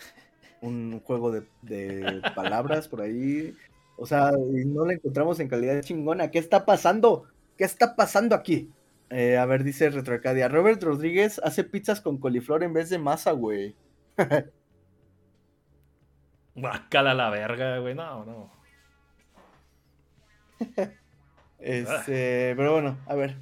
un 0.60 1.00
juego 1.00 1.30
de, 1.30 2.22
palabras 2.34 2.88
por 2.88 3.00
ahí. 3.00 3.54
O 3.96 4.06
sea, 4.06 4.32
no 4.32 4.84
la 4.84 4.94
encontramos 4.94 5.40
en 5.40 5.48
calidad 5.48 5.80
chingona. 5.82 6.30
¿Qué 6.30 6.38
está 6.38 6.66
pasando? 6.66 7.24
¿Qué 7.56 7.64
está 7.64 7.96
pasando 7.96 8.34
aquí? 8.34 8.70
Eh, 9.10 9.36
a 9.36 9.46
ver, 9.46 9.62
dice 9.64 9.90
Retroarcadia. 9.90 10.48
Robert 10.48 10.82
Rodríguez 10.82 11.40
hace 11.44 11.64
pizzas 11.64 12.00
con 12.00 12.18
coliflor 12.18 12.62
en 12.64 12.72
vez 12.72 12.90
de 12.90 12.98
masa, 12.98 13.32
güey. 13.32 13.76
Guacala 16.54 17.14
la 17.14 17.30
verga, 17.30 17.78
güey. 17.78 17.94
No, 17.94 18.24
no. 18.24 18.52
Este, 21.58 22.54
pero 22.54 22.74
bueno, 22.74 22.98
a 23.06 23.14
ver. 23.14 23.38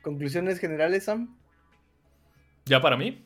Conclusiones 0.00 0.60
generales, 0.60 1.04
Sam. 1.04 1.36
¿Ya 2.64 2.80
para 2.80 2.96
mí? 2.96 3.24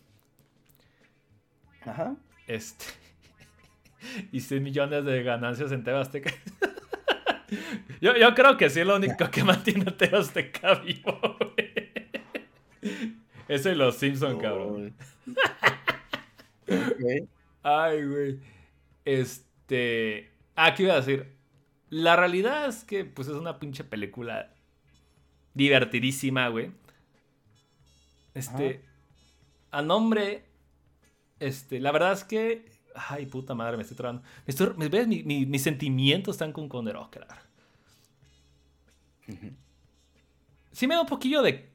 Ajá. 1.82 2.16
Este. 2.46 2.86
y 4.32 4.40
6 4.40 4.60
millones 4.62 5.04
de 5.04 5.22
ganancias 5.22 5.72
en 5.72 5.84
TV 5.84 5.98
Azteca. 5.98 6.32
yo, 8.00 8.16
yo 8.16 8.34
creo 8.34 8.56
que 8.56 8.70
sí 8.70 8.80
es 8.80 8.86
lo 8.86 8.96
único 8.96 9.30
que 9.30 9.44
mantiene 9.44 9.84
a 9.88 9.96
TV 9.96 10.16
Azteca 10.16 10.74
vivo, 10.76 11.20
güey. 11.38 11.69
Eso 13.48 13.70
y 13.70 13.74
los 13.74 13.96
Simpson, 13.96 14.38
cabrón. 14.38 14.94
Ok. 16.68 17.28
Ay, 17.62 18.04
güey. 18.06 18.38
Este. 19.04 20.30
Ah, 20.54 20.74
¿qué 20.74 20.84
iba 20.84 20.94
a 20.94 21.00
decir? 21.00 21.34
La 21.88 22.14
realidad 22.16 22.68
es 22.68 22.84
que, 22.84 23.04
pues, 23.04 23.28
es 23.28 23.34
una 23.34 23.58
pinche 23.58 23.82
película 23.84 24.52
divertidísima, 25.54 26.48
güey. 26.48 26.70
Este. 28.34 28.82
A 29.72 29.82
nombre. 29.82 30.44
Este, 31.40 31.80
la 31.80 31.90
verdad 31.92 32.12
es 32.12 32.24
que. 32.24 32.70
Ay, 32.94 33.26
puta 33.26 33.54
madre, 33.54 33.76
me 33.76 33.82
estoy 33.82 33.96
trabando. 33.96 34.22
Me 34.46 34.52
estoy- 34.52 34.74
¿Ves? 34.88 35.06
Mi- 35.08 35.22
mi- 35.22 35.46
mis 35.46 35.62
sentimientos 35.62 36.34
están 36.36 36.52
con 36.52 36.68
Conner 36.68 36.96
Oscar. 36.96 37.26
Sí 40.72 40.86
me 40.86 40.94
da 40.94 41.02
un 41.02 41.06
poquillo 41.06 41.42
de, 41.42 41.69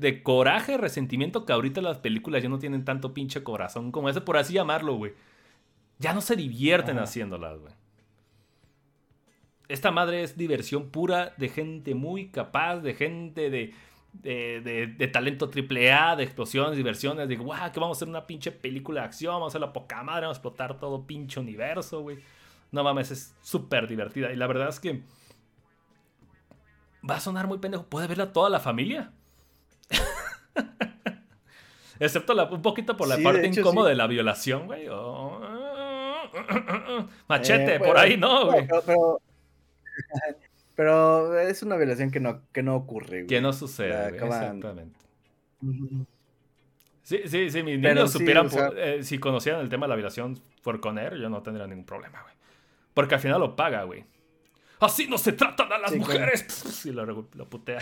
de 0.00 0.22
coraje, 0.22 0.76
resentimiento 0.78 1.44
que 1.44 1.52
ahorita 1.52 1.80
las 1.82 1.98
películas 1.98 2.42
ya 2.42 2.48
no 2.48 2.58
tienen 2.58 2.84
tanto 2.84 3.14
pinche 3.14 3.42
corazón 3.42 3.92
como 3.92 4.08
ese, 4.08 4.20
por 4.20 4.36
así 4.36 4.54
llamarlo, 4.54 4.94
güey. 4.96 5.12
Ya 5.98 6.14
no 6.14 6.20
se 6.22 6.34
divierten 6.36 6.96
Ajá. 6.96 7.04
haciéndolas, 7.04 7.58
güey. 7.58 7.72
Esta 9.68 9.90
madre 9.92 10.22
es 10.22 10.36
diversión 10.36 10.90
pura 10.90 11.34
de 11.36 11.48
gente 11.48 11.94
muy 11.94 12.28
capaz, 12.30 12.78
de 12.80 12.94
gente 12.94 13.50
de, 13.50 13.72
de, 14.14 14.60
de- 14.62 14.86
de 14.88 15.08
talento 15.08 15.48
triple 15.50 15.92
A, 15.92 16.16
de 16.16 16.24
explosiones, 16.24 16.76
diversiones, 16.76 17.28
de 17.28 17.36
guau, 17.36 17.70
que 17.70 17.78
vamos 17.78 17.96
a 17.96 17.98
hacer 17.98 18.08
una 18.08 18.26
pinche 18.26 18.50
película 18.50 19.02
de 19.02 19.06
acción, 19.06 19.34
vamos 19.34 19.46
a 19.46 19.50
hacer 19.52 19.60
la 19.60 19.72
poca 19.72 20.02
madre, 20.02 20.22
vamos 20.22 20.38
a 20.38 20.38
explotar 20.38 20.78
todo 20.80 21.06
pinche 21.06 21.38
universo, 21.38 22.00
güey. 22.02 22.18
No 22.72 22.82
mames, 22.82 23.10
es 23.12 23.36
súper 23.42 23.86
divertida. 23.86 24.32
Y 24.32 24.36
la 24.36 24.46
verdad 24.48 24.68
es 24.70 24.80
que 24.80 25.02
va 27.08 27.16
a 27.16 27.20
sonar 27.20 27.46
muy 27.46 27.58
pendejo. 27.58 27.84
Puede 27.86 28.06
verla 28.08 28.32
toda 28.32 28.50
la 28.50 28.60
familia. 28.60 29.12
Excepto 32.00 32.32
la- 32.34 32.44
un 32.44 32.62
poquito 32.62 32.96
por 32.96 33.08
la 33.08 33.16
Sí, 33.16 33.20
de 33.22 33.24
parte 33.24 33.46
hecho, 33.46 33.60
incómoda 33.60 33.88
sí. 33.88 33.90
de 33.90 33.96
la 33.96 34.06
violación, 34.06 34.66
güey. 34.66 34.88
Oh. 34.90 35.40
Machete, 37.28 37.74
Eh, 37.76 37.80
por 37.80 37.98
ahí 37.98 38.16
no, 38.16 38.46
güey. 38.46 38.66
Pero, 38.66 38.82
pero, 38.86 39.20
pero 40.76 41.38
es 41.40 41.62
una 41.62 41.76
violación 41.76 42.10
que 42.10 42.20
no, 42.20 42.42
que 42.52 42.62
no 42.62 42.76
ocurre, 42.76 43.08
güey. 43.24 43.26
Que 43.26 43.40
no 43.40 43.52
sucede, 43.52 44.10
güey, 44.10 44.24
Exactamente. 44.24 44.98
Sí, 47.02 47.22
sí, 47.26 47.50
sí, 47.50 47.62
mis 47.62 47.80
Pero 47.82 47.94
niños 47.94 48.12
sí, 48.12 48.18
supieran, 48.18 48.46
o 48.46 48.50
sea- 48.50 48.68
por- 48.68 48.78
eh, 48.78 49.02
si 49.02 49.18
conocieran 49.18 49.60
el 49.60 49.68
tema 49.68 49.86
de 49.86 49.90
la 49.90 49.96
violación 49.96 50.40
por 50.62 50.80
Conner, 50.80 51.16
yo 51.16 51.28
no 51.28 51.42
tendría 51.42 51.66
ningún 51.66 51.84
problema, 51.84 52.22
güey. 52.22 52.34
Porque 52.94 53.14
al 53.16 53.20
final 53.20 53.40
lo 53.40 53.56
paga, 53.56 53.82
güey. 53.84 54.04
Así 54.80 55.06
no 55.06 55.18
se 55.18 55.32
tratan 55.32 55.70
a 55.72 55.78
las 55.78 55.90
claro. 55.92 55.98
mujeres. 56.06 56.86
Y 56.86 56.90
lo, 56.92 57.04
lo 57.04 57.48
putea. 57.50 57.80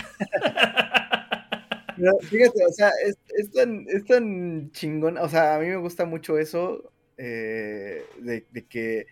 Fíjate, 2.22 2.64
o 2.64 2.72
sea, 2.72 2.90
es, 3.04 3.16
es 3.36 3.50
tan, 3.50 3.84
es 3.88 4.04
tan 4.04 4.70
chingón, 4.72 5.18
o 5.18 5.28
sea, 5.28 5.56
a 5.56 5.58
mí 5.58 5.66
me 5.66 5.76
gusta 5.76 6.04
mucho 6.04 6.38
eso, 6.38 6.92
eh, 7.16 8.04
de, 8.20 8.46
de 8.50 8.66
que 8.66 9.06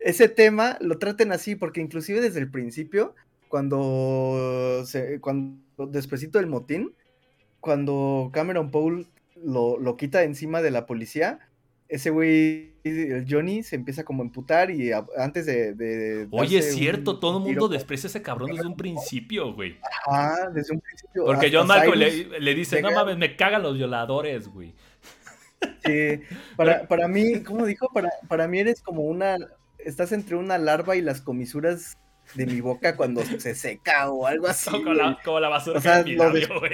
ese 0.00 0.28
tema 0.28 0.78
lo 0.80 0.98
traten 0.98 1.32
así, 1.32 1.56
porque 1.56 1.80
inclusive 1.80 2.20
desde 2.20 2.40
el 2.40 2.50
principio, 2.50 3.14
cuando, 3.48 4.84
se, 4.86 5.20
cuando 5.20 5.86
despuesito 5.88 6.38
del 6.38 6.48
motín, 6.48 6.94
cuando 7.60 8.30
Cameron 8.32 8.70
Paul 8.70 9.08
lo, 9.36 9.78
lo 9.78 9.96
quita 9.96 10.24
encima 10.24 10.62
de 10.62 10.70
la 10.72 10.86
policía, 10.86 11.40
ese 11.94 12.10
güey, 12.10 12.72
el 12.82 13.24
Johnny, 13.28 13.62
se 13.62 13.76
empieza 13.76 14.04
como 14.04 14.22
a 14.22 14.26
emputar 14.26 14.70
y 14.70 14.90
a- 14.92 15.06
antes 15.16 15.46
de... 15.46 15.74
de 15.74 16.26
Oye, 16.30 16.58
es 16.58 16.74
cierto, 16.74 17.12
un 17.12 17.20
todo 17.20 17.38
el 17.38 17.44
mundo 17.44 17.68
desprecia 17.68 18.08
a 18.08 18.10
ese 18.10 18.20
cabrón 18.22 18.50
desde 18.50 18.66
un 18.66 18.76
principio, 18.76 19.54
güey. 19.54 19.76
Ah, 20.06 20.48
desde 20.52 20.74
un 20.74 20.80
principio. 20.80 21.24
Porque 21.24 21.50
John 21.52 21.68
Cyrus 21.68 21.96
le, 21.96 22.40
le 22.40 22.54
dice, 22.54 22.82
no 22.82 22.90
mames, 22.90 23.16
me 23.16 23.36
cagan 23.36 23.62
los 23.62 23.76
violadores, 23.76 24.48
güey. 24.48 24.74
Sí, 25.84 26.20
para, 26.56 26.86
para 26.88 27.08
mí, 27.08 27.42
¿cómo 27.42 27.64
dijo? 27.64 27.88
Para, 27.94 28.10
para 28.28 28.48
mí 28.48 28.58
eres 28.58 28.82
como 28.82 29.02
una, 29.02 29.36
estás 29.78 30.12
entre 30.12 30.36
una 30.36 30.58
larva 30.58 30.96
y 30.96 31.00
las 31.00 31.20
comisuras 31.20 31.96
de 32.34 32.46
mi 32.46 32.60
boca 32.60 32.96
cuando 32.96 33.22
se 33.22 33.54
seca 33.54 34.10
o 34.10 34.26
algo 34.26 34.46
así. 34.48 34.68
como, 34.70 34.92
la, 34.92 35.04
güey. 35.04 35.16
como 35.24 35.40
la 35.40 35.48
basura 35.48 35.78
O 35.78 35.82
sea, 35.82 36.04
que 36.04 36.14
lo 36.14 36.30
de- 36.32 36.46
güey. 36.46 36.72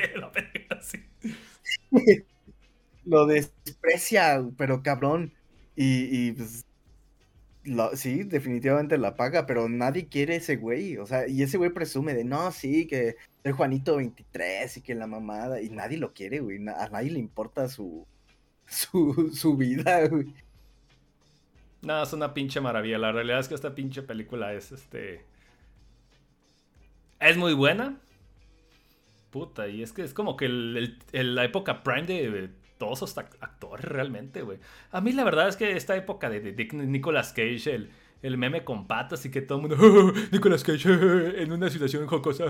así. 0.71 1.05
Lo 3.11 3.27
desprecia, 3.27 4.43
pero 4.57 4.83
cabrón. 4.83 5.33
Y, 5.77 6.33
pues, 6.33 6.65
sí, 7.95 8.25
definitivamente 8.25 8.99
la 8.99 9.17
paga, 9.17 9.47
pero 9.47 9.69
nadie 9.69 10.09
quiere 10.09 10.37
ese 10.37 10.57
güey. 10.57 10.97
O 10.99 11.07
sea, 11.07 11.29
y 11.29 11.43
ese 11.43 11.59
güey 11.59 11.71
presume 11.71 12.15
de, 12.15 12.25
no, 12.25 12.51
sí, 12.53 12.87
que 12.87 13.17
soy 13.43 13.53
Juanito 13.53 13.97
23 13.97 14.77
y 14.79 14.83
que 14.83 14.95
la 14.95 15.07
mamada, 15.07 15.61
y 15.63 15.71
nadie 15.71 15.99
lo 15.99 16.13
quiere, 16.15 16.41
güey. 16.41 16.59
A 16.69 16.89
nadie 16.89 17.11
le 17.11 17.19
importa 17.19 17.69
su, 17.69 18.07
su, 18.67 19.31
su 19.35 19.57
vida, 19.57 20.09
güey. 20.09 20.35
No, 21.83 22.03
es 22.03 22.13
una 22.13 22.33
pinche 22.35 22.61
maravilla. 22.61 22.99
La 22.99 23.13
realidad 23.13 23.41
es 23.41 23.49
que 23.49 23.55
esta 23.55 23.75
pinche 23.75 24.03
película 24.03 24.53
es 24.55 24.73
este. 24.73 25.25
Es 27.21 27.37
muy 27.37 27.55
buena. 27.55 28.01
Puta, 29.31 29.69
y 29.69 29.83
es 29.83 29.93
que 29.93 30.03
es 30.03 30.13
como 30.13 30.37
que 30.37 30.47
el- 30.47 30.77
el- 30.77 30.99
el- 31.13 31.35
la 31.37 31.45
época 31.45 31.83
prime 31.85 32.03
de 32.07 32.51
todos 32.81 33.17
act- 33.17 33.37
actores 33.41 33.85
realmente, 33.85 34.43
güey. 34.43 34.59
A 34.91 35.01
mí 35.01 35.13
la 35.13 35.23
verdad 35.23 35.47
es 35.47 35.57
que 35.57 35.77
esta 35.77 35.95
época 35.95 36.29
de, 36.29 36.41
de, 36.41 36.53
de 36.53 36.65
Nicolas 36.73 37.33
Cage, 37.33 37.73
el, 37.73 37.91
el 38.23 38.37
meme 38.37 38.65
con 38.65 38.89
patas 38.89 39.25
y 39.25 39.31
que 39.31 39.41
todo 39.43 39.61
el 39.61 39.69
mundo, 39.69 39.77
"Oh, 39.81 40.13
Nicolas 40.33 40.65
Cage 40.65 41.41
en 41.43 41.53
una 41.53 41.71
situación 41.71 42.09
jocosa. 42.09 42.45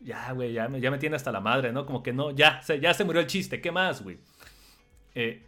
Ya, 0.00 0.32
güey, 0.32 0.52
ya 0.54 0.66
me, 0.68 0.80
ya 0.80 0.90
me 0.90 0.98
tiene 0.98 1.14
hasta 1.14 1.30
la 1.30 1.40
madre, 1.40 1.72
¿no? 1.72 1.86
Como 1.86 2.02
que 2.02 2.12
no, 2.12 2.30
ya, 2.32 2.60
se, 2.62 2.80
ya 2.80 2.92
se 2.94 3.04
murió 3.04 3.20
el 3.20 3.26
chiste, 3.28 3.60
¿qué 3.60 3.70
más, 3.70 4.02
güey? 4.02 4.18
Eh, 5.14 5.46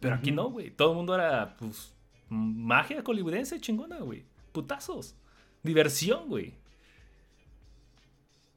pero 0.00 0.14
aquí 0.16 0.32
no, 0.32 0.50
güey. 0.50 0.70
Todo 0.70 0.90
el 0.92 0.96
mundo 0.96 1.14
era, 1.14 1.56
pues, 1.58 1.94
magia 2.28 3.02
hollywoodense 3.04 3.60
chingona, 3.60 3.98
güey. 3.98 4.24
Putazos. 4.52 5.14
Diversión, 5.62 6.28
güey. 6.28 6.54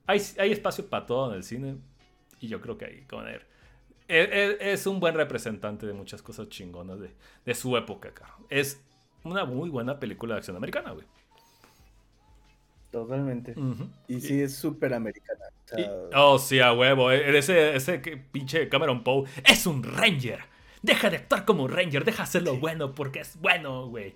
hay, 0.08 0.22
hay 0.38 0.52
espacio 0.52 0.90
para 0.90 1.06
todo 1.06 1.30
en 1.32 1.36
el 1.38 1.44
cine. 1.44 1.78
Y 2.40 2.48
yo 2.48 2.62
creo 2.62 2.78
que 2.78 2.86
ahí, 2.86 3.02
con 3.10 3.28
él. 3.28 3.42
Es, 4.10 4.58
es 4.60 4.88
un 4.88 5.00
buen 5.00 5.16
representante 5.16 5.86
de 5.88 5.94
muchas 5.94 6.22
cosas 6.22 6.50
chingonas 6.50 7.00
de, 7.00 7.16
de 7.46 7.56
su 7.56 7.78
época, 7.78 8.14
caro. 8.14 8.34
Es 8.50 8.84
una 9.24 9.46
muy 9.46 9.70
buena 9.70 10.00
película 10.00 10.36
de 10.36 10.40
acción 10.40 10.58
americana, 10.58 10.92
güey. 10.92 11.08
Totalmente. 12.92 13.60
Y 14.08 14.22
sí, 14.22 14.42
es 14.42 14.56
súper 14.56 14.94
americana. 14.96 15.46
O 15.66 15.68
sea, 15.68 15.88
oh, 16.16 16.40
sí, 16.40 16.60
a 16.60 16.74
huevo. 16.74 17.12
E, 17.12 17.38
Ese, 17.38 17.76
ese 17.76 18.00
pinche 18.32 18.68
Cameron 18.70 19.04
Poe 19.04 19.30
es 19.46 19.68
un 19.68 19.84
ranger. 19.84 20.42
Deja 20.82 21.10
de 21.10 21.18
actuar 21.18 21.46
como 21.46 21.64
un 21.66 21.72
ranger, 21.72 22.04
deja 22.06 22.24
hacerlo 22.24 22.58
bueno 22.58 22.96
porque 22.96 23.20
es 23.20 23.40
bueno, 23.40 23.88
güey. 23.88 24.16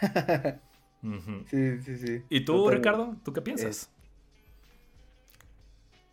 Sí, 1.46 1.80
sí, 1.80 1.96
sí. 1.98 2.26
¿Y 2.28 2.44
tú, 2.44 2.70
Totalmente. 2.70 2.70
Ricardo? 2.70 3.16
¿Tú 3.24 3.32
qué 3.32 3.42
piensas? 3.42 3.91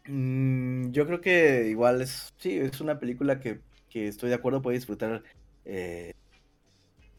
Mm, 0.09 0.89
yo 0.91 1.05
creo 1.05 1.21
que 1.21 1.67
igual 1.69 2.01
es, 2.01 2.33
sí, 2.37 2.57
es 2.57 2.81
una 2.81 2.99
película 2.99 3.39
que, 3.39 3.59
que 3.89 4.07
estoy 4.07 4.29
de 4.29 4.35
acuerdo, 4.35 4.63
puede 4.63 4.77
disfrutar 4.77 5.23
eh, 5.65 6.13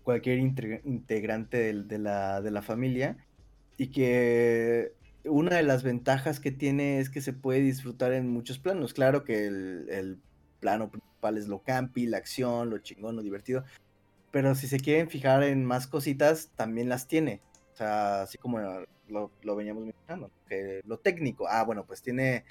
cualquier 0.03 0.39
integrante 0.39 1.73
de, 1.73 1.99
la, 1.99 2.41
de 2.41 2.51
la 2.51 2.63
familia 2.63 3.17
y 3.77 3.89
que 3.89 4.93
una 5.25 5.57
de 5.57 5.63
las 5.63 5.85
ventajas 5.85 6.41
que 6.41 6.51
tiene 6.51 6.99
es 6.99 7.11
que 7.11 7.21
se 7.21 7.33
puede 7.33 7.61
disfrutar 7.61 8.13
en 8.13 8.29
muchos 8.29 8.59
planos. 8.59 8.93
Claro 8.93 9.23
que 9.23 9.47
el, 9.47 9.87
el 9.89 10.19
plano 10.59 10.91
principal 10.91 11.39
es 11.39 11.47
lo 11.47 11.61
campi, 11.63 12.07
la 12.07 12.19
acción, 12.19 12.71
lo 12.71 12.79
chingón, 12.79 13.15
lo 13.15 13.23
divertido, 13.23 13.63
pero 14.33 14.57
si 14.57 14.67
se 14.67 14.81
quieren 14.81 15.09
fijar 15.09 15.45
en 15.45 15.65
más 15.65 15.87
cositas, 15.87 16.51
también 16.57 16.89
las 16.89 17.07
tiene. 17.07 17.41
O 17.73 17.77
sea, 17.77 18.23
así 18.23 18.37
como 18.37 18.59
lo, 19.09 19.31
lo 19.43 19.57
veníamos 19.57 19.85
mencionando, 19.85 20.33
que 20.49 20.81
lo 20.85 20.99
técnico, 20.99 21.47
ah, 21.49 21.63
bueno, 21.63 21.87
pues 21.87 22.03
tiene 22.03 22.45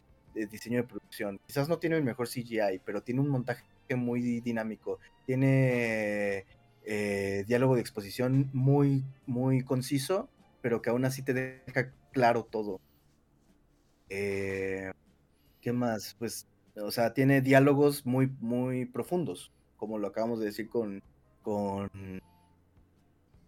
diseño 0.47 0.77
de 0.77 0.87
producción. 0.87 1.39
Quizás 1.45 1.67
no 1.67 1.79
tiene 1.79 1.97
el 1.97 2.03
mejor 2.03 2.27
CGI, 2.27 2.81
pero 2.85 3.01
tiene 3.03 3.21
un 3.21 3.29
montaje 3.29 3.63
muy 3.95 4.39
dinámico. 4.41 4.99
Tiene 5.25 6.45
eh, 6.83 7.43
diálogo 7.47 7.75
de 7.75 7.81
exposición 7.81 8.49
muy, 8.53 9.03
muy 9.25 9.63
conciso, 9.63 10.29
pero 10.61 10.81
que 10.81 10.89
aún 10.89 11.05
así 11.05 11.21
te 11.21 11.33
deja 11.33 11.91
claro 12.11 12.43
todo. 12.43 12.79
Eh, 14.09 14.91
¿Qué 15.61 15.73
más? 15.73 16.15
Pues, 16.17 16.47
o 16.75 16.91
sea, 16.91 17.13
tiene 17.13 17.41
diálogos 17.41 18.05
muy, 18.05 18.27
muy 18.39 18.85
profundos, 18.85 19.51
como 19.77 19.97
lo 19.97 20.07
acabamos 20.07 20.39
de 20.39 20.47
decir 20.47 20.69
con, 20.69 21.01
con, 21.41 21.89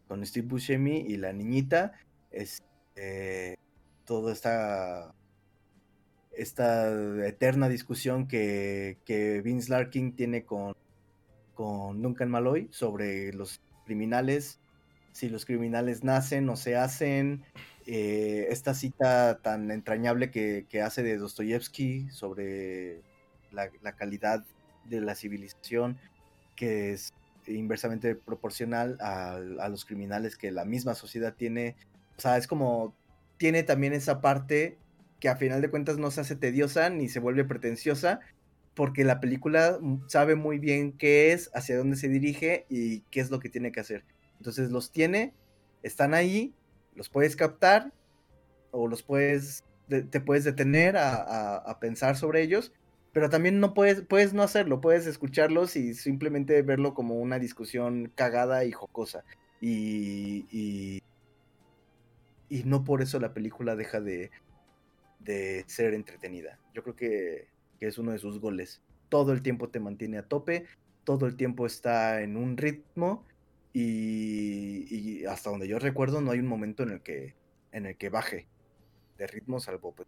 con 0.08 0.26
Steve 0.26 0.48
Buscemi 0.48 0.98
y 0.98 1.18
la 1.18 1.34
niñita. 1.34 1.94
Es, 2.32 2.62
eh, 2.96 3.56
todo 4.06 4.32
está 4.32 5.14
esta 6.36 6.90
eterna 7.26 7.70
discusión 7.70 8.28
que, 8.28 8.98
que 9.06 9.42
Vince 9.42 9.70
Larkin 9.70 10.16
tiene 10.16 10.44
con, 10.44 10.76
con 11.54 12.02
Duncan 12.02 12.30
Malloy 12.30 12.70
sobre 12.72 13.34
los 13.34 13.62
criminales, 13.86 14.60
si 15.12 15.30
los 15.30 15.46
criminales 15.46 16.04
nacen 16.04 16.48
o 16.50 16.56
se 16.56 16.76
hacen, 16.76 17.44
eh, 17.86 18.48
esta 18.50 18.74
cita 18.74 19.40
tan 19.42 19.72
entrañable 19.72 20.32
que, 20.32 20.82
hace 20.82 21.04
de 21.04 21.18
Dostoyevsky 21.18 22.10
sobre 22.12 23.02
la, 23.52 23.70
la 23.82 23.96
calidad 23.96 24.46
de 24.86 25.02
la 25.02 25.16
civilización, 25.16 25.98
que 26.56 26.94
es 26.94 27.14
inversamente 27.48 28.16
proporcional 28.16 28.98
a, 29.02 29.36
a 29.36 29.70
los 29.70 29.86
criminales 29.86 30.38
que 30.38 30.52
la 30.52 30.64
misma 30.64 30.94
sociedad 30.96 31.34
tiene. 31.34 31.76
O 32.18 32.22
sea, 32.22 32.38
es 32.38 32.48
como, 32.48 32.96
tiene 33.38 33.64
también 33.64 33.94
esa 33.94 34.22
parte 34.22 34.78
que 35.22 35.30
a 35.30 35.38
final 35.38 35.62
de 35.62 35.70
cuentas 35.70 35.98
no 36.00 36.12
se 36.12 36.20
hace 36.22 36.36
tediosa 36.36 36.90
ni 36.90 37.08
se 37.08 37.20
vuelve 37.20 37.46
pretenciosa, 37.46 38.20
porque 38.76 39.06
la 39.06 39.22
película 39.22 39.80
sabe 40.08 40.36
muy 40.36 40.60
bien 40.60 40.94
qué 40.98 41.32
es, 41.32 41.52
hacia 41.54 41.78
dónde 41.78 41.96
se 41.96 42.10
dirige 42.10 42.66
y 42.70 43.02
qué 43.12 43.22
es 43.22 43.32
lo 43.32 43.40
que 43.40 43.50
tiene 43.50 43.72
que 43.72 43.80
hacer. 43.82 44.04
Entonces 44.40 44.72
los 44.72 44.92
tiene, 44.92 45.34
están 45.84 46.14
ahí, 46.14 46.54
los 46.96 47.10
puedes 47.10 47.36
captar 47.38 47.94
o 48.72 48.88
los 48.88 49.04
puedes, 49.04 49.64
de- 49.88 50.04
te 50.04 50.22
puedes 50.22 50.44
detener 50.44 50.98
a, 50.98 51.14
a- 51.16 51.58
a 51.58 51.80
pensar 51.80 52.18
sobre 52.18 52.42
ellos, 52.42 52.74
pero 53.14 53.30
también 53.30 53.60
no 53.60 53.74
puedes, 53.74 54.02
puedes 54.02 54.34
no 54.34 54.42
hacerlo, 54.42 54.82
puedes 54.82 55.06
escucharlos 55.06 55.76
y 55.76 55.94
simplemente 55.94 56.62
verlo 56.64 56.94
como 56.94 57.16
una 57.20 57.40
discusión 57.40 58.12
cagada 58.16 58.66
y 58.66 58.72
jocosa. 58.72 59.24
Y, 59.60 60.46
y, 60.50 61.04
y 62.50 62.64
no 62.64 62.84
por 62.84 63.02
eso 63.02 63.20
la 63.20 63.34
película 63.34 63.76
deja 63.76 64.02
de, 64.02 64.32
de 65.24 65.64
ser 65.68 65.94
entretenida. 65.94 66.60
Yo 66.74 66.84
creo 66.84 66.96
que, 66.96 67.48
que 67.80 67.88
es 67.88 67.98
uno 67.98 68.12
de 68.12 68.20
sus 68.20 68.40
goles. 68.40 68.82
Todo 69.10 69.34
el 69.34 69.42
tiempo 69.42 69.70
te 69.70 69.80
mantiene 69.80 70.18
a 70.18 70.28
tope, 70.28 70.66
todo 71.04 71.26
el 71.26 71.36
tiempo 71.36 71.66
está 71.66 72.22
en 72.22 72.38
un 72.38 72.58
ritmo 72.58 73.26
y, 73.74 74.86
y 74.90 75.26
hasta 75.26 75.50
donde 75.50 75.68
yo 75.68 75.80
recuerdo 75.80 76.22
no 76.22 76.32
hay 76.32 76.40
un 76.40 76.48
momento 76.48 76.84
en 76.84 76.92
el 76.92 77.02
que, 77.02 77.36
en 77.72 77.86
el 77.86 77.98
que 77.98 78.10
baje 78.10 78.48
de 79.18 79.28
ritmo, 79.28 79.60
salvo 79.60 79.94
pues, 79.94 80.08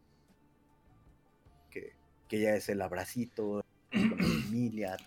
que, 1.69 1.93
que 2.27 2.39
ya 2.39 2.55
es 2.55 2.69
el 2.69 2.81
abracito 2.81 3.63
con 3.91 4.09
la 4.09 4.17
familia. 4.45 4.97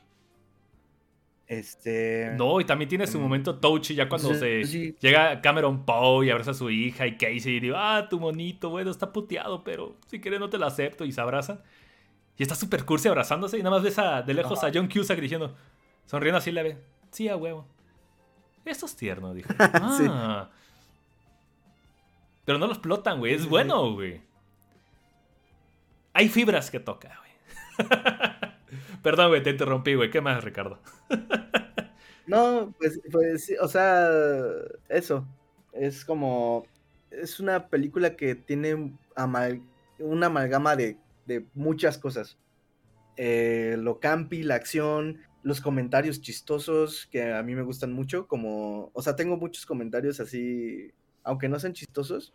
Este. 1.48 2.32
No, 2.36 2.60
y 2.60 2.64
también 2.64 2.88
tiene 2.88 3.06
su 3.06 3.18
Mm. 3.18 3.22
momento 3.22 3.54
touchy 3.60 3.94
ya 3.94 4.08
cuando 4.08 4.34
Sí, 4.34 4.40
se 4.40 4.64
sí. 4.64 4.96
llega 5.00 5.40
Cameron 5.40 5.84
Poe 5.84 6.26
y 6.26 6.30
abraza 6.30 6.50
a 6.50 6.54
su 6.54 6.70
hija 6.70 7.06
y 7.06 7.16
Casey 7.16 7.56
y 7.56 7.60
digo, 7.60 7.76
ah, 7.78 8.08
tu 8.10 8.18
monito, 8.18 8.70
bueno, 8.70 8.90
está 8.90 9.12
puteado, 9.12 9.62
pero 9.62 9.96
si 10.08 10.20
quieres 10.20 10.40
no 10.40 10.50
te 10.50 10.58
lo 10.58 10.66
acepto 10.66 11.04
y 11.04 11.12
se 11.12 11.20
abrazan. 11.20 11.60
Y 12.36 12.42
está 12.42 12.54
súper 12.56 12.84
cursi 12.84 13.08
abrazándose 13.08 13.58
y 13.58 13.62
nada 13.62 13.76
más 13.76 13.84
ves 13.84 13.98
a- 13.98 14.22
de 14.22 14.34
lejos 14.34 14.62
a 14.64 14.70
John 14.74 14.88
Cusack 14.88 15.20
diciendo, 15.20 15.54
sonriendo 16.04 16.38
así 16.38 16.50
leve, 16.50 16.78
sí, 17.12 17.28
a 17.28 17.36
huevo. 17.36 17.66
Esto 18.64 18.86
es 18.86 18.96
tierno, 18.96 19.32
dijo. 19.32 19.48
Ah. 19.58 20.50
Pero 22.44 22.58
no 22.58 22.66
lo 22.66 22.72
explotan, 22.72 23.18
güey, 23.18 23.34
es 23.34 23.48
bueno, 23.48 23.92
güey. 23.92 24.20
Hay 26.12 26.28
fibras 26.28 26.70
que 26.70 26.80
toca, 26.80 27.18
güey. 27.20 27.88
Perdón, 29.02 29.28
güey, 29.28 29.42
te 29.42 29.50
interrumpí, 29.50 29.94
güey. 29.94 30.10
¿Qué 30.10 30.20
más, 30.20 30.42
Ricardo? 30.44 30.80
No, 32.26 32.74
pues, 32.78 33.00
pues, 33.12 33.52
o 33.60 33.68
sea, 33.68 34.08
eso. 34.88 35.28
Es 35.72 36.04
como. 36.04 36.64
Es 37.10 37.38
una 37.40 37.68
película 37.68 38.16
que 38.16 38.34
tiene 38.34 38.74
una 39.98 40.26
amalgama 40.26 40.76
de, 40.76 41.00
de 41.24 41.46
muchas 41.54 41.98
cosas. 41.98 42.38
Eh, 43.16 43.76
lo 43.78 44.00
campi, 44.00 44.42
la 44.44 44.56
acción, 44.56 45.20
los 45.42 45.60
comentarios 45.60 46.20
chistosos 46.22 47.06
que 47.10 47.32
a 47.32 47.42
mí 47.44 47.54
me 47.56 47.62
gustan 47.62 47.92
mucho. 47.92 48.26
Como. 48.28 48.90
O 48.94 49.02
sea, 49.02 49.16
tengo 49.16 49.36
muchos 49.38 49.66
comentarios 49.66 50.20
así. 50.20 50.92
Aunque 51.24 51.48
no 51.48 51.58
sean 51.60 51.74
chistosos. 51.74 52.34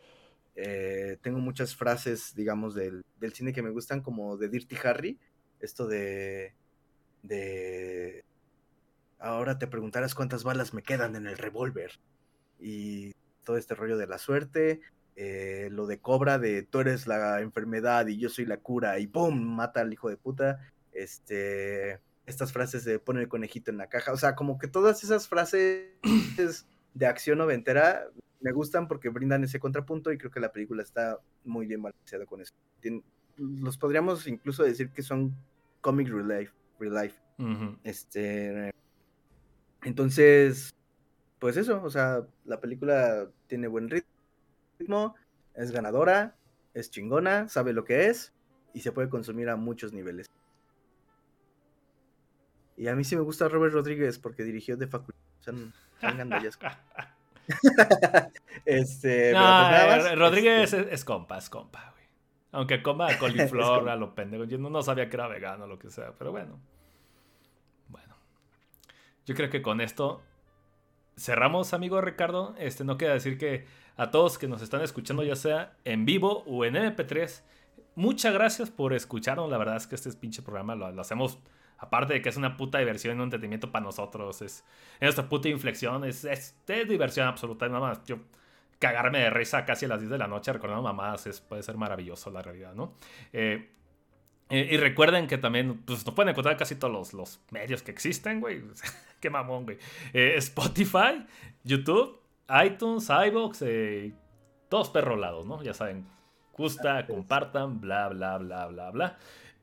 eh, 0.55 1.17
tengo 1.21 1.39
muchas 1.39 1.75
frases, 1.75 2.33
digamos, 2.35 2.75
del, 2.75 3.03
del 3.19 3.33
cine 3.33 3.53
que 3.53 3.61
me 3.63 3.69
gustan, 3.71 4.01
como 4.01 4.37
de 4.37 4.49
Dirty 4.49 4.75
Harry. 4.83 5.19
Esto 5.61 5.87
de. 5.87 6.53
de 7.23 8.23
ahora 9.19 9.57
te 9.59 9.67
preguntarás 9.67 10.15
cuántas 10.15 10.43
balas 10.43 10.73
me 10.73 10.83
quedan 10.83 11.15
en 11.15 11.27
el 11.27 11.37
revólver. 11.37 11.99
Y 12.59 13.13
todo 13.43 13.57
este 13.57 13.75
rollo 13.75 13.97
de 13.97 14.07
la 14.07 14.17
suerte, 14.17 14.81
eh, 15.15 15.69
lo 15.71 15.87
de 15.87 15.99
Cobra, 15.99 16.39
de 16.39 16.63
tú 16.63 16.79
eres 16.79 17.07
la 17.07 17.41
enfermedad 17.41 18.07
y 18.07 18.17
yo 18.17 18.29
soy 18.29 18.45
la 18.45 18.57
cura, 18.57 18.99
y 18.99 19.07
¡pum! 19.07 19.41
mata 19.41 19.81
al 19.81 19.93
hijo 19.93 20.09
de 20.09 20.17
puta. 20.17 20.59
Este, 20.93 21.99
estas 22.25 22.51
frases 22.53 22.83
de 22.85 22.99
pone 22.99 23.21
el 23.21 23.27
conejito 23.29 23.71
en 23.71 23.77
la 23.77 23.87
caja, 23.89 24.11
o 24.13 24.17
sea, 24.17 24.35
como 24.35 24.57
que 24.59 24.67
todas 24.67 25.03
esas 25.03 25.27
frases 25.27 25.89
de 26.93 27.05
acción 27.05 27.37
noventera 27.37 28.07
me 28.41 28.51
gustan 28.51 28.87
porque 28.87 29.09
brindan 29.09 29.43
ese 29.43 29.59
contrapunto 29.59 30.11
y 30.11 30.17
creo 30.17 30.31
que 30.31 30.39
la 30.39 30.51
película 30.51 30.81
está 30.83 31.19
muy 31.43 31.65
bien 31.67 31.81
balanceada 31.81 32.25
con 32.25 32.41
eso. 32.41 32.53
Tien- 32.81 33.03
los 33.37 33.77
podríamos 33.77 34.27
incluso 34.27 34.63
decir 34.63 34.89
que 34.89 35.01
son 35.01 35.35
comic 35.81 36.07
real 36.09 36.27
life. 36.27 36.53
Real 36.79 36.93
life. 36.93 37.19
Ujú. 37.37 37.77
Este. 37.83 38.73
Entonces, 39.83 40.73
pues 41.39 41.57
eso, 41.57 41.81
o 41.83 41.89
sea, 41.89 42.21
la 42.45 42.61
película 42.61 43.27
tiene 43.47 43.67
buen 43.67 43.89
ritmo, 43.89 45.15
es 45.55 45.71
ganadora, 45.71 46.35
es 46.73 46.91
chingona, 46.91 47.49
sabe 47.49 47.73
lo 47.73 47.83
que 47.83 48.07
es 48.07 48.33
y 48.73 48.81
se 48.81 48.91
puede 48.91 49.09
consumir 49.09 49.49
a 49.49 49.55
muchos 49.55 49.91
niveles. 49.91 50.29
Y 52.77 52.87
a 52.87 52.95
mí 52.95 53.03
sí 53.03 53.15
me 53.15 53.21
gusta 53.21 53.47
Robert 53.47 53.73
Rodríguez 53.73 54.17
porque 54.17 54.43
dirigió 54.43 54.77
The 54.77 54.87
Faculty. 54.87 55.19
O 55.39 55.43
sea, 55.43 55.53
de 56.39 56.47
este, 58.65 59.33
No, 59.33 59.69
pues 59.87 60.05
eh, 60.05 60.15
Rodríguez 60.15 60.73
este, 60.73 60.87
es, 60.87 60.93
es 60.93 61.05
compa, 61.05 61.37
es 61.37 61.49
compa, 61.49 61.91
güey. 61.91 62.00
Aunque 62.51 62.81
coma 62.81 63.07
coliflor 63.19 63.89
a 63.89 63.95
lo 63.95 64.13
pendejo. 64.13 64.43
Yo 64.45 64.57
no, 64.57 64.69
no 64.69 64.81
sabía 64.81 65.09
que 65.09 65.15
era 65.15 65.27
vegano 65.27 65.65
o 65.65 65.67
lo 65.67 65.79
que 65.79 65.89
sea, 65.89 66.13
pero 66.17 66.31
bueno. 66.31 66.59
Bueno. 67.87 68.15
Yo 69.25 69.35
creo 69.35 69.49
que 69.49 69.61
con 69.61 69.81
esto 69.81 70.21
cerramos, 71.17 71.73
amigo 71.73 72.01
Ricardo. 72.01 72.55
Este, 72.57 72.83
no 72.83 72.97
queda 72.97 73.13
decir 73.13 73.37
que 73.37 73.65
a 73.97 74.11
todos 74.11 74.37
que 74.37 74.47
nos 74.47 74.61
están 74.61 74.81
escuchando, 74.81 75.23
ya 75.23 75.35
sea 75.35 75.77
en 75.85 76.05
vivo 76.05 76.43
o 76.45 76.65
en 76.65 76.75
MP3, 76.75 77.41
muchas 77.95 78.33
gracias 78.33 78.69
por 78.69 78.93
escucharnos. 78.93 79.49
La 79.49 79.57
verdad 79.57 79.77
es 79.77 79.87
que 79.87 79.95
este 79.95 80.11
pinche 80.13 80.41
programa 80.41 80.75
lo, 80.75 80.91
lo 80.91 81.01
hacemos 81.01 81.39
Aparte 81.81 82.13
de 82.13 82.21
que 82.21 82.29
es 82.29 82.37
una 82.37 82.57
puta 82.57 82.77
diversión 82.77 83.15
y 83.15 83.17
un 83.17 83.23
entretenimiento 83.23 83.71
para 83.71 83.83
nosotros. 83.83 84.43
Es, 84.43 84.63
esta 84.99 85.27
puta 85.27 85.49
inflexión 85.49 86.05
es, 86.05 86.23
es, 86.25 86.55
diversión 86.67 87.27
absoluta. 87.27 87.67
Nada 87.67 87.79
más 87.79 88.05
yo 88.05 88.19
cagarme 88.81 89.19
de 89.19 89.29
risa 89.29 89.63
casi 89.63 89.85
a 89.85 89.89
las 89.89 89.99
10 89.99 90.09
de 90.11 90.17
la 90.17 90.27
noche 90.27 90.51
recordando 90.51 90.81
mamás 90.81 91.27
es, 91.27 91.39
puede 91.39 91.61
ser 91.61 91.77
maravilloso 91.77 92.31
la 92.31 92.41
realidad, 92.41 92.73
¿no? 92.73 92.95
Eh, 93.31 93.69
eh, 94.49 94.67
y 94.71 94.77
recuerden 94.77 95.27
que 95.27 95.37
también 95.37 95.83
pues, 95.83 96.05
nos 96.05 96.15
pueden 96.15 96.29
encontrar 96.29 96.57
casi 96.57 96.75
todos 96.75 96.91
los, 96.91 97.13
los 97.13 97.39
medios 97.51 97.83
que 97.83 97.91
existen, 97.91 98.41
güey. 98.41 98.63
Qué 99.21 99.29
mamón, 99.29 99.65
güey. 99.65 99.77
Eh, 100.11 100.33
Spotify, 100.37 101.25
YouTube, 101.63 102.19
iTunes, 102.65 103.07
iBox, 103.09 103.63
todos 104.67 104.89
perrolados, 104.89 105.45
¿no? 105.45 105.61
Ya 105.61 105.73
saben, 105.73 106.05
gusta, 106.51 107.05
compartan, 107.05 107.79
bla, 107.79 108.09
bla, 108.09 108.39
bla, 108.39 108.67
bla, 108.67 108.89
bla. 108.89 109.17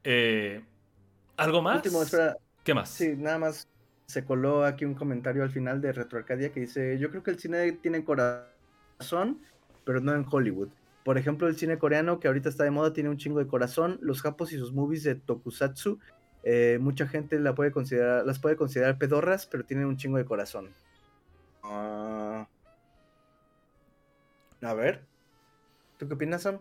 Eh, 0.05 0.65
¿Algo 1.37 1.61
más? 1.61 1.77
Último, 1.77 2.03
espera. 2.03 2.37
¿Qué 2.63 2.73
más? 2.73 2.89
Sí, 2.89 3.15
nada 3.17 3.39
más 3.39 3.69
se 4.07 4.25
coló 4.25 4.65
aquí 4.65 4.85
un 4.85 4.95
comentario 4.95 5.43
al 5.43 5.51
final 5.51 5.81
de 5.81 5.93
Retro 5.93 6.19
Arcadia 6.19 6.51
que 6.51 6.61
dice, 6.61 6.99
yo 6.99 7.11
creo 7.11 7.23
que 7.23 7.31
el 7.31 7.39
cine 7.39 7.73
tiene 7.73 8.05
corazón, 8.05 8.47
pero 9.85 10.01
no 10.01 10.15
en 10.15 10.27
Hollywood. 10.31 10.69
Por 11.05 11.17
ejemplo, 11.17 11.49
el 11.49 11.57
cine 11.57 11.79
coreano, 11.79 12.21
que 12.21 12.29
ahorita 12.29 12.49
está 12.49 12.65
de 12.65 12.71
moda, 12.71 12.93
tiene 12.93 13.09
un 13.09 13.17
chingo 13.17 13.39
de 13.39 13.47
corazón. 13.47 13.99
Los 14.03 14.21
japos 14.21 14.53
y 14.53 14.59
sus 14.59 14.73
movies 14.73 15.05
de 15.05 15.15
tokusatsu, 15.15 15.99
eh, 16.43 16.79
mucha 16.81 17.07
gente 17.07 17.39
la 17.39 17.55
puede 17.55 17.73
considerar, 17.73 18.27
las 18.27 18.39
puede 18.39 18.57
considerar 18.57 18.99
pedorras, 18.99 19.47
pero 19.47 19.65
tienen 19.65 19.87
un 19.87 19.97
chingo 19.97 20.19
de 20.19 20.25
corazón. 20.25 20.71
Ah. 21.63 22.47
a 24.63 24.75
ver, 24.75 25.05
¿tú 25.99 26.09
qué 26.09 26.15
opinas, 26.15 26.43
Sam? 26.43 26.59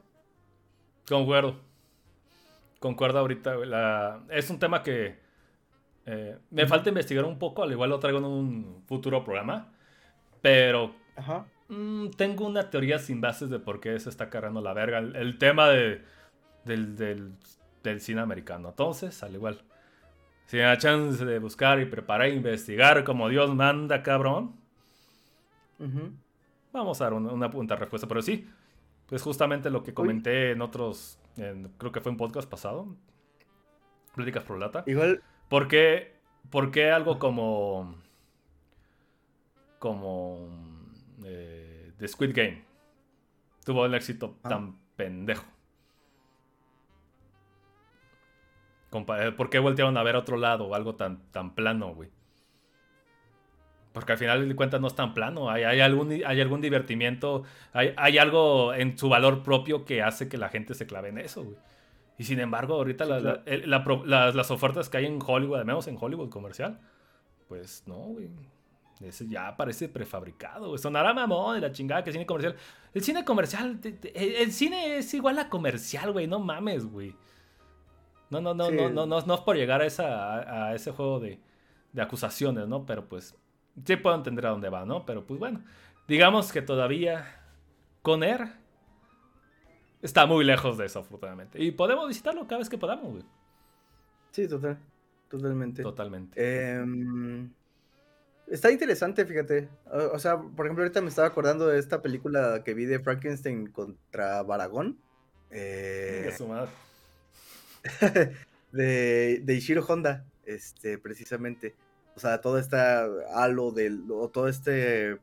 Concuerdo. 1.08 1.60
Concuerdo 2.80 3.20
ahorita, 3.20 3.56
la... 3.66 4.24
es 4.30 4.50
un 4.50 4.60
tema 4.60 4.84
que 4.84 5.18
eh, 6.06 6.38
me 6.52 6.68
falta 6.68 6.90
investigar 6.90 7.26
un 7.26 7.40
poco, 7.40 7.64
al 7.64 7.72
igual 7.72 7.90
lo 7.90 8.00
traigo 8.00 8.20
en 8.20 8.26
un 8.26 8.84
futuro 8.88 9.24
programa, 9.24 9.74
pero 10.42 10.94
mm, 11.70 12.10
tengo 12.12 12.46
una 12.46 12.70
teoría 12.70 13.00
sin 13.00 13.22
bases 13.22 13.50
de 13.50 13.60
por 13.60 13.80
qué 13.80 14.00
se 14.00 14.10
está 14.10 14.30
cargando 14.30 14.62
la 14.62 14.74
verga 14.74 15.00
el, 15.00 15.38
tema 15.38 15.68
de, 15.70 16.02
del, 16.66 16.96
del, 16.96 18.02
cine 18.02 18.22
americano. 18.22 18.70
Entonces, 18.70 19.24
al 19.24 19.36
igual, 19.36 19.62
si 20.46 20.58
da 20.58 20.78
chance 20.78 21.24
de 21.24 21.40
buscar 21.40 21.80
y 21.80 21.86
preparar 21.86 22.28
e 22.28 22.36
investigar 22.36 23.04
como 23.04 23.30
Dios 23.30 23.54
manda, 23.54 24.04
cabrón, 24.04 24.56
vamos 26.74 27.02
a 27.02 27.06
dar 27.06 27.14
una, 27.14 27.32
una 27.32 27.50
punta 27.50 27.76
respuesta, 27.76 28.08
pero 28.08 28.22
sí, 28.22 28.48
es 29.12 29.22
justamente 29.22 29.70
lo 29.70 29.84
que 29.84 29.94
comenté 29.94 30.52
en 30.52 30.62
otros 30.62 31.20
creo 31.78 31.92
que 31.92 32.02
fue 32.02 32.12
un 32.12 32.18
podcast 32.18 32.50
pasado. 32.50 32.88
Pláticas 34.16 34.44
por 34.44 34.58
lata. 34.58 34.84
Igual. 34.88 35.22
¿Por 35.50 35.68
qué, 35.68 36.16
por 36.50 36.72
qué 36.72 36.92
algo 36.92 37.20
como. 37.20 37.96
como. 39.80 40.50
Eh, 41.24 41.57
The 41.98 42.08
Squid 42.08 42.36
Game 42.36 42.64
tuvo 43.66 43.86
el 43.86 43.94
éxito 43.94 44.38
ah. 44.44 44.50
tan 44.50 44.78
pendejo? 44.96 45.46
¿Por 48.90 49.50
qué 49.50 49.60
voltearon 49.60 49.98
a 49.98 50.04
ver 50.04 50.16
a 50.16 50.20
otro 50.20 50.38
lado? 50.38 50.74
Algo 50.74 50.96
tan, 50.96 51.30
tan 51.32 51.54
plano, 51.54 51.94
güey. 51.94 52.10
Porque 53.92 54.14
al 54.14 54.18
final 54.18 54.48
de 54.48 54.56
cuentas 54.56 54.80
no 54.80 54.88
es 54.88 54.96
tan 54.96 55.14
plano. 55.14 55.50
Hay, 55.50 55.64
hay, 55.64 55.82
algún, 55.82 56.12
hay 56.12 56.42
algún 56.42 56.62
divertimiento. 56.62 57.44
Hay, 57.74 57.94
hay, 57.98 58.18
algo 58.18 58.74
en 58.74 58.98
su 58.98 59.10
valor 59.10 59.44
propio 59.44 59.86
que 59.86 60.02
hace 60.02 60.30
que 60.30 60.38
la 60.38 60.50
gente 60.50 60.74
se 60.74 60.88
clave 60.88 61.10
en 61.10 61.18
eso, 61.18 61.44
güey. 61.44 61.58
Y 62.18 62.24
sin 62.24 62.40
embargo, 62.40 62.76
ahorita 62.76 63.06
las, 63.06 64.52
ofertas 64.52 64.90
que 64.90 64.98
hay 64.98 65.06
en 65.06 65.20
Hollywood, 65.24 65.60
al 65.60 65.66
menos 65.66 65.88
en 65.88 65.98
Hollywood 66.00 66.30
comercial, 66.30 66.80
pues 67.48 67.84
no, 67.86 67.96
güey. 67.96 68.30
Ese 69.02 69.28
ya 69.28 69.56
parece 69.56 69.90
prefabricado, 69.90 70.70
güey. 70.70 70.80
Sonará 70.80 71.14
mamón 71.14 71.56
de 71.56 71.62
la 71.62 71.72
chingada 71.72 72.04
que 72.04 72.12
cine 72.12 72.26
comercial. 72.26 72.56
El 72.94 73.04
cine 73.04 73.24
comercial, 73.24 73.80
el, 74.14 74.52
cine 74.52 74.98
es 74.98 75.14
igual 75.14 75.38
a 75.40 75.50
comercial, 75.50 76.12
güey. 76.12 76.28
No 76.28 76.40
mames, 76.40 76.86
güey. 76.86 77.16
No, 78.30 78.42
no, 78.42 78.54
no, 78.54 78.72
no, 78.72 78.90
no, 78.90 79.06
no, 79.06 79.22
no, 79.22 79.36
es 79.36 79.42
por 79.42 79.56
llegar 79.56 79.82
a, 79.82 79.86
esa, 79.86 80.68
a, 80.68 80.76
ese 80.76 80.92
juego 80.92 81.20
de, 81.20 81.40
de 81.94 82.02
acusaciones, 82.02 82.68
¿no? 82.68 82.86
Pero 82.86 83.08
pues 83.08 83.36
sí 83.86 83.96
puedo 83.96 84.16
entender 84.16 84.48
a 84.48 84.50
dónde 84.50 84.70
va, 84.70 84.86
¿no? 84.86 85.06
Pero 85.06 85.26
pues 85.26 85.40
bueno, 85.40 85.64
digamos 86.08 86.52
que 86.52 86.62
todavía 86.62 87.26
con 88.02 88.24
Air 88.24 88.54
está 90.02 90.26
muy 90.26 90.44
lejos 90.44 90.78
de 90.78 90.86
eso, 90.86 91.00
afortunadamente. 91.00 91.62
Y 91.64 91.72
podemos 91.72 92.08
visitarlo 92.08 92.48
cada 92.48 92.60
vez 92.60 92.70
que 92.70 92.78
podamos, 92.78 93.12
güey. 93.12 93.24
Sí, 94.32 94.48
total. 94.48 94.78
Totalmente. 95.30 95.84
Totalmente. 95.84 96.80
Em, 96.80 97.52
está 98.48 98.72
interesante, 98.72 99.26
fíjate. 99.26 99.70
O, 99.86 100.20
sea, 100.20 100.38
por 100.38 100.66
ejemplo, 100.66 100.84
ahorita 100.84 101.02
me 101.02 101.10
estaba 101.10 101.28
acordando 101.28 101.68
de 101.68 101.80
esta 101.80 102.02
película 102.02 102.64
que 102.64 102.74
vi 102.74 102.86
de 102.86 103.00
Frankenstein 103.00 103.68
contra 103.68 104.44
Baragón. 104.44 105.00
Eh, 105.52 106.34
de, 108.72 109.42
de 109.44 109.54
Ishiro 109.54 109.86
Honda, 109.86 110.26
este, 110.46 110.98
precisamente. 110.98 111.76
O 112.16 112.20
sea, 112.20 112.42
todo 112.42 112.58
este 112.58 112.78
halo 112.78 113.72
del, 113.72 114.04
o 114.10 114.30
todo 114.30 114.48
este 114.48 115.20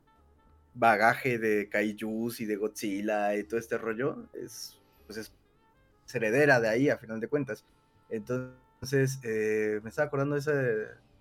bagaje 0.73 1.37
de 1.37 1.69
kaijus 1.69 2.41
y 2.41 2.45
de 2.45 2.57
Godzilla 2.57 3.35
y 3.35 3.43
todo 3.43 3.59
este 3.59 3.77
rollo 3.77 4.27
es, 4.33 4.77
pues 5.05 5.17
es, 5.17 5.33
heredera 6.13 6.59
de 6.59 6.69
ahí 6.69 6.89
a 6.89 6.97
final 6.97 7.19
de 7.19 7.27
cuentas. 7.27 7.65
Entonces, 8.09 9.19
eh, 9.23 9.79
me 9.83 9.89
estaba 9.89 10.07
acordando 10.07 10.35
de 10.35 10.41
esa, 10.41 10.53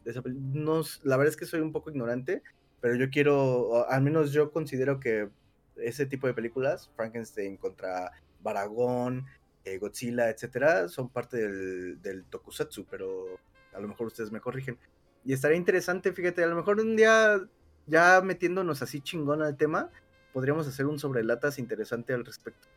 de 0.04 0.10
esa 0.10 0.22
no, 0.24 0.82
La 1.02 1.16
verdad 1.16 1.32
es 1.32 1.36
que 1.36 1.46
soy 1.46 1.60
un 1.60 1.72
poco 1.72 1.90
ignorante, 1.90 2.42
pero 2.80 2.94
yo 2.96 3.10
quiero, 3.10 3.88
al 3.88 4.02
menos 4.02 4.32
yo 4.32 4.50
considero 4.50 5.00
que 5.00 5.28
ese 5.76 6.06
tipo 6.06 6.26
de 6.26 6.34
películas, 6.34 6.90
Frankenstein 6.96 7.56
contra 7.56 8.12
Baragón, 8.42 9.26
eh, 9.64 9.78
Godzilla, 9.78 10.28
etcétera, 10.28 10.88
son 10.88 11.08
parte 11.08 11.38
del, 11.38 12.02
del 12.02 12.24
tokusatsu, 12.24 12.84
pero 12.90 13.38
a 13.72 13.80
lo 13.80 13.88
mejor 13.88 14.08
ustedes 14.08 14.30
me 14.30 14.40
corrigen. 14.40 14.78
Y 15.24 15.32
estaría 15.32 15.56
interesante, 15.56 16.12
fíjate, 16.12 16.44
a 16.44 16.46
lo 16.46 16.56
mejor 16.56 16.78
un 16.80 16.96
día, 16.96 17.40
ya 17.86 18.20
metiéndonos 18.22 18.82
así 18.82 19.00
chingón 19.00 19.42
al 19.42 19.56
tema, 19.56 19.90
podríamos 20.32 20.66
hacer 20.68 20.86
un 20.86 20.98
sobre 20.98 21.24
latas 21.24 21.58
interesante 21.58 22.12
al 22.12 22.24
respecto. 22.24 22.68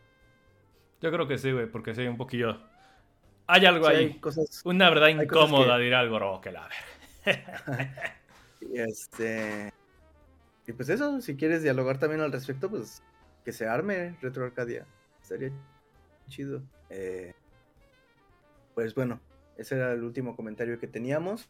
Yo 1.02 1.12
creo 1.12 1.28
que 1.28 1.38
sí, 1.38 1.52
güey, 1.52 1.68
porque 1.68 1.94
sí, 1.94 2.08
un 2.08 2.18
poquillo. 2.18 2.58
Hay 3.48 3.66
algo 3.66 3.88
ahí. 3.88 4.20
cosas, 4.20 4.62
Una 4.66 4.90
verdad 4.90 5.10
incómoda 5.10 5.78
dirá 5.78 6.00
algo, 6.00 6.42
que 6.42 6.52
la 6.52 6.64
ver. 6.64 6.97
y 8.62 8.80
este. 8.80 9.74
Y 10.66 10.74
pues 10.74 10.90
eso, 10.90 11.22
si 11.22 11.36
quieres 11.36 11.64
dialogar 11.64 11.98
también 12.00 12.22
al 12.22 12.32
respecto, 12.32 12.70
pues 12.70 13.02
que 13.46 13.52
se 13.52 13.68
arme 13.68 14.18
Retro 14.22 14.46
Arcadia. 14.46 14.86
Estaría 15.22 15.52
chido. 16.28 16.62
Eh, 16.90 17.34
pues 18.76 18.94
bueno, 18.94 19.20
ese 19.58 19.76
era 19.76 19.94
el 19.94 20.04
último 20.04 20.36
comentario 20.36 20.80
que 20.80 20.88
teníamos 20.88 21.50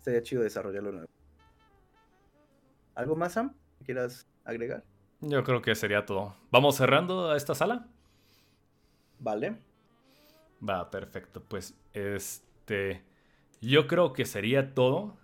sería 0.00 0.22
chido 0.22 0.42
desarrollarlo 0.42 0.92
nuevo. 0.92 1.08
¿Algo 2.94 3.16
más, 3.16 3.32
Sam? 3.32 3.54
¿Quieras 3.84 4.26
agregar? 4.44 4.84
Yo 5.20 5.44
creo 5.44 5.62
que 5.62 5.74
sería 5.74 6.06
todo. 6.06 6.36
¿Vamos 6.50 6.76
cerrando 6.76 7.30
a 7.30 7.36
esta 7.36 7.54
sala? 7.54 7.86
Vale. 9.18 9.58
Va, 10.66 10.90
perfecto. 10.90 11.42
Pues 11.42 11.74
este. 11.92 13.02
Yo 13.60 13.86
creo 13.86 14.12
que 14.12 14.24
sería 14.24 14.74
todo. 14.74 15.16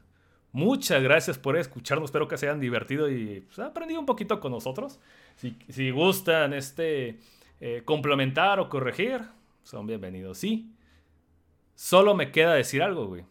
Muchas 0.52 1.02
gracias 1.02 1.39
por 1.39 1.56
escucharnos. 1.56 2.09
Espero 2.09 2.28
que 2.28 2.36
se 2.36 2.47
hayan 2.47 2.61
divertido 2.61 3.11
y 3.11 3.40
pues, 3.40 3.59
aprendido 3.59 4.01
un 4.01 4.06
poquito 4.06 4.40
con 4.40 4.52
nosotros. 4.52 5.01
Si, 5.69 5.90
gustan 5.90 6.52
este 6.52 7.19
eh, 7.61 7.82
complementar 7.85 8.61
o 8.61 8.69
corregir, 8.69 9.20
son 9.62 9.86
bienvenidos. 9.86 10.39
Sí. 10.39 10.73
Solo 11.74 12.15
me 12.15 12.31
queda 12.31 12.55
decir 12.55 12.82
algo, 12.82 13.06
güey. 13.06 13.24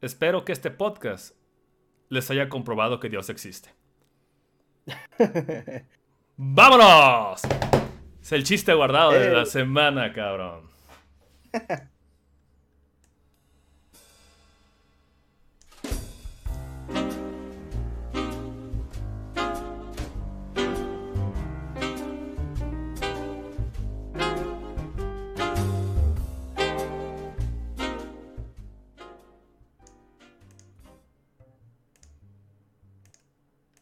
Espero 0.00 0.44
que 0.44 0.52
este 0.52 0.70
podcast 0.70 1.34
les 2.08 2.30
haya 2.30 2.48
comprobado 2.48 3.00
que 3.00 3.08
Dios 3.08 3.30
existe. 3.30 3.74
¡Vámonos! 6.36 7.42
Es 8.22 8.32
el 8.32 8.44
chiste 8.44 8.72
guardado 8.74 9.12
de 9.12 9.30
la 9.30 9.46
semana, 9.46 10.12
cabrón. 10.12 10.68